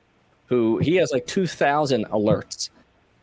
who 0.47 0.79
he 0.79 0.97
has 0.97 1.13
like 1.13 1.27
2000 1.27 2.07
alerts 2.07 2.71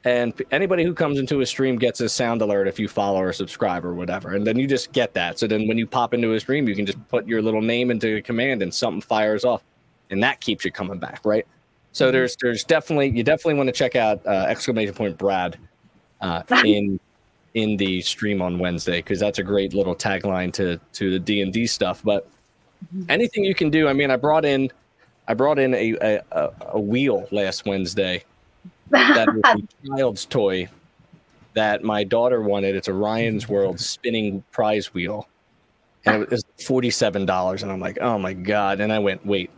and 0.06 0.34
anybody 0.52 0.84
who 0.84 0.94
comes 0.94 1.20
into 1.20 1.42
a 1.42 1.46
stream 1.46 1.78
gets 1.78 2.00
a 2.00 2.08
sound 2.08 2.42
alert 2.42 2.68
if 2.68 2.80
you 2.80 2.88
follow 2.88 3.20
or 3.20 3.34
subscribe 3.34 3.84
or 3.84 3.94
whatever 3.94 4.36
and 4.36 4.48
then 4.48 4.58
you 4.58 4.66
just 4.66 4.92
get 4.94 5.14
that 5.14 5.38
so 5.38 5.46
then 5.46 5.68
when 5.68 5.78
you 5.78 5.86
pop 5.86 6.14
into 6.14 6.34
a 6.34 6.40
stream 6.40 6.68
you 6.68 6.76
can 6.76 6.86
just 6.86 6.98
put 7.10 7.28
your 7.28 7.42
little 7.42 7.62
name 7.62 7.92
into 7.92 8.18
a 8.18 8.22
command 8.22 8.62
and 8.62 8.74
something 8.74 9.02
fires 9.02 9.44
off 9.44 9.62
and 10.10 10.24
that 10.24 10.40
keeps 10.40 10.64
you 10.64 10.72
coming 10.72 11.00
back 11.00 11.20
right 11.26 11.46
so 11.92 12.12
there's 12.12 12.36
there's 12.42 12.64
definitely 12.64 13.10
you 13.10 13.24
definitely 13.24 13.56
want 13.56 13.68
to 13.68 13.74
check 13.74 13.96
out 13.96 14.26
uh, 14.26 14.46
exclamation 14.48 14.94
point 14.94 15.18
Brad 15.18 15.58
uh, 16.22 16.44
in 16.66 17.00
in 17.54 17.78
the 17.78 18.02
stream 18.02 18.42
on 18.42 18.60
Wednesday 18.60 18.98
because 18.98 19.20
that's 19.20 19.40
a 19.40 19.44
great 19.44 19.74
little 19.74 19.96
tagline 19.96 20.54
to 20.54 20.80
to 20.94 21.12
the 21.12 21.20
D 21.20 21.42
and 21.42 21.52
D 21.52 21.66
stuff. 21.68 22.02
But 22.04 22.28
anything 23.08 23.44
you 23.44 23.56
can 23.56 23.70
do. 23.70 23.88
I 23.88 23.94
mean, 23.94 24.12
I 24.12 24.16
brought 24.16 24.46
in 24.46 24.72
I 25.28 25.34
brought 25.34 25.60
in 25.60 25.74
a, 25.74 25.94
a, 26.32 26.52
a 26.62 26.80
wheel 26.80 27.28
last 27.32 27.66
Wednesday 27.66 28.24
that 28.92 29.30
is 29.30 29.42
a 29.46 29.88
child's 29.88 30.26
toy 30.26 30.68
that 31.54 31.84
my 31.84 32.04
daughter 32.04 32.42
wanted. 32.42 32.76
It's 32.76 32.88
a 32.88 32.94
Ryan's 32.94 33.48
World 33.50 33.80
spinning 33.80 34.44
prize 34.52 34.94
wheel, 34.94 35.28
and 36.06 36.24
it 36.24 36.30
was 36.30 36.44
forty 36.66 36.90
seven 36.90 37.26
dollars. 37.26 37.64
And 37.64 37.72
I'm 37.72 37.80
like, 37.80 37.98
oh 38.02 38.18
my 38.18 38.34
god! 38.34 38.80
And 38.80 38.92
I 38.92 39.00
went, 39.00 39.26
wait, 39.26 39.50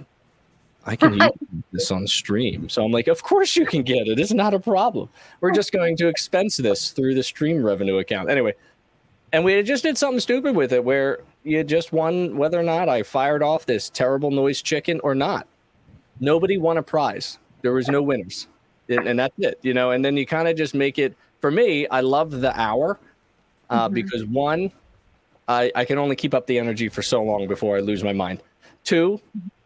I 0.86 0.95
can 0.95 1.14
use 1.20 1.32
this 1.72 1.91
on 1.91 2.08
stream. 2.08 2.70
So 2.70 2.84
I'm 2.84 2.91
like, 2.91 3.08
of 3.08 3.24
course 3.24 3.56
you 3.56 3.66
can 3.66 3.84
get 3.84 4.08
it. 4.08 4.20
It's 4.20 4.34
not 4.34 4.53
a 4.53 4.60
problem. 4.60 5.10
We're 5.41 5.52
just 5.52 5.72
going 5.72 5.98
to 5.98 6.08
expense 6.08 6.58
this 6.58 6.91
through 6.91 7.16
the 7.16 7.24
stream 7.24 7.64
revenue 7.64 7.98
account. 7.98 8.30
Anyway, 8.30 8.53
and 9.34 9.45
we 9.45 9.62
just 9.64 9.84
did 9.84 9.98
something 9.98 10.20
stupid 10.20 10.56
with 10.56 10.74
it 10.74 10.84
where 10.84 11.20
you 11.44 11.64
just 11.64 11.94
won 11.94 12.38
whether 12.38 12.60
or 12.60 12.64
not 12.64 12.90
I 12.90 13.03
fired 13.03 13.44
off 13.44 13.66
this 13.66 13.90
terrible 13.90 14.32
noise 14.32 14.62
chicken 14.62 14.99
or 15.03 15.16
not. 15.16 15.48
Nobody 16.20 16.58
won 16.58 16.78
a 16.78 16.84
prize. 16.84 17.40
There 17.62 17.74
was 17.74 17.88
no 17.88 18.02
winners. 18.02 18.48
And, 18.91 19.07
and 19.07 19.19
that's 19.19 19.34
it, 19.39 19.59
you 19.61 19.73
know, 19.73 19.91
and 19.91 20.03
then 20.03 20.18
you 20.18 20.26
kind 20.26 20.47
of 20.47 20.55
just 20.55 20.73
make 20.73 20.99
it 20.99 21.15
for 21.39 21.49
me, 21.51 21.88
I 21.88 22.01
love 22.01 22.31
the 22.31 22.59
hour 22.59 22.99
uh, 23.69 23.89
because 23.89 24.26
one, 24.26 24.72
I, 25.47 25.72
I 25.76 25.85
can 25.85 25.97
only 25.97 26.15
keep 26.15 26.34
up 26.34 26.45
the 26.45 26.59
energy 26.59 26.88
for 26.89 27.01
so 27.01 27.23
long 27.23 27.47
before 27.47 27.77
I 27.77 27.80
lose 27.80 28.03
my 28.03 28.13
mind. 28.13 28.43
Two, 28.84 29.19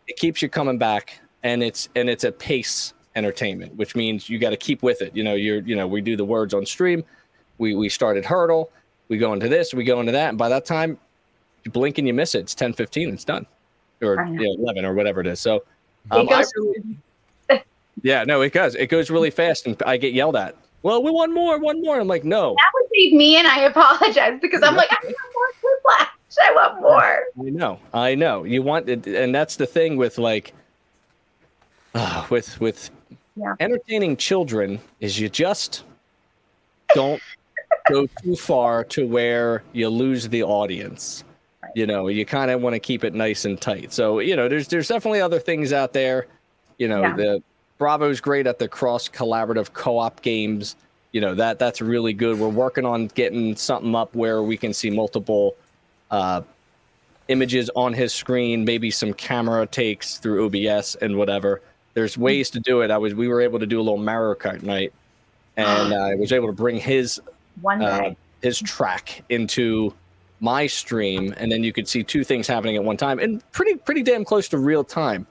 it 0.07 0.17
keeps 0.17 0.41
you 0.41 0.49
coming 0.49 0.77
back 0.77 1.19
and 1.43 1.61
it's 1.61 1.89
and 1.95 2.09
it's 2.09 2.23
a 2.23 2.31
pace 2.31 2.93
entertainment 3.15 3.73
which 3.75 3.95
means 3.95 4.29
you 4.29 4.37
got 4.37 4.49
to 4.49 4.57
keep 4.57 4.83
with 4.83 5.01
it 5.01 5.15
you 5.15 5.23
know 5.23 5.35
you're 5.35 5.59
you 5.61 5.73
know 5.73 5.87
we 5.87 6.01
do 6.01 6.17
the 6.17 6.25
words 6.25 6.53
on 6.53 6.65
stream 6.65 7.01
we 7.59 7.73
we 7.73 7.87
started 7.87 8.25
hurdle 8.25 8.69
we 9.07 9.17
go 9.17 9.31
into 9.31 9.47
this 9.47 9.73
we 9.73 9.85
go 9.85 10.01
into 10.01 10.11
that 10.11 10.29
and 10.29 10.37
by 10.37 10.49
that 10.49 10.65
time 10.65 10.97
you 11.65 11.71
blink 11.71 11.97
and 11.97 12.07
you 12.07 12.13
miss 12.13 12.35
it. 12.35 12.39
It's 12.39 12.55
10 12.55 12.73
15 12.73 13.09
it's 13.09 13.25
done. 13.25 13.45
Or 14.01 14.25
you 14.27 14.57
know, 14.57 14.63
11 14.63 14.85
or 14.85 14.93
whatever 14.93 15.19
it 15.19 15.27
is. 15.27 15.39
So 15.39 15.63
um, 16.11 16.27
It 16.27 16.31
I 16.33 16.43
really- 16.55 16.97
yeah 18.03 18.23
no 18.23 18.41
it 18.41 18.53
does 18.53 18.75
it 18.75 18.87
goes 18.87 19.09
really 19.09 19.29
fast 19.31 19.65
and 19.65 19.81
i 19.85 19.95
get 19.97 20.13
yelled 20.13 20.35
at 20.35 20.55
well 20.83 21.01
we 21.01 21.09
want 21.11 21.33
more 21.33 21.59
one 21.59 21.81
more 21.81 21.99
i'm 21.99 22.07
like 22.07 22.23
no 22.23 22.55
That 22.57 22.71
would 22.73 22.89
be 22.91 23.15
me, 23.15 23.37
and 23.37 23.47
I 23.47 23.61
apologize 23.61 24.39
because 24.41 24.61
I'm 24.63 24.75
like, 24.75 24.89
I 24.91 24.97
want 25.03 25.15
more 25.61 25.71
Whiplash. 25.73 26.09
I 26.41 26.51
want 26.53 26.81
more. 26.81 27.23
I 27.45 27.49
know, 27.49 27.79
I 27.93 28.15
know. 28.15 28.43
You 28.45 28.61
want 28.61 28.87
it, 28.89 29.05
and 29.07 29.33
that's 29.35 29.55
the 29.57 29.65
thing 29.65 29.97
with 29.97 30.17
like, 30.17 30.53
uh, 31.93 32.25
with 32.29 32.59
with 32.61 32.89
Yeah. 33.35 33.55
entertaining 33.59 34.15
children 34.17 34.79
is 35.01 35.19
you 35.19 35.27
just 35.29 35.83
don't 36.93 37.21
go 37.89 38.07
too 38.23 38.35
far 38.35 38.83
to 38.85 39.05
where 39.07 39.63
you 39.73 39.89
lose 39.89 40.29
the 40.29 40.43
audience. 40.43 41.23
You 41.73 41.85
know, 41.85 42.07
you 42.07 42.25
kind 42.25 42.49
of 42.51 42.61
want 42.61 42.75
to 42.75 42.79
keep 42.79 43.03
it 43.03 43.13
nice 43.13 43.43
and 43.45 43.59
tight. 43.59 43.91
So 43.91 44.19
you 44.19 44.35
know, 44.37 44.47
there's 44.47 44.67
there's 44.69 44.87
definitely 44.87 45.19
other 45.21 45.39
things 45.39 45.73
out 45.73 45.91
there. 45.93 46.27
You 46.77 46.87
know, 46.87 47.01
Yeah. 47.01 47.15
the 47.15 47.43
Bravo's 47.77 48.21
great 48.21 48.47
at 48.47 48.59
the 48.59 48.67
cross 48.67 49.09
collaborative 49.09 49.73
co-op 49.73 50.21
games. 50.21 50.75
You 51.11 51.21
know 51.21 51.35
that 51.35 51.59
that's 51.59 51.81
really 51.81 52.13
good. 52.13 52.39
We're 52.39 52.49
working 52.49 52.85
on 52.85 53.07
getting 53.07 53.55
something 53.55 53.95
up 53.95 54.15
where 54.15 54.43
we 54.43 54.57
can 54.57 54.73
see 54.73 54.89
multiple 54.89 55.55
uh, 56.11 56.41
images 57.27 57.69
on 57.75 57.93
his 57.93 58.13
screen, 58.13 58.65
maybe 58.65 58.91
some 58.91 59.13
camera 59.13 59.65
takes 59.65 60.17
through 60.17 60.45
OBS 60.45 60.95
and 60.95 61.17
whatever. 61.17 61.61
There's 61.93 62.17
ways 62.17 62.49
to 62.51 62.59
do 62.59 62.81
it. 62.81 62.91
I 62.91 62.97
was 62.97 63.13
we 63.13 63.27
were 63.27 63.41
able 63.41 63.59
to 63.59 63.65
do 63.65 63.79
a 63.79 63.83
little 63.83 63.97
Mario 63.97 64.35
Kart 64.35 64.61
night, 64.63 64.93
and 65.57 65.93
I 65.93 66.15
was 66.15 66.31
able 66.31 66.47
to 66.47 66.53
bring 66.53 66.77
his 66.77 67.21
One 67.61 67.81
uh, 67.81 68.13
his 68.41 68.59
track 68.59 69.23
into 69.29 69.93
my 70.41 70.67
stream, 70.67 71.33
and 71.37 71.51
then 71.51 71.63
you 71.63 71.71
could 71.71 71.87
see 71.87 72.03
two 72.03 72.23
things 72.23 72.47
happening 72.47 72.75
at 72.75 72.83
one 72.83 72.97
time, 72.97 73.19
and 73.19 73.41
pretty 73.51 73.75
pretty 73.75 74.03
damn 74.03 74.25
close 74.25 74.49
to 74.49 74.57
real 74.57 74.83
time, 74.83 75.25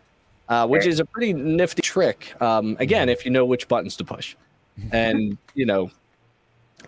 uh, 0.49 0.67
which 0.67 0.87
is 0.87 1.01
a 1.01 1.05
pretty 1.05 1.33
nifty 1.33 1.83
trick. 1.83 2.41
Um, 2.41 2.77
again, 2.81 3.09
if 3.09 3.25
you 3.25 3.31
know 3.31 3.45
which 3.45 3.69
buttons 3.69 3.97
to 3.97 4.05
push, 4.05 4.37
and 4.93 5.37
you 5.55 5.67
know 5.67 5.91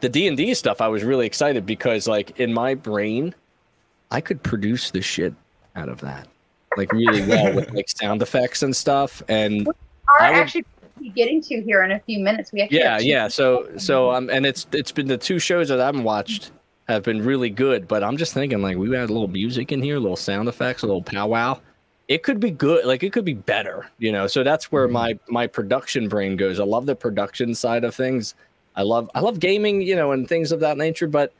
the 0.01 0.09
D 0.09 0.29
and 0.29 0.37
D 0.37 0.53
stuff, 0.55 0.81
I 0.81 0.89
was 0.89 1.03
really 1.05 1.27
excited 1.27 1.67
because 1.67 2.07
like 2.07 2.39
in 2.41 2.53
my 2.53 2.75
brain, 2.75 3.35
I 4.11 4.21
could 4.21 4.43
produce 4.43 4.91
the 4.91 5.01
shit 5.03 5.35
out 5.75 5.89
of 5.89 6.01
that 6.01 6.29
like 6.77 6.93
really 6.93 7.27
well 7.27 7.55
with 7.55 7.71
like 7.73 7.89
sound 8.01 8.21
effects 8.23 8.63
and 8.63 8.75
stuff, 8.77 9.23
and 9.29 9.67
Are 9.69 9.75
I 10.21 10.31
would- 10.31 10.39
actually 10.39 10.65
getting 11.15 11.41
to 11.43 11.63
here 11.63 11.83
in 11.85 11.93
a 11.93 12.01
few 12.01 12.19
minutes. 12.19 12.53
We 12.53 12.63
actually 12.63 12.79
yeah 12.79 12.99
yeah. 12.99 13.29
So 13.29 13.69
so 13.77 14.11
um 14.11 14.29
and 14.31 14.45
it's 14.47 14.67
it's 14.73 14.91
been 14.93 15.07
the 15.07 15.19
two 15.19 15.39
shows 15.39 15.69
that 15.69 15.79
i've 15.81 16.01
watched 16.01 16.53
have 16.89 17.03
been 17.03 17.23
really 17.23 17.51
good 17.51 17.87
but 17.87 18.03
i'm 18.03 18.17
just 18.17 18.33
thinking 18.33 18.63
like 18.63 18.77
we 18.79 18.89
had 18.97 19.11
a 19.11 19.13
little 19.13 19.29
music 19.29 19.73
in 19.73 19.83
here 19.83 19.97
a 19.97 20.01
little 20.01 20.17
sound 20.17 20.49
effects 20.49 20.83
a 20.83 20.87
little 20.87 21.03
powwow 21.03 21.59
it 22.09 22.23
could 22.23 22.39
be 22.39 22.51
good 22.51 22.85
like 22.85 23.03
it 23.03 23.13
could 23.13 23.25
be 23.25 23.35
better 23.35 23.87
you 23.99 24.13
know? 24.13 24.27
So 24.27 24.43
that's 24.43 24.71
where 24.71 24.87
mm-hmm. 24.87 24.93
my 24.93 25.19
my 25.29 25.47
production 25.47 26.09
brain 26.09 26.37
goes. 26.37 26.61
I 26.61 26.65
love 26.65 26.87
the 26.87 26.97
production 26.97 27.55
side 27.55 27.85
of 27.85 27.95
things. 27.95 28.35
I 28.77 28.83
love 28.83 29.11
i 29.15 29.21
love 29.21 29.41
gaming 29.41 29.81
you 29.81 29.97
know 29.97 30.13
and 30.13 30.29
things 30.29 30.53
of 30.53 30.61
that 30.61 30.77
nature 30.77 31.09
but 31.09 31.33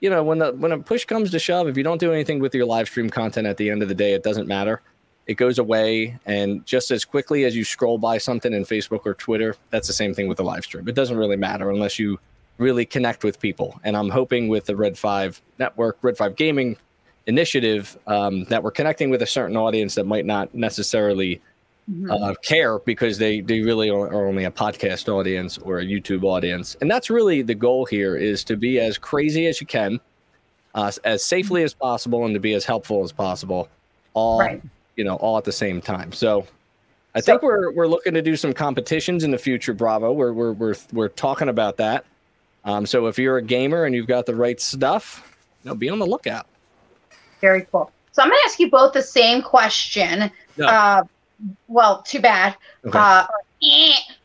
you 0.00 0.08
know 0.08 0.24
when 0.24 0.38
the 0.38 0.52
when 0.52 0.72
a 0.72 0.78
push 0.78 1.04
comes 1.04 1.30
to 1.30 1.38
shove 1.38 1.68
if 1.68 1.76
you 1.76 1.82
don't 1.82 2.00
do 2.00 2.12
anything 2.12 2.38
with 2.38 2.54
your 2.54 2.64
live 2.66 2.88
stream 2.88 3.10
content 3.10 3.46
at 3.46 3.58
the 3.58 3.70
end 3.70 3.82
of 3.82 3.88
the 3.88 3.94
day 3.94 4.14
it 4.14 4.22
doesn't 4.22 4.48
matter. 4.48 4.80
It 5.26 5.34
goes 5.34 5.58
away 5.58 6.18
and 6.24 6.64
just 6.64 6.90
as 6.90 7.04
quickly 7.04 7.44
as 7.44 7.54
you 7.54 7.62
scroll 7.62 7.98
by 7.98 8.16
something 8.16 8.54
in 8.54 8.64
facebook 8.64 9.04
or 9.04 9.12
twitter 9.14 9.54
that's 9.70 9.86
the 9.86 9.92
same 9.92 10.14
thing 10.14 10.26
with 10.26 10.38
the 10.38 10.44
live 10.44 10.64
stream. 10.64 10.88
It 10.88 10.94
doesn't 10.94 11.18
really 11.18 11.36
matter 11.36 11.70
unless 11.70 11.98
you 11.98 12.18
really 12.56 12.86
connect 12.86 13.22
with 13.24 13.38
people. 13.38 13.78
And 13.84 13.94
i'm 13.96 14.08
hoping 14.08 14.48
with 14.48 14.64
the 14.64 14.74
red 14.74 14.96
5 14.96 15.42
network 15.58 15.98
red 16.00 16.16
5 16.16 16.34
gaming 16.36 16.78
initiative 17.28 17.96
um, 18.08 18.44
that 18.44 18.62
we're 18.62 18.70
connecting 18.72 19.10
with 19.10 19.22
a 19.22 19.26
certain 19.26 19.56
audience 19.56 19.94
that 19.94 20.06
might 20.06 20.26
not 20.26 20.52
necessarily 20.54 21.40
Mhm. 21.90 22.10
uh, 22.10 22.34
care 22.42 22.78
because 22.80 23.16
they 23.16 23.40
they 23.40 23.60
really 23.60 23.88
are 23.88 24.08
are 24.12 24.26
only 24.26 24.44
a 24.44 24.50
podcast 24.50 25.08
audience 25.08 25.56
or 25.58 25.78
a 25.78 25.84
YouTube 25.84 26.22
audience, 26.24 26.76
and 26.82 26.90
that's 26.90 27.08
really 27.08 27.40
the 27.40 27.54
goal 27.54 27.86
here 27.86 28.14
is 28.16 28.44
to 28.44 28.56
be 28.56 28.78
as 28.78 28.98
crazy 28.98 29.46
as 29.46 29.58
you 29.58 29.66
can, 29.66 29.98
uh, 30.74 30.92
as 31.04 31.24
safely 31.24 31.62
as 31.62 31.72
possible, 31.72 32.26
and 32.26 32.34
to 32.34 32.40
be 32.40 32.52
as 32.52 32.66
helpful 32.66 33.02
as 33.04 33.10
possible, 33.12 33.68
all 34.12 34.38
Right. 34.38 34.60
you 34.96 35.04
know, 35.04 35.16
all 35.16 35.38
at 35.38 35.44
the 35.44 35.52
same 35.52 35.80
time. 35.80 36.12
So 36.12 36.46
I 37.14 37.22
think 37.22 37.42
we're 37.42 37.70
we're 37.72 37.86
looking 37.88 38.12
to 38.12 38.20
do 38.22 38.36
some 38.36 38.52
competitions 38.52 39.24
in 39.24 39.30
the 39.30 39.38
future, 39.38 39.72
Bravo. 39.72 40.12
We're 40.12 40.34
we're 40.34 40.52
we're 40.52 40.74
we're 40.92 41.08
talking 41.08 41.48
about 41.48 41.78
that. 41.78 42.04
Um, 42.66 42.84
so 42.84 43.06
if 43.06 43.18
you're 43.18 43.38
a 43.38 43.42
gamer 43.42 43.84
and 43.84 43.94
you've 43.94 44.06
got 44.08 44.26
the 44.26 44.34
right 44.34 44.60
stuff, 44.60 45.34
you 45.64 45.70
know, 45.70 45.74
be 45.74 45.88
on 45.88 45.98
the 46.00 46.06
lookout. 46.06 46.46
Very 47.40 47.66
cool. 47.70 47.90
So 48.12 48.22
I'm 48.22 48.28
going 48.28 48.40
to 48.40 48.46
ask 48.46 48.58
you 48.58 48.70
both 48.70 48.92
the 48.92 49.02
same 49.02 49.42
question. 49.42 50.30
Yeah. 50.56 50.66
Uh, 50.66 51.04
well, 51.68 52.02
too 52.02 52.20
bad. 52.20 52.56
Okay. 52.84 52.98
Uh, 52.98 53.26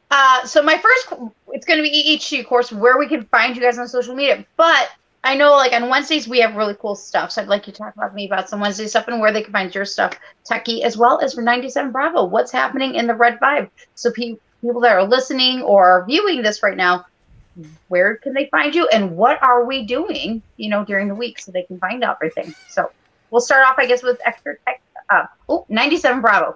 uh, 0.09 0.45
so 0.45 0.61
my 0.61 0.77
first, 0.77 1.13
it's 1.49 1.65
going 1.65 1.77
to 1.77 1.83
be 1.83 1.89
each 1.89 2.27
of 2.27 2.31
you, 2.33 2.39
of 2.41 2.47
course, 2.47 2.71
where 2.71 2.97
we 2.97 3.07
can 3.07 3.23
find 3.25 3.55
you 3.55 3.61
guys 3.61 3.77
on 3.77 3.87
social 3.87 4.15
media. 4.15 4.45
But 4.57 4.89
I 5.23 5.35
know, 5.35 5.51
like 5.51 5.73
on 5.73 5.89
Wednesdays, 5.89 6.27
we 6.27 6.39
have 6.39 6.55
really 6.55 6.75
cool 6.75 6.95
stuff. 6.95 7.31
So 7.31 7.41
I'd 7.41 7.47
like 7.47 7.65
you 7.65 7.73
to 7.73 7.79
talk 7.79 7.95
about 7.95 8.13
me 8.13 8.25
about 8.25 8.49
some 8.49 8.59
Wednesday 8.59 8.87
stuff 8.87 9.07
and 9.07 9.21
where 9.21 9.31
they 9.31 9.41
can 9.41 9.53
find 9.53 9.73
your 9.73 9.85
stuff, 9.85 10.19
Techie, 10.49 10.81
as 10.81 10.97
well 10.97 11.19
as 11.21 11.33
for 11.33 11.41
97 11.41 11.91
Bravo. 11.91 12.25
What's 12.25 12.51
happening 12.51 12.95
in 12.95 13.07
the 13.07 13.15
Red 13.15 13.39
Five? 13.39 13.69
So 13.95 14.11
pe- 14.11 14.35
people 14.61 14.81
that 14.81 14.91
are 14.91 15.03
listening 15.03 15.61
or 15.61 16.03
viewing 16.07 16.41
this 16.41 16.61
right 16.61 16.75
now, 16.75 17.05
where 17.87 18.17
can 18.17 18.33
they 18.33 18.47
find 18.47 18.75
you 18.75 18.87
and 18.87 19.15
what 19.15 19.41
are 19.41 19.65
we 19.65 19.85
doing, 19.85 20.41
you 20.57 20.69
know, 20.69 20.83
during 20.83 21.07
the 21.07 21.15
week 21.15 21.39
so 21.39 21.51
they 21.51 21.63
can 21.63 21.79
find 21.79 22.03
out 22.03 22.17
everything. 22.21 22.53
So 22.69 22.91
we'll 23.33 23.41
start 23.41 23.65
off, 23.67 23.75
I 23.79 23.87
guess, 23.87 24.03
with 24.03 24.21
extra 24.25 24.55
tech. 24.59 24.81
Uh, 25.09 25.25
oh, 25.49 25.65
97 25.67 26.21
Bravo. 26.21 26.55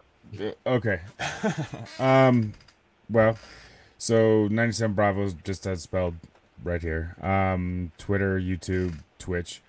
Okay. 0.65 1.01
um, 1.99 2.53
well, 3.09 3.37
so 3.97 4.47
97 4.49 4.93
Bravo's 4.93 5.33
just 5.33 5.65
as 5.65 5.81
spelled 5.81 6.15
right 6.63 6.81
here. 6.81 7.15
Um, 7.19 7.91
Twitter, 7.97 8.39
YouTube, 8.39 8.99
Twitch. 9.17 9.61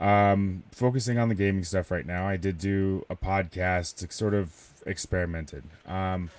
Um, 0.00 0.64
focusing 0.72 1.18
on 1.18 1.28
the 1.28 1.34
gaming 1.36 1.62
stuff 1.62 1.90
right 1.90 2.04
now. 2.04 2.26
I 2.26 2.36
did 2.36 2.58
do 2.58 3.06
a 3.08 3.14
podcast, 3.14 4.12
sort 4.12 4.34
of 4.34 4.52
experimented. 4.84 5.62
Um, 5.86 6.30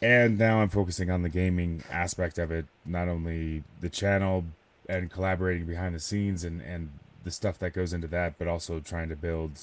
and 0.00 0.38
now 0.38 0.60
I'm 0.60 0.70
focusing 0.70 1.10
on 1.10 1.22
the 1.22 1.28
gaming 1.28 1.82
aspect 1.90 2.38
of 2.38 2.50
it, 2.50 2.64
not 2.86 3.08
only 3.08 3.62
the 3.80 3.90
channel 3.90 4.46
and 4.88 5.10
collaborating 5.10 5.66
behind 5.66 5.94
the 5.94 6.00
scenes 6.00 6.44
and, 6.44 6.62
and 6.62 6.90
the 7.24 7.30
stuff 7.30 7.58
that 7.58 7.72
goes 7.72 7.92
into 7.92 8.06
that, 8.08 8.38
but 8.38 8.46
also 8.46 8.80
trying 8.80 9.08
to 9.08 9.16
build, 9.16 9.58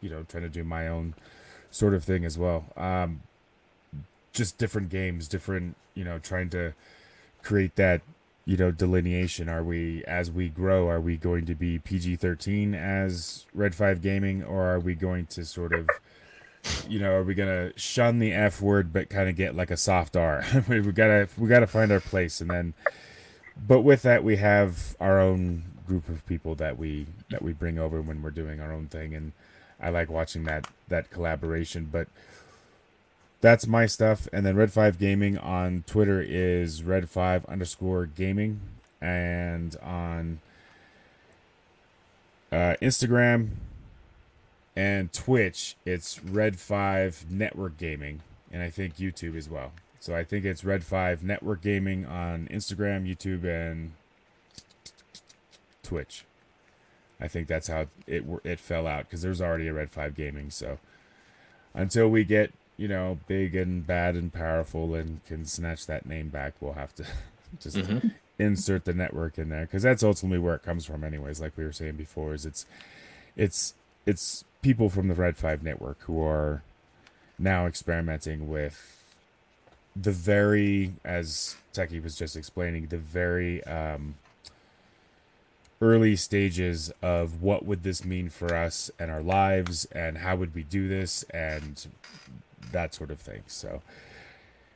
you 0.00 0.08
know, 0.08 0.24
trying 0.28 0.44
to 0.44 0.48
do 0.48 0.64
my 0.64 0.88
own 0.88 1.14
sort 1.70 1.94
of 1.94 2.04
thing 2.04 2.24
as 2.24 2.38
well. 2.38 2.64
Um, 2.76 3.22
just 4.32 4.58
different 4.58 4.88
games, 4.88 5.28
different, 5.28 5.76
you 5.94 6.04
know, 6.04 6.18
trying 6.18 6.50
to 6.50 6.74
create 7.42 7.76
that, 7.76 8.02
you 8.44 8.56
know, 8.56 8.70
delineation. 8.70 9.48
Are 9.48 9.64
we, 9.64 10.04
as 10.04 10.30
we 10.30 10.48
grow, 10.48 10.88
are 10.88 11.00
we 11.00 11.16
going 11.16 11.46
to 11.46 11.54
be 11.54 11.78
PG 11.78 12.16
13 12.16 12.74
as 12.74 13.46
Red 13.52 13.74
5 13.74 14.00
Gaming, 14.00 14.44
or 14.44 14.62
are 14.66 14.80
we 14.80 14.94
going 14.94 15.26
to 15.26 15.44
sort 15.44 15.72
of, 15.72 15.88
you 16.88 16.98
know, 16.98 17.12
are 17.12 17.22
we 17.24 17.34
gonna 17.34 17.72
shun 17.76 18.18
the 18.18 18.32
F 18.32 18.60
word 18.60 18.92
but 18.92 19.08
kind 19.08 19.28
of 19.28 19.36
get 19.36 19.54
like 19.54 19.70
a 19.70 19.76
soft 19.76 20.16
R? 20.16 20.44
we 20.68 20.80
we 20.82 20.92
gotta 20.92 21.28
we 21.38 21.48
gotta 21.48 21.66
find 21.66 21.92
our 21.92 22.00
place, 22.00 22.40
and 22.40 22.50
then, 22.50 22.74
but 23.56 23.82
with 23.82 24.02
that 24.02 24.24
we 24.24 24.36
have 24.36 24.96
our 25.00 25.20
own 25.20 25.75
group 25.86 26.08
of 26.08 26.26
people 26.26 26.54
that 26.56 26.78
we 26.78 27.06
that 27.30 27.42
we 27.42 27.52
bring 27.52 27.78
over 27.78 28.00
when 28.00 28.22
we're 28.22 28.30
doing 28.30 28.60
our 28.60 28.72
own 28.72 28.86
thing, 28.86 29.14
and 29.14 29.32
I 29.80 29.90
like 29.90 30.10
watching 30.10 30.44
that 30.44 30.68
that 30.88 31.10
collaboration. 31.10 31.88
But 31.90 32.08
that's 33.40 33.66
my 33.66 33.86
stuff, 33.86 34.28
and 34.32 34.44
then 34.44 34.56
Red 34.56 34.72
Five 34.72 34.98
Gaming 34.98 35.38
on 35.38 35.84
Twitter 35.86 36.22
is 36.26 36.82
Red 36.82 37.08
Five 37.08 37.44
underscore 37.46 38.06
Gaming, 38.06 38.60
and 39.00 39.76
on 39.82 40.40
uh, 42.50 42.74
Instagram 42.80 43.50
and 44.74 45.12
Twitch, 45.12 45.76
it's 45.84 46.22
Red 46.22 46.58
Five 46.58 47.26
Network 47.30 47.78
Gaming, 47.78 48.20
and 48.52 48.62
I 48.62 48.70
think 48.70 48.96
YouTube 48.96 49.36
as 49.36 49.48
well. 49.48 49.72
So 50.00 50.14
I 50.14 50.24
think 50.24 50.44
it's 50.44 50.64
Red 50.64 50.84
Five 50.84 51.22
Network 51.24 51.62
Gaming 51.62 52.06
on 52.06 52.48
Instagram, 52.52 53.06
YouTube, 53.08 53.44
and 53.44 53.92
Twitch. 55.86 56.24
I 57.20 57.28
think 57.28 57.48
that's 57.48 57.68
how 57.68 57.86
it 58.06 58.24
it 58.44 58.60
fell 58.60 58.86
out 58.86 59.04
because 59.04 59.22
there's 59.22 59.40
already 59.40 59.68
a 59.68 59.72
Red 59.72 59.90
Five 59.90 60.14
Gaming. 60.14 60.50
So 60.50 60.78
until 61.74 62.08
we 62.08 62.24
get 62.24 62.52
you 62.76 62.88
know 62.88 63.18
big 63.26 63.54
and 63.54 63.86
bad 63.86 64.16
and 64.16 64.32
powerful 64.32 64.94
and 64.94 65.24
can 65.24 65.44
snatch 65.46 65.86
that 65.86 66.04
name 66.06 66.28
back, 66.28 66.54
we'll 66.60 66.74
have 66.74 66.94
to 66.96 67.04
just 67.60 67.76
Mhm. 67.76 68.12
insert 68.38 68.84
the 68.84 68.92
network 68.92 69.38
in 69.38 69.48
there 69.48 69.62
because 69.62 69.82
that's 69.82 70.02
ultimately 70.02 70.38
where 70.38 70.54
it 70.56 70.62
comes 70.62 70.84
from, 70.84 71.02
anyways. 71.04 71.40
Like 71.40 71.56
we 71.56 71.64
were 71.64 71.72
saying 71.72 71.96
before, 71.96 72.34
is 72.34 72.44
it's 72.44 72.66
it's 73.36 73.74
it's 74.04 74.44
people 74.62 74.90
from 74.90 75.08
the 75.08 75.14
Red 75.14 75.36
Five 75.38 75.62
Network 75.62 76.02
who 76.02 76.22
are 76.22 76.62
now 77.38 77.66
experimenting 77.66 78.48
with 78.48 78.92
the 79.94 80.12
very, 80.12 80.92
as 81.04 81.56
Techie 81.72 82.02
was 82.02 82.16
just 82.16 82.36
explaining, 82.36 82.88
the 82.88 82.98
very 82.98 83.64
um, 83.64 84.16
early 85.80 86.16
stages 86.16 86.90
of 87.02 87.42
what 87.42 87.64
would 87.64 87.82
this 87.82 88.04
mean 88.04 88.28
for 88.28 88.54
us 88.54 88.90
and 88.98 89.10
our 89.10 89.22
lives, 89.22 89.86
and 89.92 90.18
how 90.18 90.36
would 90.36 90.54
we 90.54 90.62
do 90.62 90.88
this, 90.88 91.22
and 91.30 91.86
that 92.72 92.94
sort 92.94 93.10
of 93.10 93.18
thing. 93.18 93.42
So 93.46 93.82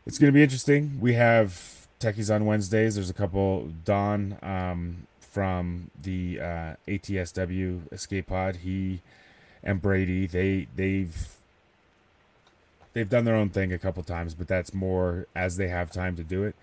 it's 0.07 0.19
going 0.19 0.33
to 0.33 0.35
be 0.37 0.43
interesting. 0.43 0.99
We 1.01 1.15
have 1.15 1.87
techies 2.01 2.35
on 2.35 2.45
Wednesdays. 2.45 2.95
There's 2.95 3.11
a 3.11 3.15
couple. 3.15 3.73
Don 3.85 4.39
um, 4.43 5.07
from 5.21 5.91
the 6.01 6.41
uh, 6.41 6.75
ATSW 6.89 7.93
Escape 7.93 8.27
Pod. 8.27 8.57
He 8.57 9.01
and 9.63 9.81
Brady. 9.81 10.27
They 10.27 10.67
they've 10.75 11.37
they've 12.93 13.09
done 13.09 13.25
their 13.25 13.37
own 13.37 13.51
thing 13.51 13.73
a 13.73 13.79
couple 13.79 14.03
times, 14.03 14.35
but 14.35 14.49
that's 14.49 14.75
more 14.75 15.27
as 15.35 15.57
they 15.57 15.69
have 15.69 15.91
time 15.91 16.17
to 16.17 16.25
do 16.25 16.43
it. 16.45 16.55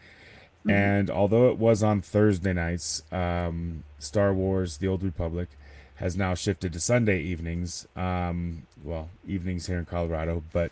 And 0.70 1.10
although 1.10 1.50
it 1.50 1.58
was 1.58 1.84
on 1.84 2.02
Thursday 2.02 2.54
nights, 2.54 3.04
um, 3.12 3.84
Star 4.00 4.34
Wars: 4.34 4.78
The 4.78 4.88
Old 4.88 5.04
Republic 5.04 5.50
has 5.96 6.16
now 6.16 6.36
shifted 6.36 6.74
to 6.74 6.80
Sunday 6.80 7.22
evenings. 7.22 7.88
Um, 7.96 8.68
well, 8.84 9.10
evenings 9.28 9.68
here 9.68 9.80
in 9.80 9.86
Colorado, 9.86 10.44
but 10.54 10.72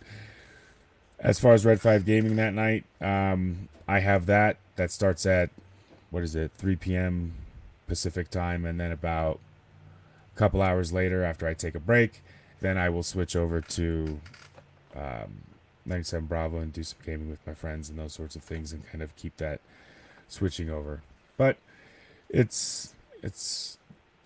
as 1.19 1.39
far 1.39 1.53
as 1.53 1.65
Red 1.65 1.81
Five 1.81 2.05
Gaming 2.05 2.35
that 2.35 2.53
night, 2.53 2.83
um, 3.01 3.69
I 3.87 3.99
have 3.99 4.25
that. 4.27 4.57
That 4.75 4.91
starts 4.91 5.25
at 5.25 5.49
what 6.11 6.23
is 6.23 6.35
it, 6.35 6.51
3 6.57 6.75
p.m. 6.77 7.33
Pacific 7.87 8.29
time, 8.29 8.65
and 8.65 8.79
then 8.79 8.91
about 8.91 9.39
a 10.33 10.37
couple 10.37 10.61
hours 10.61 10.93
later, 10.93 11.23
after 11.23 11.47
I 11.47 11.53
take 11.53 11.75
a 11.75 11.79
break, 11.79 12.21
then 12.61 12.77
I 12.77 12.89
will 12.89 13.03
switch 13.03 13.35
over 13.35 13.61
to 13.61 14.19
um, 14.95 15.41
97 15.85 16.25
Bravo 16.27 16.59
and 16.59 16.71
do 16.71 16.83
some 16.83 16.99
gaming 17.05 17.29
with 17.29 17.45
my 17.45 17.53
friends 17.53 17.89
and 17.89 17.99
those 17.99 18.13
sorts 18.13 18.35
of 18.35 18.43
things, 18.43 18.71
and 18.71 18.89
kind 18.89 19.01
of 19.01 19.15
keep 19.15 19.37
that 19.37 19.61
switching 20.27 20.69
over. 20.69 21.01
But 21.37 21.57
it's 22.29 22.93
it's 23.21 23.77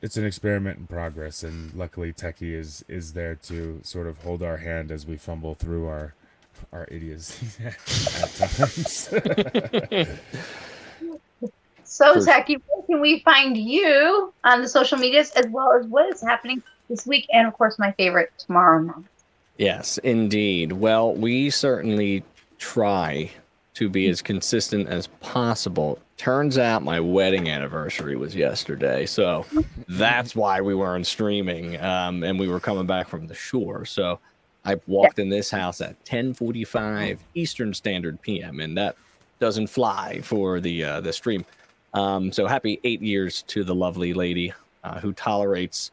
it's 0.01 0.17
an 0.17 0.26
experiment 0.26 0.80
in 0.80 0.88
progress, 0.88 1.43
and 1.43 1.73
luckily 1.73 2.13
Techie 2.13 2.53
is 2.53 2.84
is 2.88 3.13
there 3.13 3.35
to 3.35 3.81
sort 3.84 4.07
of 4.07 4.19
hold 4.23 4.41
our 4.43 4.57
hand 4.57 4.91
as 4.91 5.05
we 5.05 5.17
fumble 5.17 5.55
through 5.55 5.88
our 5.88 6.13
our 6.71 6.88
idiocy 6.91 7.47
at 7.65 8.35
times. 8.35 9.09
So, 11.89 12.13
For- 12.13 12.19
Techie, 12.19 12.61
where 12.67 12.84
can 12.85 13.01
we 13.01 13.19
find 13.21 13.57
you 13.57 14.31
on 14.43 14.61
the 14.61 14.67
social 14.67 14.97
medias 14.99 15.31
as 15.31 15.47
well 15.47 15.73
as 15.73 15.88
what 15.88 16.07
is 16.13 16.21
happening 16.21 16.61
this 16.88 17.07
week? 17.07 17.27
And 17.34 17.47
of 17.47 17.53
course, 17.53 17.80
my 17.80 17.91
favorite, 17.93 18.31
tomorrow 18.38 18.80
night. 18.80 19.05
Yes, 19.57 19.97
indeed. 19.97 20.71
Well, 20.71 21.15
we 21.15 21.49
certainly 21.49 22.23
try 22.59 23.31
to 23.75 23.89
be 23.89 24.09
as 24.09 24.21
consistent 24.21 24.87
as 24.87 25.07
possible. 25.21 25.99
Turns 26.17 26.57
out 26.57 26.83
my 26.83 26.99
wedding 26.99 27.49
anniversary 27.49 28.15
was 28.15 28.35
yesterday, 28.35 29.05
so 29.05 29.45
that's 29.87 30.35
why 30.35 30.59
we 30.59 30.75
weren't 30.75 31.07
streaming, 31.07 31.79
um, 31.81 32.23
and 32.23 32.39
we 32.39 32.47
were 32.47 32.59
coming 32.59 32.85
back 32.85 33.07
from 33.07 33.27
the 33.27 33.35
shore. 33.35 33.85
So 33.85 34.19
I 34.65 34.75
walked 34.87 35.19
in 35.19 35.29
this 35.29 35.49
house 35.49 35.81
at 35.81 36.03
10:45 36.05 37.19
Eastern 37.35 37.73
Standard 37.73 38.21
PM, 38.21 38.59
and 38.59 38.77
that 38.77 38.95
doesn't 39.39 39.67
fly 39.67 40.19
for 40.21 40.59
the 40.59 40.83
uh, 40.83 41.01
the 41.01 41.13
stream. 41.13 41.45
Um, 41.93 42.31
so 42.31 42.45
happy 42.45 42.79
eight 42.83 43.01
years 43.01 43.43
to 43.43 43.63
the 43.63 43.73
lovely 43.73 44.13
lady 44.13 44.53
uh, 44.83 44.99
who 44.99 45.13
tolerates 45.13 45.91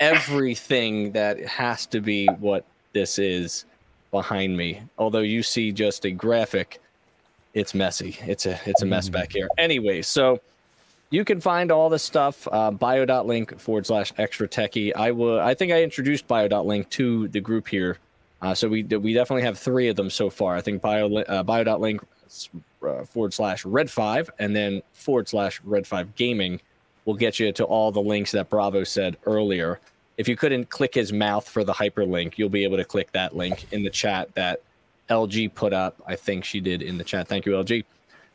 everything 0.00 1.12
that 1.12 1.44
has 1.44 1.86
to 1.86 2.00
be 2.00 2.26
what 2.38 2.64
this 2.92 3.18
is 3.18 3.64
behind 4.10 4.56
me. 4.56 4.80
Although 4.96 5.20
you 5.20 5.42
see 5.42 5.72
just 5.72 6.04
a 6.04 6.10
graphic, 6.10 6.80
it's 7.58 7.74
messy. 7.74 8.16
It's 8.26 8.46
a 8.46 8.58
it's 8.66 8.82
a 8.82 8.86
mess 8.86 9.08
back 9.08 9.32
here. 9.32 9.48
Anyway, 9.58 10.02
so 10.02 10.40
you 11.10 11.24
can 11.24 11.40
find 11.40 11.70
all 11.72 11.88
this 11.88 12.02
stuff 12.02 12.46
uh, 12.50 12.70
bio.link 12.70 13.58
forward 13.58 13.86
slash 13.86 14.12
extra 14.18 14.48
techie. 14.48 14.94
I 14.94 15.10
will. 15.10 15.40
I 15.40 15.54
think 15.54 15.72
I 15.72 15.82
introduced 15.82 16.28
bio.link 16.28 16.88
to 16.90 17.28
the 17.28 17.40
group 17.40 17.68
here, 17.68 17.98
uh, 18.42 18.54
so 18.54 18.68
we 18.68 18.82
we 18.82 19.12
definitely 19.12 19.42
have 19.42 19.58
three 19.58 19.88
of 19.88 19.96
them 19.96 20.10
so 20.10 20.30
far. 20.30 20.56
I 20.56 20.60
think 20.60 20.82
bio 20.82 21.14
uh, 21.16 21.42
bio.link 21.42 22.02
uh, 22.82 23.04
forward 23.04 23.34
slash 23.34 23.64
red 23.64 23.90
five 23.90 24.30
and 24.38 24.54
then 24.54 24.82
forward 24.92 25.28
slash 25.28 25.60
red 25.64 25.86
five 25.86 26.14
gaming 26.14 26.60
will 27.04 27.14
get 27.14 27.40
you 27.40 27.50
to 27.52 27.64
all 27.64 27.90
the 27.90 28.02
links 28.02 28.32
that 28.32 28.50
Bravo 28.50 28.84
said 28.84 29.16
earlier. 29.24 29.80
if 30.18 30.28
you 30.28 30.36
couldn't 30.36 30.68
click 30.68 30.94
his 30.94 31.12
mouth 31.12 31.48
for 31.48 31.64
the 31.64 31.72
hyperlink, 31.72 32.34
you'll 32.36 32.48
be 32.48 32.64
able 32.64 32.76
to 32.76 32.84
click 32.84 33.10
that 33.12 33.34
link 33.34 33.66
in 33.72 33.84
the 33.84 33.90
chat 33.90 34.34
that 34.34 34.60
LG 35.10 35.54
put 35.54 35.72
up. 35.72 36.00
I 36.06 36.16
think 36.16 36.44
she 36.44 36.60
did 36.60 36.82
in 36.82 36.98
the 36.98 37.04
chat. 37.04 37.28
Thank 37.28 37.46
you, 37.46 37.52
LG. 37.52 37.84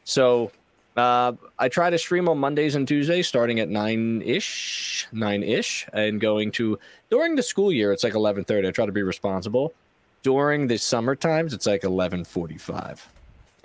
So 0.03 0.51
uh, 0.95 1.33
I 1.57 1.69
try 1.69 1.89
to 1.89 1.97
stream 1.97 2.29
on 2.29 2.37
Mondays 2.37 2.75
and 2.75 2.87
Tuesdays, 2.87 3.27
starting 3.27 3.59
at 3.59 3.69
nine 3.69 4.21
ish, 4.21 5.07
nine 5.11 5.43
ish, 5.43 5.87
and 5.93 6.19
going 6.21 6.51
to 6.53 6.77
during 7.09 7.35
the 7.35 7.43
school 7.43 7.71
year. 7.71 7.91
It's 7.91 8.03
like 8.03 8.15
eleven 8.15 8.43
thirty. 8.43 8.67
I 8.67 8.71
try 8.71 8.85
to 8.85 8.91
be 8.91 9.03
responsible. 9.03 9.73
During 10.21 10.67
the 10.67 10.77
summer 10.77 11.15
times, 11.15 11.53
it's 11.53 11.65
like 11.65 11.83
eleven 11.83 12.23
forty 12.23 12.57
five. 12.57 13.05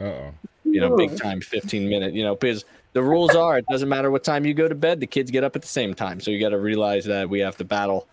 Uh 0.01 0.05
oh. 0.05 0.35
You 0.64 0.80
know, 0.80 0.97
big 0.97 1.18
time, 1.18 1.40
fifteen 1.40 1.89
minute. 1.89 2.14
You 2.14 2.24
know, 2.24 2.35
because 2.35 2.64
the 2.93 3.02
rules 3.02 3.35
are 3.35 3.59
it 3.59 3.66
doesn't 3.70 3.89
matter 3.89 4.10
what 4.10 4.24
time 4.24 4.44
you 4.44 4.55
go 4.55 4.68
to 4.68 4.74
bed. 4.74 5.01
The 5.01 5.06
kids 5.06 5.30
get 5.30 5.44
up 5.44 5.55
at 5.55 5.62
the 5.62 5.68
same 5.68 5.94
time, 5.94 6.20
so 6.20 6.30
you 6.30 6.40
got 6.40 6.51
to 6.51 6.59
realize 6.59 7.05
that 7.06 7.28
we 7.28 7.40
have 7.40 7.56
to 7.59 7.64
battle 7.64 8.06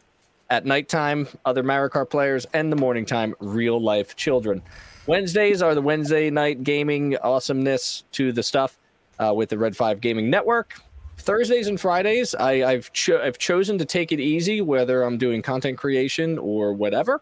at 0.50 0.66
nighttime, 0.66 1.28
other 1.46 1.64
Mario 1.64 2.06
players, 2.06 2.46
and 2.54 2.72
the 2.72 2.76
morning 2.76 3.06
time, 3.06 3.36
real 3.40 3.82
life 3.82 4.16
children. 4.16 4.62
Wednesdays 5.08 5.62
are 5.62 5.76
the 5.76 5.82
Wednesday 5.82 6.30
night 6.30 6.64
gaming 6.64 7.18
awesomeness 7.18 8.04
to 8.12 8.32
the 8.32 8.44
stuff 8.44 8.78
uh, 9.20 9.34
with 9.34 9.50
the 9.50 9.58
Red 9.58 9.76
Five 9.76 10.02
Gaming 10.02 10.30
Network. 10.30 10.74
Thursdays 11.18 11.68
and 11.68 11.80
Fridays, 11.80 12.36
I, 12.36 12.64
I've 12.64 12.92
cho- 12.92 13.22
I've 13.22 13.38
chosen 13.38 13.78
to 13.78 13.86
take 13.86 14.12
it 14.12 14.20
easy, 14.20 14.62
whether 14.62 15.04
I'm 15.04 15.18
doing 15.18 15.42
content 15.42 15.78
creation 15.78 16.38
or 16.38 16.74
whatever. 16.74 17.22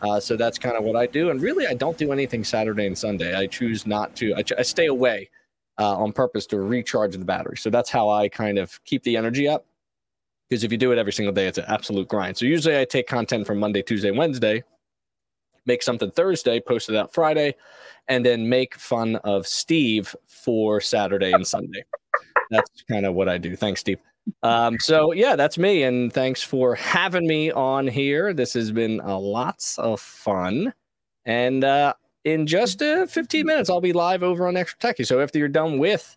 Uh, 0.00 0.20
so 0.20 0.36
that's 0.36 0.58
kind 0.58 0.76
of 0.76 0.84
what 0.84 0.96
I 0.96 1.06
do. 1.06 1.30
And 1.30 1.40
really, 1.40 1.66
I 1.66 1.74
don't 1.74 1.98
do 1.98 2.12
anything 2.12 2.44
Saturday 2.44 2.86
and 2.86 2.96
Sunday. 2.96 3.34
I 3.34 3.46
choose 3.46 3.86
not 3.86 4.14
to. 4.16 4.34
I, 4.34 4.42
ch- 4.42 4.52
I 4.58 4.62
stay 4.62 4.86
away 4.86 5.28
uh, 5.78 5.96
on 5.96 6.12
purpose 6.12 6.46
to 6.46 6.60
recharge 6.60 7.16
the 7.16 7.24
battery. 7.24 7.56
So 7.56 7.68
that's 7.68 7.90
how 7.90 8.08
I 8.08 8.28
kind 8.28 8.58
of 8.58 8.82
keep 8.84 9.02
the 9.02 9.16
energy 9.16 9.48
up. 9.48 9.66
Because 10.48 10.64
if 10.64 10.72
you 10.72 10.78
do 10.78 10.92
it 10.92 10.98
every 10.98 11.12
single 11.12 11.32
day, 11.32 11.46
it's 11.46 11.58
an 11.58 11.64
absolute 11.68 12.08
grind. 12.08 12.36
So 12.36 12.44
usually 12.44 12.78
I 12.78 12.84
take 12.84 13.06
content 13.06 13.46
from 13.46 13.58
Monday, 13.58 13.82
Tuesday, 13.82 14.10
Wednesday, 14.10 14.62
make 15.66 15.82
something 15.82 16.10
Thursday, 16.10 16.60
post 16.60 16.90
it 16.90 16.96
out 16.96 17.14
Friday, 17.14 17.54
and 18.08 18.24
then 18.24 18.48
make 18.48 18.74
fun 18.74 19.16
of 19.16 19.46
Steve 19.46 20.14
for 20.26 20.80
Saturday 20.80 21.32
and 21.32 21.46
Sunday. 21.46 21.84
That's 22.50 22.82
kind 22.90 23.06
of 23.06 23.14
what 23.14 23.28
I 23.28 23.38
do. 23.38 23.56
Thanks, 23.56 23.80
Steve. 23.80 23.98
Um, 24.42 24.78
so 24.78 25.12
yeah, 25.12 25.36
that's 25.36 25.58
me, 25.58 25.82
and 25.82 26.12
thanks 26.12 26.42
for 26.42 26.74
having 26.74 27.26
me 27.26 27.50
on 27.50 27.88
here. 27.88 28.32
This 28.32 28.52
has 28.54 28.70
been 28.70 29.00
a 29.00 29.18
lots 29.18 29.78
of 29.78 30.00
fun, 30.00 30.72
and 31.24 31.64
uh, 31.64 31.94
in 32.24 32.46
just 32.46 32.82
uh, 32.82 33.06
15 33.06 33.46
minutes, 33.46 33.68
I'll 33.68 33.80
be 33.80 33.92
live 33.92 34.22
over 34.22 34.46
on 34.46 34.56
Extra 34.56 34.92
Techie. 34.92 35.06
So 35.06 35.20
after 35.20 35.38
you're 35.38 35.48
done 35.48 35.78
with 35.78 36.16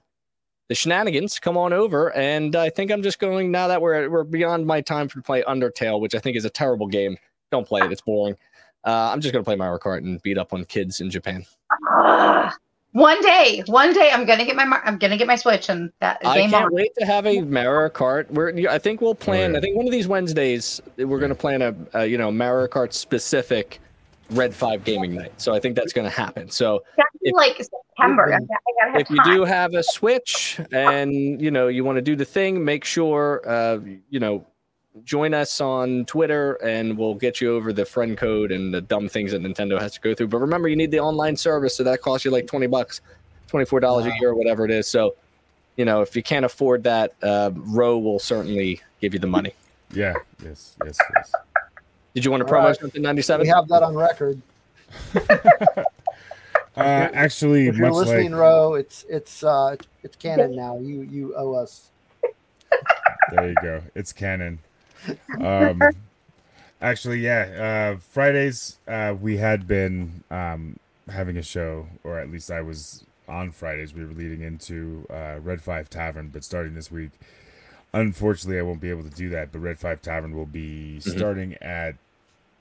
the 0.67 0.75
shenanigans, 0.75 1.39
come 1.39 1.57
on 1.57 1.73
over. 1.73 2.11
And 2.15 2.55
I 2.55 2.69
think 2.69 2.91
I'm 2.91 3.03
just 3.03 3.19
going 3.19 3.51
now 3.51 3.67
that 3.67 3.81
we're 3.81 4.09
we're 4.09 4.23
beyond 4.23 4.65
my 4.65 4.81
time 4.81 5.07
to 5.09 5.21
play 5.21 5.43
Undertale, 5.43 5.99
which 5.99 6.15
I 6.15 6.19
think 6.19 6.37
is 6.37 6.45
a 6.45 6.49
terrible 6.49 6.87
game. 6.87 7.17
Don't 7.51 7.67
play 7.67 7.81
it; 7.81 7.91
it's 7.91 8.01
boring. 8.01 8.35
Uh, 8.83 9.09
I'm 9.11 9.21
just 9.21 9.33
gonna 9.33 9.43
play 9.43 9.55
Mario 9.55 9.77
Kart 9.79 9.99
and 9.99 10.21
beat 10.21 10.37
up 10.37 10.53
on 10.53 10.65
kids 10.65 11.01
in 11.01 11.09
Japan. 11.09 11.45
One 12.91 13.21
day, 13.23 13.61
one 13.65 13.91
day, 13.91 14.09
I'm 14.13 14.25
gonna 14.25 14.45
get 14.45 14.55
my 14.55 14.63
mar- 14.63 14.81
I'm 14.85 14.97
gonna 14.97 15.17
get 15.17 15.27
my 15.27 15.35
Switch 15.35 15.67
and 15.67 15.91
that 15.99 16.17
I 16.23 16.37
game 16.37 16.51
can't 16.51 16.67
on. 16.67 16.73
wait 16.73 16.95
to 16.97 17.05
have 17.05 17.25
a 17.25 17.41
Mario 17.41 17.89
Kart. 17.89 18.31
We're, 18.31 18.69
I 18.69 18.79
think 18.79 19.01
we'll 19.01 19.13
plan. 19.13 19.51
yeah. 19.51 19.57
I 19.57 19.61
think 19.61 19.75
one 19.75 19.85
of 19.85 19.91
these 19.91 20.07
Wednesdays 20.07 20.81
we're 20.95 21.19
going 21.19 21.27
to 21.27 21.35
plan 21.35 21.61
a, 21.61 21.75
a 21.93 22.05
you 22.05 22.17
know 22.17 22.31
Mario 22.31 22.67
Kart 22.67 22.93
specific 22.93 23.81
Red 24.31 24.53
Five 24.55 24.83
gaming 24.83 25.13
night. 25.15 25.33
So 25.39 25.53
I 25.53 25.59
think 25.59 25.75
that's 25.75 25.93
going 25.93 26.09
to 26.09 26.15
happen. 26.15 26.49
So 26.49 26.83
if- 27.21 27.33
like 27.35 27.57
September. 27.57 28.25
I 28.27 28.31
gotta, 28.31 28.43
I 28.43 28.85
gotta 28.85 28.91
have 28.93 29.01
if 29.01 29.09
you 29.09 29.17
do 29.23 29.43
have 29.45 29.73
a 29.73 29.83
Switch 29.83 30.59
and 30.71 31.41
you 31.41 31.49
know 31.51 31.67
you 31.67 31.83
want 31.83 31.97
to 31.97 32.01
do 32.01 32.15
the 32.15 32.25
thing, 32.25 32.63
make 32.63 32.83
sure 32.85 33.41
uh, 33.47 33.79
you 34.09 34.19
know 34.19 34.45
join 35.03 35.33
us 35.33 35.59
on 35.59 36.05
Twitter 36.05 36.53
and 36.63 36.97
we'll 36.97 37.15
get 37.15 37.41
you 37.41 37.53
over 37.55 37.73
the 37.73 37.83
friend 37.85 38.17
code 38.17 38.51
and 38.51 38.73
the 38.73 38.79
dumb 38.81 39.09
things 39.09 39.31
that 39.31 39.41
Nintendo 39.41 39.79
has 39.79 39.93
to 39.93 39.99
go 40.01 40.13
through. 40.13 40.27
But 40.27 40.37
remember, 40.39 40.67
you 40.69 40.75
need 40.75 40.91
the 40.91 40.99
online 40.99 41.35
service, 41.35 41.75
so 41.75 41.83
that 41.83 42.01
costs 42.01 42.25
you 42.25 42.31
like 42.31 42.47
twenty 42.47 42.67
bucks, 42.67 43.01
twenty 43.47 43.65
four 43.65 43.79
dollars 43.79 44.05
Wow. 44.05 44.11
a 44.11 44.19
year, 44.19 44.29
or 44.29 44.35
whatever 44.35 44.65
it 44.65 44.71
is. 44.71 44.87
So 44.87 45.15
you 45.77 45.85
know 45.85 46.01
if 46.01 46.15
you 46.15 46.23
can't 46.23 46.45
afford 46.45 46.83
that, 46.83 47.13
uh, 47.23 47.51
Ro 47.53 47.97
will 47.97 48.19
certainly 48.19 48.81
give 49.01 49.13
you 49.13 49.19
the 49.19 49.27
money. 49.27 49.53
Yeah. 49.91 50.13
Yes. 50.43 50.75
Yes. 50.85 50.97
Yes. 51.15 51.31
Did 52.15 52.25
you 52.25 52.31
want 52.31 52.47
to 52.47 52.51
All 52.53 52.59
promo 52.61 52.65
right. 52.69 52.79
something 52.79 53.01
ninety 53.03 53.21
seven? 53.21 53.43
We 53.45 53.49
have 53.49 53.67
that 53.67 53.83
on 53.83 53.95
record. 53.95 54.41
Uh, 56.77 57.07
actually, 57.13 57.67
If 57.69 57.77
you're 57.77 57.87
much 57.87 57.95
listening, 58.07 58.31
like 58.33 58.39
Ro, 58.41 58.73
it's 58.73 59.05
it's 59.07 59.45
uh 59.45 59.77
it's 60.03 60.17
canon 60.17 60.57
now. 60.57 60.77
You 60.77 61.03
you 61.03 61.33
owe 61.37 61.53
us. 61.53 61.89
there 63.31 63.47
you 63.47 63.55
go. 63.61 63.81
It's 63.95 64.11
canon. 64.11 64.59
Um, 65.39 65.81
actually, 66.81 67.19
yeah. 67.19 67.93
Uh, 67.95 67.99
Fridays, 68.11 68.79
uh, 68.89 69.15
we 69.19 69.37
had 69.37 69.67
been 69.67 70.25
um, 70.29 70.77
having 71.09 71.37
a 71.37 71.41
show, 71.43 71.87
or 72.03 72.19
at 72.19 72.29
least 72.29 72.51
I 72.51 72.59
was 72.59 73.05
on 73.29 73.51
Fridays. 73.51 73.93
We 73.93 74.03
were 74.03 74.11
leading 74.11 74.41
into 74.41 75.07
uh, 75.09 75.37
Red 75.41 75.61
Five 75.61 75.89
Tavern, 75.89 76.27
but 76.27 76.43
starting 76.43 76.75
this 76.75 76.91
week, 76.91 77.11
unfortunately, 77.93 78.59
I 78.59 78.63
won't 78.63 78.81
be 78.81 78.89
able 78.89 79.03
to 79.03 79.09
do 79.09 79.29
that. 79.29 79.53
But 79.53 79.59
Red 79.59 79.79
Five 79.79 80.01
Tavern 80.01 80.35
will 80.35 80.45
be 80.45 80.99
Mm-hmm. 80.99 81.17
starting 81.17 81.53
at 81.61 81.95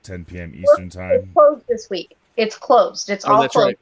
10 0.05 0.25
p.m. 0.27 0.53
Eastern 0.55 0.87
It's 0.87 0.95
time. 0.97 1.31
closed 1.35 1.67
this 1.67 1.91
week. 1.91 2.17
It's 2.37 2.57
closed. 2.57 3.11
It's 3.11 3.25
Oh, 3.25 3.33
all 3.35 3.49
closed 3.49 3.57
right. 3.67 3.79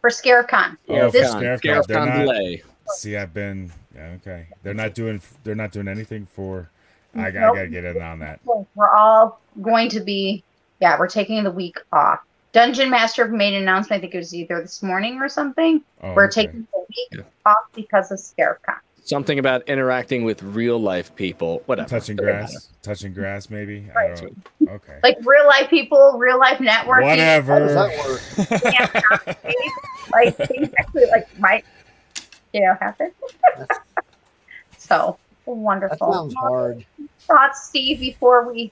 for 0.00 0.10
ScarifCon. 0.10 0.76
Oh, 0.88 1.10
This- 1.10 1.32
ScarifCon, 1.32 1.60
ScarifCon 1.60 1.86
they're 1.86 2.06
not- 2.06 2.18
delay. 2.18 2.62
See, 2.96 3.16
I've 3.16 3.32
been 3.32 3.70
yeah, 3.94 4.16
okay. 4.16 4.46
They're 4.64 4.74
not 4.74 4.94
doing. 4.94 5.20
They're 5.44 5.54
not 5.54 5.70
doing 5.70 5.86
anything 5.86 6.26
for. 6.26 6.68
I, 7.14 7.26
I 7.28 7.30
gotta 7.30 7.68
get 7.68 7.84
in 7.84 8.00
on 8.02 8.18
that. 8.20 8.40
We're 8.74 8.90
all 8.90 9.40
going 9.62 9.88
to 9.90 10.00
be, 10.00 10.42
yeah, 10.80 10.96
we're 10.98 11.08
taking 11.08 11.42
the 11.44 11.50
week 11.50 11.78
off. 11.92 12.20
Dungeon 12.52 12.88
Master 12.90 13.26
made 13.28 13.54
an 13.54 13.62
announcement. 13.62 13.98
I 13.98 14.00
think 14.00 14.14
it 14.14 14.18
was 14.18 14.34
either 14.34 14.60
this 14.60 14.82
morning 14.82 15.20
or 15.20 15.28
something. 15.28 15.82
Oh, 16.02 16.14
we're 16.14 16.26
okay. 16.26 16.46
taking 16.46 16.66
the 16.72 16.78
week 16.88 17.08
Yeah. 17.12 17.22
off 17.46 17.56
because 17.74 18.10
of 18.12 18.18
ScarifCon. 18.18 18.78
Something 19.10 19.40
about 19.40 19.68
interacting 19.68 20.22
with 20.22 20.40
real 20.40 20.78
life 20.80 21.12
people. 21.16 21.62
Whatever. 21.66 21.88
touching 21.88 22.14
Doesn't 22.14 22.32
matter. 22.32 22.46
grass. 22.46 22.68
Touching 22.80 23.12
grass, 23.12 23.50
maybe. 23.50 23.86
I 23.90 24.10
Right. 24.10 24.16
don't. 24.16 24.68
Okay. 24.68 24.98
Like 25.02 25.18
real 25.24 25.48
life 25.48 25.68
people, 25.68 26.16
real 26.16 26.38
life 26.38 26.58
networking. 26.58 27.02
Whatever. 27.02 27.52
How 27.54 27.58
does 27.58 27.74
that 27.74 29.58
work? 29.66 29.80
like 30.12 30.36
things 30.48 30.70
actually 30.78 31.06
like 31.06 31.26
might, 31.40 31.64
you 32.52 32.60
know, 32.60 32.76
happen. 32.80 33.10
so 34.78 35.18
wonderful. 35.44 35.96
That 35.98 36.06
wonderful. 36.06 36.30
sounds 36.30 36.34
hard. 36.36 36.84
Thoughts, 37.22 37.64
Steve, 37.64 37.98
before 37.98 38.46
we 38.52 38.70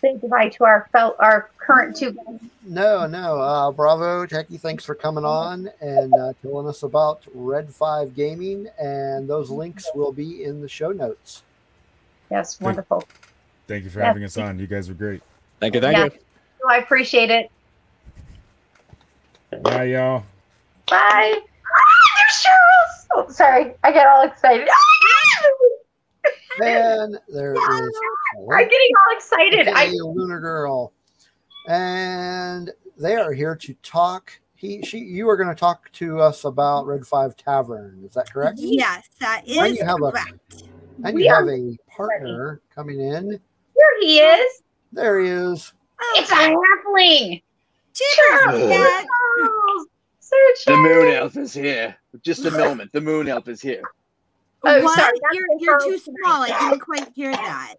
say 0.00 0.16
goodbye 0.20 0.48
to 0.50 0.64
our 0.64 0.88
fel- 0.92 1.16
our 1.18 1.50
current 1.58 1.96
two. 1.96 2.16
No, 2.64 3.06
no. 3.06 3.40
Uh, 3.40 3.70
bravo, 3.72 4.26
Techie. 4.26 4.60
Thanks 4.60 4.84
for 4.84 4.94
coming 4.94 5.24
on 5.24 5.70
and 5.80 6.12
uh, 6.14 6.32
telling 6.42 6.66
us 6.68 6.82
about 6.82 7.22
Red 7.34 7.70
Five 7.70 8.14
Gaming. 8.14 8.68
And 8.78 9.28
those 9.28 9.50
links 9.50 9.88
will 9.94 10.12
be 10.12 10.44
in 10.44 10.60
the 10.60 10.68
show 10.68 10.90
notes. 10.92 11.42
Yes, 12.30 12.60
wonderful. 12.60 13.04
Thank 13.66 13.84
you 13.84 13.90
for 13.90 14.00
Yeah. 14.00 14.06
having 14.06 14.24
us 14.24 14.36
on. 14.36 14.58
You 14.58 14.66
guys 14.66 14.88
were 14.88 14.94
great. 14.94 15.22
Thank 15.60 15.74
you. 15.74 15.80
Thank 15.80 15.96
Yeah. 15.96 16.04
you. 16.04 16.10
So 16.60 16.68
I 16.70 16.76
appreciate 16.78 17.30
it. 17.30 17.50
Bye, 19.62 19.84
y'all. 19.84 20.24
Bye. 20.88 21.38
Ah, 21.40 21.40
there's 22.16 22.42
Charles. 22.42 23.06
Oh, 23.14 23.32
sorry. 23.32 23.74
I 23.82 23.92
got 23.92 24.06
all 24.06 24.22
excited. 24.26 24.68
Ah! 24.70 24.74
And 26.58 27.18
there 27.28 27.54
is 27.54 27.60
I'm 28.52 28.64
getting 28.64 28.90
all 29.08 29.16
excited. 29.16 29.68
I 29.68 29.84
aka 29.84 30.00
Lunar 30.00 30.40
Girl, 30.40 30.92
and 31.68 32.70
they 32.98 33.14
are 33.16 33.32
here 33.32 33.54
to 33.56 33.74
talk. 33.82 34.32
He, 34.56 34.82
she, 34.82 34.98
you 34.98 35.28
are 35.30 35.36
going 35.36 35.48
to 35.48 35.54
talk 35.54 35.90
to 35.92 36.20
us 36.20 36.44
about 36.44 36.86
Red 36.86 37.06
Five 37.06 37.34
Tavern. 37.36 38.02
Is 38.04 38.12
that 38.14 38.30
correct? 38.32 38.58
Yes, 38.58 39.08
that 39.20 39.42
is 39.48 39.56
And 39.56 39.74
you 39.76 39.84
have 39.84 40.02
a 40.02 40.10
correct. 40.10 40.32
and 41.04 41.14
We 41.14 41.24
you 41.24 41.32
have 41.32 41.48
a 41.48 41.76
partner 41.90 42.60
coming 42.74 43.00
in. 43.00 43.30
here 43.30 43.96
he 44.00 44.18
is. 44.18 44.62
There 44.92 45.18
he 45.20 45.28
is. 45.28 45.72
Oh, 46.02 46.14
it's 46.18 46.30
a 46.30 46.34
halfling. 46.34 47.42
Cheers, 47.94 48.40
Charles. 48.44 48.68
Dad. 48.68 49.06
Charles. 49.38 49.86
The 50.66 50.76
moon 50.76 51.08
elf 51.14 51.36
is 51.36 51.54
here. 51.54 51.96
Just 52.22 52.44
a 52.44 52.50
moment. 52.58 52.92
The 52.92 53.00
moon 53.00 53.28
elf 53.28 53.48
is 53.48 53.62
here. 53.62 53.82
Oh, 54.62 54.82
what? 54.82 54.98
sorry, 54.98 55.18
You're, 55.32 55.46
you're 55.58 55.80
too 55.80 55.98
small. 55.98 56.42
I 56.42 56.70
didn't 56.70 56.80
quite 56.80 57.08
hear 57.14 57.32
that. 57.32 57.76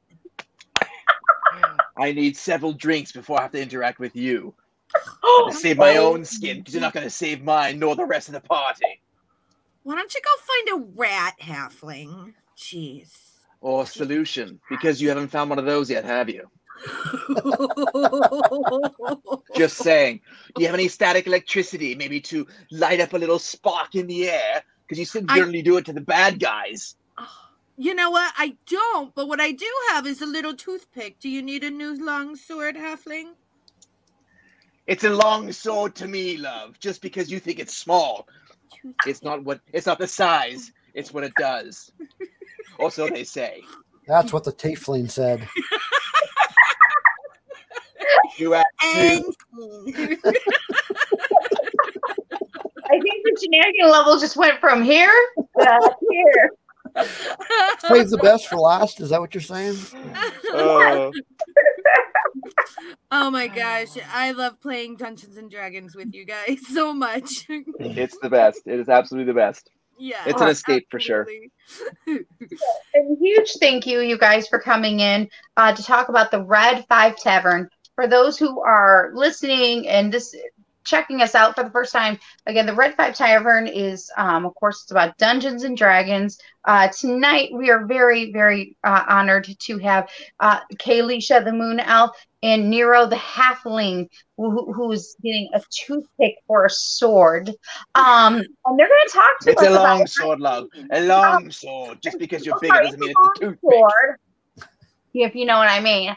I 1.98 2.12
need 2.12 2.36
several 2.36 2.74
drinks 2.74 3.12
before 3.12 3.40
I 3.40 3.44
have 3.44 3.52
to 3.52 3.62
interact 3.62 4.00
with 4.00 4.16
you. 4.16 4.54
Oh, 5.24 5.50
To 5.52 5.56
save 5.56 5.78
my 5.78 5.98
own 5.98 6.22
oh, 6.22 6.24
skin, 6.24 6.58
because 6.58 6.74
you're 6.74 6.82
not 6.82 6.94
going 6.94 7.06
to 7.06 7.10
save 7.10 7.44
mine 7.44 7.80
nor 7.80 7.96
the 7.96 8.06
rest 8.06 8.28
of 8.28 8.34
the 8.34 8.42
party. 8.42 9.02
Why 9.84 9.96
don't 9.96 10.14
you 10.14 10.22
go 10.22 10.74
find 10.74 10.84
a 10.84 11.00
rat 11.00 11.36
halfling? 11.40 12.34
Jeez. 12.58 13.12
Or 13.62 13.86
solution, 13.86 14.60
because 14.70 15.02
you 15.02 15.10
haven't 15.10 15.30
found 15.30 15.50
one 15.50 15.60
of 15.60 15.66
those 15.66 15.90
yet, 15.90 16.04
have 16.04 16.30
you? 16.30 16.50
Just 19.56 19.78
saying. 19.78 20.22
Do 20.56 20.62
you 20.62 20.68
have 20.68 20.76
any 20.76 20.88
static 20.88 21.28
electricity, 21.28 21.96
maybe 21.96 22.20
to 22.22 22.48
light 22.72 23.00
up 23.00 23.14
a 23.14 23.18
little 23.18 23.40
spark 23.40 23.96
in 23.96 24.08
the 24.08 24.30
air? 24.30 24.64
Because 24.92 25.00
you 25.00 25.06
said 25.06 25.28
I- 25.30 25.38
you 25.38 25.44
only 25.44 25.62
do 25.62 25.78
it 25.78 25.86
to 25.86 25.94
the 25.94 26.02
bad 26.02 26.40
guys. 26.40 26.96
You 27.78 27.96
know 27.96 28.12
what? 28.12 28.32
I 28.38 28.58
don't, 28.70 29.16
but 29.16 29.28
what 29.28 29.40
I 29.42 29.54
do 29.54 29.66
have 29.90 30.06
is 30.06 30.22
a 30.22 30.26
little 30.28 30.54
toothpick. 30.54 31.20
Do 31.20 31.30
you 31.30 31.42
need 31.42 31.64
a 31.64 31.72
new 31.72 31.96
long 32.06 32.36
sword, 32.36 32.76
halfling? 32.76 33.32
It's 34.86 35.04
a 35.04 35.10
long 35.10 35.52
sword 35.52 35.96
to 35.96 36.08
me, 36.08 36.38
love. 36.38 36.80
Just 36.80 37.02
because 37.02 37.32
you 37.32 37.40
think 37.40 37.58
it's 37.58 37.76
small, 37.76 38.28
it's 39.08 39.24
not 39.24 39.44
what. 39.44 39.62
It's 39.74 39.88
not 39.88 39.98
the 39.98 40.06
size. 40.06 40.72
It's 40.94 41.12
what 41.12 41.24
it 41.24 41.34
does. 41.40 41.92
Also, 42.80 43.08
they 43.10 43.24
say. 43.24 43.64
That's 44.08 44.34
what 44.34 44.44
the 44.44 44.52
tiefling 44.52 45.10
said. 45.10 45.48
You 48.38 48.56
ask 48.56 48.66
And 48.84 49.24
I 52.90 52.98
think 53.72 53.92
level 53.92 54.18
just 54.20 54.38
went 54.38 54.60
from 54.60 54.84
here 54.84 55.14
to 55.60 55.96
here. 56.12 56.52
Save 57.80 58.10
the 58.10 58.20
best 58.22 58.48
for 58.48 58.58
last. 58.58 59.00
Is 59.00 59.10
that 59.12 59.22
what 59.22 59.34
you're 59.34 59.42
saying? 59.42 59.78
Oh, 60.54 61.12
oh 63.12 63.32
my 63.32 63.48
gosh, 63.48 63.90
I 64.14 64.32
love 64.32 64.60
playing 64.60 64.98
Dungeons 64.98 65.38
and 65.38 65.50
Dragons 65.50 65.96
with 65.96 66.14
you 66.14 66.26
guys 66.26 66.60
so 66.74 66.94
much. 66.94 67.46
it's 67.50 68.18
the 68.22 68.30
best. 68.30 68.62
It 68.66 68.80
is 68.80 68.90
absolutely 68.90 69.32
the 69.32 69.38
best. 69.40 69.70
yeah, 69.98 70.24
It's 70.26 70.42
an 70.42 70.50
escape 70.50 70.88
for 70.92 71.00
sure. 71.00 71.22
absolutely. 72.08 72.28
A 72.96 73.16
huge 73.20 73.54
thank 73.60 73.86
you, 73.88 74.02
you 74.02 74.18
guys, 74.18 74.48
for 74.48 74.60
coming 74.60 75.00
in 75.00 75.30
uh, 75.58 75.74
to 75.74 75.84
talk 75.84 76.10
about 76.10 76.32
the 76.32 76.44
Red 76.44 76.86
Five 76.90 77.16
Tavern. 77.18 77.70
For 77.96 78.08
those 78.08 78.38
who 78.38 78.60
are 78.62 79.12
listening 79.14 79.88
and 79.88 80.12
this 80.12 80.36
checking 80.84 81.22
us 81.22 81.36
out 81.36 81.56
for 81.56 81.64
the 81.64 81.70
first 81.70 81.92
time, 81.92 82.20
again, 82.46 82.66
the 82.66 82.74
Red 82.74 82.96
Five 82.96 83.16
Tavern 83.16 83.68
is, 83.68 84.10
um, 84.18 84.46
of 84.46 84.56
course, 84.56 84.84
it's 84.84 84.92
about 84.92 85.18
Dungeons 85.18 85.64
and 85.64 85.78
Dragons. 85.78 86.40
Uh, 86.66 86.88
tonight, 86.88 87.50
we 87.54 87.70
are 87.70 87.86
very, 87.86 88.32
very 88.32 88.78
uh, 88.84 89.04
honored 89.08 89.48
to 89.60 89.78
have 89.80 90.10
uh, 90.40 90.60
Kalisha, 90.76 91.44
the 91.44 91.54
Moon 91.54 91.80
Elf, 91.80 92.12
and 92.44 92.70
Nero, 92.70 93.06
the 93.06 93.16
Halfling, 93.16 94.10
who, 94.38 94.74
who's 94.74 95.16
getting 95.24 95.50
a 95.54 95.62
toothpick 95.70 96.36
for 96.48 96.66
a 96.66 96.70
sword. 96.70 97.50
Um, 97.96 98.36
and 98.36 98.80
they're 98.80 98.88
going 98.88 99.08
to 99.08 99.14
talk 99.14 99.40
to 99.42 99.52
It's 99.52 99.62
us 99.62 99.68
a 99.68 99.72
about 99.72 99.84
long 99.84 100.08
sword, 100.08 100.40
love. 100.40 100.68
A 100.92 101.06
long 101.06 101.52
sword. 101.52 102.02
Just 102.02 102.18
because 102.18 102.46
you're 102.46 102.60
bigger 102.60 102.82
doesn't 102.82 103.00
mean 103.00 103.12
it's 103.12 103.40
a 103.42 103.46
toothpick. 103.46 103.60
sword, 103.72 104.18
if 105.14 105.36
you 105.36 105.46
know 105.46 105.58
what 105.58 105.70
I 105.70 105.80
mean. 105.80 106.16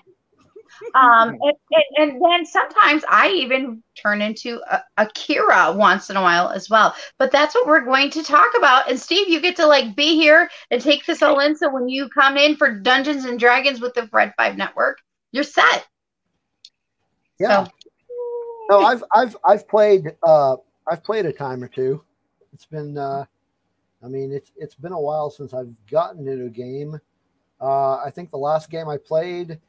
Um, 0.94 1.30
and, 1.40 1.56
and, 1.70 1.84
and 1.96 2.22
then 2.22 2.46
sometimes 2.46 3.04
I 3.08 3.28
even 3.30 3.82
turn 4.00 4.22
into 4.22 4.60
a, 4.70 4.82
a 4.96 5.06
Kira 5.06 5.74
once 5.74 6.10
in 6.10 6.16
a 6.16 6.22
while 6.22 6.48
as 6.48 6.68
well. 6.70 6.94
But 7.18 7.30
that's 7.30 7.54
what 7.54 7.66
we're 7.66 7.84
going 7.84 8.10
to 8.10 8.22
talk 8.22 8.48
about. 8.56 8.90
And 8.90 8.98
Steve, 8.98 9.28
you 9.28 9.40
get 9.40 9.56
to 9.56 9.66
like 9.66 9.96
be 9.96 10.14
here 10.16 10.48
and 10.70 10.80
take 10.80 11.04
this 11.06 11.22
all 11.22 11.40
in. 11.40 11.56
So 11.56 11.72
when 11.72 11.88
you 11.88 12.08
come 12.08 12.36
in 12.36 12.56
for 12.56 12.70
Dungeons 12.78 13.24
and 13.24 13.38
Dragons 13.38 13.80
with 13.80 13.94
the 13.94 14.08
Red 14.12 14.34
Five 14.36 14.56
Network, 14.56 14.98
you're 15.32 15.44
set. 15.44 15.86
Yeah. 17.38 17.66
No, 18.70 18.80
I've 18.80 19.04
I've 19.14 19.36
I've 19.44 19.68
played 19.68 20.16
uh 20.22 20.56
I've 20.90 21.02
played 21.04 21.26
a 21.26 21.32
time 21.32 21.62
or 21.62 21.68
two. 21.68 22.02
It's 22.52 22.64
been 22.64 22.96
uh 22.96 23.24
I 24.02 24.08
mean 24.08 24.32
it's 24.32 24.52
it's 24.56 24.74
been 24.74 24.92
a 24.92 25.00
while 25.00 25.30
since 25.30 25.52
I've 25.52 25.74
gotten 25.90 26.26
into 26.26 26.46
a 26.46 26.50
game. 26.50 26.98
Uh 27.60 27.96
I 27.96 28.10
think 28.14 28.30
the 28.30 28.38
last 28.38 28.70
game 28.70 28.88
I 28.88 28.96
played 28.96 29.60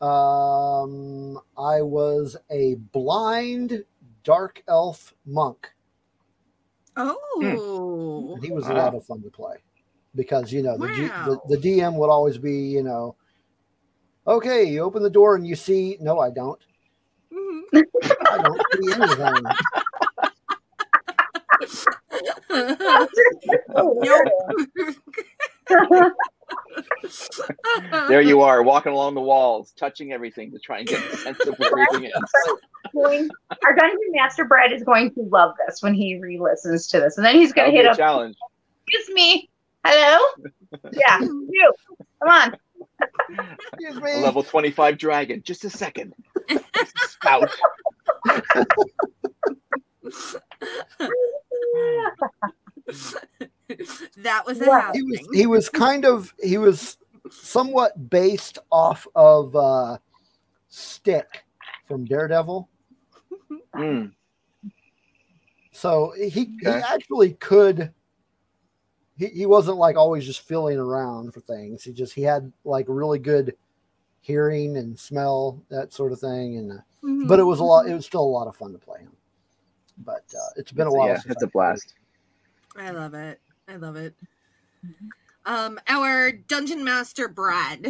um 0.00 1.38
I 1.56 1.82
was 1.82 2.36
a 2.50 2.74
blind 2.92 3.84
dark 4.24 4.62
elf 4.68 5.14
monk. 5.24 5.70
Oh, 6.96 8.32
And 8.34 8.44
he 8.44 8.50
was 8.50 8.66
a 8.68 8.72
lot 8.72 8.94
of 8.94 9.04
fun 9.06 9.22
to 9.22 9.30
play 9.30 9.56
because 10.14 10.52
you 10.52 10.62
know 10.62 10.76
the, 10.76 10.88
G, 10.88 11.08
the 11.24 11.40
the 11.48 11.56
DM 11.58 11.96
would 11.96 12.10
always 12.10 12.38
be 12.38 12.52
you 12.52 12.82
know 12.82 13.16
okay 14.26 14.64
you 14.64 14.80
open 14.80 15.02
the 15.02 15.10
door 15.10 15.36
and 15.36 15.46
you 15.46 15.54
see 15.54 15.96
no 16.00 16.18
I 16.20 16.30
don't. 16.30 16.60
Mhm. 17.32 17.62
I 18.30 18.38
don't 18.38 18.60
see 18.72 18.92
anything 18.92 19.56
There 28.08 28.20
you 28.20 28.40
are, 28.40 28.62
walking 28.62 28.92
along 28.92 29.14
the 29.14 29.20
walls, 29.20 29.72
touching 29.76 30.12
everything 30.12 30.50
to 30.52 30.58
try 30.58 30.78
and 30.78 30.88
get 30.88 31.02
a 31.12 31.16
sense 31.16 31.38
of 31.46 31.58
where 31.58 31.70
everything 31.88 32.10
is. 32.10 32.60
Going, 32.92 33.28
our 33.64 33.74
Dungeon 33.74 33.98
Master 34.12 34.44
Brad 34.44 34.72
is 34.72 34.82
going 34.82 35.12
to 35.14 35.22
love 35.22 35.54
this 35.66 35.82
when 35.82 35.94
he 35.94 36.18
re-listens 36.18 36.86
to 36.88 37.00
this, 37.00 37.16
and 37.16 37.24
then 37.26 37.34
he's 37.36 37.52
going 37.52 37.70
to 37.70 37.76
hit 37.76 37.86
a 37.86 37.90
up. 37.90 37.96
challenge. 37.96 38.36
Excuse 38.86 39.14
me. 39.14 39.48
Hello. 39.84 40.18
Yeah, 40.92 41.20
you. 41.20 41.72
Come 42.22 42.28
on. 42.28 42.56
Excuse 43.72 43.96
A 43.96 44.00
me. 44.00 44.16
level 44.22 44.42
25 44.42 44.98
dragon. 44.98 45.42
Just 45.44 45.64
a 45.64 45.70
second. 45.70 46.14
Spout. 46.96 47.50
that 54.18 54.44
was 54.46 54.60
a 54.60 54.66
Yeah, 54.66 54.92
he 54.92 55.02
was 55.02 55.28
he 55.32 55.46
was 55.46 55.68
kind 55.68 56.04
of 56.04 56.32
he 56.42 56.58
was 56.58 56.98
somewhat 57.30 58.08
based 58.10 58.58
off 58.70 59.06
of 59.14 59.54
uh 59.56 59.98
stick 60.68 61.44
from 61.86 62.04
daredevil 62.04 62.68
Mm. 63.74 64.12
so 65.72 66.12
he 66.16 66.56
he 66.60 66.66
actually 66.66 67.32
could 67.34 67.92
he, 69.18 69.26
he 69.26 69.46
wasn't 69.46 69.76
like 69.76 69.96
always 69.96 70.24
just 70.24 70.40
feeling 70.40 70.78
around 70.78 71.34
for 71.34 71.40
things 71.40 71.82
he 71.84 71.92
just 71.92 72.14
he 72.14 72.22
had 72.22 72.50
like 72.64 72.86
really 72.88 73.18
good 73.18 73.54
hearing 74.20 74.76
and 74.78 74.98
smell 74.98 75.62
that 75.68 75.92
sort 75.92 76.12
of 76.12 76.20
thing 76.20 76.56
and 76.58 76.72
uh, 76.72 76.76
Mhm. 77.04 77.28
but 77.28 77.38
it 77.38 77.44
was 77.44 77.60
a 77.60 77.64
lot 77.64 77.86
it 77.86 77.94
was 77.94 78.06
still 78.06 78.22
a 78.22 78.36
lot 78.38 78.48
of 78.48 78.56
fun 78.56 78.72
to 78.72 78.78
play 78.78 79.00
him 79.00 79.12
but 79.98 80.24
uh, 80.34 80.50
it's 80.56 80.72
been 80.72 80.86
a 80.86 80.92
while 80.92 81.08
Yeah, 81.08 81.16
since 81.18 81.26
it's 81.34 81.42
a 81.42 81.46
I 81.46 81.50
played. 81.50 81.52
blast. 81.52 81.94
I 82.76 82.90
love 82.90 83.14
it. 83.14 83.40
I 83.68 83.76
love 83.76 83.96
it. 83.96 84.14
Um, 85.44 85.78
our 85.88 86.32
dungeon 86.32 86.84
master 86.84 87.28
Brad, 87.28 87.86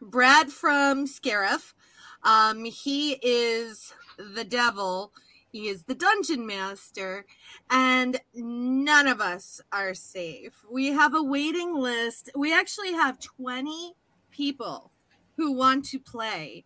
Brad 0.00 0.50
from 0.50 1.06
Scarif. 1.06 1.74
Um, 2.22 2.64
he 2.64 3.12
is 3.22 3.92
the 4.18 4.44
devil. 4.44 5.12
He 5.50 5.68
is 5.68 5.84
the 5.84 5.94
dungeon 5.94 6.46
master, 6.46 7.24
and 7.70 8.20
none 8.34 9.06
of 9.06 9.20
us 9.20 9.60
are 9.72 9.94
safe. 9.94 10.64
We 10.70 10.88
have 10.88 11.14
a 11.14 11.22
waiting 11.22 11.74
list. 11.74 12.30
We 12.36 12.54
actually 12.54 12.92
have 12.92 13.18
twenty 13.18 13.94
people 14.30 14.90
who 15.36 15.52
want 15.52 15.86
to 15.86 15.98
play, 15.98 16.64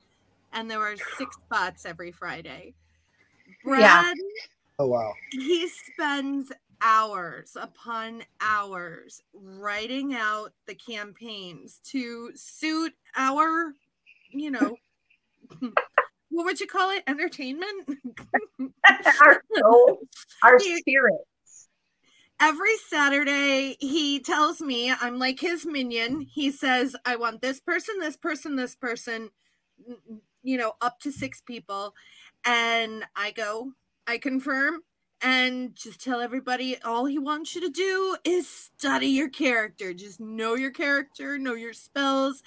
and 0.53 0.71
there 0.71 0.81
are 0.81 0.97
six 1.17 1.37
spots 1.37 1.87
every 1.87 2.11
Friday. 2.11 2.75
Yeah. 3.65 4.03
Brad 4.03 4.17
oh 4.79 4.87
wow 4.87 5.13
he 5.31 5.69
spends 5.69 6.53
hours 6.83 7.57
upon 7.61 8.23
hours 8.41 9.23
writing 9.33 10.15
out 10.15 10.53
the 10.67 10.75
campaigns 10.75 11.81
to 11.85 12.31
suit 12.35 12.93
our 13.17 13.75
you 14.31 14.51
know 14.51 14.77
what 16.31 16.45
would 16.47 16.61
you 16.61 16.67
call 16.67 16.91
it? 16.91 17.03
Entertainment? 17.07 17.89
Our 19.23 19.43
soul, 19.59 19.99
our 20.43 20.59
You- 20.61 20.79
spirit. 20.79 21.21
every 22.41 22.77
saturday 22.89 23.77
he 23.81 24.19
tells 24.21 24.61
me 24.61 24.91
i'm 25.01 25.19
like 25.19 25.39
his 25.41 25.65
minion. 25.67 26.21
He 26.23 26.51
says 26.51 26.97
i 27.05 27.17
want 27.17 27.43
this 27.43 27.61
person 27.61 27.99
this 28.01 28.17
person 28.17 28.57
this 28.57 28.75
person 28.75 29.31
you 30.43 30.57
know 30.59 30.73
up 30.81 30.99
to 31.01 31.13
six 31.13 31.41
people. 31.41 31.95
And 32.45 33.05
i 33.15 33.31
go 33.31 33.73
i 34.07 34.19
confirm 34.19 34.81
and 35.23 35.74
just 35.77 36.03
tell 36.03 36.20
everybody 36.20 36.77
all 36.85 37.07
he 37.07 37.19
wants 37.19 37.55
you 37.55 37.61
to 37.62 37.70
do 37.70 38.16
is 38.24 38.49
study 38.49 39.09
your 39.09 39.28
character 39.31 39.94
just 39.94 40.20
know 40.20 40.55
your 40.55 40.70
character 40.73 41.39
know 41.39 41.55
your 41.55 41.73
spells 41.74 42.43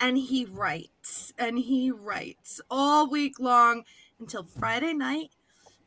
and 0.00 0.18
he 0.18 0.44
writes 0.46 1.32
and 1.38 1.58
he 1.58 1.90
writes 1.90 2.60
all 2.70 3.08
week 3.10 3.40
long 3.40 3.84
until 4.20 4.44
friday 4.44 4.94
night 4.94 5.30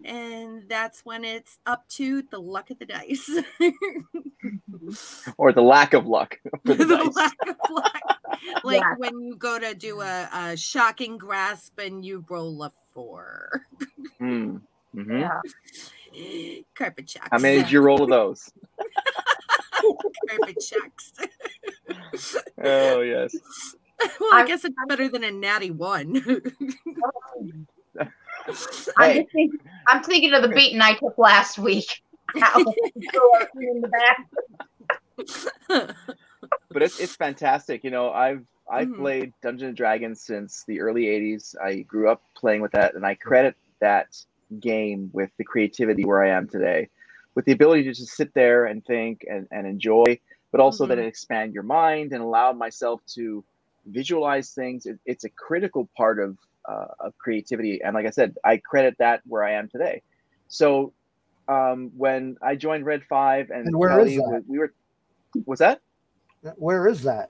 and 0.05 0.69
that's 0.69 1.05
when 1.05 1.25
it's 1.25 1.59
up 1.65 1.87
to 1.89 2.21
the 2.31 2.39
luck 2.39 2.69
of 2.71 2.79
the 2.79 2.85
dice 2.85 3.29
Or 5.37 5.53
the 5.53 5.61
lack 5.61 5.93
of 5.93 6.07
luck 6.07 6.37
for 6.65 6.75
the, 6.75 6.85
the 6.85 6.85
dice. 6.85 7.15
lack 7.15 7.37
of 7.47 7.57
luck 7.69 8.03
like 8.63 8.81
Yeah. 8.81 8.95
when 8.95 9.19
you 9.21 9.35
go 9.37 9.59
to 9.59 9.75
do 9.75 10.01
a, 10.01 10.29
a 10.33 10.57
shocking 10.57 11.17
grasp 11.17 11.79
and 11.79 12.05
you 12.05 12.25
roll 12.29 12.63
a 12.63 12.71
four 12.93 13.63
Mm. 14.21 14.61
Mhm. 14.95 15.21
Yeah. 15.21 15.41
Carpet 16.75 17.07
checks 17.07 17.27
How 17.31 17.37
many 17.39 17.57
did 17.61 17.71
you 17.71 17.81
roll 17.81 18.03
of 18.03 18.09
those? 18.09 18.51
carpet 20.29 20.57
checks 20.59 21.13
Oh, 22.63 23.01
yes. 23.01 23.35
well 24.19 24.33
i 24.33 24.37
I'm- 24.37 24.47
guess 24.47 24.63
it's 24.65 24.75
better 24.87 25.07
than 25.09 25.23
a 25.23 25.31
natty 25.31 25.71
one 25.71 26.21
I'm, 27.99 28.07
Hey. 28.99 29.27
thinking, 29.33 29.59
I'm 29.89 30.03
thinking 30.03 30.33
of 30.33 30.41
the 30.41 30.47
beating 30.49 30.81
I 30.81 30.93
took 30.93 31.17
last 31.17 31.57
week. 31.57 32.01
In 32.35 32.41
the 33.81 33.89
back. 33.91 34.27
but 36.69 36.81
it's 36.81 36.99
it's 36.99 37.15
fantastic. 37.15 37.83
You 37.83 37.91
know, 37.91 38.11
I've 38.11 38.45
I've 38.71 38.87
Mhm. 38.89 38.97
played 38.97 39.33
Dungeons 39.41 39.69
and 39.69 39.75
Dragons 39.77 40.21
since 40.21 40.63
the 40.67 40.79
early 40.79 41.07
'80s. 41.07 41.55
I 41.61 41.81
grew 41.81 42.09
up 42.09 42.21
playing 42.35 42.61
with 42.61 42.71
that, 42.71 42.95
and 42.95 43.05
I 43.05 43.15
credit 43.15 43.55
that 43.81 44.15
game 44.59 45.09
with 45.13 45.29
the 45.37 45.43
creativity 45.43 46.05
where 46.05 46.23
I 46.23 46.29
am 46.29 46.47
today, 46.47 46.89
with 47.35 47.45
the 47.45 47.51
ability 47.53 47.83
to 47.83 47.93
just 47.93 48.15
sit 48.15 48.33
there 48.33 48.65
and 48.65 48.83
think 48.85 49.21
and, 49.29 49.47
and 49.51 49.67
enjoy, 49.67 50.19
but 50.51 50.61
also 50.61 50.85
Mhm. 50.85 50.89
then 50.89 50.99
expand 50.99 51.53
your 51.53 51.63
mind 51.63 52.13
and 52.13 52.21
allow 52.23 52.53
myself 52.53 53.01
to 53.15 53.43
visualize 53.85 54.53
things. 54.53 54.85
It, 54.85 54.99
it's 55.05 55.23
a 55.25 55.29
critical 55.29 55.89
part 55.97 56.19
of 56.19 56.37
uh, 56.69 56.87
of 56.99 57.17
creativity, 57.17 57.81
and 57.83 57.95
like 57.95 58.05
I 58.05 58.09
said, 58.11 58.35
I 58.43 58.57
credit 58.57 58.95
that 58.99 59.21
where 59.25 59.43
I 59.43 59.53
am 59.53 59.69
today. 59.69 60.01
So 60.49 60.93
um, 61.47 61.91
when 61.95 62.35
I 62.41 62.55
joined 62.55 62.85
Red 62.85 63.03
Five 63.09 63.49
and, 63.51 63.65
And 63.67 63.77
where 63.77 63.97
Kelly, 63.99 64.17
is 64.17 64.23
that? 64.25 64.43
we 64.47 64.59
were, 64.59 64.73
was 65.45 65.59
that? 65.59 65.81
Where 66.57 66.87
is 66.87 67.03
that? 67.03 67.29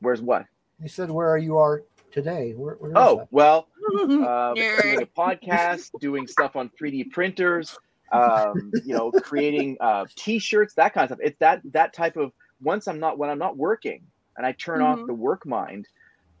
Where's 0.00 0.20
what? 0.22 0.46
You 0.80 0.88
said 0.88 1.10
where 1.10 1.28
are 1.28 1.38
you 1.38 1.56
are 1.58 1.82
today. 2.12 2.52
Where, 2.52 2.74
where 2.76 2.90
is 2.90 2.96
Oh 2.96 3.16
that? 3.16 3.28
well, 3.30 3.68
uh, 4.22 4.54
doing 4.54 5.02
a 5.02 5.06
podcast, 5.06 5.90
doing 6.00 6.26
stuff 6.26 6.56
on 6.56 6.70
3D 6.80 7.10
printers, 7.10 7.78
um, 8.12 8.72
you 8.84 8.94
know, 8.94 9.12
creating 9.12 9.76
uh, 9.80 10.06
T-shirts, 10.16 10.74
that 10.74 10.94
kind 10.94 11.04
of 11.04 11.08
stuff. 11.16 11.18
It's 11.22 11.38
that 11.40 11.62
that 11.72 11.92
type 11.92 12.16
of. 12.16 12.32
Once 12.62 12.88
I'm 12.88 12.98
not 12.98 13.18
when 13.18 13.28
I'm 13.28 13.38
not 13.38 13.56
working 13.58 14.02
and 14.38 14.46
I 14.46 14.52
turn 14.52 14.80
off 14.80 14.98
Mhm. 15.00 15.06
the 15.08 15.14
work 15.14 15.44
mind, 15.44 15.86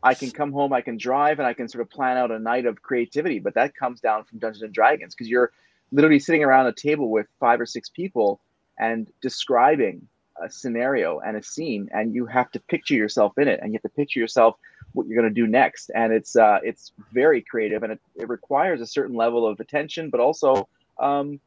I 0.02 0.14
can 0.14 0.30
come 0.30 0.50
home, 0.52 0.72
I 0.72 0.80
can 0.80 0.96
drive, 0.96 1.38
and 1.38 1.46
I 1.46 1.52
can 1.52 1.68
sort 1.68 1.82
of 1.82 1.90
plan 1.90 2.16
out 2.16 2.30
a 2.30 2.38
night 2.38 2.64
of 2.64 2.80
creativity. 2.82 3.38
But 3.38 3.54
that 3.54 3.74
comes 3.74 4.00
down 4.00 4.24
from 4.24 4.38
Dungeons 4.38 4.62
and 4.62 4.72
Dragons 4.72 5.14
because 5.14 5.28
you're 5.28 5.52
literally 5.92 6.18
sitting 6.18 6.42
around 6.42 6.66
a 6.66 6.72
table 6.72 7.10
with 7.10 7.26
five 7.38 7.60
or 7.60 7.66
six 7.66 7.88
people 7.90 8.40
and 8.78 9.08
describing 9.20 10.08
a 10.42 10.50
scenario 10.50 11.18
and 11.20 11.36
a 11.36 11.42
scene, 11.42 11.88
and 11.92 12.14
you 12.14 12.26
have 12.26 12.50
to 12.52 12.60
picture 12.60 12.94
yourself 12.94 13.36
in 13.38 13.48
it, 13.48 13.60
and 13.62 13.72
you 13.72 13.76
have 13.76 13.90
to 13.90 13.96
picture 13.96 14.20
yourself 14.20 14.56
what 14.96 15.06
you're 15.06 15.20
going 15.20 15.32
to 15.32 15.40
do 15.42 15.46
next. 15.46 15.90
And 15.94 16.12
it's 16.12 16.34
uh, 16.36 16.58
it's 16.62 16.92
very 17.12 17.42
creative, 17.42 17.82
and 17.82 17.92
it, 17.92 18.00
it 18.16 18.28
requires 18.28 18.80
a 18.80 18.86
certain 18.86 19.14
level 19.14 19.46
of 19.46 19.60
attention, 19.60 20.08
but 20.10 20.20
also 20.20 20.68
um, 20.98 21.38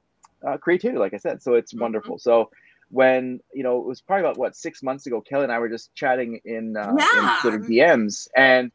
uh, 0.48 0.58
creativity, 0.58 1.00
like 1.00 1.14
I 1.14 1.18
said. 1.18 1.42
So 1.42 1.56
it's 1.56 1.74
wonderful. 1.74 2.20
So 2.20 2.52
when 2.92 3.40
you 3.54 3.64
know 3.64 3.80
it 3.80 3.86
was 3.86 4.02
probably 4.02 4.24
about 4.26 4.38
what 4.38 4.56
six 4.56 4.84
months 4.84 5.08
ago, 5.08 5.20
Kelly 5.22 5.44
and 5.44 5.52
I 5.52 5.60
were 5.60 5.70
just 5.70 5.94
chatting 5.96 6.40
in, 6.46 6.78
uh, 6.78 6.94
Yeah. 6.98 7.36
in 7.36 7.42
sort 7.42 7.56
of 7.56 7.62
DMs, 7.62 8.28
and 8.36 8.72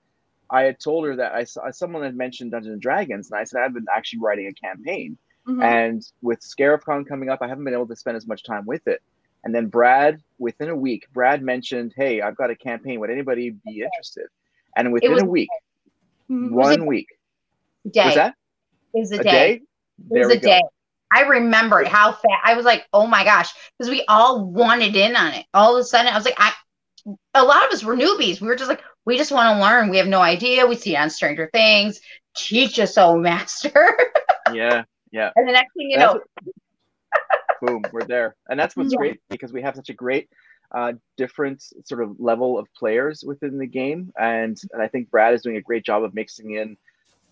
I 0.51 0.63
had 0.63 0.79
told 0.81 1.07
her 1.07 1.17
that 1.17 1.33
I 1.35 1.45
saw 1.45 1.71
someone 1.71 2.03
had 2.03 2.17
mentioned 2.17 2.51
Dungeons 2.51 2.73
and 2.75 2.83
Dragons, 2.83 3.31
and 3.31 3.41
I 3.41 3.45
said 3.45 3.63
I've 3.63 3.75
been 3.75 3.87
actually 3.95 4.21
writing 4.21 4.47
a 4.49 4.53
campaign. 4.53 5.17
Mhm. 5.49 5.63
And 5.63 6.03
with 6.23 6.41
ScarifCon 6.41 7.07
coming 7.07 7.29
up, 7.29 7.41
I 7.43 7.49
haven't 7.49 7.65
been 7.65 7.75
able 7.75 7.87
to 7.89 7.97
spend 7.97 8.17
as 8.17 8.27
much 8.27 8.45
time 8.45 8.65
with 8.67 8.87
it. 8.89 9.03
And 9.45 9.55
then 9.55 9.67
Brad, 9.67 10.23
within 10.39 10.71
a 10.71 10.77
week, 10.77 11.07
Brad 11.13 11.43
mentioned, 11.43 11.93
"Hey, 11.95 12.23
I've 12.23 12.35
got 12.37 12.49
a 12.51 12.57
campaign. 12.57 12.99
Would 13.01 13.11
anybody 13.11 13.51
be 13.51 13.83
interested?" 13.83 14.29
And 14.77 14.93
within 14.93 15.13
was- 15.13 15.23
a 15.23 15.27
week, 15.27 15.49
Mhm. 16.31 16.51
Was 16.53 16.69
one 16.79 16.87
week, 16.87 17.09
day. 17.91 18.07
was 18.07 18.15
that 18.15 18.35
It 18.95 18.99
was 19.01 19.13
a, 19.13 19.17
a 19.21 19.23
day. 19.23 19.31
day? 19.31 19.63
It 20.11 20.19
was 20.27 20.31
a 20.31 20.37
go. 20.39 20.49
day. 20.49 20.63
I 21.13 21.23
remember 21.23 21.85
how 21.85 22.13
fast. 22.13 22.25
I 22.45 22.55
was 22.55 22.65
like, 22.65 22.87
oh 22.93 23.07
my 23.07 23.25
gosh, 23.25 23.53
because 23.79 23.91
we 23.91 24.05
all 24.09 24.45
wanted 24.45 24.97
in 24.97 25.15
on 25.17 25.33
it. 25.35 25.47
All 25.55 25.77
of 25.77 25.81
a 25.81 25.85
sudden, 25.85 26.13
I 26.13 26.17
was 26.17 26.25
like, 26.25 26.35
I. 26.39 26.53
A 27.35 27.45
lot 27.45 27.67
of 27.67 27.71
us 27.71 27.85
were 27.85 27.95
newbies. 27.95 28.41
We 28.41 28.47
were 28.49 28.57
just 28.57 28.71
like, 28.71 28.83
we 29.05 29.19
just 29.19 29.31
want 29.31 29.55
to 29.55 29.63
learn. 29.63 29.91
We 29.91 29.99
have 29.99 30.07
no 30.07 30.21
idea. 30.23 30.67
We 30.67 30.75
see 30.75 30.95
it 30.95 30.99
on 30.99 31.11
Stranger 31.11 31.51
Things. 31.53 32.01
Teach 32.35 32.79
us, 32.81 32.97
oh 32.97 33.17
master. 33.19 33.97
Yeah, 34.55 34.85
yeah. 35.13 35.31
and 35.37 35.47
the 35.49 35.53
next 35.53 35.73
thing 35.75 35.91
you 35.91 35.99
That's 35.99 36.15
know, 36.15 36.21
boom, 37.61 37.83
we're 37.93 38.05
there. 38.05 38.37
And 38.49 38.59
that's 38.59 38.77
what's 38.77 38.93
Yeah. 38.93 38.99
great 38.99 39.21
because 39.29 39.53
we 39.53 39.63
have 39.63 39.75
such 39.77 39.89
a 39.91 39.95
great 39.95 40.29
uh, 40.75 40.93
different 41.17 41.63
sort 41.85 42.03
of 42.03 42.19
level 42.19 42.59
of 42.59 42.67
players 42.75 43.23
within 43.27 43.59
the 43.59 43.67
game. 43.67 44.13
And, 44.19 44.61
and 44.73 44.83
I 44.83 44.89
think 44.89 45.11
Brad 45.11 45.35
is 45.35 45.43
doing 45.43 45.57
a 45.57 45.61
great 45.61 45.85
job 45.85 46.03
of 46.03 46.15
mixing 46.15 46.53
in 46.57 46.77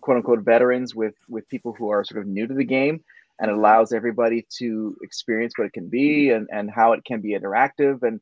quote 0.01 0.16
unquote 0.19 0.40
veterans 0.40 0.94
with, 0.94 1.14
with 1.28 1.48
people 1.48 1.73
who 1.73 1.90
are 1.90 2.05
sort 2.05 2.20
of 2.20 2.27
new 2.27 2.47
to 2.47 2.55
the 2.55 2.64
game 2.64 3.02
and 3.40 3.51
it 3.51 3.56
allows 3.56 3.93
everybody 3.93 4.47
to 4.59 4.97
experience 5.02 5.55
what 5.56 5.66
it 5.66 5.73
can 5.73 5.89
be 5.89 6.31
and, 6.31 6.48
and 6.52 6.70
how 6.70 6.93
it 6.93 7.05
can 7.05 7.20
be 7.20 7.31
interactive. 7.31 8.02
And 8.02 8.20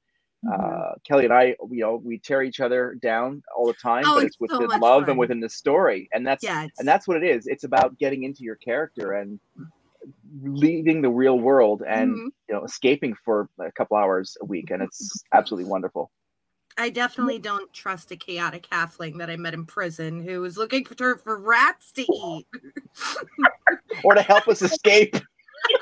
uh, 0.50 0.92
Kelly 1.06 1.24
and 1.24 1.34
I, 1.34 1.56
you 1.70 1.80
know, 1.82 2.00
we 2.02 2.18
tear 2.18 2.42
each 2.42 2.60
other 2.60 2.96
down 3.02 3.42
all 3.54 3.66
the 3.66 3.74
time, 3.74 4.04
Oh, 4.06 4.14
but 4.14 4.24
it's 4.24 4.36
it's 4.40 4.50
so 4.52 4.56
within 4.58 4.68
much 4.68 4.80
love 4.80 5.02
fun. 5.02 5.10
and 5.10 5.18
within 5.18 5.40
the 5.40 5.50
story. 5.50 6.08
And 6.14 6.26
that's, 6.26 6.42
Yeah, 6.42 6.66
and 6.78 6.88
that's 6.88 7.06
what 7.06 7.18
it 7.18 7.24
is. 7.24 7.46
It's 7.46 7.64
about 7.64 7.98
getting 7.98 8.22
into 8.24 8.42
your 8.42 8.56
character 8.56 9.12
and 9.12 9.38
leaving 10.42 11.02
the 11.02 11.10
real 11.10 11.38
world 11.38 11.82
and 11.86 12.16
Mhm. 12.16 12.24
you 12.48 12.54
know 12.54 12.64
escaping 12.64 13.14
for 13.24 13.48
a 13.58 13.70
couple 13.72 13.96
hours 13.96 14.36
a 14.40 14.44
week 14.44 14.70
and 14.70 14.82
it's 14.82 15.22
absolutely 15.32 15.68
wonderful 15.68 16.10
I 16.78 16.88
definitely 16.88 17.38
don't 17.38 17.70
trust 17.72 18.10
a 18.10 18.16
chaotic 18.16 18.66
halfling 18.70 19.18
that 19.18 19.28
I 19.28 19.36
met 19.36 19.54
in 19.54 19.66
prison 19.66 20.22
who 20.22 20.40
was 20.40 20.56
looking 20.56 20.84
for 20.84 21.16
for 21.18 21.38
rats 21.38 21.92
to 21.92 22.02
eat. 22.02 22.46
or 24.04 24.14
to 24.14 24.22
help 24.22 24.48
us 24.48 24.62
escape 24.62 25.16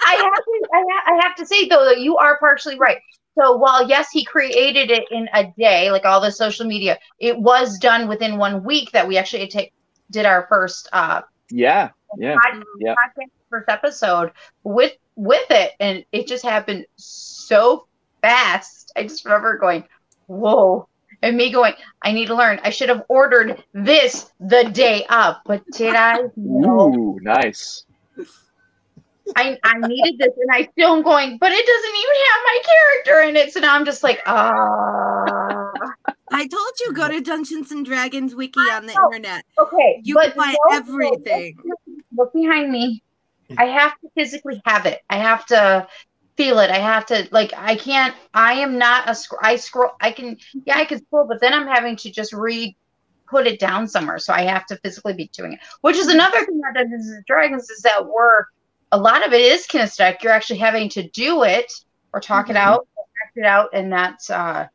I 0.05 0.15
have 0.15 0.45
to, 0.45 0.69
I, 0.75 0.85
ha- 0.91 1.15
I 1.15 1.21
have 1.23 1.37
to 1.37 1.47
say 1.47 1.69
though 1.69 1.85
that 1.85 2.01
you 2.01 2.17
are 2.17 2.39
partially 2.39 2.79
right. 2.79 2.99
So 3.39 3.57
while 3.57 3.89
yes, 3.89 4.09
he 4.11 4.25
created 4.25 4.91
it 4.91 5.05
in 5.13 5.29
a 5.33 5.53
day, 5.57 5.91
like 5.93 6.05
all 6.05 6.21
the 6.21 6.33
social 6.33 6.67
media, 6.67 6.99
it 7.21 7.39
was 7.39 7.79
done 7.79 8.09
within 8.09 8.37
one 8.37 8.65
week 8.65 8.91
that 8.93 9.07
we 9.07 9.17
actually 9.17 9.47
take 9.49 9.73
did 10.11 10.27
our 10.27 10.47
first 10.49 10.89
uh 10.93 11.21
yeah 11.51 11.91
yeah 12.17 12.37
pod- 12.43 12.65
yeah 12.79 12.95
podcast, 12.95 13.31
first 13.51 13.69
episode 13.69 14.33
with 14.63 14.93
with 15.17 15.51
it, 15.51 15.73
and 15.81 16.05
it 16.13 16.27
just 16.27 16.45
happened 16.45 16.87
so 16.97 17.87
fast. 18.23 18.93
I 18.97 19.03
just 19.03 19.25
remember 19.25 19.59
going, 19.59 19.85
"Whoa!" 20.27 20.89
and 21.23 21.37
me 21.37 21.51
going, 21.51 21.75
"I 22.03 22.13
need 22.13 22.27
to 22.27 22.35
learn. 22.35 22.61
I 22.63 22.71
should 22.71 22.89
have 22.89 23.05
ordered 23.09 23.63
this 23.73 24.33
the 24.41 24.65
day 24.65 25.05
up, 25.09 25.43
but 25.47 25.65
did 25.73 25.95
I? 25.95 26.21
No." 26.37 26.89
ooh 26.95 27.19
nice 27.23 27.85
I, 29.37 29.59
I 29.63 29.87
needed 29.87 30.19
this 30.19 30.35
and 30.41 30.51
I 30.51 30.69
still 30.73 30.97
am 30.97 31.03
going, 31.03 31.39
but 31.39 31.53
it 31.53 31.67
doesn't 31.67 31.97
even 31.97 32.17
have 32.29 32.41
my 32.45 32.59
character 32.65 33.29
in 33.29 33.37
it. 33.37 33.53
So 33.53 33.61
now 33.61 33.75
I'm 33.75 33.85
just 33.85 34.03
like, 34.03 34.21
ah. 34.27 35.71
I 36.31 36.47
told 36.47 36.73
you 36.81 36.93
go 36.93 37.09
to 37.09 37.21
Dungeons 37.21 37.71
and 37.71 37.85
Dragons 37.85 38.35
wiki 38.35 38.61
on 38.61 38.87
the 38.87 38.93
internet. 38.93 39.45
okay. 39.59 40.01
You 40.05 40.15
but 40.15 40.35
can 40.35 40.37
buy 40.37 40.55
no, 40.71 40.71
no, 40.71 40.77
everything. 40.77 41.57
Look 42.19 42.33
behind 42.33 42.71
me. 42.71 43.03
I 43.57 43.67
have 43.67 43.93
to 44.01 44.09
physically 44.15 44.61
have 44.67 44.85
it. 44.85 45.01
I 45.09 45.17
have 45.17 45.47
to 45.47 45.87
feel 46.37 46.59
it. 46.59 46.71
I 46.71 46.79
have 46.79 47.07
to 47.07 47.29
like. 47.31 47.53
I 47.57 47.77
can't. 47.77 48.15
I 48.35 48.55
am 48.55 48.77
not 48.77 49.09
a. 49.09 49.15
Sc- 49.15 49.41
I 49.41 49.57
scroll. 49.57 49.93
I 50.01 50.11
can. 50.11 50.37
Yeah, 50.67 50.77
I 50.77 50.85
can 50.85 50.99
scroll, 50.99 51.27
but 51.27 51.41
then 51.41 51.55
I'm 51.55 51.67
having 51.67 51.97
to 51.97 52.11
just 52.11 52.33
read. 52.33 52.77
Put 53.31 53.47
it 53.47 53.61
down 53.61 53.87
somewhere, 53.87 54.19
so 54.19 54.33
I 54.33 54.43
have 54.43 54.65
to 54.67 54.77
physically 54.79 55.13
be 55.13 55.31
doing 55.35 55.53
it. 55.53 55.61
Which 55.83 55.97
is 55.97 56.09
another 56.09 56.47
thing 56.47 56.61
about 56.61 56.81
Dungeons 56.81 57.11
and 57.11 57.25
Dragons 57.27 57.69
is 57.69 57.83
that 57.83 58.07
we're 58.07 58.47
a 58.91 58.99
lot 58.99 59.27
of 59.27 59.35
it 59.35 59.43
is 59.43 59.67
kinesthetic. 59.67 60.23
You're 60.23 60.33
actually 60.33 60.59
having 60.59 60.89
to 60.91 61.07
do 61.11 61.43
it 61.43 61.71
or 62.15 62.21
talk 62.21 62.49
it 62.49 62.57
out, 62.57 62.89
or 62.97 63.05
act 63.23 63.37
it 63.37 63.45
out, 63.45 63.69
and 63.75 63.93
that's 63.93 64.31
uh 64.31 64.67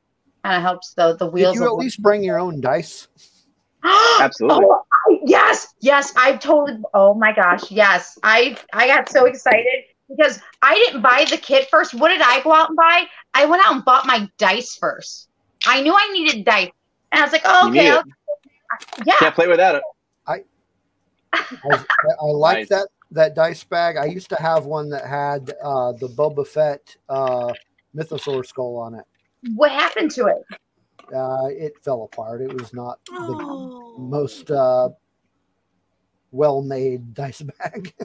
kind 0.43 0.55
of 0.55 0.61
helps 0.61 0.93
the 0.93 1.15
the 1.17 1.25
wheels. 1.25 1.55
Did 1.55 1.61
you 1.61 1.67
at 1.67 1.77
least 1.77 2.01
bring 2.01 2.23
your 2.23 2.39
own 2.39 2.61
dice? 2.61 3.07
absolutely 3.83 4.65
Oh, 4.65 4.81
I, 4.81 4.82
yes, 5.25 5.73
yes, 5.79 6.13
I 6.15 6.35
totally. 6.37 6.79
Oh 6.93 7.13
my 7.13 7.33
gosh, 7.33 7.69
yes, 7.71 8.17
I 8.23 8.57
I 8.73 8.87
got 8.87 9.09
so 9.09 9.25
excited 9.25 9.83
because 10.09 10.39
I 10.61 10.75
didn't 10.75 11.01
buy 11.01 11.25
the 11.29 11.37
kit 11.37 11.67
first. 11.69 11.93
What 11.93 12.09
did 12.09 12.21
I 12.21 12.41
go 12.41 12.53
out 12.53 12.69
and 12.69 12.77
buy? 12.77 13.03
I 13.33 13.45
went 13.45 13.65
out 13.65 13.73
and 13.75 13.85
bought 13.85 14.05
my 14.05 14.29
dice 14.37 14.75
first. 14.75 15.29
I 15.65 15.81
knew 15.81 15.93
I 15.93 16.09
needed 16.11 16.45
dice, 16.45 16.69
and 17.11 17.21
I 17.21 17.23
was 17.23 17.31
like, 17.31 17.43
oh, 17.45 17.71
You 17.71 17.79
okay, 17.81 17.89
I'll- 17.91 18.03
yeah. 19.05 19.13
can't 19.19 19.35
play 19.35 19.47
without 19.47 19.75
it 19.75 19.83
I, 20.27 20.39
I 21.33 22.25
like 22.25 22.57
Nice. 22.57 22.69
that 22.69 22.87
that 23.11 23.35
dice 23.35 23.63
bag. 23.63 23.97
I 23.97 24.05
used 24.05 24.29
to 24.29 24.35
have 24.35 24.65
one 24.65 24.89
that 24.89 25.05
had 25.05 25.51
uh, 25.63 25.91
the 25.93 26.07
Boba 26.09 26.45
Fett 26.47 26.95
uh, 27.09 27.53
Mythosaur 27.95 28.45
skull 28.45 28.75
on 28.77 28.95
it. 28.95 29.05
What 29.55 29.71
happened 29.71 30.09
to 30.11 30.25
it? 30.27 30.43
Uh, 31.13 31.47
it 31.49 31.73
fell 31.83 32.03
apart. 32.03 32.41
It 32.41 32.53
was 32.59 32.73
not 32.73 32.99
the 33.05 33.37
Oh. 33.39 33.95
most 33.99 34.49
uh, 34.49 34.89
well-made 36.33 37.13
dice 37.13 37.41
bag. 37.41 37.93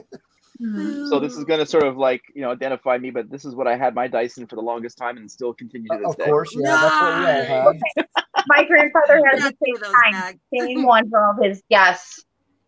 so 1.09 1.19
this 1.21 1.37
is 1.37 1.45
going 1.45 1.59
to 1.59 1.65
sort 1.65 1.83
of 1.85 1.95
like 1.97 2.21
you 2.35 2.41
know 2.41 2.51
identify 2.51 2.97
me 2.97 3.09
but 3.11 3.29
this 3.29 3.45
is 3.45 3.55
what 3.55 3.65
i 3.65 3.77
had 3.77 3.95
my 3.95 4.09
dyson 4.09 4.45
for 4.45 4.57
the 4.57 4.61
longest 4.61 4.97
time 4.97 5.15
and 5.15 5.31
still 5.31 5.53
continue 5.53 5.87
to 5.87 5.97
this 5.97 6.07
of 6.09 6.17
day 6.17 6.25
course, 6.25 6.53
yeah, 6.53 6.75
that's 6.75 7.01
what 7.01 7.19
we 7.19 7.25
all 7.25 7.73
had. 7.73 8.05
My 8.47 8.65
grandfather 8.65 9.21
has 9.31 9.41
the 9.41 9.43
That's 9.43 9.57
same 9.65 9.75
one 9.81 9.95
of 9.95 10.13
kind, 10.13 10.39
same 10.53 10.83
one 10.95 11.09
for 11.09 11.23
all 11.23 11.31
of 11.31 11.43
his. 11.43 11.63
Yes, 11.69 12.23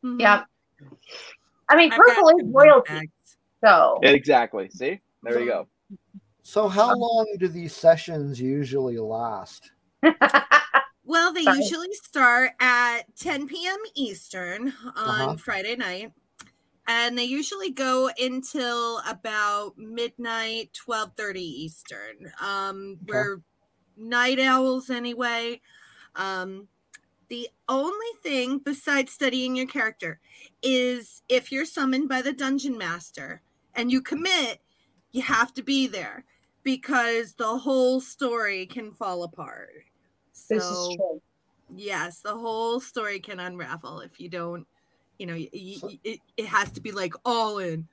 Mhm. 0.05 0.19
yep. 0.21 0.45
I 1.69 1.75
mean, 1.75 1.91
I've 1.91 1.97
purple 1.97 2.29
is 2.29 2.35
two 2.45 2.51
royalty, 2.53 2.93
bags. 2.93 3.37
so 3.63 3.99
exactly 4.03 4.69
see 4.69 4.99
there 5.23 5.39
you 5.41 5.45
go 5.47 5.67
So, 6.43 6.69
how 6.69 6.95
long 6.95 7.27
do 7.39 7.47
these 7.49 7.75
sessions 7.75 8.39
usually 8.39 8.97
last? 8.99 9.69
Well, 11.11 11.33
they 11.33 11.41
Sorry. 11.45 11.59
usually 11.59 11.93
start 11.93 12.53
at 12.61 13.17
10 13.17 13.67
p.m. 13.67 13.79
Eastern 13.95 14.73
on 14.95 15.35
Uh-huh. 15.35 15.37
Friday 15.37 15.75
night. 15.75 16.13
And 16.87 17.17
they 17.17 17.25
usually 17.25 17.71
go 17.71 18.09
until 18.19 18.99
about 19.07 19.77
midnight, 19.77 20.73
12:30 20.73 21.41
Eastern. 21.41 22.31
Um, 22.41 22.99
Okay. 23.03 23.23
we're 23.23 23.43
night 23.97 24.39
owls 24.39 24.89
anyway. 24.89 25.61
Um, 26.15 26.69
the 27.29 27.49
only 27.69 28.13
thing 28.23 28.59
besides 28.59 29.13
studying 29.13 29.55
your 29.55 29.67
character 29.67 30.21
is 30.63 31.23
if 31.29 31.51
you're 31.51 31.65
summoned 31.65 32.09
by 32.09 32.21
the 32.23 32.33
dungeon 32.33 32.77
master 32.77 33.43
and 33.75 33.91
you 33.91 34.01
commit, 34.01 34.61
you 35.11 35.23
have 35.23 35.53
to 35.55 35.63
be 35.63 35.87
there 35.87 36.25
because 36.63 37.35
the 37.35 37.59
whole 37.59 38.01
story 38.01 38.65
can 38.67 38.93
fall 38.93 39.23
apart. 39.23 39.85
This 40.51 40.63
is 40.63 40.69
So, 40.69 40.95
true. 40.97 41.21
yes, 41.75 42.19
the 42.19 42.35
whole 42.35 42.79
story 42.79 43.19
can 43.19 43.39
unravel 43.39 44.01
if 44.01 44.19
you 44.19 44.29
don't, 44.29 44.67
you 45.17 45.25
know, 45.25 45.33
y- 45.35 45.49
y- 45.53 45.99
it, 46.03 46.19
it 46.37 46.45
has 46.45 46.69
to 46.71 46.81
be 46.81 46.91
like 46.91 47.13
all 47.25 47.59
in. 47.59 47.87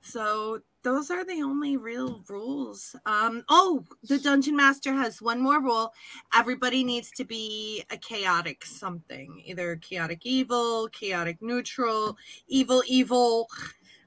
So 0.00 0.60
those 0.82 1.10
are 1.10 1.24
the 1.24 1.42
only 1.42 1.76
real 1.76 2.22
rules. 2.28 2.94
Um, 3.06 3.42
oh, 3.48 3.84
the 4.06 4.18
dungeon 4.18 4.54
master 4.54 4.92
has 4.92 5.20
one 5.22 5.40
more 5.40 5.60
rule. 5.60 5.92
Everybody 6.34 6.84
needs 6.84 7.10
to 7.12 7.24
be 7.24 7.82
a 7.90 7.96
chaotic 7.96 8.64
something, 8.64 9.42
either 9.44 9.76
chaotic 9.76 10.20
evil, 10.24 10.88
chaotic 10.92 11.38
neutral, 11.40 12.16
evil, 12.48 12.82
evil. 12.86 13.48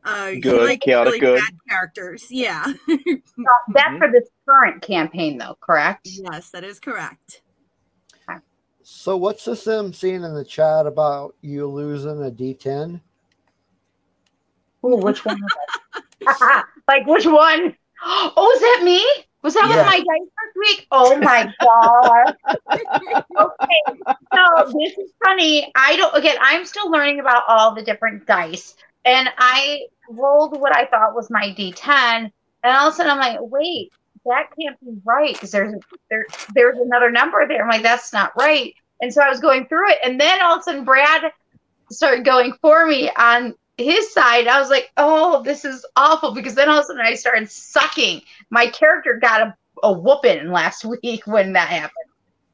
Uh, 0.06 0.34
Good, 0.40 0.68
likes 0.68 0.86
chaotic 0.86 1.20
good. 1.20 1.36
bad 1.40 1.54
characters. 1.68 2.28
Yeah. 2.32 2.64
That's 2.88 3.98
for 3.98 4.10
this 4.12 4.30
current 4.48 4.82
campaign, 4.82 5.38
though, 5.38 5.58
correct? 5.60 6.08
yes, 6.32 6.52
that 6.52 6.64
is 6.64 6.80
correct. 6.80 7.42
So 8.90 9.18
what's 9.18 9.44
this 9.44 9.66
them 9.66 9.92
seeing 9.92 10.24
in 10.24 10.34
the 10.34 10.46
chat 10.46 10.88
about 10.88 11.36
you 11.42 11.68
losing 11.68 12.24
a 12.24 12.32
D10? 12.32 13.02
Ooh, 14.86 14.96
which 14.96 15.26
one? 15.26 15.38
like 16.88 17.06
which 17.06 17.26
one? 17.26 17.76
Oh, 18.02 18.52
is 18.56 18.62
that 18.62 18.82
me? 18.86 19.06
Was 19.44 19.56
that 19.56 19.68
Yeah. 19.68 19.76
with 19.76 19.88
my 19.88 19.98
dice 19.98 20.06
this 20.06 20.56
week? 20.56 20.88
Oh 20.92 21.18
my 21.20 21.52
god. 21.62 22.34
okay, 23.40 24.04
so 24.34 24.72
this 24.80 24.98
is 24.98 25.12
funny. 25.26 25.70
I 25.76 25.98
don't. 25.98 26.16
Again, 26.16 26.38
I'm 26.40 26.64
still 26.64 26.90
learning 26.90 27.20
about 27.20 27.44
all 27.50 27.76
the 27.76 27.82
different 27.84 28.26
dice, 28.26 28.76
and 29.04 29.30
I 29.38 29.82
rolled 30.10 30.62
what 30.62 30.74
I 30.78 30.86
thought 30.86 31.14
was 31.14 31.30
my 31.30 31.54
D10, 31.58 31.90
and 31.90 32.32
all 32.64 32.88
of 32.88 32.94
a 32.94 32.96
sudden 32.96 33.12
I'm 33.12 33.20
like, 33.20 33.40
wait, 33.42 33.92
that 34.28 34.50
can't 34.60 34.80
be 34.80 35.00
right 35.06 35.34
because 35.34 35.52
there's 35.52 35.74
there 36.10 36.26
there's 36.54 36.78
another 36.78 37.12
number 37.12 37.48
there. 37.48 37.64
I'm 37.64 37.70
like, 37.70 37.84
that's 37.84 38.14
not 38.14 38.32
right. 38.38 38.74
And 39.02 39.14
so 39.14 39.22
I 39.22 39.30
was 39.30 39.40
going 39.40 39.68
through 39.68 39.92
it, 39.92 40.00
and 40.04 40.20
then 40.20 40.42
all 40.42 40.56
of 40.56 40.60
a 40.60 40.64
sudden 40.64 40.86
Brad 40.86 41.32
started 41.92 42.26
going 42.26 42.54
for 42.62 42.86
me 42.86 43.10
on 43.18 43.54
his 43.78 44.12
side. 44.14 44.48
I 44.48 44.60
was 44.60 44.70
like, 44.70 44.92
oh, 44.98 45.44
this 45.44 45.64
is 45.64 45.86
awful 45.96 46.32
because 46.34 46.56
then 46.56 46.70
all 46.70 46.80
of 46.80 46.84
a 46.84 46.88
sudden 46.88 47.02
I 47.02 47.16
started 47.16 47.50
sucking. 47.50 48.22
My 48.50 48.68
character 48.68 49.20
got 49.22 49.42
a, 49.42 49.56
a 49.84 49.94
whooping 49.94 50.52
last 50.52 50.84
week 51.04 51.26
when 51.26 51.54
that 51.54 51.70
happened. 51.70 51.92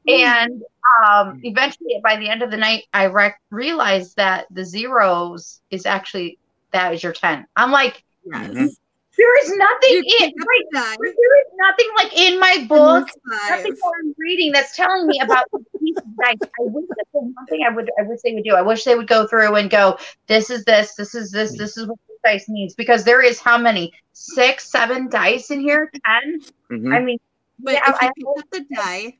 And 0.06 0.62
um, 1.06 1.40
eventually, 1.42 1.98
by 2.04 2.16
the 2.16 2.28
end 2.28 2.42
of 2.42 2.50
the 2.50 2.58
night, 2.58 2.84
I 2.92 3.06
rec- 3.06 3.40
realized 3.50 4.16
that 4.16 4.46
the 4.50 4.64
zeros 4.64 5.62
is 5.70 5.86
actually 5.86 6.38
that 6.72 6.92
is 6.92 7.02
your 7.02 7.14
10. 7.14 7.46
I'm 7.56 7.70
like, 7.70 8.04
Yes. 8.24 8.76
There 9.16 9.44
is 9.44 9.56
nothing 9.56 9.94
in 9.96 10.02
pick 10.04 10.34
up 10.40 10.46
right, 10.46 10.98
there 10.98 11.40
is 11.40 11.46
nothing 11.56 11.86
like 11.96 12.18
in 12.18 12.40
my 12.40 12.64
book 12.68 13.08
nothing 13.48 13.72
that 13.72 13.92
I'm 14.00 14.14
reading 14.18 14.50
that's 14.52 14.74
telling 14.76 15.06
me 15.06 15.20
about 15.20 15.46
these 15.80 15.94
dice. 16.20 16.36
I 16.42 16.62
wish 16.62 16.84
the 16.88 17.04
one 17.12 17.46
thing 17.46 17.60
I 17.68 17.72
would 17.72 17.90
I 17.98 18.02
wish 18.02 18.20
they 18.24 18.34
would 18.34 18.44
do. 18.44 18.54
I 18.54 18.62
wish 18.62 18.84
they 18.84 18.94
would 18.96 19.06
go 19.08 19.26
through 19.26 19.54
and 19.54 19.70
go, 19.70 19.98
this 20.26 20.50
is 20.50 20.64
this, 20.64 20.94
this 20.96 21.14
is 21.14 21.30
this, 21.30 21.56
this 21.56 21.76
is 21.76 21.86
what 21.86 21.98
this 22.08 22.18
dice 22.24 22.48
means. 22.48 22.74
Because 22.74 23.04
there 23.04 23.22
is 23.22 23.38
how 23.38 23.56
many? 23.58 23.92
Six, 24.12 24.70
seven 24.70 25.08
dice 25.08 25.50
in 25.50 25.60
here? 25.60 25.90
10 26.22 26.40
Mhm. 26.72 26.94
I 26.94 27.00
mean, 27.00 27.18
But 27.60 27.74
yeah, 27.74 27.90
if 27.90 27.96
you 28.02 28.08
I- 28.08 28.12
pick 28.16 28.26
up 28.44 28.50
the 28.50 28.74
die 28.74 29.18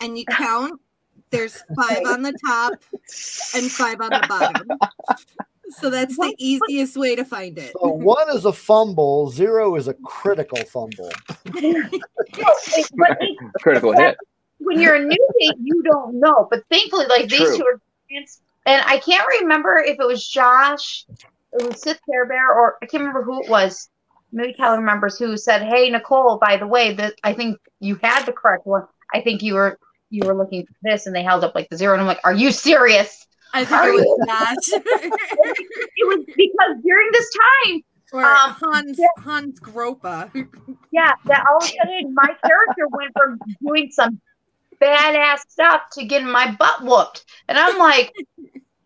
and 0.00 0.18
you 0.18 0.24
count, 0.26 0.80
there's 1.30 1.62
five 1.76 2.02
on 2.06 2.22
the 2.22 2.32
top 2.44 2.72
and 3.54 3.70
five 3.70 4.00
on 4.00 4.10
the 4.10 4.26
bottom. 4.28 4.68
So 5.70 5.90
that's 5.90 6.16
the 6.16 6.34
easiest 6.38 6.96
way 6.96 7.16
to 7.16 7.24
find 7.24 7.58
it. 7.58 7.72
So 7.80 7.88
one 7.88 8.28
is 8.34 8.44
a 8.44 8.52
fumble, 8.52 9.30
zero 9.30 9.74
is 9.76 9.88
a 9.88 9.94
critical 9.94 10.58
fumble. 10.64 11.10
but 11.44 11.64
it- 11.64 12.02
Critical 13.60 13.92
hit. 13.92 14.16
when 14.58 14.80
you're 14.80 14.94
a 14.94 15.00
newbie, 15.00 15.52
you 15.62 15.82
don't 15.82 16.18
know. 16.20 16.46
But 16.50 16.64
thankfully, 16.70 17.06
like 17.06 17.28
these 17.28 17.40
True. 17.40 17.56
two 17.58 17.64
are 17.64 17.80
experienced. 18.04 18.42
And 18.66 18.82
I 18.86 18.98
can't 18.98 19.26
remember 19.40 19.76
if 19.78 19.98
it 20.00 20.06
was 20.06 20.26
Josh, 20.26 21.04
it 21.52 21.62
was 21.66 21.80
Sith 21.82 22.00
Care 22.10 22.26
Bear, 22.26 22.52
or 22.52 22.76
I 22.82 22.86
can't 22.86 23.00
remember 23.02 23.22
who 23.22 23.42
it 23.44 23.48
was. 23.50 23.88
Maybe 24.32 24.52
Kelly 24.54 24.78
remembers 24.78 25.18
who 25.18 25.36
said, 25.36 25.62
"Hey, 25.62 25.88
Nicole, 25.88 26.38
by 26.38 26.56
the 26.56 26.66
way, 26.66 26.92
that 26.94 27.14
I 27.22 27.32
think 27.32 27.58
you 27.80 27.94
had 28.02 28.24
the 28.26 28.32
correct 28.32 28.66
one. 28.66 28.84
I 29.14 29.20
think 29.20 29.40
you 29.42 29.54
were 29.54 29.78
you 30.10 30.26
were 30.26 30.34
looking 30.34 30.66
for 30.66 30.72
this," 30.82 31.06
and 31.06 31.14
they 31.14 31.22
held 31.22 31.44
up 31.44 31.54
like 31.54 31.68
the 31.70 31.76
zero, 31.76 31.92
and 31.94 32.00
I'm 32.00 32.06
like, 32.08 32.20
"Are 32.24 32.34
you 32.34 32.50
serious?" 32.50 33.25
I 33.52 33.64
think 33.64 33.82
it 33.84 33.92
was 33.94 34.26
that. 34.26 34.56
It 35.98 36.06
was 36.06 36.24
because 36.36 36.76
during 36.84 37.08
this 37.12 37.30
time, 37.32 37.82
or 38.12 38.24
Um, 38.24 38.56
Hans 38.60 38.98
yeah. 38.98 39.22
Hans 39.22 39.60
Gropa. 39.60 40.30
yeah, 40.92 41.12
that 41.24 41.44
all 41.50 41.58
of 41.58 41.64
a 41.64 41.66
sudden 41.66 42.14
my 42.14 42.28
character 42.44 42.86
went 42.90 43.12
from 43.16 43.38
doing 43.64 43.90
some 43.90 44.20
badass 44.80 45.38
stuff 45.48 45.82
to 45.92 46.04
getting 46.04 46.28
my 46.30 46.54
butt 46.58 46.82
whooped. 46.82 47.24
And 47.48 47.58
I'm 47.58 47.78
like, 47.78 48.12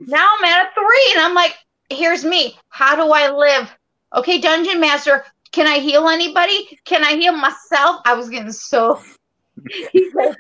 now 0.00 0.26
I'm 0.38 0.44
at 0.44 0.66
a 0.66 0.68
three. 0.74 1.12
And 1.16 1.20
I'm 1.24 1.34
like, 1.34 1.54
here's 1.90 2.24
me. 2.24 2.56
How 2.68 2.94
do 2.96 3.10
I 3.12 3.30
live? 3.30 3.70
Okay, 4.14 4.40
Dungeon 4.40 4.80
Master, 4.80 5.24
can 5.52 5.66
I 5.66 5.78
heal 5.78 6.08
anybody? 6.08 6.78
Can 6.84 7.04
I 7.04 7.12
heal 7.16 7.36
myself? 7.36 8.00
I 8.04 8.14
was 8.14 8.28
getting 8.28 8.52
so. 8.52 9.00
He's 9.92 10.12
like, 10.14 10.34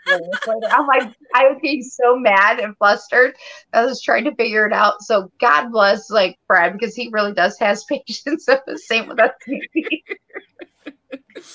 I'm 0.72 0.86
like, 0.86 1.08
I 1.34 1.48
was 1.48 1.58
getting 1.62 1.82
so 1.82 2.16
mad 2.16 2.60
and 2.60 2.76
flustered. 2.78 3.34
I 3.72 3.84
was 3.84 4.02
trying 4.02 4.24
to 4.24 4.34
figure 4.34 4.66
it 4.66 4.72
out. 4.72 5.02
So 5.02 5.30
God 5.40 5.70
bless, 5.70 6.10
like 6.10 6.38
Brad, 6.48 6.72
because 6.72 6.94
he 6.94 7.10
really 7.12 7.32
does 7.32 7.58
has 7.58 7.84
patience. 7.88 8.46
So 8.46 8.58
the 8.66 8.78
same 8.78 9.08
with 9.08 9.20
us. 9.20 9.30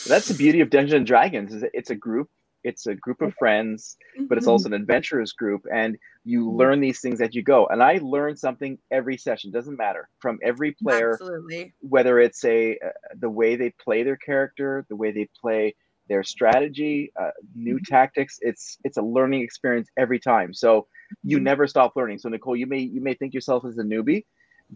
That's 0.05 0.27
the 0.27 0.35
beauty 0.35 0.61
of 0.61 0.69
Dungeons 0.69 0.93
and 0.93 1.05
Dragons. 1.07 1.53
Is 1.53 1.61
that 1.61 1.71
it's 1.73 1.89
a 1.89 1.95
group. 1.95 2.29
It's 2.63 2.87
a 2.87 2.95
group 2.95 3.21
of 3.21 3.33
friends, 3.35 3.95
but 4.27 4.37
it's 4.39 4.47
Mhm. 4.47 4.51
also 4.51 4.69
an 4.69 4.73
adventurers 4.73 5.33
group, 5.33 5.65
and 5.71 5.97
you 6.23 6.45
Mhm. 6.45 6.57
learn 6.57 6.79
these 6.79 6.99
things 6.99 7.21
as 7.21 7.35
you 7.35 7.43
go. 7.43 7.67
And 7.67 7.83
I 7.83 7.99
learn 8.01 8.35
something 8.37 8.79
every 8.89 9.17
session. 9.17 9.51
Doesn't 9.51 9.77
matter 9.77 10.09
from 10.19 10.39
every 10.41 10.71
player, 10.71 11.13
Absolutely. 11.13 11.73
whether 11.81 12.19
it's 12.19 12.43
a 12.43 12.77
uh, 12.79 12.89
the 13.19 13.29
way 13.29 13.55
they 13.55 13.69
play 13.69 14.01
their 14.03 14.17
character, 14.17 14.85
the 14.89 14.95
way 14.95 15.11
they 15.11 15.29
play 15.39 15.75
their 16.09 16.23
strategy, 16.23 17.11
uh, 17.19 17.31
new 17.55 17.79
tactics. 17.79 18.37
It's 18.41 18.77
it's 18.83 18.97
a 18.97 19.01
learning 19.01 19.41
experience 19.41 19.89
every 19.97 20.19
time. 20.19 20.53
So 20.53 20.87
you 21.23 21.39
Mhm. 21.39 21.43
never 21.43 21.67
stop 21.67 21.93
learning. 21.95 22.19
So 22.19 22.29
Nicole, 22.29 22.55
you 22.55 22.67
may 22.67 22.79
you 22.79 23.01
may 23.01 23.13
think 23.13 23.33
yourself 23.33 23.65
as 23.65 23.77
a 23.77 23.83
newbie, 23.83 24.25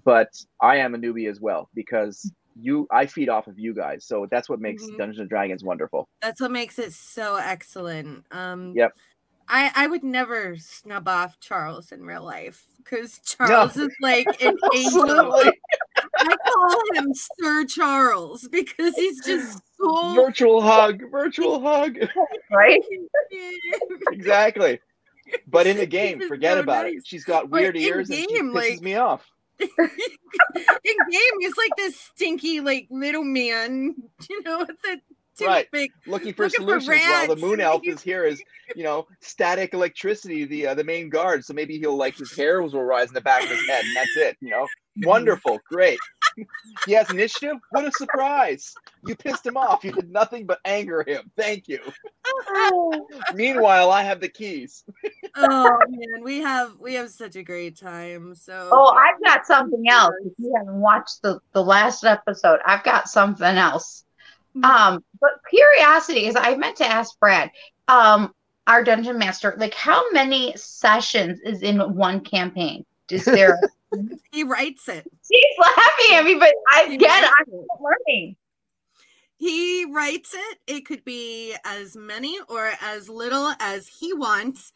but 0.06 0.30
I 0.62 0.78
am 0.78 0.96
a 0.96 0.98
newbie 0.98 1.30
as 1.30 1.40
well 1.40 1.70
because 1.74 2.32
you 2.60 2.88
I 2.92 3.06
feed 3.06 3.30
off 3.30 3.48
of 3.48 3.58
you 3.58 3.74
guys. 3.74 4.06
So 4.08 4.28
that's 4.32 4.50
what 4.50 4.60
makes 4.60 4.84
Mhm. 4.84 4.98
Dungeons 4.98 5.20
and 5.20 5.30
Dragons 5.30 5.64
wonderful. 5.64 6.08
That's 6.22 6.42
what 6.42 6.52
makes 6.52 6.80
it 6.80 6.94
so 6.94 7.36
excellent. 7.36 8.26
Um 8.32 8.74
Yep. 8.76 8.92
I, 9.52 9.72
I 9.76 9.88
would 9.88 10.04
never 10.04 10.58
snub 10.58 11.08
off 11.08 11.40
Charles 11.40 11.92
in 11.92 12.04
real 12.04 12.24
life 12.24 12.66
because 12.78 13.20
Charles 13.26 13.76
is 13.78 13.90
like 14.00 14.28
an 14.42 14.58
angel. 14.76 15.34
Absolutely. 16.20 16.34
I 16.44 16.52
call 16.52 17.04
him 17.04 17.14
Sir 17.40 17.66
Charles 17.66 18.48
because 18.48 18.96
he's 18.96 19.24
just 19.24 19.62
so 19.78 20.14
Virtual 20.16 20.62
hug, 20.62 21.02
virtual 21.12 21.62
hug. 21.62 21.98
right? 22.52 22.82
exactly. 24.12 24.80
But 25.48 25.68
in 25.68 25.78
the 25.78 25.86
game, 25.86 26.20
forget 26.28 26.58
so 26.58 26.62
about 26.62 26.88
it. 26.88 27.06
She's 27.06 27.24
got 27.24 27.50
weird 27.50 27.76
in 27.76 27.84
ears 27.84 28.10
and 28.10 28.20
she 28.20 28.28
game, 28.28 28.52
pisses 28.52 28.54
like- 28.54 28.82
me 28.82 28.96
off. 28.96 29.26
in 29.60 29.68
game 31.12 31.34
he's 31.42 31.58
like 31.58 31.72
this 31.76 32.00
stinky 32.00 32.62
like 32.62 32.88
little 32.90 33.26
man, 33.26 33.94
you 34.30 34.44
know, 34.44 34.60
with 34.60 35.02
the 35.40 35.46
Right. 35.46 35.68
toothpick. 35.72 35.92
looking 36.06 36.34
for 36.34 36.44
Looking 36.44 36.58
for 36.68 36.80
solutions. 36.82 37.02
While 37.10 37.28
the 37.28 37.36
moon 37.42 37.60
elf 37.62 37.82
is 37.86 38.02
here 38.02 38.26
is 38.26 38.42
you 38.76 38.84
know 38.84 39.08
static 39.22 39.74
electricity 39.74 40.46
the 40.46 40.68
uh, 40.68 40.74
the 40.76 40.84
main 40.84 41.10
guard. 41.10 41.44
So 41.46 41.54
maybe 41.54 41.78
he'll 41.80 41.98
like 41.98 42.18
his 42.18 42.36
hairs 42.36 42.74
will 42.74 42.84
rise 42.84 43.08
in 43.08 43.14
the 43.16 43.22
back 43.22 43.44
of 43.44 43.50
his 43.50 43.68
head 43.68 43.84
and 43.84 43.96
that's 43.96 44.16
it 44.18 44.38
you 44.42 44.50
know? 44.52 44.68
Wonderful. 45.04 45.60
Great. 45.70 46.00
He 46.86 46.92
has 46.94 47.10
initiative? 47.10 47.56
What 47.72 47.86
a 47.86 47.92
surprise. 47.92 48.74
You 49.06 49.16
pissed 49.16 49.46
him 49.46 49.56
off. 49.56 49.84
You 49.84 49.92
did 49.94 50.12
nothing 50.12 50.46
but 50.46 50.60
anger 50.66 51.04
him. 51.08 51.32
Thank 51.38 51.68
you. 51.70 51.80
Meanwhile 53.34 53.92
i 53.92 54.04
have 54.04 54.20
the 54.20 54.28
keys. 54.30 54.84
Oh 55.38 55.78
man, 55.90 56.24
we 56.24 56.40
have 56.40 56.74
we 56.80 56.96
have 56.96 57.10
such 57.10 57.36
a 57.36 57.44
great 57.44 57.78
time. 57.78 58.36
So 58.36 58.70
Oh, 58.72 58.88
I've 58.96 59.22
got 59.24 59.46
something 59.46 59.84
else. 59.90 60.14
If 60.26 60.34
you 60.38 60.54
haven't 60.58 60.80
watched 60.80 61.22
the, 61.22 61.40
the 61.54 61.64
last 61.64 62.04
episode, 62.04 62.60
I've 62.66 62.84
got 62.84 63.08
something 63.10 63.46
else. 63.58 64.04
Um, 64.64 65.04
but 65.20 65.32
curiosity 65.50 66.28
is 66.28 66.36
I 66.36 66.56
meant 66.56 66.78
to 66.78 66.86
ask 66.86 67.18
Brad, 67.20 67.52
um, 67.88 68.34
our 68.68 68.84
dungeon 68.84 69.18
master, 69.18 69.56
like 69.58 69.74
how 69.74 70.10
many 70.12 70.54
sessions 70.56 71.40
is 71.44 71.62
in 71.62 71.80
one 71.96 72.22
campaign? 72.22 72.86
Is 73.10 73.26
there 73.26 73.60
he 74.32 74.44
writes 74.44 74.88
it. 74.88 75.10
she's 75.28 75.58
laughing 75.60 76.16
at 76.16 76.26
me, 76.26 76.36
but 76.36 76.54
I 76.72 76.88
He 76.90 76.98
get 76.98 77.24
it, 77.24 77.32
I'm 77.40 77.66
learning. 77.82 78.36
He 79.38 79.86
writes 79.86 80.36
it, 80.36 80.58
it 80.68 80.86
could 80.86 81.04
be 81.06 81.56
as 81.66 81.96
many 81.96 82.38
or 82.50 82.72
as 82.82 83.10
little 83.10 83.54
as 83.60 83.88
he 83.88 84.14
wants. 84.14 84.74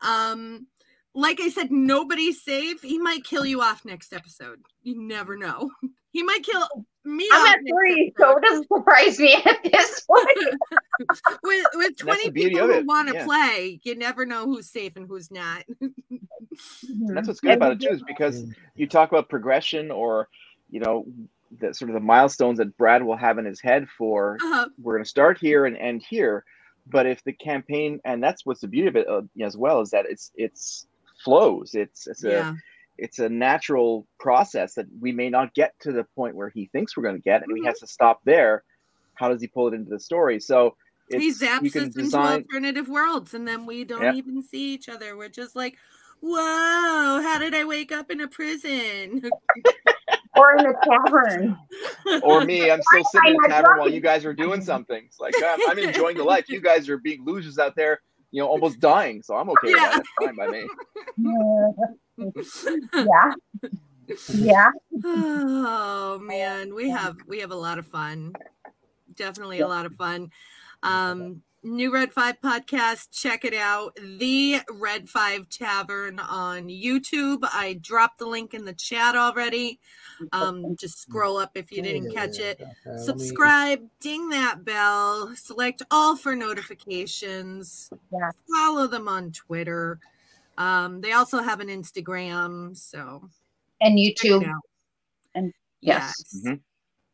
Um, 0.00 0.66
like 1.14 1.40
I 1.40 1.48
said, 1.48 1.70
nobody's 1.70 2.42
safe. 2.42 2.82
He 2.82 2.98
might 2.98 3.24
kill 3.24 3.46
you 3.46 3.62
off 3.62 3.84
next 3.84 4.12
episode. 4.12 4.60
You 4.82 5.00
never 5.00 5.36
know. 5.36 5.70
He 6.12 6.22
might 6.22 6.42
kill 6.44 6.66
me. 7.04 7.28
I'm 7.32 7.46
at 7.46 7.58
three, 7.68 8.12
so 8.18 8.36
it 8.36 8.42
doesn't 8.42 8.68
surprise 8.68 9.18
me 9.18 9.34
at 9.44 9.58
this 9.64 10.00
point. 10.08 10.60
with 11.42 11.66
with 11.74 11.96
20 11.96 12.30
people 12.30 12.66
who 12.66 12.84
want 12.86 13.08
to 13.08 13.14
yeah. 13.14 13.24
play, 13.24 13.80
you 13.82 13.96
never 13.96 14.24
know 14.26 14.44
who's 14.44 14.70
safe 14.70 14.92
and 14.96 15.08
who's 15.08 15.30
not. 15.30 15.64
That's 17.14 17.28
what's 17.28 17.40
good 17.40 17.52
about 17.54 17.72
it 17.72 17.80
too, 17.80 17.88
is 17.94 18.02
because 18.02 18.44
you 18.76 18.86
talk 18.86 19.10
about 19.10 19.28
progression 19.28 19.90
or, 19.90 20.28
you 20.70 20.80
know, 20.80 21.06
the 21.60 21.72
sort 21.74 21.90
of 21.90 21.94
the 21.94 22.00
milestones 22.00 22.58
that 22.58 22.76
Brad 22.76 23.02
will 23.02 23.16
have 23.16 23.38
in 23.38 23.44
his 23.44 23.60
head 23.60 23.86
for 23.98 24.36
Uh-huh. 24.42 24.68
we're 24.80 24.94
going 24.94 25.04
to 25.04 25.08
start 25.08 25.38
here 25.38 25.66
and 25.66 25.76
end 25.76 26.02
here. 26.08 26.44
But 26.86 27.06
if 27.06 27.22
the 27.24 27.32
campaign, 27.32 28.00
and 28.04 28.22
that's 28.22 28.44
what's 28.44 28.60
the 28.60 28.68
beauty 28.68 28.88
of 28.88 28.96
it 28.96 29.08
uh, 29.08 29.22
as 29.40 29.56
well, 29.56 29.80
is 29.80 29.90
that 29.90 30.04
it's 30.08 30.32
it's 30.34 30.86
flows. 31.24 31.74
It's 31.74 32.06
it's 32.06 32.24
a 32.24 32.30
Yeah. 32.30 32.54
It's 33.02 33.18
a 33.18 33.28
natural 33.28 34.06
process 34.20 34.74
that 34.74 34.86
we 35.00 35.10
may 35.10 35.28
not 35.28 35.52
get 35.54 35.74
to 35.80 35.90
the 35.90 36.04
point 36.14 36.36
where 36.36 36.48
he 36.48 36.70
thinks 36.72 36.96
we're 36.96 37.02
going 37.02 37.16
to 37.16 37.20
get, 37.22 37.42
and 37.42 37.50
Mm-hmm. 37.50 37.62
he 37.62 37.66
has 37.66 37.80
to 37.80 37.86
stop 37.88 38.20
there. 38.24 38.62
How 39.16 39.28
does 39.28 39.40
he 39.42 39.48
pull 39.48 39.66
it 39.68 39.74
into 39.74 39.90
the 39.90 39.98
story? 39.98 40.38
So 40.38 40.76
it's, 41.08 41.20
he 41.40 41.46
zaps 41.46 41.72
can 41.72 41.88
us 41.88 41.96
into 41.96 42.16
alternative 42.16 42.88
worlds, 42.88 43.34
and 43.34 43.46
then 43.46 43.66
we 43.66 43.82
don't 43.84 44.02
Yeah. 44.02 44.12
even 44.12 44.40
see 44.42 44.72
each 44.72 44.88
other. 44.88 45.16
We're 45.16 45.28
just 45.28 45.56
like, 45.56 45.76
"Whoa! 46.20 47.20
How 47.20 47.38
did 47.40 47.54
I 47.56 47.64
wake 47.64 47.90
up 47.90 48.10
in 48.12 48.20
a 48.20 48.28
prison?" 48.28 49.20
or 50.36 50.56
in 50.58 50.66
a 50.66 50.72
tavern. 50.88 51.56
or 52.22 52.44
me, 52.44 52.70
I'm 52.70 52.80
still 52.92 53.04
sitting 53.04 53.30
in 53.30 53.36
I'm 53.36 53.42
the 53.42 53.48
tavern 53.48 53.78
while 53.78 53.88
you 53.90 54.00
guys 54.00 54.24
are 54.24 54.32
doing 54.32 54.62
something. 54.62 55.02
It's 55.04 55.18
like 55.18 55.34
I'm, 55.44 55.58
I'm 55.68 55.78
enjoying 55.78 56.16
the 56.16 56.24
life. 56.24 56.48
You 56.48 56.60
guys 56.70 56.88
are 56.88 56.98
being 56.98 57.24
losers 57.24 57.58
out 57.58 57.74
there, 57.76 58.00
you 58.30 58.40
know, 58.40 58.48
almost 58.48 58.78
dying. 58.80 59.22
So 59.22 59.34
I'm 59.34 59.50
okay 59.50 59.72
with 59.72 59.82
that. 59.82 59.98
It's 59.98 60.08
fine 60.18 60.36
by 60.36 60.46
me. 60.46 60.66
Yeah. 62.18 63.32
Yeah. 64.34 64.70
oh 65.04 66.18
man, 66.22 66.74
we 66.74 66.90
have 66.90 67.16
we 67.26 67.40
have 67.40 67.50
a 67.50 67.56
lot 67.56 67.78
of 67.78 67.86
fun. 67.86 68.32
Definitely 69.14 69.60
a 69.60 69.68
lot 69.68 69.86
of 69.86 69.94
fun. 69.94 70.30
Um 70.82 71.42
New 71.64 71.92
Red 71.94 72.12
5 72.12 72.40
podcast, 72.40 73.12
check 73.12 73.44
it 73.44 73.54
out. 73.54 73.96
The 74.18 74.58
Red 74.68 75.08
5 75.08 75.48
Tavern 75.48 76.18
on 76.18 76.66
YouTube. 76.66 77.38
I 77.44 77.78
dropped 77.80 78.18
the 78.18 78.26
link 78.26 78.52
in 78.52 78.64
the 78.64 78.72
chat 78.72 79.14
already. 79.14 79.78
Um 80.32 80.74
just 80.76 81.00
scroll 81.00 81.36
up 81.38 81.52
if 81.54 81.70
you 81.70 81.80
didn't 81.82 82.12
catch 82.12 82.38
it. 82.40 82.60
Okay, 82.60 82.70
let 82.86 82.96
me- 82.96 83.04
Subscribe, 83.04 83.80
ding 84.00 84.28
that 84.30 84.64
bell, 84.64 85.32
select 85.36 85.82
all 85.92 86.16
for 86.16 86.34
notifications. 86.34 87.90
Yes. 88.12 88.32
Follow 88.52 88.88
them 88.88 89.06
on 89.06 89.30
Twitter. 89.30 90.00
Um, 90.62 91.00
they 91.00 91.12
also 91.12 91.40
have 91.42 91.60
an 91.60 91.68
Instagram, 91.68 92.76
so 92.76 93.28
And 93.80 93.98
YouTube. 93.98 94.48
And 95.34 95.52
yes. 95.80 96.12
Mhm. 96.46 96.60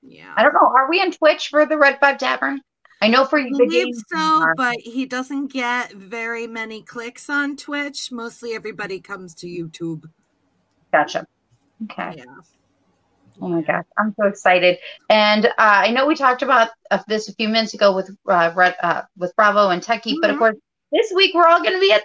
Yeah. 0.02 0.34
I 0.36 0.42
don't 0.42 0.52
know. 0.52 0.72
Are 0.76 0.88
we 0.90 1.00
on 1.00 1.10
Twitch 1.10 1.48
for 1.48 1.64
the 1.66 1.78
Red 1.78 1.98
Five 2.00 2.18
Tavern? 2.18 2.60
I 3.00 3.08
know 3.08 3.24
for 3.24 3.38
I 3.38 3.44
the 3.44 3.50
believe 3.50 3.86
games. 3.86 4.04
so, 4.12 4.46
but 4.56 4.76
he 4.80 5.06
doesn't 5.06 5.46
get 5.52 5.92
very 5.92 6.46
many 6.46 6.82
clicks 6.82 7.30
on 7.30 7.56
Twitch. 7.56 8.10
Mostly 8.12 8.54
everybody 8.54 9.00
comes 9.00 9.34
to 9.36 9.46
YouTube. 9.46 10.04
Gotcha. 10.92 11.26
Okay. 11.84 12.14
Yeah. 12.18 12.24
Oh 13.40 13.46
my 13.48 13.62
gosh, 13.62 13.84
I'm 13.96 14.12
so 14.20 14.26
excited! 14.26 14.78
And 15.10 15.46
uh, 15.46 15.52
I 15.58 15.92
know 15.92 16.06
we 16.06 16.16
talked 16.16 16.42
about 16.42 16.70
uh, 16.90 16.98
this 17.06 17.28
a 17.28 17.34
few 17.34 17.48
minutes 17.48 17.72
ago 17.72 17.94
with 17.94 18.10
uh, 18.28 18.50
Red, 18.56 18.74
uh, 18.82 19.02
with 19.16 19.34
Bravo 19.36 19.68
and 19.68 19.80
Techie, 19.80 20.16
but 20.20 20.30
of 20.30 20.36
Mhm. 20.36 20.38
course, 20.40 20.56
this 20.90 21.12
week 21.14 21.34
we're 21.36 21.46
all 21.46 21.60
going 21.62 21.74
to 21.74 21.80
be 21.80 21.92
at. 21.92 22.02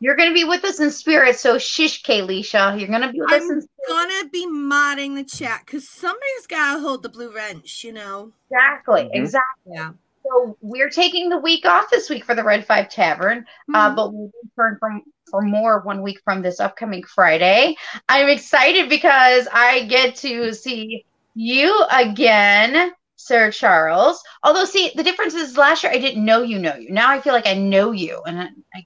You're 0.00 0.16
going 0.16 0.28
to 0.30 0.34
be 0.34 0.44
with 0.44 0.64
us 0.64 0.80
in 0.80 0.90
spirit, 0.90 1.36
so 1.38 1.56
shish, 1.58 2.02
Kaylisha. 2.02 2.78
You're 2.78 2.88
going 2.88 3.02
to 3.02 3.12
be 3.12 3.20
with 3.20 3.32
us 3.32 3.42
I'm 3.42 3.50
in 3.50 3.62
spirit. 3.62 3.70
gonna 3.88 4.28
be 4.30 4.46
modding 4.46 5.14
the 5.14 5.24
chat 5.24 5.62
because 5.64 5.88
somebody's 5.88 6.46
gotta 6.48 6.80
hold 6.80 7.02
the 7.02 7.08
blue 7.08 7.34
wrench, 7.34 7.84
you 7.84 7.92
know. 7.92 8.32
Exactly, 8.50 9.02
Mhm. 9.02 9.10
exactly. 9.12 9.72
Yeah. 9.72 9.90
So 10.24 10.56
we're 10.62 10.88
taking 10.88 11.28
the 11.28 11.36
week 11.38 11.66
off 11.66 11.90
this 11.90 12.08
week 12.08 12.24
for 12.24 12.34
the 12.34 12.42
Red 12.42 12.66
Five 12.66 12.88
Tavern, 12.88 13.44
uh, 13.74 13.90
Mhm. 13.90 13.96
but 13.96 14.12
we'll 14.12 14.30
return 14.42 14.78
from 14.80 15.02
for 15.30 15.42
more 15.42 15.80
one 15.80 16.00
week 16.02 16.18
from 16.24 16.40
this 16.42 16.60
upcoming 16.60 17.02
Friday. 17.04 17.76
I'm 18.08 18.28
excited 18.28 18.88
because 18.88 19.48
I 19.52 19.84
get 19.84 20.16
to 20.16 20.52
see 20.54 21.04
you 21.34 21.84
again, 21.90 22.92
Sir 23.16 23.50
Charles. 23.50 24.22
Although, 24.42 24.64
see, 24.64 24.92
the 24.94 25.02
difference 25.02 25.34
is 25.34 25.58
last 25.58 25.82
year 25.82 25.92
I 25.92 25.98
didn't 25.98 26.24
know 26.24 26.42
you 26.42 26.58
know 26.58 26.74
you. 26.76 26.90
Now 26.90 27.10
I 27.10 27.20
feel 27.20 27.32
like 27.34 27.46
I 27.46 27.54
know 27.54 27.92
you, 27.92 28.22
and 28.26 28.40
I, 28.40 28.48
I 28.74 28.84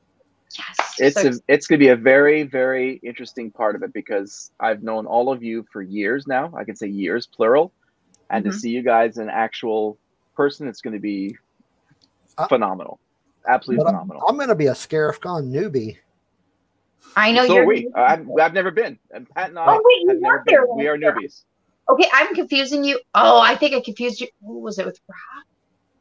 yes, 0.58 0.94
It's 0.98 1.20
so 1.20 1.28
a, 1.28 1.32
it's 1.48 1.66
going 1.66 1.78
to 1.78 1.84
be 1.84 1.88
a 1.90 1.96
very 1.96 2.42
very 2.42 2.94
interesting 3.02 3.50
part 3.50 3.76
of 3.76 3.82
it 3.82 3.92
because 3.92 4.50
I've 4.60 4.82
known 4.82 5.06
all 5.06 5.32
of 5.32 5.42
you 5.42 5.64
for 5.72 5.80
years 5.82 6.26
now. 6.26 6.52
I 6.56 6.64
can 6.64 6.76
say 6.76 6.88
years 6.88 7.26
plural, 7.26 7.72
and 8.30 8.44
Mhm. 8.44 8.50
to 8.52 8.58
see 8.58 8.70
you 8.70 8.82
guys 8.82 9.18
in 9.18 9.28
actual 9.30 9.98
person, 10.34 10.68
it's 10.68 10.80
going 10.80 10.94
to 10.94 11.00
be 11.00 11.36
Uh, 12.36 12.46
phenomenal, 12.46 13.00
absolutely 13.48 13.82
But 13.84 13.88
I'm, 13.88 13.94
phenomenal. 13.94 14.22
I'm 14.28 14.36
going 14.36 14.48
to 14.48 14.54
be 14.54 14.66
a 14.68 14.72
Scarif 14.74 15.18
Con 15.20 15.50
newbie. 15.50 15.98
I 17.16 17.32
know 17.32 17.46
so 17.46 17.54
you're. 17.54 17.62
are 17.64 17.66
we. 17.66 17.88
I've, 17.96 18.28
I've 18.40 18.52
never 18.54 18.70
been. 18.70 18.98
And 19.10 19.28
Pat 19.30 19.48
and 19.50 19.58
I 19.58 19.66
Oh, 19.66 19.82
wait, 19.84 20.02
you 20.02 20.08
have 20.10 20.20
never 20.20 20.34
weren't 20.36 20.46
there 20.46 20.66
been. 20.66 20.76
We 20.76 20.86
are 20.88 20.98
last 20.98 21.16
newbies. 21.16 21.42
Okay, 21.90 22.08
I'm 22.12 22.34
confusing 22.34 22.84
you. 22.84 23.00
Oh, 23.14 23.40
I 23.40 23.56
think 23.56 23.74
I 23.74 23.80
confused 23.80 24.20
you. 24.20 24.28
Who 24.42 24.60
was 24.60 24.78
it 24.78 24.84
with 24.86 25.00
Rob? 25.08 25.44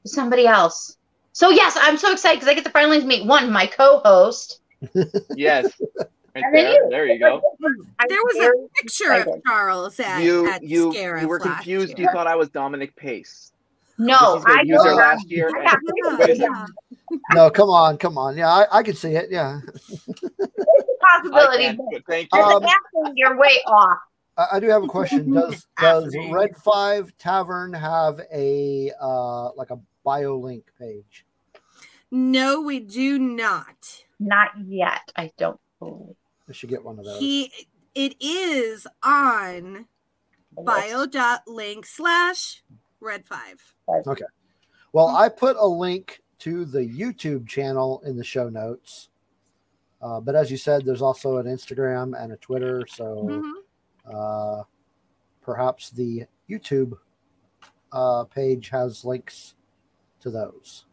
With 0.03 0.11
somebody 0.11 0.45
else. 0.45 0.96
So 1.37 1.51
yes, 1.51 1.77
I'm 1.79 1.99
so 1.99 2.11
excited 2.11 2.37
because 2.37 2.47
I 2.49 2.55
get 2.55 2.65
to 2.65 2.71
finally 2.71 3.05
meet 3.05 3.23
one, 3.27 3.51
my 3.51 3.67
co-host. 3.67 4.59
Yes. 5.35 5.67
Right 6.35 6.43
there. 6.53 6.71
you. 6.73 6.87
There 6.91 7.05
you 7.07 7.19
go. 7.19 7.41
There 8.07 8.17
was 8.23 8.37
a 8.37 8.81
picture 8.81 9.11
of. 9.11 9.27
Charles 9.45 9.99
at, 9.99 10.21
You 10.23 10.47
at 10.49 10.63
you 10.63 10.91
Scarif 10.91 11.21
you 11.21 11.27
were 11.27 11.39
confused. 11.39 11.97
year. 11.97 12.07
You 12.07 12.13
thought 12.13 12.25
I 12.27 12.35
was 12.35 12.49
Dominic 12.49 12.95
Pace. 12.95 13.51
No, 13.99 14.35
He's 14.35 14.45
gonna 14.45 14.59
I 14.59 14.61
use 14.61 14.69
know 14.69 14.83
her 14.83 14.95
last 14.95 15.29
year. 15.31 15.49
I 15.55 15.71
and- 15.71 15.81
Yeah, 16.03 16.17
Wait 16.17 16.29
a 16.29 16.35
yeah. 16.37 16.65
second. 16.65 17.21
No, 17.33 17.49
come 17.51 17.69
on, 17.69 17.97
come 17.97 18.17
on. 18.19 18.35
Yeah, 18.37 18.49
I, 18.49 18.65
I 18.79 18.83
can 18.83 18.95
see 18.95 19.11
it. 19.15 19.29
Yeah. 19.31 19.61
It's 19.67 20.09
a 20.09 20.29
I 20.43 21.19
possibility. 21.19 21.63
can't, 21.65 21.77
but 21.77 21.85
but 21.91 22.05
thank 22.07 22.29
you. 22.33 22.39
Um, 22.41 22.63
an 22.63 23.13
you're 23.15 23.37
way 23.37 23.59
off. 23.67 23.97
I, 24.37 24.47
I 24.53 24.59
do 24.59 24.69
have 24.69 24.83
a 24.83 24.87
question. 24.87 25.33
Does 25.33 25.65
does 25.79 26.15
Red 26.31 26.55
Five 26.57 27.15
Tavern 27.19 27.73
have 27.73 28.21
a 28.33 28.91
uh 28.99 29.51
like 29.53 29.69
a 29.71 29.79
bio 30.03 30.37
link 30.37 30.65
page? 30.79 31.25
No, 32.11 32.61
we 32.61 32.79
do 32.79 33.19
not. 33.19 34.03
Not 34.19 34.49
yet. 34.65 35.11
I 35.15 35.31
don't 35.37 35.59
believe. 35.79 36.15
I 36.49 36.53
should 36.53 36.69
get 36.69 36.83
one 36.83 36.97
of 36.99 37.05
those. 37.05 37.19
He 37.19 37.51
it 37.93 38.15
is 38.19 38.87
on 39.03 39.87
bio.link 40.63 41.85
slash 41.85 42.63
red 42.99 43.25
five. 43.25 43.73
Okay. 43.89 44.25
Well, 44.93 45.07
I 45.07 45.29
put 45.29 45.57
a 45.57 45.67
link 45.67 46.21
to 46.39 46.65
the 46.65 46.79
YouTube 46.81 47.47
channel 47.47 48.01
in 48.05 48.15
the 48.15 48.23
show 48.23 48.49
notes. 48.49 49.09
Uh, 50.01 50.19
but 50.19 50.35
as 50.35 50.49
you 50.51 50.57
said, 50.57 50.85
there's 50.85 51.01
also 51.01 51.37
an 51.37 51.47
Instagram 51.47 52.19
and 52.21 52.31
a 52.31 52.37
Twitter. 52.37 52.85
So 52.87 53.23
Mhm. 53.23 53.53
uh, 54.05 54.63
perhaps 55.41 55.89
the 55.89 56.25
YouTube 56.49 56.97
uh, 57.91 58.25
page 58.25 58.69
has 58.69 59.05
links 59.05 59.55
to 60.19 60.29
those. 60.29 60.85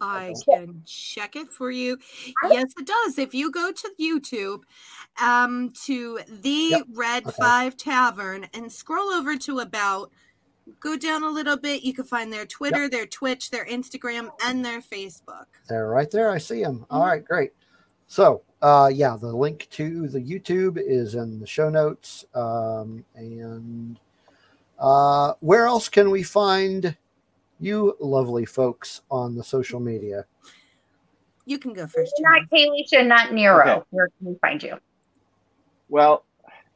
I 0.00 0.34
can 0.48 0.82
check 0.86 1.36
it 1.36 1.50
for 1.52 1.70
you. 1.70 1.98
Yes, 2.48 2.72
it 2.78 2.86
does. 2.86 3.18
If 3.18 3.34
you 3.34 3.50
go 3.50 3.70
to 3.72 3.90
YouTube, 4.00 4.60
um, 5.22 5.70
to 5.84 6.20
the 6.28 6.68
Yep. 6.70 6.82
Red 6.94 7.26
Okay. 7.26 7.36
Five 7.38 7.76
Tavern 7.76 8.46
and 8.54 8.70
scroll 8.72 9.10
over 9.10 9.36
to 9.36 9.58
about, 9.60 10.10
go 10.78 10.96
down 10.96 11.24
a 11.24 11.30
little 11.30 11.56
bit. 11.56 11.82
You 11.82 11.92
can 11.92 12.04
find 12.04 12.32
their 12.32 12.46
Twitter, 12.46 12.88
their 12.88 13.06
Twitch, 13.06 13.50
their 13.50 13.66
Instagram, 13.66 14.30
and 14.44 14.64
their 14.64 14.80
Facebook. 14.80 15.46
They're 15.68 15.88
right 15.88 16.10
there. 16.10 16.30
I 16.30 16.38
see 16.38 16.62
them. 16.62 16.86
All 16.90 17.04
right, 17.04 17.24
great. 17.24 17.52
So, 18.06 18.42
uh, 18.62 18.90
yeah, 18.92 19.16
the 19.20 19.34
link 19.34 19.68
to 19.70 20.08
the 20.08 20.20
YouTube 20.20 20.78
is 20.78 21.14
in 21.14 21.38
the 21.40 21.46
show 21.46 21.70
notes. 21.70 22.24
Um, 22.34 23.04
and 23.14 23.98
uh, 24.78 25.34
where 25.40 25.66
else 25.66 25.88
can 25.88 26.10
we 26.10 26.22
find 26.22 26.96
you 27.60 27.96
lovely 28.00 28.44
folks 28.44 29.02
on 29.10 29.36
the 29.36 29.44
social 29.44 29.80
media? 29.80 30.24
You 31.46 31.58
can 31.58 31.72
go 31.72 31.86
first. 31.86 32.12
Not 32.20 32.48
Kaylisha, 32.50 33.06
not 33.06 33.32
Nero. 33.32 33.68
Okay. 33.68 33.82
Where 33.90 34.08
can 34.18 34.28
we 34.28 34.38
find 34.40 34.62
you? 34.62 34.78
Well, 35.88 36.24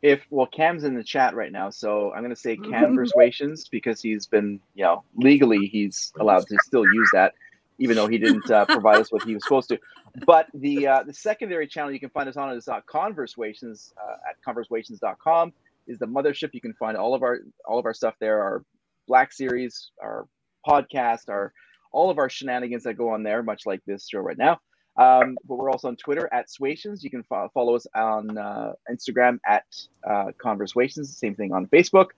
if 0.02 0.20
well, 0.30 0.46
Cam's 0.46 0.84
in 0.84 0.94
the 0.94 1.04
chat 1.04 1.34
right 1.34 1.52
now, 1.52 1.70
so 1.70 2.12
I'm 2.12 2.22
gonna 2.22 2.36
say 2.36 2.56
Cam 2.56 2.94
Persuasions 2.94 3.68
because 3.68 4.02
he's 4.02 4.26
been, 4.26 4.60
you 4.74 4.84
know, 4.84 5.02
legally 5.16 5.66
he's 5.66 6.12
allowed 6.20 6.46
to 6.48 6.58
still 6.62 6.84
use 6.84 7.08
that, 7.14 7.32
even 7.78 7.96
though 7.96 8.06
he 8.06 8.18
didn't 8.18 8.50
uh, 8.50 8.66
provide 8.66 9.00
us 9.00 9.10
what 9.10 9.22
he 9.22 9.34
was 9.34 9.44
supposed 9.44 9.68
to. 9.70 9.78
But 10.26 10.48
the 10.52 10.86
uh, 10.86 11.02
the 11.04 11.14
secondary 11.14 11.66
channel 11.66 11.90
you 11.90 12.00
can 12.00 12.10
find 12.10 12.28
us 12.28 12.36
on 12.36 12.50
is 12.50 12.68
uh, 12.68 12.80
Conversations 12.86 13.94
uh, 13.96 14.16
at 14.28 14.42
conversations.com 14.44 15.52
is 15.86 15.98
the 15.98 16.06
mothership. 16.06 16.50
You 16.52 16.60
can 16.60 16.74
find 16.74 16.96
all 16.96 17.14
of 17.14 17.22
our 17.22 17.40
all 17.64 17.78
of 17.78 17.86
our 17.86 17.94
stuff 17.94 18.14
there, 18.20 18.42
our 18.42 18.64
Black 19.06 19.32
Series, 19.32 19.90
our 20.02 20.26
podcast, 20.66 21.28
our 21.28 21.52
all 21.92 22.10
of 22.10 22.18
our 22.18 22.28
shenanigans 22.28 22.82
that 22.84 22.94
go 22.94 23.10
on 23.10 23.22
there, 23.22 23.42
much 23.42 23.66
like 23.66 23.80
this 23.86 24.08
show 24.08 24.18
right 24.18 24.38
now. 24.38 24.60
Um, 24.96 25.36
but 25.46 25.56
we're 25.56 25.70
also 25.70 25.88
on 25.88 25.96
Twitter 25.96 26.28
at 26.32 26.50
Swations. 26.50 27.02
You 27.02 27.10
can 27.10 27.22
fo- 27.22 27.50
follow 27.54 27.74
us 27.74 27.86
on 27.94 28.36
uh, 28.36 28.72
Instagram 28.90 29.38
at 29.46 29.64
uh, 30.08 30.32
Conversations. 30.38 31.16
Same 31.16 31.34
thing 31.34 31.52
on 31.52 31.66
Facebook. 31.66 32.08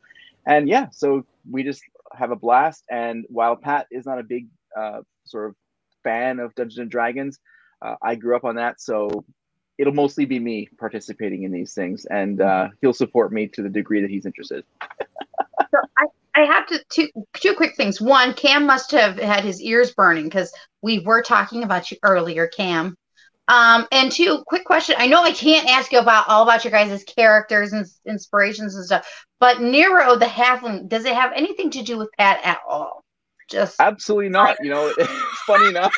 And 0.47 0.69
yeah, 0.69 0.89
so 0.91 1.25
we 1.51 1.63
just 1.63 1.83
have 2.15 2.31
a 2.31 2.37
blast. 2.37 2.85
And 2.91 3.25
while 3.29 3.57
Pat 3.57 3.87
is 3.91 4.07
not 4.07 4.19
a 4.19 4.23
big 4.23 4.47
uh, 4.77 5.01
sort 5.25 5.51
of 5.51 5.57
fan 6.05 6.39
of 6.39 6.55
Dungeons 6.55 6.79
and 6.79 6.91
Dragons, 6.91 7.39
uh, 7.83 7.97
I 8.03 8.15
grew 8.15 8.37
up 8.37 8.45
on 8.45 8.57
that, 8.57 8.81
so 8.81 9.25
it'll 9.79 9.93
mostly 9.93 10.25
be 10.25 10.39
me 10.39 10.69
participating 10.79 11.43
in 11.43 11.53
these 11.53 11.75
things, 11.75 12.07
and 12.07 12.41
uh, 12.41 12.69
he'll 12.81 12.95
support 12.95 13.33
me 13.33 13.49
to 13.49 13.63
the 13.63 13.69
degree 13.69 14.01
that 14.01 14.11
he's 14.11 14.27
interested. 14.27 14.65
I, 16.37 16.45
have 16.45 16.67
to 16.67 16.85
two 16.91 17.09
two 17.35 17.55
quick 17.55 17.77
things. 17.77 18.01
One, 18.01 18.35
Cam 18.35 18.67
must 18.67 18.91
have 18.93 19.19
had 19.19 19.45
his 19.45 19.61
ears 19.61 19.93
burning 19.95 20.25
because 20.25 20.53
we 20.83 21.01
were 21.01 21.23
talking 21.23 21.63
about 21.63 21.91
you 21.91 21.97
earlier, 22.03 22.47
Cam. 22.47 22.97
Um, 23.49 23.87
and 23.93 24.11
two, 24.11 24.43
quick 24.47 24.65
question. 24.65 24.97
I 24.99 25.07
know 25.07 25.23
I 25.23 25.33
can't 25.33 25.69
ask 25.69 25.93
you 25.93 26.01
about 26.01 26.29
all 26.29 26.43
about 26.43 26.65
your 26.65 26.73
guys' 26.73 27.05
characters 27.05 27.73
and 27.73 27.87
inspirations 28.05 28.75
and 28.75 28.85
stuff, 28.85 29.25
but 29.39 29.61
Nero 29.61 30.17
the 30.17 30.27
Halfling, 30.27 30.89
does 30.89 31.05
it 31.05 31.15
have 31.15 31.33
anything 31.35 31.71
to 31.71 31.83
do 31.83 31.97
with 31.97 32.11
Pat 32.19 32.41
at 32.45 32.59
all? 32.69 33.05
Just 33.49 33.77
Absolutely 33.81 34.31
not. 34.31 34.57
You 34.61 34.71
know, 34.71 34.93
funny 35.47 35.69
enough, 35.69 35.95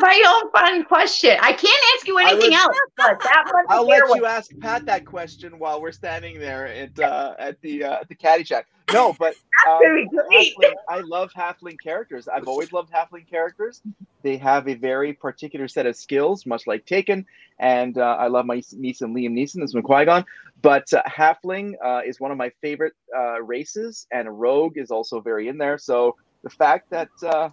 my 0.00 0.22
own 0.42 0.50
fun 0.52 0.84
question. 0.84 1.36
I 1.40 1.52
can't 1.52 1.84
ask 1.96 2.06
you 2.06 2.18
anything 2.18 2.50
would- 2.50 2.52
else, 2.54 2.76
but 2.96 3.20
that 3.20 3.44
one 3.52 3.64
I'll 3.68 3.86
let 3.86 4.02
was- 4.08 4.16
you 4.16 4.26
ask 4.26 4.50
Pat 4.60 4.86
that 4.86 5.04
question 5.06 5.58
while 5.58 5.80
we're 5.80 5.92
standing 5.92 6.38
there 6.38 6.66
at 6.66 6.98
uh, 6.98 7.34
at 7.38 7.60
the 7.62 7.84
uh, 7.84 8.00
at 8.00 8.08
the 8.08 8.14
caddy 8.14 8.44
shack. 8.44 8.66
No, 8.92 9.14
but 9.20 9.34
um, 9.68 9.80
gonna 9.82 9.94
be 9.94 10.08
great. 10.08 10.54
halfling, 10.58 10.74
I 10.88 10.98
love 11.00 11.30
halfling 11.32 11.76
characters. 11.80 12.26
I've 12.26 12.48
always 12.48 12.72
loved 12.72 12.90
halfling 12.92 13.28
characters. 13.28 13.82
They 14.22 14.36
have 14.38 14.68
a 14.68 14.74
very 14.74 15.12
particular 15.12 15.68
set 15.68 15.86
of 15.86 15.94
skills, 15.94 16.44
much 16.44 16.66
like 16.66 16.86
Taken, 16.86 17.24
and 17.60 17.96
uh, 17.98 18.16
I 18.18 18.26
love 18.26 18.46
my 18.46 18.60
niece 18.72 19.00
and 19.02 19.14
Liam 19.14 19.32
Neeson 19.32 19.62
as 19.62 19.72
Qui 19.72 20.04
Gon. 20.04 20.24
But 20.62 20.92
uh, 20.92 21.02
halfling 21.06 21.74
uh, 21.84 22.00
is 22.04 22.18
one 22.18 22.32
of 22.32 22.36
my 22.36 22.50
favorite 22.60 22.94
uh, 23.16 23.40
races, 23.42 24.06
and 24.10 24.40
rogue 24.40 24.76
is 24.76 24.90
also 24.90 25.20
very 25.20 25.46
in 25.48 25.56
there. 25.56 25.78
So 25.78 26.16
the 26.42 26.50
fact 26.50 26.90
that 26.90 27.08
uh, 27.22 27.50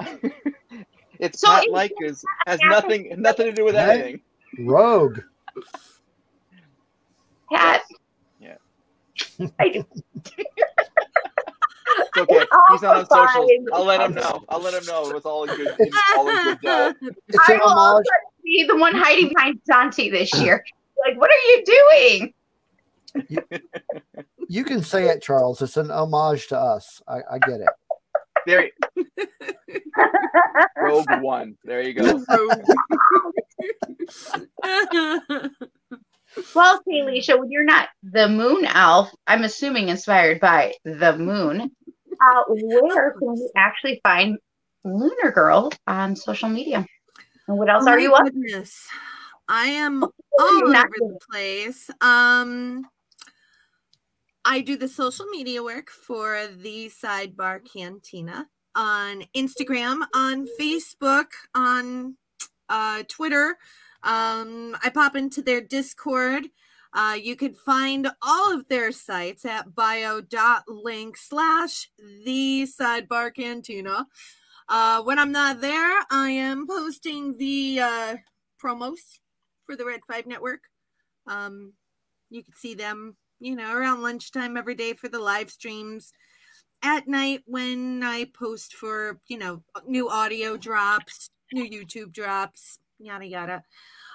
it's 1.20 1.40
So 1.40 1.48
Pat 1.48 1.66
is 1.66 1.70
like 1.72 1.92
is 2.02 2.24
has 2.46 2.58
halfling- 2.60 2.70
nothing 3.10 3.14
nothing 3.22 3.46
to 3.46 3.52
do 3.52 3.64
with 3.64 3.74
Right? 3.76 3.88
anything. 4.00 4.20
Rogue. 4.66 5.20
Pat. 7.52 7.82
Yeah. 8.40 8.54
I 9.58 9.68
do. 9.68 9.84
It's 12.02 12.16
okay. 12.16 12.44
He's 12.70 12.82
not 12.82 12.96
on 12.96 13.06
socials. 13.06 13.48
fine. 13.50 13.66
I'll 13.72 13.84
let 13.84 14.00
him 14.00 14.14
know. 14.14 14.42
I'll 14.48 14.60
let 14.60 14.74
him 14.74 14.84
know. 14.86 15.08
It 15.10 15.14
was 15.14 15.24
all 15.24 15.44
in 15.44 15.56
good. 15.56 15.74
It 15.78 15.94
all 16.16 16.28
in 16.28 16.56
good. 16.56 16.96
It's 17.28 17.38
I 17.48 17.54
will 17.56 17.68
also 17.78 18.02
be 18.44 18.64
the 18.68 18.76
one 18.76 18.94
hiding 18.94 19.28
behind 19.34 19.60
Dante 19.66 20.08
this 20.10 20.32
year. 20.40 20.64
Like, 21.06 21.18
what 21.20 21.30
are 21.30 21.44
you 21.48 21.64
doing? 21.66 22.34
You 24.48 24.64
can 24.64 24.82
say 24.82 25.08
it, 25.08 25.22
Charles. 25.22 25.62
It's 25.62 25.76
an 25.76 25.90
homage 25.90 26.48
to 26.48 26.58
us. 26.58 27.02
I, 27.08 27.18
I 27.32 27.38
get 27.38 27.60
it. 27.60 27.68
There, 28.46 28.64
you 28.96 29.06
Rogue 30.76 31.06
One. 31.22 31.56
There 31.64 31.82
you 31.82 31.94
go. 31.94 32.24
Well, 36.54 36.80
see, 36.88 37.00
Alicia, 37.00 37.36
when 37.36 37.50
you're 37.50 37.64
not 37.64 37.88
the 38.02 38.28
moon 38.28 38.64
elf, 38.64 39.10
I'm 39.26 39.42
assuming 39.44 39.88
inspired 39.88 40.40
by 40.40 40.74
the 40.84 41.16
moon. 41.16 41.60
Uh, 42.12 42.42
where 42.48 43.12
can 43.12 43.32
we 43.34 43.50
actually 43.56 44.00
find 44.02 44.38
Lunar 44.84 45.32
Girl 45.32 45.72
on 45.86 46.14
social 46.14 46.48
media? 46.48 46.86
And 47.48 47.58
what 47.58 47.68
else 47.68 47.84
Oh 47.86 47.90
are 47.90 47.96
my 47.96 48.02
you 48.02 48.14
up? 48.14 48.24
goodness. 48.24 48.86
I 49.48 49.66
am 49.66 50.00
you're 50.02 50.10
all 50.66 50.68
not 50.68 50.86
over 51.02 51.14
the 51.14 51.18
place. 51.30 51.90
Um, 52.00 52.86
I 54.44 54.62
do 54.62 54.76
the 54.76 54.88
social 54.88 55.26
media 55.26 55.62
work 55.62 55.90
for 55.90 56.46
the 56.46 56.90
Sidebar 56.90 57.60
Cantina 57.70 58.48
on 58.74 59.24
Instagram, 59.36 60.06
on 60.14 60.46
Facebook, 60.58 61.26
on 61.54 62.16
uh, 62.68 63.02
Twitter. 63.08 63.56
Um, 64.02 64.76
I 64.82 64.90
pop 64.94 65.14
into 65.14 65.42
their 65.42 65.60
Discord. 65.60 66.46
Uh, 66.92 67.16
you 67.20 67.36
can 67.36 67.54
find 67.54 68.08
all 68.22 68.52
of 68.54 68.66
their 68.68 68.92
sites 68.92 69.44
at 69.44 69.74
bio.link 69.74 71.16
slash 71.16 71.90
the 72.24 72.66
sidebar 72.66 73.32
cantina. 73.34 74.06
Uh, 74.68 75.02
when 75.02 75.18
I'm 75.18 75.32
not 75.32 75.60
there, 75.60 76.00
I 76.10 76.30
am 76.30 76.66
posting 76.66 77.36
the 77.36 77.80
uh, 77.80 78.16
promos 78.62 79.18
for 79.66 79.76
the 79.76 79.84
Red 79.84 80.00
Five 80.08 80.26
Network. 80.26 80.62
Um, 81.26 81.74
you 82.30 82.42
can 82.42 82.54
see 82.54 82.74
them, 82.74 83.16
you 83.40 83.56
know, 83.56 83.74
around 83.74 84.02
lunchtime 84.02 84.56
every 84.56 84.74
day 84.74 84.92
for 84.92 85.08
the 85.08 85.18
live 85.18 85.50
streams. 85.50 86.12
At 86.82 87.08
night 87.08 87.42
when 87.46 88.02
I 88.02 88.26
post 88.32 88.74
for, 88.74 89.20
you 89.28 89.36
know, 89.36 89.62
new 89.86 90.08
audio 90.08 90.56
drops, 90.56 91.30
new 91.52 91.68
YouTube 91.68 92.12
drops, 92.12 92.78
yada 92.98 93.26
yada. 93.26 93.64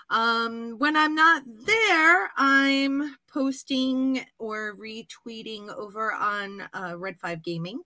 Um, 0.09 0.75
when 0.77 0.95
I'm 0.95 1.15
not 1.15 1.43
there, 1.45 2.29
I'm 2.37 3.17
posting 3.27 4.25
or 4.37 4.75
retweeting 4.75 5.69
over 5.75 6.13
on 6.13 6.61
uh, 6.73 6.93
Red 6.97 7.19
Five 7.19 7.43
Gaming. 7.43 7.81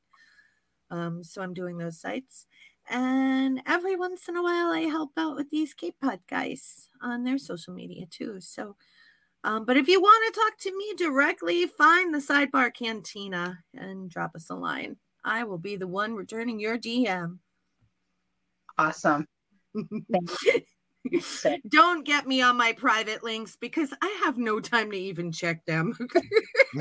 Um, 0.92 1.24
so 1.24 1.42
I'm 1.42 1.54
doing 1.54 1.78
those 1.78 2.00
sites. 2.00 2.46
And 2.90 3.62
every 3.68 3.96
once 3.96 4.28
in 4.28 4.36
a 4.36 4.44
while, 4.44 4.72
I 4.72 4.82
help 4.82 5.12
out 5.16 5.36
with 5.36 5.50
these 5.52 5.74
K-Pod 5.74 6.22
guys 6.28 6.90
on 7.02 7.24
their 7.24 7.38
social 7.38 7.74
media 7.74 8.06
too. 8.10 8.40
So, 8.40 8.76
um, 9.44 9.66
but 9.66 9.78
if 9.78 9.88
you 9.88 10.02
want 10.02 10.34
to 10.34 10.40
talk 10.40 10.58
to 10.60 10.78
me 10.78 10.94
directly, 10.98 11.66
find 11.66 12.14
the 12.14 12.20
Sidebar 12.20 12.74
Cantina 12.74 13.60
and 13.76 14.10
drop 14.10 14.36
us 14.36 14.50
a 14.50 14.56
line. 14.56 14.98
I 15.24 15.44
will 15.44 15.58
be 15.58 15.76
the 15.76 15.88
one 15.88 16.16
returning 16.16 16.60
your 16.60 16.78
DM. 16.78 17.40
Awesome. 18.78 19.28
Don't 21.70 22.06
get 22.06 22.28
me 22.28 22.42
on 22.42 22.58
my 22.58 22.74
private 22.74 23.24
links 23.24 23.58
because 23.60 23.94
I 24.02 24.22
have 24.26 24.38
no 24.38 24.60
time 24.60 24.92
to 24.92 24.98
even 24.98 25.32
check 25.32 25.66
them. 25.66 25.96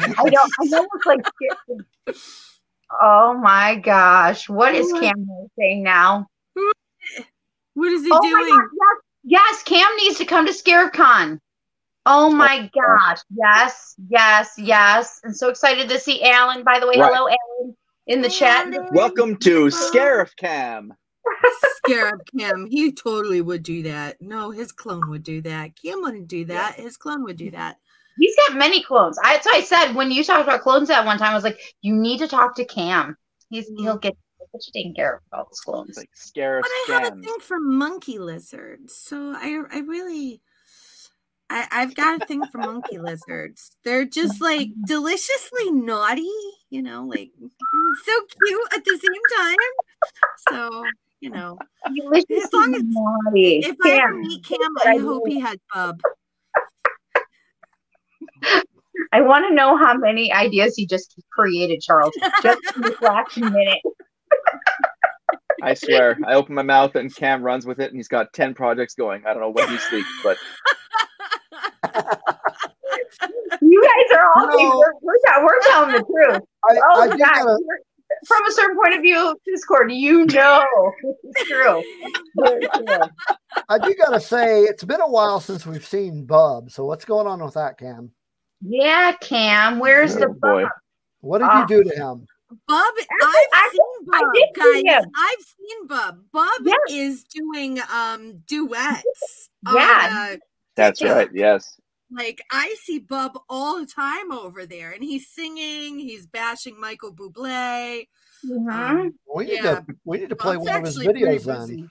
I 0.01 0.13
don't. 0.31 0.53
I 0.61 0.65
know 0.65 0.87
it's 0.95 1.07
like. 1.07 1.21
Oh 3.01 3.35
my 3.35 3.77
gosh! 3.77 4.49
What 4.49 4.75
is 4.75 4.91
What? 4.91 5.03
Cam 5.03 5.27
saying 5.59 5.83
now? 5.83 6.27
what 7.75 7.93
is 7.93 8.03
he 8.03 8.11
Oh 8.11 8.19
my 8.23 8.29
doing? 8.31 8.49
God, 8.49 8.69
yes, 8.73 8.97
yes, 9.25 9.63
Cam 9.65 9.97
needs 9.99 10.17
to 10.17 10.25
come 10.25 10.47
to 10.47 10.53
ScarifCon. 10.53 11.39
Oh 12.11 12.31
my 12.31 12.71
uh, 12.75 12.81
gosh! 12.81 13.19
Yes, 13.37 13.95
yes, 14.09 14.55
yes! 14.57 15.21
I'm 15.27 15.35
so 15.35 15.51
excited 15.51 15.91
to 15.91 16.01
see 16.01 16.25
Alan. 16.25 16.65
By 16.65 16.81
the 16.81 16.87
way, 16.87 16.95
Right. 16.97 17.13
hello, 17.13 17.29
Alan, 17.29 17.77
in 18.07 18.23
the 18.23 18.31
chat. 18.31 18.67
Welcome 18.93 19.37
to 19.41 19.67
Scarif 19.67 20.35
Cam. 20.37 20.95
Scarab 21.85 22.21
Cam, 22.35 22.67
he 22.71 22.93
totally 22.93 23.43
would 23.43 23.63
do 23.63 23.83
that. 23.83 24.17
No, 24.23 24.51
his 24.51 24.73
clone 24.73 25.11
would 25.11 25.23
do 25.23 25.43
that. 25.43 25.73
Cam 25.77 26.01
wouldn't 26.01 26.29
do 26.29 26.47
that. 26.47 26.77
His 26.77 26.97
clone 26.97 27.25
would 27.25 27.37
do 27.37 27.51
that. 27.51 27.77
He's 28.17 28.35
got 28.37 28.57
many 28.57 28.83
clones. 28.83 29.19
I, 29.23 29.35
that's 29.35 29.45
why 29.45 29.57
I 29.57 29.61
said 29.61 29.93
when 29.93 30.11
you 30.11 30.25
talked 30.25 30.45
about 30.45 30.63
clones 30.63 30.89
that 30.89 31.05
one 31.05 31.19
time, 31.19 31.33
I 31.33 31.35
was 31.35 31.45
like, 31.45 31.61
you 31.83 31.95
need 31.95 32.21
to 32.21 32.27
talk 32.27 32.57
to 32.57 32.65
Cam. 32.65 33.19
He's 33.51 33.71
mm. 33.71 33.81
he'll 33.81 33.99
get 33.99 34.17
he'll 34.39 34.49
get 34.51 34.67
you 34.67 34.73
taken 34.73 34.95
care 34.95 35.17
of 35.17 35.39
all 35.39 35.45
those 35.45 35.61
clones. 35.61 35.99
Like 35.99 36.09
Scarif 36.17 36.63
But 36.63 36.71
I 36.71 37.01
have 37.03 37.19
a 37.19 37.21
thing 37.21 37.37
for 37.43 37.61
monkey 37.61 38.19
lizards, 38.19 38.97
so 38.97 39.35
I 39.37 39.63
I 39.71 39.81
really 39.81 40.41
I, 41.51 41.67
I've 41.71 41.95
got 41.95 42.21
a 42.21 42.27
thing 42.27 42.45
for 42.47 42.59
monkey 42.59 42.99
lizards. 42.99 43.71
They're 43.85 44.05
just 44.05 44.41
like 44.41 44.69
deliciously 44.87 45.71
naughty, 45.71 46.31
you 46.71 46.83
know, 46.83 47.05
like 47.05 47.31
so 48.05 48.13
cute 48.47 48.73
at 48.75 48.85
the 48.85 48.99
same 48.99 49.23
time. 49.39 49.57
So, 50.51 50.85
you 51.21 51.31
know, 51.31 51.59
Delicious 51.95 52.45
as 52.45 52.53
long 52.53 52.75
as 52.75 52.83
naughty. 52.85 53.59
if 53.59 53.77
I 53.85 53.91
ever 53.99 54.15
meet 54.15 54.45
Cam, 54.45 54.59
I 54.85 54.93
I 54.93 54.99
hope 54.99 55.27
he 55.27 55.41
had 55.41 55.59
bub. 55.75 56.01
I 59.13 59.21
want 59.21 59.47
to 59.49 59.55
know 59.55 59.77
how 59.77 59.95
many 59.95 60.33
ideas 60.33 60.75
he 60.77 60.87
just 60.87 61.15
created, 61.33 61.81
Charles, 61.81 62.13
just 62.43 62.61
in 62.77 62.83
this 62.83 63.01
last 63.01 63.37
minute. 63.39 63.81
I 65.63 65.75
swear. 65.75 66.19
I 66.27 66.35
open 66.35 66.55
my 66.55 66.63
mouth 66.63 66.95
and 66.95 67.15
Cam 67.15 67.43
runs 67.43 67.65
with 67.65 67.81
it, 67.81 67.91
and 67.91 67.97
he's 67.97 68.09
got 68.09 68.33
ten 68.33 68.55
projects 68.55 68.95
going. 68.95 69.25
I 69.25 69.33
don't 69.33 69.43
know 69.43 69.51
when 69.51 69.69
he 69.69 69.79
sleeps, 69.79 70.09
but 70.23 70.37
You 73.61 73.83
guys 73.83 74.19
are 74.19 74.27
all 74.37 74.47
No. 74.49 74.79
we're, 74.79 74.93
we're, 75.03 75.15
not- 75.27 75.43
we're 75.43 75.61
telling 75.63 75.93
the 75.93 75.99
truth. 76.05 76.43
I, 76.69 76.77
Oh, 76.91 77.01
I 77.03 77.09
God. 77.09 77.19
gotta, 77.19 77.59
From 78.27 78.47
a 78.47 78.53
certain 78.53 78.77
point 78.77 78.95
of 78.95 79.03
view, 79.03 79.37
Discord, 79.47 79.93
you 79.93 80.27
know 80.27 80.65
it's 81.25 81.49
true. 81.49 81.83
Very 82.37 82.67
true. 82.69 82.99
I 83.69 83.79
do 83.79 83.95
gotta 83.95 84.21
say, 84.21 84.63
it's 84.63 84.85
been 84.85 85.01
a 85.01 85.09
while 85.09 85.41
since 85.41 85.67
we've 85.67 85.87
seen 85.87 86.25
Bub. 86.25 86.71
So 86.71 86.85
what's 86.85 87.05
going 87.05 87.27
on 87.27 87.43
with 87.45 87.55
that, 87.55 87.79
Cam? 87.79 88.11
Yeah, 88.61 89.13
Cam, 89.21 89.79
where's 89.79 90.15
the 90.17 90.27
oh 90.29 90.35
boy. 90.41 90.65
What 91.21 91.39
did 91.39 91.49
Ah. 91.51 91.61
you 91.63 91.67
do 91.69 91.85
to 91.85 91.97
him? 91.97 92.27
Bub, 92.67 92.95
Actually- 92.99 93.07
I've 93.23 93.49
actually, 93.53 93.79
seen 93.79 94.09
I 94.15 94.21
Bub, 94.21 94.33
did 94.35 94.49
see 94.75 94.83
guys. 94.85 95.05
him. 95.05 95.11
I've 95.17 95.45
seen 95.45 95.87
Bub. 95.87 96.19
Bub 96.33 96.61
Yes. 96.65 96.79
is 96.91 97.25
doing 97.25 97.79
um 97.93 98.39
duets. 98.47 99.51
Yeah. 99.67 100.09
on, 100.11 100.17
uh, 100.33 100.37
That's 100.79 101.01
TikTok. 101.01 101.17
right. 101.17 101.29
Yes. 101.35 101.79
Like 102.11 102.41
I 102.51 102.75
see 102.83 102.99
Bub 103.01 103.39
all 103.51 103.79
the 103.81 103.87
time 103.87 104.33
over 104.33 104.65
there, 104.65 104.93
and 104.93 105.03
he's 105.05 105.29
singing. 105.29 105.99
He's 105.99 106.27
bashing 106.27 106.81
Michael 106.81 107.13
Bublé. 107.13 108.09
Mhm. 108.47 108.73
Um, 108.73 109.15
We 109.35 109.45
need 109.45 109.63
Yeah. 109.63 109.81
to 109.81 109.87
we 110.05 110.19
need 110.19 110.31
to 110.31 110.37
play 110.37 110.57
Bub's 110.57 110.67
one 110.69 110.77
of 110.77 110.87
his 110.87 110.99
videos 110.99 111.45
then. 111.45 111.91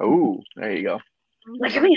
Oh, 0.00 0.40
there 0.56 0.72
you 0.74 0.82
go. 0.82 1.00
Look 1.46 1.72
at 1.76 1.82
me. 1.84 1.96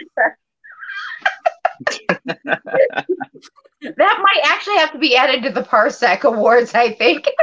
that 2.21 3.95
might 3.97 4.41
actually 4.45 4.77
have 4.77 4.91
to 4.91 4.99
be 4.99 5.15
added 5.15 5.43
to 5.43 5.49
the 5.51 5.63
Parsec 5.63 6.21
Awards, 6.23 6.73
I 6.75 6.93
think. 6.93 7.27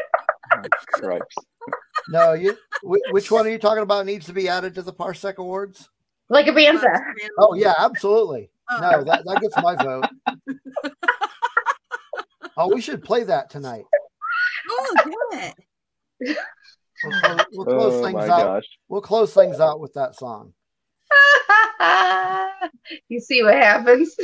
Right. 1.03 1.21
No, 2.09 2.33
you. 2.33 2.57
Which 2.83 3.31
one 3.31 3.47
are 3.47 3.51
you 3.51 3.59
talking 3.59 3.83
about? 3.83 4.07
Needs 4.07 4.27
to 4.27 4.33
be 4.33 4.49
added 4.49 4.75
to 4.77 4.83
the 4.83 4.93
Parsec 4.95 5.37
Awards? 5.37 5.91
Like 6.31 6.47
a 6.47 6.53
Bub's 6.53 6.81
Banza. 6.83 7.01
Oh 7.39 7.55
yeah, 7.55 7.75
absolutely. 7.79 8.51
Oh. 8.71 8.81
No, 8.81 9.05
that, 9.05 9.25
that 9.25 9.41
gets 9.41 9.57
my 9.63 9.75
vote. 9.77 10.05
Oh, 12.61 12.75
we 12.75 12.81
should 12.81 13.05
play 13.05 13.23
that 13.23 13.51
tonight. 13.51 13.85
Oh, 14.69 14.97
good. 15.05 16.35
We'll 17.05 17.21
close, 17.21 17.45
we'll 17.53 17.67
close 17.67 17.95
Oh 17.95 18.03
things 18.03 18.15
my 18.17 18.25
out. 18.25 18.43
gosh. 18.43 18.65
We'll 18.89 19.01
close 19.01 19.33
things 19.33 19.61
out 19.61 19.79
with 19.79 19.93
that 19.95 20.17
song. 20.17 20.55
you 23.09 23.21
see 23.21 23.45
what 23.45 23.55
happens? 23.55 24.17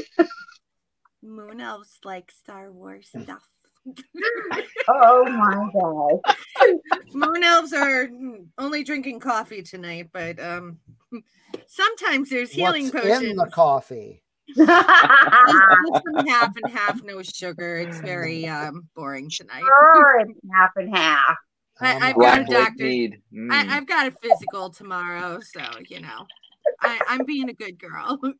Moon 1.22 1.60
elves 1.60 2.00
like 2.02 2.32
Star 2.32 2.72
Wars 2.72 3.08
stuff. 3.08 3.48
Oh 4.88 5.24
my 5.26 5.70
god. 5.72 6.20
Moon 7.12 7.44
elves 7.44 7.72
are 7.72 8.08
only 8.58 8.82
drinking 8.82 9.20
coffee 9.20 9.62
tonight, 9.62 10.08
but 10.12 10.40
um, 10.40 10.78
sometimes 11.68 12.30
there's 12.30 12.50
healing 12.50 12.88
What's 12.88 13.06
potions. 13.06 13.22
in 13.22 13.36
the 13.36 13.46
coffee? 13.46 14.23
Just 14.48 14.58
just 14.68 16.02
some 16.04 16.26
half 16.26 16.52
and 16.62 16.72
half, 16.72 17.02
no 17.02 17.22
sugar. 17.22 17.78
It's 17.78 18.00
very 18.00 18.46
um 18.46 18.88
boring 18.94 19.30
tonight. 19.30 19.62
sure, 19.62 20.20
it's 20.20 20.38
half 20.52 20.70
and 20.76 20.94
half. 20.94 21.36
I, 21.80 22.10
I've 22.10 22.16
got 22.16 22.40
a 22.40 22.44
doctor. 22.44 22.84
Mead. 22.84 23.22
Mm. 23.32 23.50
I, 23.50 23.76
I've 23.76 23.86
got 23.86 24.06
a 24.06 24.12
physical 24.12 24.70
tomorrow, 24.70 25.40
so 25.40 25.62
you 25.88 26.00
know, 26.00 26.26
I, 26.80 27.00
I'm 27.08 27.24
being 27.24 27.48
a 27.48 27.54
good 27.54 27.78
girl. 27.78 28.20
A 28.22 28.32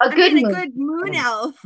I'm 0.00 0.10
good 0.10 0.34
being 0.34 0.46
a 0.46 0.52
good 0.52 0.76
moon 0.76 1.14
elf. 1.14 1.54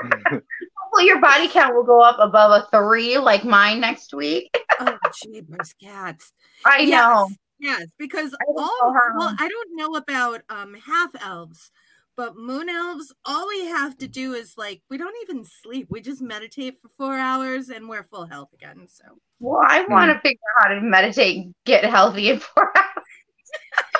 Hopefully 0.00 1.06
your 1.06 1.20
body 1.20 1.48
count 1.48 1.74
will 1.74 1.84
go 1.84 2.00
up 2.00 2.16
above 2.20 2.62
a 2.62 2.76
three 2.76 3.18
like 3.18 3.44
mine 3.44 3.80
next 3.80 4.14
week. 4.14 4.56
oh, 4.80 4.96
jeepers, 5.22 5.74
cats. 5.82 6.32
I 6.64 6.84
know. 6.84 7.28
Yes, 7.58 7.80
yes, 7.80 7.88
because 7.98 8.34
I 8.34 8.44
don't 8.46 8.58
all 8.58 8.92
know 8.92 9.10
well, 9.16 9.36
I 9.38 9.48
don't 9.48 9.76
know 9.76 9.96
about 9.96 10.42
um 10.48 10.74
half 10.74 11.10
elves, 11.20 11.70
but 12.16 12.36
moon 12.36 12.68
elves, 12.68 13.12
all 13.24 13.46
we 13.48 13.66
have 13.66 13.96
to 13.98 14.08
do 14.08 14.32
is 14.32 14.54
like 14.56 14.82
we 14.90 14.96
don't 14.98 15.14
even 15.22 15.44
sleep. 15.44 15.88
We 15.90 16.00
just 16.00 16.22
meditate 16.22 16.80
for 16.80 16.88
four 16.96 17.14
hours 17.14 17.68
and 17.68 17.88
we're 17.88 18.04
full 18.04 18.26
health 18.26 18.52
again. 18.54 18.86
So 18.88 19.04
Well, 19.40 19.60
I 19.66 19.84
want 19.86 20.10
to 20.12 20.18
figure 20.20 20.38
out 20.60 20.68
how 20.68 20.74
to 20.74 20.80
meditate 20.80 21.48
get 21.64 21.84
healthy 21.84 22.30
in 22.30 22.40
four 22.40 22.72
hours. 22.76 22.84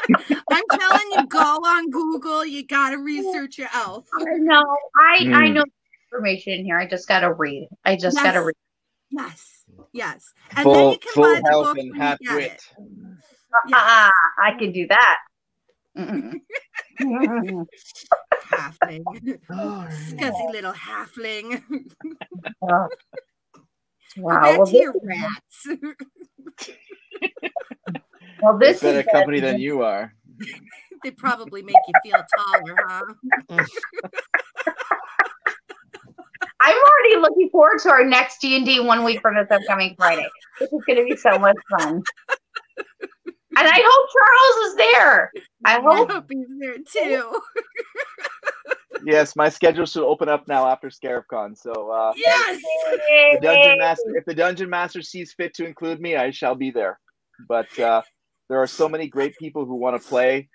I'm 0.50 0.64
telling 0.70 1.10
you, 1.12 1.26
go 1.28 1.38
on 1.38 1.90
Google. 1.90 2.44
You 2.46 2.64
gotta 2.66 2.98
research 2.98 3.58
your 3.58 3.68
elf. 3.74 4.06
I 4.16 4.38
know. 4.38 4.64
I 4.96 5.16
I 5.34 5.48
Hmm. 5.48 5.54
know 5.54 5.64
information 6.12 6.52
in 6.54 6.64
here. 6.64 6.78
I 6.78 6.86
just 6.86 7.08
gotta 7.08 7.32
read. 7.32 7.68
I 7.84 7.96
just 7.96 8.16
gotta 8.16 8.42
read. 8.42 8.54
Yes, 9.10 9.64
yes. 9.92 10.32
And 10.56 10.58
then 10.58 10.64
full 10.64 10.92
you 10.92 10.98
can 10.98 11.12
full 11.12 11.24
buy 11.34 11.40
the 11.44 11.50
health 11.50 11.64
book 11.66 11.76
and 11.78 11.90
when 11.90 11.96
you 12.00 12.02
half 12.02 12.18
get 12.20 12.34
wit. 12.34 12.52
it. 12.52 12.62
Ah, 13.72 14.10
I 14.40 14.52
can 14.58 14.72
do 14.72 14.86
that. 14.88 15.16
Halfling. 18.50 19.04
Alright. 19.50 19.92
Scuzzy 19.92 20.52
little 20.52 20.72
halfling. 20.72 21.62
Oh. 22.62 22.88
Wow. 24.16 24.40
back 24.40 24.58
Well, 24.58 24.66
to 24.66 24.72
this, 24.72 24.80
your 24.80 24.94
rats. 25.02 25.66
well, 28.42 28.58
They're 28.58 28.72
this 28.72 28.80
better 28.80 29.00
is 29.00 29.06
company 29.12 29.40
than 29.40 29.60
you 29.60 29.82
are. 29.82 30.14
they 31.04 31.10
probably 31.10 31.62
make 31.62 31.76
you 31.86 31.94
feel 32.02 32.24
taller, 32.36 32.76
huh? 32.88 33.02
I'm 36.60 36.76
already 36.76 37.16
looking 37.20 37.50
forward 37.50 37.78
to 37.80 37.90
our 37.90 38.04
next 38.04 38.40
D 38.40 38.56
and 38.56 38.64
D 38.64 38.80
one 38.80 39.04
week 39.04 39.20
from 39.20 39.34
this 39.34 39.50
upcoming 39.50 39.94
Friday. 39.96 40.28
This 40.58 40.72
is 40.72 40.82
going 40.86 40.98
to 40.98 41.04
be 41.04 41.16
so 41.16 41.38
much 41.38 41.56
fun. 41.78 42.02
And 43.58 43.66
I 43.66 43.80
hope 43.82 44.08
Charles 44.12 44.68
is 44.70 44.76
there. 44.76 45.32
I 45.64 45.76
I 45.76 45.80
hope. 45.80 46.10
hope 46.12 46.26
he's 46.30 46.46
there 46.58 46.76
too. 46.92 47.40
Yes, 49.04 49.36
my 49.36 49.50
schedule 49.50 49.84
should 49.86 50.04
open 50.04 50.28
up 50.28 50.48
now 50.48 50.66
after 50.66 50.88
ScarifCon. 50.88 51.56
So 51.56 51.90
uh, 51.90 52.12
Yes. 52.16 52.60
the 53.34 53.38
dungeon 53.42 53.78
master, 53.78 54.16
if 54.16 54.24
the 54.24 54.34
dungeon 54.34 54.70
master 54.70 55.02
sees 55.02 55.34
fit 55.34 55.52
to 55.54 55.66
include 55.66 56.00
me, 56.00 56.16
I 56.16 56.30
shall 56.30 56.54
be 56.54 56.70
there. 56.70 56.98
But 57.46 57.78
uh, 57.78 58.02
there 58.48 58.60
are 58.60 58.66
so 58.66 58.88
many 58.88 59.06
great 59.06 59.36
people 59.36 59.66
who 59.66 59.76
want 59.76 60.00
to 60.00 60.08
play. 60.08 60.48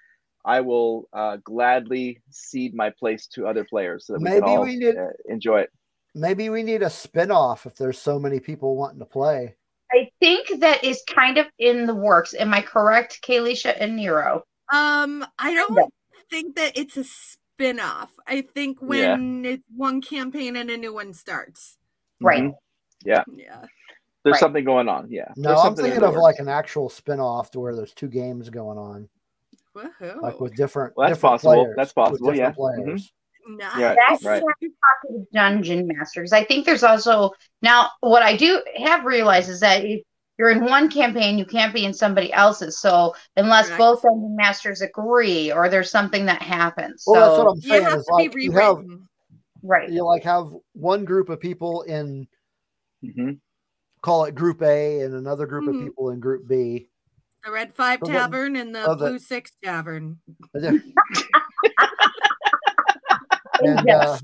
I 0.43 0.61
will 0.61 1.07
uh, 1.13 1.37
gladly 1.43 2.23
cede 2.31 2.73
my 2.73 2.89
place 2.99 3.27
to 3.35 3.45
other 3.47 3.63
players 3.63 4.07
so 4.07 4.13
that 4.13 4.19
we 4.19 4.23
Maybe 4.25 4.39
can 4.41 4.49
all 4.49 4.63
we 4.63 4.75
need- 4.75 4.97
uh, 4.97 5.05
enjoy 5.29 5.61
it. 5.61 5.69
Maybe 6.15 6.49
we 6.49 6.63
need 6.63 6.81
a 6.81 6.89
spin-off 6.89 7.65
if 7.65 7.75
there's 7.75 7.99
so 7.99 8.19
many 8.19 8.39
people 8.41 8.75
wanting 8.75 8.99
to 8.99 9.05
play. 9.05 9.55
I 9.93 10.09
think 10.19 10.59
that 10.61 10.83
is 10.83 11.03
kind 11.07 11.37
of 11.37 11.47
in 11.59 11.85
the 11.85 11.95
works. 11.95 12.33
Am 12.33 12.53
I 12.53 12.61
correct, 12.61 13.19
Kalisha 13.27 13.75
and 13.79 13.95
Nero? 13.95 14.43
Um, 14.71 15.25
I 15.37 15.53
don't 15.53 15.75
Yeah. 15.75 15.83
think 16.29 16.55
that 16.55 16.77
it's 16.77 16.95
a 16.97 17.03
spin-off. 17.03 18.11
I 18.27 18.41
think 18.41 18.81
when 18.81 19.43
it's 19.45 19.63
one 19.75 20.01
campaign 20.01 20.55
and 20.55 20.69
a 20.69 20.77
new 20.77 20.93
one 20.93 21.13
starts. 21.13 21.77
Right. 22.21 22.43
Mhm. 22.43 22.55
Yeah, 23.03 23.23
Yeah. 23.35 23.65
there's 24.23 24.33
Right. 24.35 24.39
something 24.39 24.63
going 24.63 24.87
on. 24.87 25.09
Yeah. 25.09 25.31
No, 25.35 25.55
I'm 25.55 25.75
thinking 25.75 26.03
of 26.03 26.15
like 26.15 26.39
an 26.39 26.47
actual 26.47 26.87
spin-off 26.87 27.51
to 27.51 27.59
where 27.59 27.75
there's 27.75 27.93
two 27.93 28.07
games 28.07 28.49
going 28.49 28.77
on, 28.77 29.09
Woohoo. 29.75 30.21
like 30.21 30.39
with 30.39 30.55
different. 30.55 30.95
Well, 30.95 31.07
that's 31.09 31.17
different 31.17 31.31
possible. 31.33 31.53
Players, 31.63 31.75
That's 31.75 31.89
with 31.89 31.95
possible, 31.95 32.35
yeah. 32.35 32.49
different 32.51 32.85
Mhm. 32.87 33.11
Players. 33.45 33.59
Nice. 33.59 33.79
Yeah, 33.79 33.95
That's 34.07 34.23
right. 34.23 34.43
what 34.43 34.55
talking 34.59 35.25
to 35.25 35.27
Dungeon 35.33 35.87
Master 35.87 36.21
because 36.21 36.33
I 36.33 36.43
think 36.43 36.65
there's 36.65 36.83
also 36.83 37.31
now 37.61 37.89
what 38.01 38.23
I 38.23 38.35
do 38.35 38.61
have 38.77 39.05
realized 39.05 39.49
is 39.49 39.59
that 39.61 39.83
if 39.83 40.01
you're 40.37 40.49
in 40.51 40.63
one 40.65 40.89
campaign, 40.89 41.37
you 41.37 41.45
can't 41.45 41.73
be 41.73 41.85
in 41.85 41.93
somebody 41.93 42.31
else's. 42.33 42.79
So 42.79 43.13
unless 43.35 43.67
Correct. 43.67 43.79
both 43.79 44.01
dungeon 44.01 44.35
masters 44.35 44.81
agree 44.81 45.51
or 45.51 45.69
there's 45.69 45.91
something 45.91 46.25
that 46.25 46.41
happens. 46.41 47.03
Well, 47.05 47.21
that's 47.21 47.35
so, 47.37 47.43
what 47.45 47.51
I'm 47.51 47.59
You 47.61 47.83
have 47.89 47.99
Is 47.99 48.05
to 48.05 48.13
be 48.17 48.23
like 48.23 48.33
you 48.35 48.51
have 48.53 48.77
rewritten. 48.77 49.07
right. 49.63 49.89
you 49.89 50.03
like 50.05 50.23
have 50.23 50.47
one 50.73 51.05
group 51.05 51.29
of 51.29 51.39
people 51.39 51.81
in 51.83 52.27
Mhm. 53.03 53.39
call 54.01 54.25
it 54.25 54.33
Group 54.35 54.61
A 54.63 55.01
and 55.01 55.13
another 55.13 55.45
group 55.45 55.65
Mhm. 55.65 55.79
of 55.81 55.85
people 55.87 56.09
in 56.11 56.19
Group 56.19 56.47
B. 56.47 56.87
The 57.43 57.51
Red 57.51 57.73
Five 57.75 57.99
So 58.03 58.11
the- 58.11 58.17
Tavern 58.17 58.55
and 58.55 58.73
the 58.73 58.83
so 58.85 58.95
the- 58.95 59.09
Blue 59.09 59.19
Six 59.19 59.51
Tavern. 59.63 60.19
and 63.63 63.87
Yeah. 63.87 63.97
uh, 63.97 64.17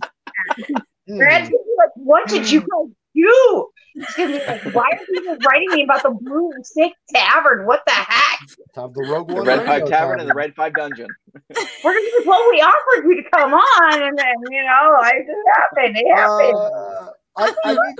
Brad, 1.07 1.49
be 1.49 1.57
like, 1.77 1.89
what 1.95 2.27
did 2.27 2.49
you 2.49 2.59
guys 2.61 2.91
do? 3.15 3.67
He's 3.93 4.13
gonna 4.15 4.39
be 4.39 4.45
like, 4.45 4.75
why 4.75 4.89
are 4.91 4.99
people 5.11 5.37
writing 5.47 5.69
me 5.71 5.83
about 5.83 6.03
the 6.03 6.11
Blue 6.11 6.51
Six 6.63 6.95
Tavern? 7.13 7.65
What 7.65 7.81
the 7.87 7.93
heck? 7.93 8.39
let's 8.75 8.93
the 8.93 9.07
Rogue 9.09 9.29
The 9.29 9.35
One 9.35 9.47
Red 9.47 9.65
Five 9.65 9.85
Tavern 9.87 10.19
and 10.19 10.29
the 10.29 10.33
Red 10.35 10.53
Five 10.55 10.73
Dungeon. 10.75 11.07
We're 11.33 11.93
gonna 11.93 11.99
be 12.01 12.11
like, 12.19 12.27
well, 12.27 12.47
we 12.51 12.61
offered 12.61 13.05
you 13.09 13.23
to 13.23 13.29
come 13.31 13.53
on, 13.53 14.03
and 14.03 14.17
then 14.17 14.35
you 14.51 14.61
know, 14.63 14.95
I 15.01 15.11
it 15.15 15.27
happened. 15.55 15.97
It 15.97 16.15
happened. 16.15 16.55
Uh, 16.55 17.09
I, 17.37 17.53
I 17.65 17.73
need, 17.73 17.95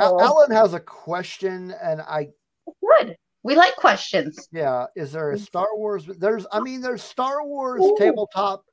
Alan 0.00 0.50
has 0.50 0.74
a 0.74 0.80
question, 0.80 1.74
and 1.82 2.00
I 2.00 2.28
Good. 2.98 3.16
We 3.42 3.54
like 3.54 3.76
questions. 3.76 4.48
yeah, 4.50 4.86
is 4.96 5.12
there 5.12 5.30
a 5.30 5.38
Star 5.38 5.68
Wars? 5.74 6.04
There's, 6.18 6.46
I 6.50 6.58
mean, 6.58 6.80
there's 6.80 7.02
Star 7.02 7.46
Wars 7.46 7.80
tabletop. 7.96 8.64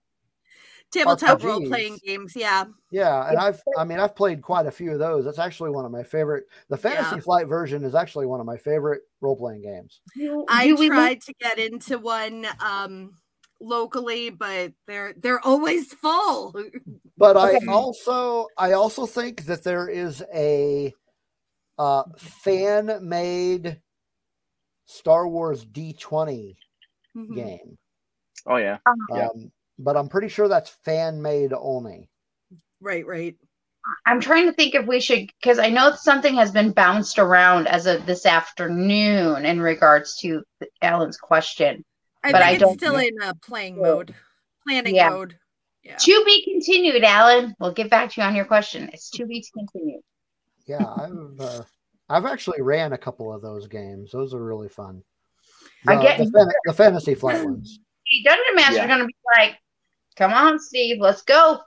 Tabletop 0.93 1.39
RPGs. 1.39 1.43
role 1.43 1.61
playing 1.67 1.99
games. 2.05 2.33
Yeah. 2.35 2.65
Yeah, 2.91 3.27
and 3.27 3.39
I've, 3.39 3.59
I 3.75 3.83
mean, 3.83 3.99
I've 3.99 4.15
played 4.15 4.43
quite 4.43 4.67
a 4.67 4.71
few 4.71 4.91
of 4.91 4.99
those. 4.99 5.25
That's 5.25 5.39
actually 5.39 5.71
one 5.71 5.83
of 5.83 5.91
my 5.91 6.03
favorite. 6.03 6.43
The 6.69 6.77
Fantasy 6.77 7.15
Yeah. 7.15 7.21
Flight 7.21 7.47
version 7.47 7.83
is 7.83 7.95
actually 7.95 8.27
one 8.27 8.39
of 8.39 8.45
my 8.45 8.57
favorite 8.57 9.01
role 9.19 9.35
playing 9.35 9.63
games. 9.63 10.01
I 10.47 10.67
do 10.67 10.75
we 10.75 10.89
tried 10.89 11.21
to 11.21 11.33
get 11.41 11.57
into 11.57 11.97
one 11.97 12.45
um 12.59 13.15
locally, 13.59 14.29
but 14.29 14.73
they're 14.85 15.13
they're 15.17 15.43
always 15.43 15.91
full. 15.93 16.53
But 17.17 17.35
I 17.37 17.57
also, 17.67 18.47
I 18.57 18.73
also 18.73 19.07
think 19.07 19.45
that 19.45 19.63
there 19.63 19.87
is 19.89 20.23
a 20.33 20.93
uh, 21.79 22.03
fan 22.17 22.99
made 23.01 23.81
Star 24.85 25.27
Wars 25.27 25.65
D20 25.65 26.55
Mhm. 27.15 27.35
game. 27.35 27.77
Oh 28.45 28.57
yeah. 28.57 28.77
Yeah. 29.09 29.29
But 29.79 29.97
I'm 29.97 30.09
pretty 30.09 30.27
sure 30.29 30.47
that's 30.47 30.69
fan 30.85 31.21
made 31.21 31.51
only. 31.53 32.09
Right, 32.81 33.05
right. 33.05 33.35
I'm 34.05 34.21
trying 34.21 34.45
to 34.45 34.53
think 34.53 34.75
if 34.75 34.85
we 34.87 34.99
should 35.01 35.29
because 35.41 35.59
I 35.59 35.69
know 35.69 35.93
something 35.95 36.35
has 36.35 36.51
been 36.51 36.71
bounced 36.71 37.19
around 37.19 37.67
as 37.67 37.85
of 37.85 38.05
this 38.05 38.25
afternoon 38.25 39.45
in 39.45 39.59
regards 39.61 40.15
to 40.19 40.43
Alan's 40.81 41.17
question. 41.17 41.83
I 42.23 42.31
But 42.31 42.37
think 42.39 42.45
I 42.47 42.51
it's 42.53 42.61
don't 42.61 42.77
still 42.79 42.93
know. 42.93 42.99
in 42.99 43.13
uh, 43.21 43.33
playing 43.45 43.81
mode, 43.81 44.15
planning 44.65 44.95
Yeah. 44.95 45.09
mode. 45.09 45.37
Yeah. 45.83 45.97
To 45.97 46.23
be 46.25 46.43
continued, 46.45 47.03
Alan. 47.03 47.53
We'll 47.59 47.73
get 47.73 47.89
back 47.89 48.11
to 48.11 48.21
you 48.21 48.27
on 48.27 48.35
your 48.35 48.45
question. 48.45 48.89
It's 48.93 49.09
to 49.11 49.25
be 49.25 49.45
continued. 49.53 49.99
Yeah, 50.65 50.85
I've 50.85 51.41
uh, 51.41 51.63
I've 52.07 52.25
actually 52.25 52.61
ran 52.61 52.93
a 52.93 52.97
couple 52.97 53.33
of 53.33 53.41
those 53.41 53.67
games. 53.67 54.11
Those 54.11 54.33
are 54.33 54.41
really 54.41 54.69
fun. 54.69 55.03
I 55.85 56.01
get- 56.01 56.19
the, 56.19 56.31
fan- 56.31 56.47
the 56.63 56.73
fantasy 56.73 57.15
flight 57.15 57.43
ones. 57.43 57.79
The 58.09 58.23
Dungeon 58.29 58.55
Master 58.55 58.75
Yeah. 58.75 58.87
gonna 58.87 59.05
be 59.05 59.15
like, 59.37 59.57
"Come 60.15 60.34
on, 60.34 60.60
Steve, 60.60 60.98
let's 60.99 61.22
go." 61.23 61.60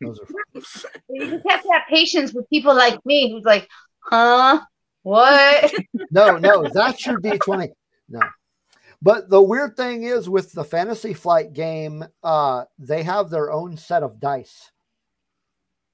Those 0.00 0.20
are. 0.20 0.26
You 1.10 1.30
just 1.30 1.44
have 1.48 1.62
to 1.62 1.68
have 1.72 1.82
patience 1.88 2.32
with 2.32 2.48
people 2.50 2.74
like 2.74 3.04
me 3.04 3.30
who's 3.30 3.44
like, 3.44 3.68
"Huh? 4.00 4.60
What?" 5.02 5.72
No, 6.10 6.38
no, 6.38 6.68
that's 6.72 7.04
your 7.06 7.18
D 7.18 7.38
twenty. 7.38 7.70
No. 8.08 8.20
But 9.02 9.28
the 9.28 9.42
weird 9.42 9.76
thing 9.76 10.04
is 10.04 10.28
with 10.28 10.52
the 10.52 10.64
fantasy 10.64 11.12
flight 11.12 11.52
game, 11.52 12.04
uh, 12.22 12.64
they 12.78 13.02
have 13.02 13.28
their 13.30 13.52
own 13.52 13.76
set 13.76 14.02
of 14.02 14.18
dice. 14.20 14.70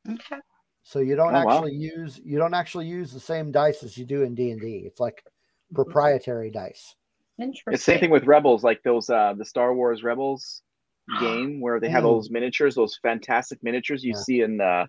okay. 0.09 0.37
So 0.83 0.99
you 1.01 1.17
don't 1.17 1.35
Oh, 1.35 1.45
wow. 1.45 1.57
actually 1.57 1.75
use 1.75 2.21
you 2.25 2.39
don't 2.39 2.55
actually 2.55 2.87
use 2.87 3.13
the 3.13 3.21
same 3.21 3.51
dice 3.51 3.83
as 3.83 3.97
you 3.99 4.05
do 4.05 4.23
in 4.23 4.35
D 4.35 4.51
and 4.51 4.61
D. 4.61 4.83
It's 4.87 5.01
like 5.01 5.25
proprietary 5.75 6.51
dice. 6.51 6.95
Interesting. 7.39 7.75
It's 7.75 7.85
same 7.85 8.01
thing 8.01 8.11
with 8.11 8.25
Rebels, 8.27 8.63
like 8.65 8.83
those 8.83 9.09
uh 9.11 9.35
the 9.37 9.45
Star 9.45 9.75
Wars 9.75 10.03
Rebels 10.03 10.63
game 11.19 11.61
where 11.61 11.81
they 11.81 11.89
have 11.89 12.05
all 12.05 12.17
those 12.17 12.31
miniatures, 12.31 12.75
those 12.75 12.99
fantastic 13.03 13.63
miniatures 13.63 14.05
you 14.05 14.13
Yeah. 14.15 14.21
see 14.21 14.41
in 14.43 14.61
uh, 14.61 14.87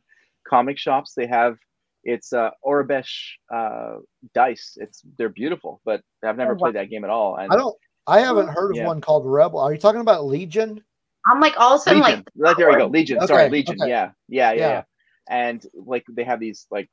comic 0.47 0.77
shops. 0.77 1.13
They 1.15 1.27
have 1.27 1.57
it's 2.03 2.33
uh 2.33 2.49
Aurebesh 2.65 3.11
uh 3.53 3.97
dice. 4.33 4.77
It's 4.79 5.01
they're 5.17 5.29
beautiful, 5.29 5.81
but 5.85 6.01
I've 6.23 6.37
never 6.37 6.53
Oh, 6.53 6.55
wow. 6.55 6.59
played 6.59 6.75
that 6.75 6.89
game 6.89 7.03
at 7.03 7.09
all. 7.11 7.35
And 7.37 7.51
I 7.51 7.55
don't 7.57 7.75
I 8.07 8.19
haven't 8.21 8.47
heard 8.49 8.71
of 8.71 8.77
Yeah. 8.77 8.87
one 8.87 9.01
called 9.01 9.25
Rebel. 9.25 9.59
Are 9.59 9.71
you 9.71 9.77
talking 9.79 10.01
about 10.01 10.25
Legion? 10.25 10.83
I'm 11.31 11.39
like 11.39 11.53
all 11.59 11.75
of 11.75 11.79
a 11.81 11.83
sudden 11.83 12.01
Legion. 12.01 12.19
like, 12.19 12.27
Right, 12.35 12.57
there 12.57 12.69
we 12.69 12.75
go. 12.77 12.87
Legion. 12.87 13.17
Okay, 13.19 13.27
Sorry, 13.27 13.49
Legion. 13.49 13.77
okay. 13.79 13.89
Yeah. 13.89 14.11
yeah, 14.27 14.51
yeah, 14.53 14.57
Yeah. 14.57 14.67
yeah, 14.69 14.83
And 15.29 15.65
like 15.75 16.03
they 16.09 16.23
have 16.23 16.39
these 16.39 16.65
like 16.71 16.89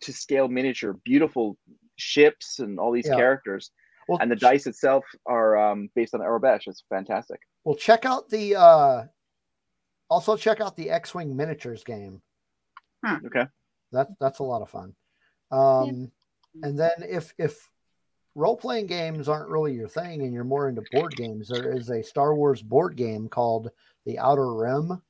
to 0.00 0.12
scale 0.12 0.48
miniature, 0.48 0.94
beautiful 1.04 1.58
ships 1.96 2.58
and 2.58 2.78
all 2.80 2.92
these 2.92 3.06
Yeah. 3.06 3.16
characters. 3.16 3.70
Well, 4.10 4.18
And 4.20 4.28
the 4.28 4.34
dice 4.34 4.66
itself 4.66 5.04
are 5.26 5.56
um, 5.56 5.88
based 5.94 6.14
on 6.14 6.20
Aurebesh. 6.20 6.66
It's 6.66 6.82
fantastic. 6.88 7.40
Well, 7.62 7.76
check 7.76 8.04
out 8.04 8.28
the 8.28 8.56
uh 8.56 9.04
also 10.08 10.36
check 10.36 10.60
out 10.60 10.74
the 10.74 10.90
X-wing 10.90 11.36
miniatures 11.36 11.84
game. 11.84 12.20
Okay. 13.24 13.44
That's 13.92 14.10
that's 14.18 14.38
a 14.40 14.42
lot 14.42 14.62
of 14.62 14.68
fun. 14.68 14.94
Um 15.52 16.10
and 16.64 16.76
then 16.76 16.90
if 17.08 17.32
if 17.38 17.70
role-playing 18.34 18.86
games 18.86 19.28
aren't 19.28 19.48
really 19.48 19.74
your 19.74 19.86
thing 19.88 20.22
and 20.22 20.32
you're 20.34 20.42
more 20.42 20.68
into 20.68 20.82
board 20.82 21.14
games, 21.14 21.48
there 21.48 21.72
is 21.72 21.90
a 21.90 22.02
Star 22.02 22.34
Wars 22.34 22.62
board 22.62 22.96
game 22.96 23.28
called 23.28 23.70
The 24.06 24.18
Outer 24.18 24.54
Rim 24.54 25.00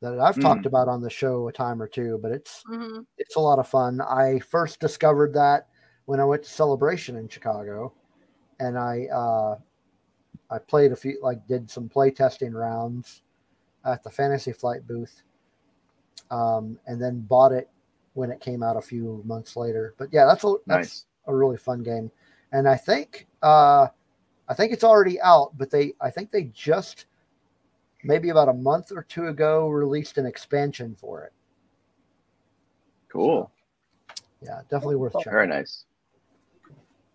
that 0.00 0.18
I've 0.18 0.34
Hmm. 0.34 0.42
talked 0.42 0.66
about 0.66 0.88
on 0.88 1.00
the 1.02 1.10
show 1.10 1.46
a 1.46 1.52
time 1.52 1.80
or 1.80 1.86
two, 1.86 2.18
but 2.20 2.32
it's 2.32 2.64
Mhm. 2.68 3.06
it's 3.16 3.36
a 3.36 3.40
lot 3.40 3.60
of 3.60 3.68
fun. 3.68 4.00
I 4.00 4.40
first 4.40 4.80
discovered 4.80 5.34
that 5.34 5.68
when 6.06 6.18
I 6.18 6.24
went 6.24 6.42
to 6.44 6.48
Celebration 6.50 7.14
in 7.16 7.28
Chicago, 7.28 7.92
and 8.60 8.78
I 8.78 9.06
uh, 9.06 9.58
I 10.50 10.58
played 10.58 10.92
a 10.92 10.96
few, 10.96 11.18
like 11.22 11.46
did 11.46 11.70
some 11.70 11.88
play 11.88 12.10
testing 12.10 12.52
rounds 12.52 13.22
at 13.84 14.02
the 14.02 14.10
Fantasy 14.10 14.52
Flight 14.52 14.86
booth, 14.86 15.22
um, 16.30 16.78
and 16.86 17.00
then 17.00 17.20
bought 17.20 17.52
it 17.52 17.68
when 18.14 18.30
it 18.30 18.40
came 18.40 18.62
out 18.62 18.76
a 18.76 18.82
few 18.82 19.22
months 19.24 19.56
later. 19.56 19.94
But 19.98 20.08
yeah, 20.12 20.24
that's 20.26 20.44
a 20.44 20.54
that's 20.66 20.88
Nice. 20.88 21.06
a 21.26 21.34
really 21.34 21.56
fun 21.56 21.82
game, 21.82 22.10
and 22.52 22.68
I 22.68 22.76
think 22.76 23.26
uh, 23.42 23.88
I 24.48 24.54
think 24.54 24.72
it's 24.72 24.84
already 24.84 25.20
out, 25.20 25.56
but 25.56 25.70
they 25.70 25.94
I 26.00 26.10
think 26.10 26.30
they 26.30 26.44
just 26.54 27.06
maybe 28.04 28.30
about 28.30 28.48
a 28.48 28.54
month 28.54 28.92
or 28.92 29.02
two 29.02 29.26
ago 29.26 29.68
released 29.68 30.18
an 30.18 30.26
expansion 30.26 30.96
for 30.98 31.24
it. 31.24 31.32
Cool. 33.08 33.50
Yeah, 34.42 34.60
definitely 34.70 34.96
worth 34.96 35.14
checking. 35.14 35.32
Very 35.32 35.46
nice. 35.46 35.84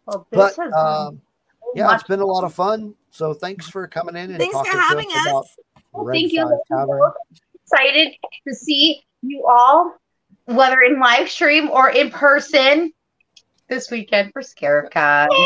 well, 0.06 0.28
this 0.32 0.56
But 0.56 0.64
has 0.64 0.74
been 0.74 0.74
um, 0.74 1.22
so 1.22 1.33
yeah, 1.76 1.86
much 1.86 2.02
it's 2.02 2.08
been 2.08 2.20
a 2.20 2.26
lot 2.26 2.44
of 2.44 2.54
fun. 2.54 2.96
So 3.12 3.34
thanks 3.34 3.70
for 3.70 3.88
coming 3.88 4.16
in 4.16 4.32
and 4.32 4.40
Thanks 4.40 4.58
for 4.58 4.66
talking 4.66 4.80
having 4.80 5.10
to 5.10 5.16
us 5.16 5.28
about 5.28 5.40
us. 5.44 5.58
Well, 5.92 6.06
Red 6.06 6.14
thank 6.16 6.32
you. 6.34 6.44
Five 6.70 6.88
Tavern. 6.88 7.12
excited 7.64 8.14
to 8.48 8.56
see 8.56 9.04
you 9.22 9.46
all, 9.48 9.96
whether 10.46 10.82
in 10.82 11.00
live 11.00 11.30
stream 11.30 11.70
or 11.70 11.90
in 11.90 12.10
person, 12.10 12.92
this 13.70 13.90
weekend 13.92 14.32
for 14.34 14.42
ScareCon. 14.42 15.28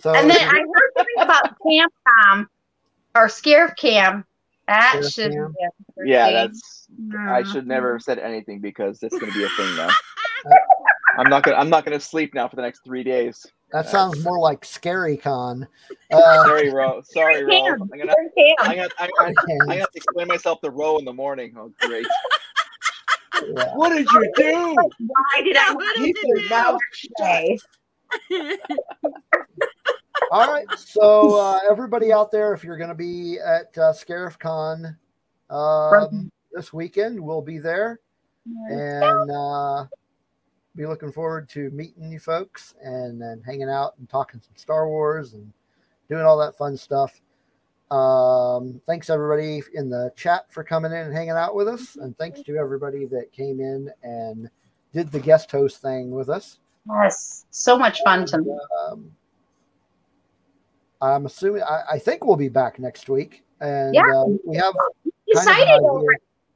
So 0.00 0.14
And 0.14 0.30
then 0.30 0.36
I 0.36 0.60
heard 0.60 0.90
something 0.96 1.14
about 1.18 1.56
CamCom 1.60 2.46
or 3.16 3.28
Scare 3.28 3.70
Cam. 3.70 4.24
That 4.66 5.02
Scare 5.02 5.10
should 5.10 5.32
Cam? 5.32 5.54
be 5.58 6.10
Yeah, 6.10 6.28
interesting. 6.28 7.08
that's. 7.08 7.22
I 7.30 7.42
mm. 7.42 7.52
should 7.52 7.66
never 7.66 7.94
have 7.94 8.02
said 8.02 8.18
anything 8.18 8.60
because 8.60 9.02
it's 9.02 9.18
going 9.18 9.32
to 9.32 9.38
be 9.38 9.44
a 9.44 9.48
thing 9.48 9.76
now. 9.76 9.88
I'm 11.18 11.28
not 11.28 11.42
gonna. 11.42 11.56
I'm 11.56 11.70
not 11.70 11.84
gonna 11.84 11.98
sleep 11.98 12.32
now 12.32 12.48
for 12.48 12.54
the 12.56 12.62
next 12.62 12.84
three 12.84 13.02
days. 13.02 13.44
That 13.72 13.88
sounds 13.88 14.22
more 14.24 14.38
like 14.38 14.64
Scary 14.64 15.16
Con. 15.16 15.66
Uh, 16.10 16.42
Sorry, 16.46 16.70
Ro. 16.70 17.02
Sorry, 17.02 17.44
Ro. 17.44 17.66
I'm 17.66 17.86
gonna. 17.86 18.14
I 18.62 18.74
got. 18.74 18.90
I, 18.98 19.10
I, 19.20 19.34
I 19.68 19.74
have 19.74 19.90
to 19.90 19.96
explain 19.98 20.26
myself 20.26 20.58
to 20.62 20.70
Ro 20.70 20.96
in 20.96 21.04
the 21.04 21.12
morning. 21.12 21.54
Oh, 21.58 21.70
great. 21.82 22.06
yeah. 23.54 23.74
What 23.74 23.90
did 23.90 24.10
you 24.10 24.32
do? 24.34 24.90
Why 25.06 25.42
did 25.42 25.58
I 25.58 25.74
What 25.74 25.96
keep 25.96 26.16
did 26.16 26.22
you 26.22 26.28
your 26.28 26.40
do? 26.40 26.48
mouth 26.48 26.80
shut? 26.94 27.44
All 30.30 30.50
right. 30.50 30.66
So 30.78 31.34
uh, 31.34 31.58
everybody 31.70 32.10
out 32.10 32.30
there, 32.30 32.54
if 32.54 32.64
you're 32.64 32.78
going 32.78 32.88
to 32.88 32.94
be 32.94 33.38
at 33.38 33.76
uh, 33.76 33.92
Scarif 33.92 34.38
Con 34.38 34.96
um, 35.50 36.30
this 36.54 36.72
weekend, 36.72 37.20
we'll 37.20 37.42
be 37.42 37.58
there 37.58 38.00
and 38.70 39.30
uh, 39.30 39.84
be 40.76 40.86
looking 40.86 41.12
forward 41.12 41.48
to 41.50 41.70
meeting 41.70 42.10
you 42.10 42.18
folks 42.18 42.74
and 42.82 43.20
then 43.20 43.42
hanging 43.44 43.68
out 43.68 43.94
and 43.98 44.08
talking 44.08 44.40
some 44.40 44.56
Star 44.56 44.88
Wars 44.88 45.34
and 45.34 45.52
doing 46.08 46.22
all 46.22 46.38
that 46.38 46.56
fun 46.56 46.76
stuff. 46.76 47.20
Um, 47.90 48.80
thanks 48.86 49.08
everybody 49.08 49.62
in 49.74 49.88
the 49.88 50.12
chat 50.14 50.44
for 50.52 50.62
coming 50.62 50.92
in 50.92 50.98
and 50.98 51.14
hanging 51.14 51.30
out 51.30 51.54
with 51.54 51.68
us, 51.68 51.96
and 51.96 52.16
thanks 52.18 52.42
to 52.42 52.56
everybody 52.56 53.06
that 53.06 53.32
came 53.32 53.60
in 53.60 53.90
and 54.02 54.50
did 54.92 55.10
the 55.10 55.18
guest 55.20 55.50
host 55.50 55.80
thing 55.80 56.10
with 56.10 56.28
us. 56.28 56.58
Yes, 57.02 57.46
so 57.50 57.78
much 57.78 58.02
fun 58.04 58.26
to 58.26 58.38
me. 58.38 58.56
Um, 58.86 59.10
I'm 61.00 61.26
assuming 61.26 61.62
I, 61.62 61.82
I 61.92 61.98
think 61.98 62.24
we'll 62.24 62.36
be 62.36 62.48
back 62.48 62.78
next 62.78 63.08
week, 63.08 63.42
and 63.60 63.94
Yeah. 63.94 64.02
uh, 64.02 64.24
we 64.44 64.56
have 64.56 64.74
Decided 65.26 65.68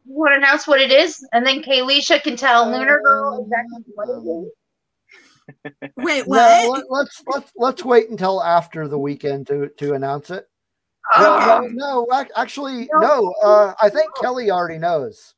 kind 0.08 0.14
of 0.14 0.14
an 0.14 0.14
over 0.14 0.14
it. 0.14 0.14
You 0.14 0.14
want 0.18 0.32
to 0.32 0.36
announce 0.36 0.66
what 0.66 0.80
it 0.80 0.90
is, 0.92 1.26
and 1.32 1.46
then 1.46 1.62
Kaylisha 1.62 2.22
can 2.22 2.36
tell 2.36 2.70
Lunar 2.70 3.00
Girl 3.02 3.42
exactly 3.44 3.92
what 3.94 4.08
it 4.08 4.22
is. 4.28 4.52
Wait, 5.96 6.26
Well, 6.26 6.68
what? 6.68 6.78
let, 6.78 6.90
let's 6.90 7.22
let's 7.26 7.52
let's 7.56 7.84
wait 7.84 8.08
until 8.10 8.42
after 8.42 8.86
the 8.88 8.98
weekend 8.98 9.46
to 9.48 9.68
to 9.78 9.94
announce 9.94 10.30
it. 10.30 10.46
Oh. 11.16 11.60
No, 11.60 11.66
no, 11.68 12.06
no, 12.06 12.28
actually, 12.36 12.88
no. 12.94 13.34
Uh, 13.42 13.74
I 13.82 13.88
think 13.90 14.08
Kelly 14.20 14.50
already 14.52 14.78
knows. 14.78 15.34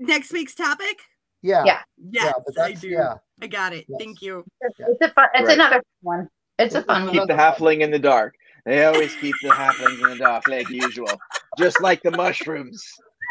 Next 0.00 0.32
week's 0.32 0.54
topic? 0.54 1.00
Yeah, 1.42 1.64
Yeah. 1.64 1.80
Yes, 2.10 2.34
but 2.46 2.58
I 2.60 2.72
do. 2.72 2.88
yeah. 2.88 3.14
I 3.40 3.46
got 3.46 3.72
it. 3.72 3.84
Yes. 3.88 3.98
Thank 4.00 4.20
you. 4.20 4.44
It's 4.60 5.00
a 5.00 5.10
fun. 5.10 5.28
It's 5.34 5.46
Right. 5.46 5.54
another 5.54 5.82
one. 6.02 6.28
It's 6.58 6.74
a 6.74 6.82
fun 6.82 7.08
Keep 7.10 7.18
one. 7.20 7.28
the 7.28 7.34
halfling 7.34 7.80
in 7.82 7.90
the 7.92 7.98
dark. 8.00 8.34
They 8.66 8.84
always 8.84 9.14
keep 9.16 9.34
the 9.42 9.50
halflings 9.50 10.02
in 10.02 10.10
the 10.10 10.16
dark, 10.16 10.48
like 10.48 10.68
usual. 10.70 11.10
Just 11.58 11.80
like 11.80 12.02
the 12.02 12.10
mushrooms. 12.10 12.82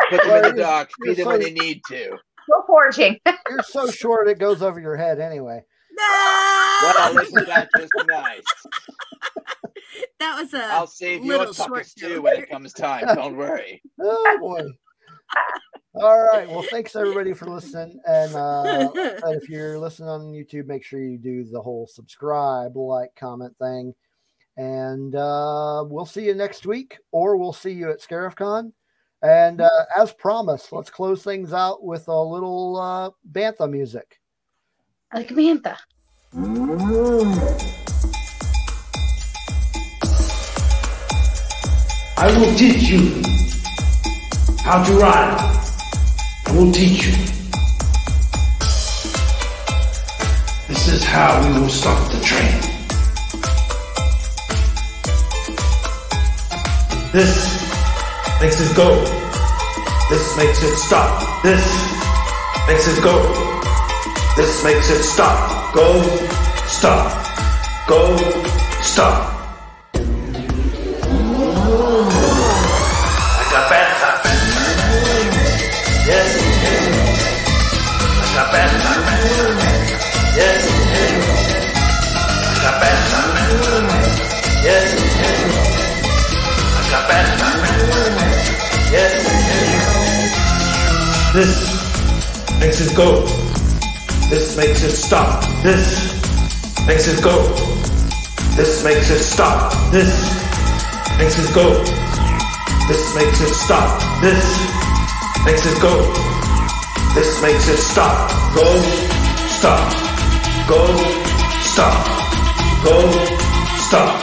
Put 0.10 0.24
them 0.24 0.46
in 0.46 0.56
the 0.56 0.62
dark. 0.62 0.90
you're 1.04 1.16
Feed 1.16 1.22
them 1.24 1.28
when 1.28 1.42
so- 1.42 1.48
they 1.48 1.54
need 1.54 1.82
to. 1.88 2.10
Go 2.50 2.64
foraging. 2.68 3.18
You're 3.50 3.64
so 3.64 3.90
short 3.90 4.28
it 4.28 4.38
goes 4.38 4.62
over 4.62 4.78
your 4.78 4.98
head 4.98 5.20
anyway. 5.22 5.64
Well, 5.98 7.14
No! 7.14 7.22
isn't 7.22 7.48
that 7.48 7.70
just 7.78 7.92
nice? 8.06 8.42
that 10.20 10.38
was 10.38 10.54
a 10.54 10.66
I'll 10.66 10.86
save 10.88 11.24
your 11.24 11.38
little 11.38 11.54
short 11.54 11.70
tuckers 11.70 11.94
too 11.94 12.22
when 12.22 12.36
it 12.42 12.50
comes 12.50 12.74
time. 12.74 13.06
Don't 13.16 13.38
worry. 13.38 13.82
Oh 14.02 14.38
boy. 14.42 14.64
All 15.96 16.20
right. 16.22 16.50
Well, 16.50 16.64
thanks 16.70 16.96
everybody 16.96 17.34
for 17.34 17.46
listening. 17.48 18.00
And 18.06 18.36
uh, 18.36 18.62
like 18.64 18.98
I 18.98 19.20
said, 19.20 19.42
if 19.42 19.48
you're 19.50 19.80
listening 19.80 20.10
on 20.10 20.22
YouTube, 20.34 20.66
make 20.66 20.84
sure 20.84 21.00
you 21.02 21.18
do 21.18 21.46
the 21.46 21.62
whole 21.62 21.88
subscribe, 21.88 22.76
like, 22.76 23.10
comment 23.16 23.56
thing. 23.58 23.94
And 24.58 25.16
uh, 25.16 25.86
we'll 25.88 26.06
see 26.06 26.26
you 26.26 26.36
next 26.36 26.66
week, 26.66 26.98
or 27.12 27.38
we'll 27.38 27.54
see 27.54 27.72
you 27.72 27.90
at 27.92 28.02
ScarifCon. 28.02 28.74
And 29.24 29.62
uh, 29.62 29.70
as 29.98 30.12
promised, 30.12 30.74
let's 30.74 30.90
close 30.90 31.24
things 31.24 31.54
out 31.54 31.82
with 31.82 32.10
a 32.10 32.22
little 32.22 32.76
uh, 32.76 33.12
Bantha 33.32 33.72
music. 33.72 34.20
Like 35.14 35.30
Mantha. 35.30 35.78
I 42.18 42.38
will 42.38 42.54
teach 42.58 42.90
you 42.90 43.22
how 44.62 44.84
to 44.84 44.94
ride. 45.00 45.40
I 46.48 46.52
will 46.52 46.74
teach 46.74 47.08
you. 47.08 47.14
This 50.68 50.88
is 50.90 51.04
how 51.06 51.40
we 51.48 51.62
will 51.62 51.70
stop 51.70 52.12
the 52.12 52.20
train. 52.20 52.60
This 57.14 57.63
makes 58.44 58.60
it 58.60 58.76
go. 58.76 59.02
This 60.10 60.38
makes 60.38 60.62
it 60.64 60.76
stop. 60.76 61.44
This 61.44 61.64
makes 62.68 62.88
it 62.88 63.02
go. 63.02 63.16
This 64.36 64.62
makes 64.66 64.90
it 64.90 65.02
stop. 65.02 65.74
Go, 65.74 66.04
stop. 66.68 67.26
Go, 67.88 68.18
stop. 68.82 69.33
This 91.34 92.60
makes 92.60 92.80
it 92.80 92.96
go. 92.96 93.26
This 94.30 94.56
makes 94.56 94.84
it 94.84 94.92
stop. 94.92 95.44
This 95.64 96.14
makes 96.86 97.08
it 97.08 97.24
go. 97.24 97.34
This 98.56 98.84
makes 98.84 99.10
it 99.10 99.18
stop. 99.18 99.74
This 99.92 100.14
makes 101.18 101.40
it 101.40 101.52
go. 101.56 101.74
This 102.88 103.16
makes 103.16 103.42
it 103.42 103.50
stop. 103.50 104.00
This 104.22 104.46
makes 105.44 105.66
it 105.66 105.82
go. 105.82 106.06
This 107.16 107.42
makes 107.42 107.68
it 107.68 107.78
stop. 107.78 108.30
Go, 108.54 108.66
stop. 109.58 109.90
Go, 110.70 110.86
stop. 111.64 112.06
Go, 112.84 113.12
stop. 113.80 114.22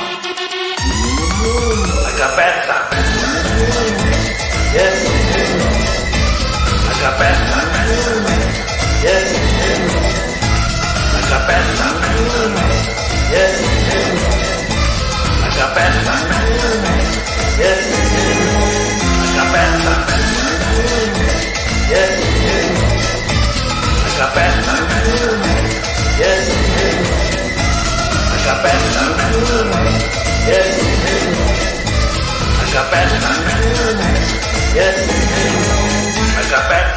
I 2.07 2.15
got 2.17 2.37
bad 2.37 2.80
cappella. 15.81 16.15
Yes. 17.59 17.85
A 19.21 19.35
cappella. 19.37 19.95
Yes. 21.91 22.17
A 24.05 24.11
cappella. 24.19 24.75
Yes. 26.19 26.47
A 28.13 28.39
cappella. 28.45 29.05
Yes. 30.51 30.77
A 32.59 32.67
cappella. 32.73 33.31
Yes. 34.75 34.99
A 36.37 36.49
cappella. 36.51 36.90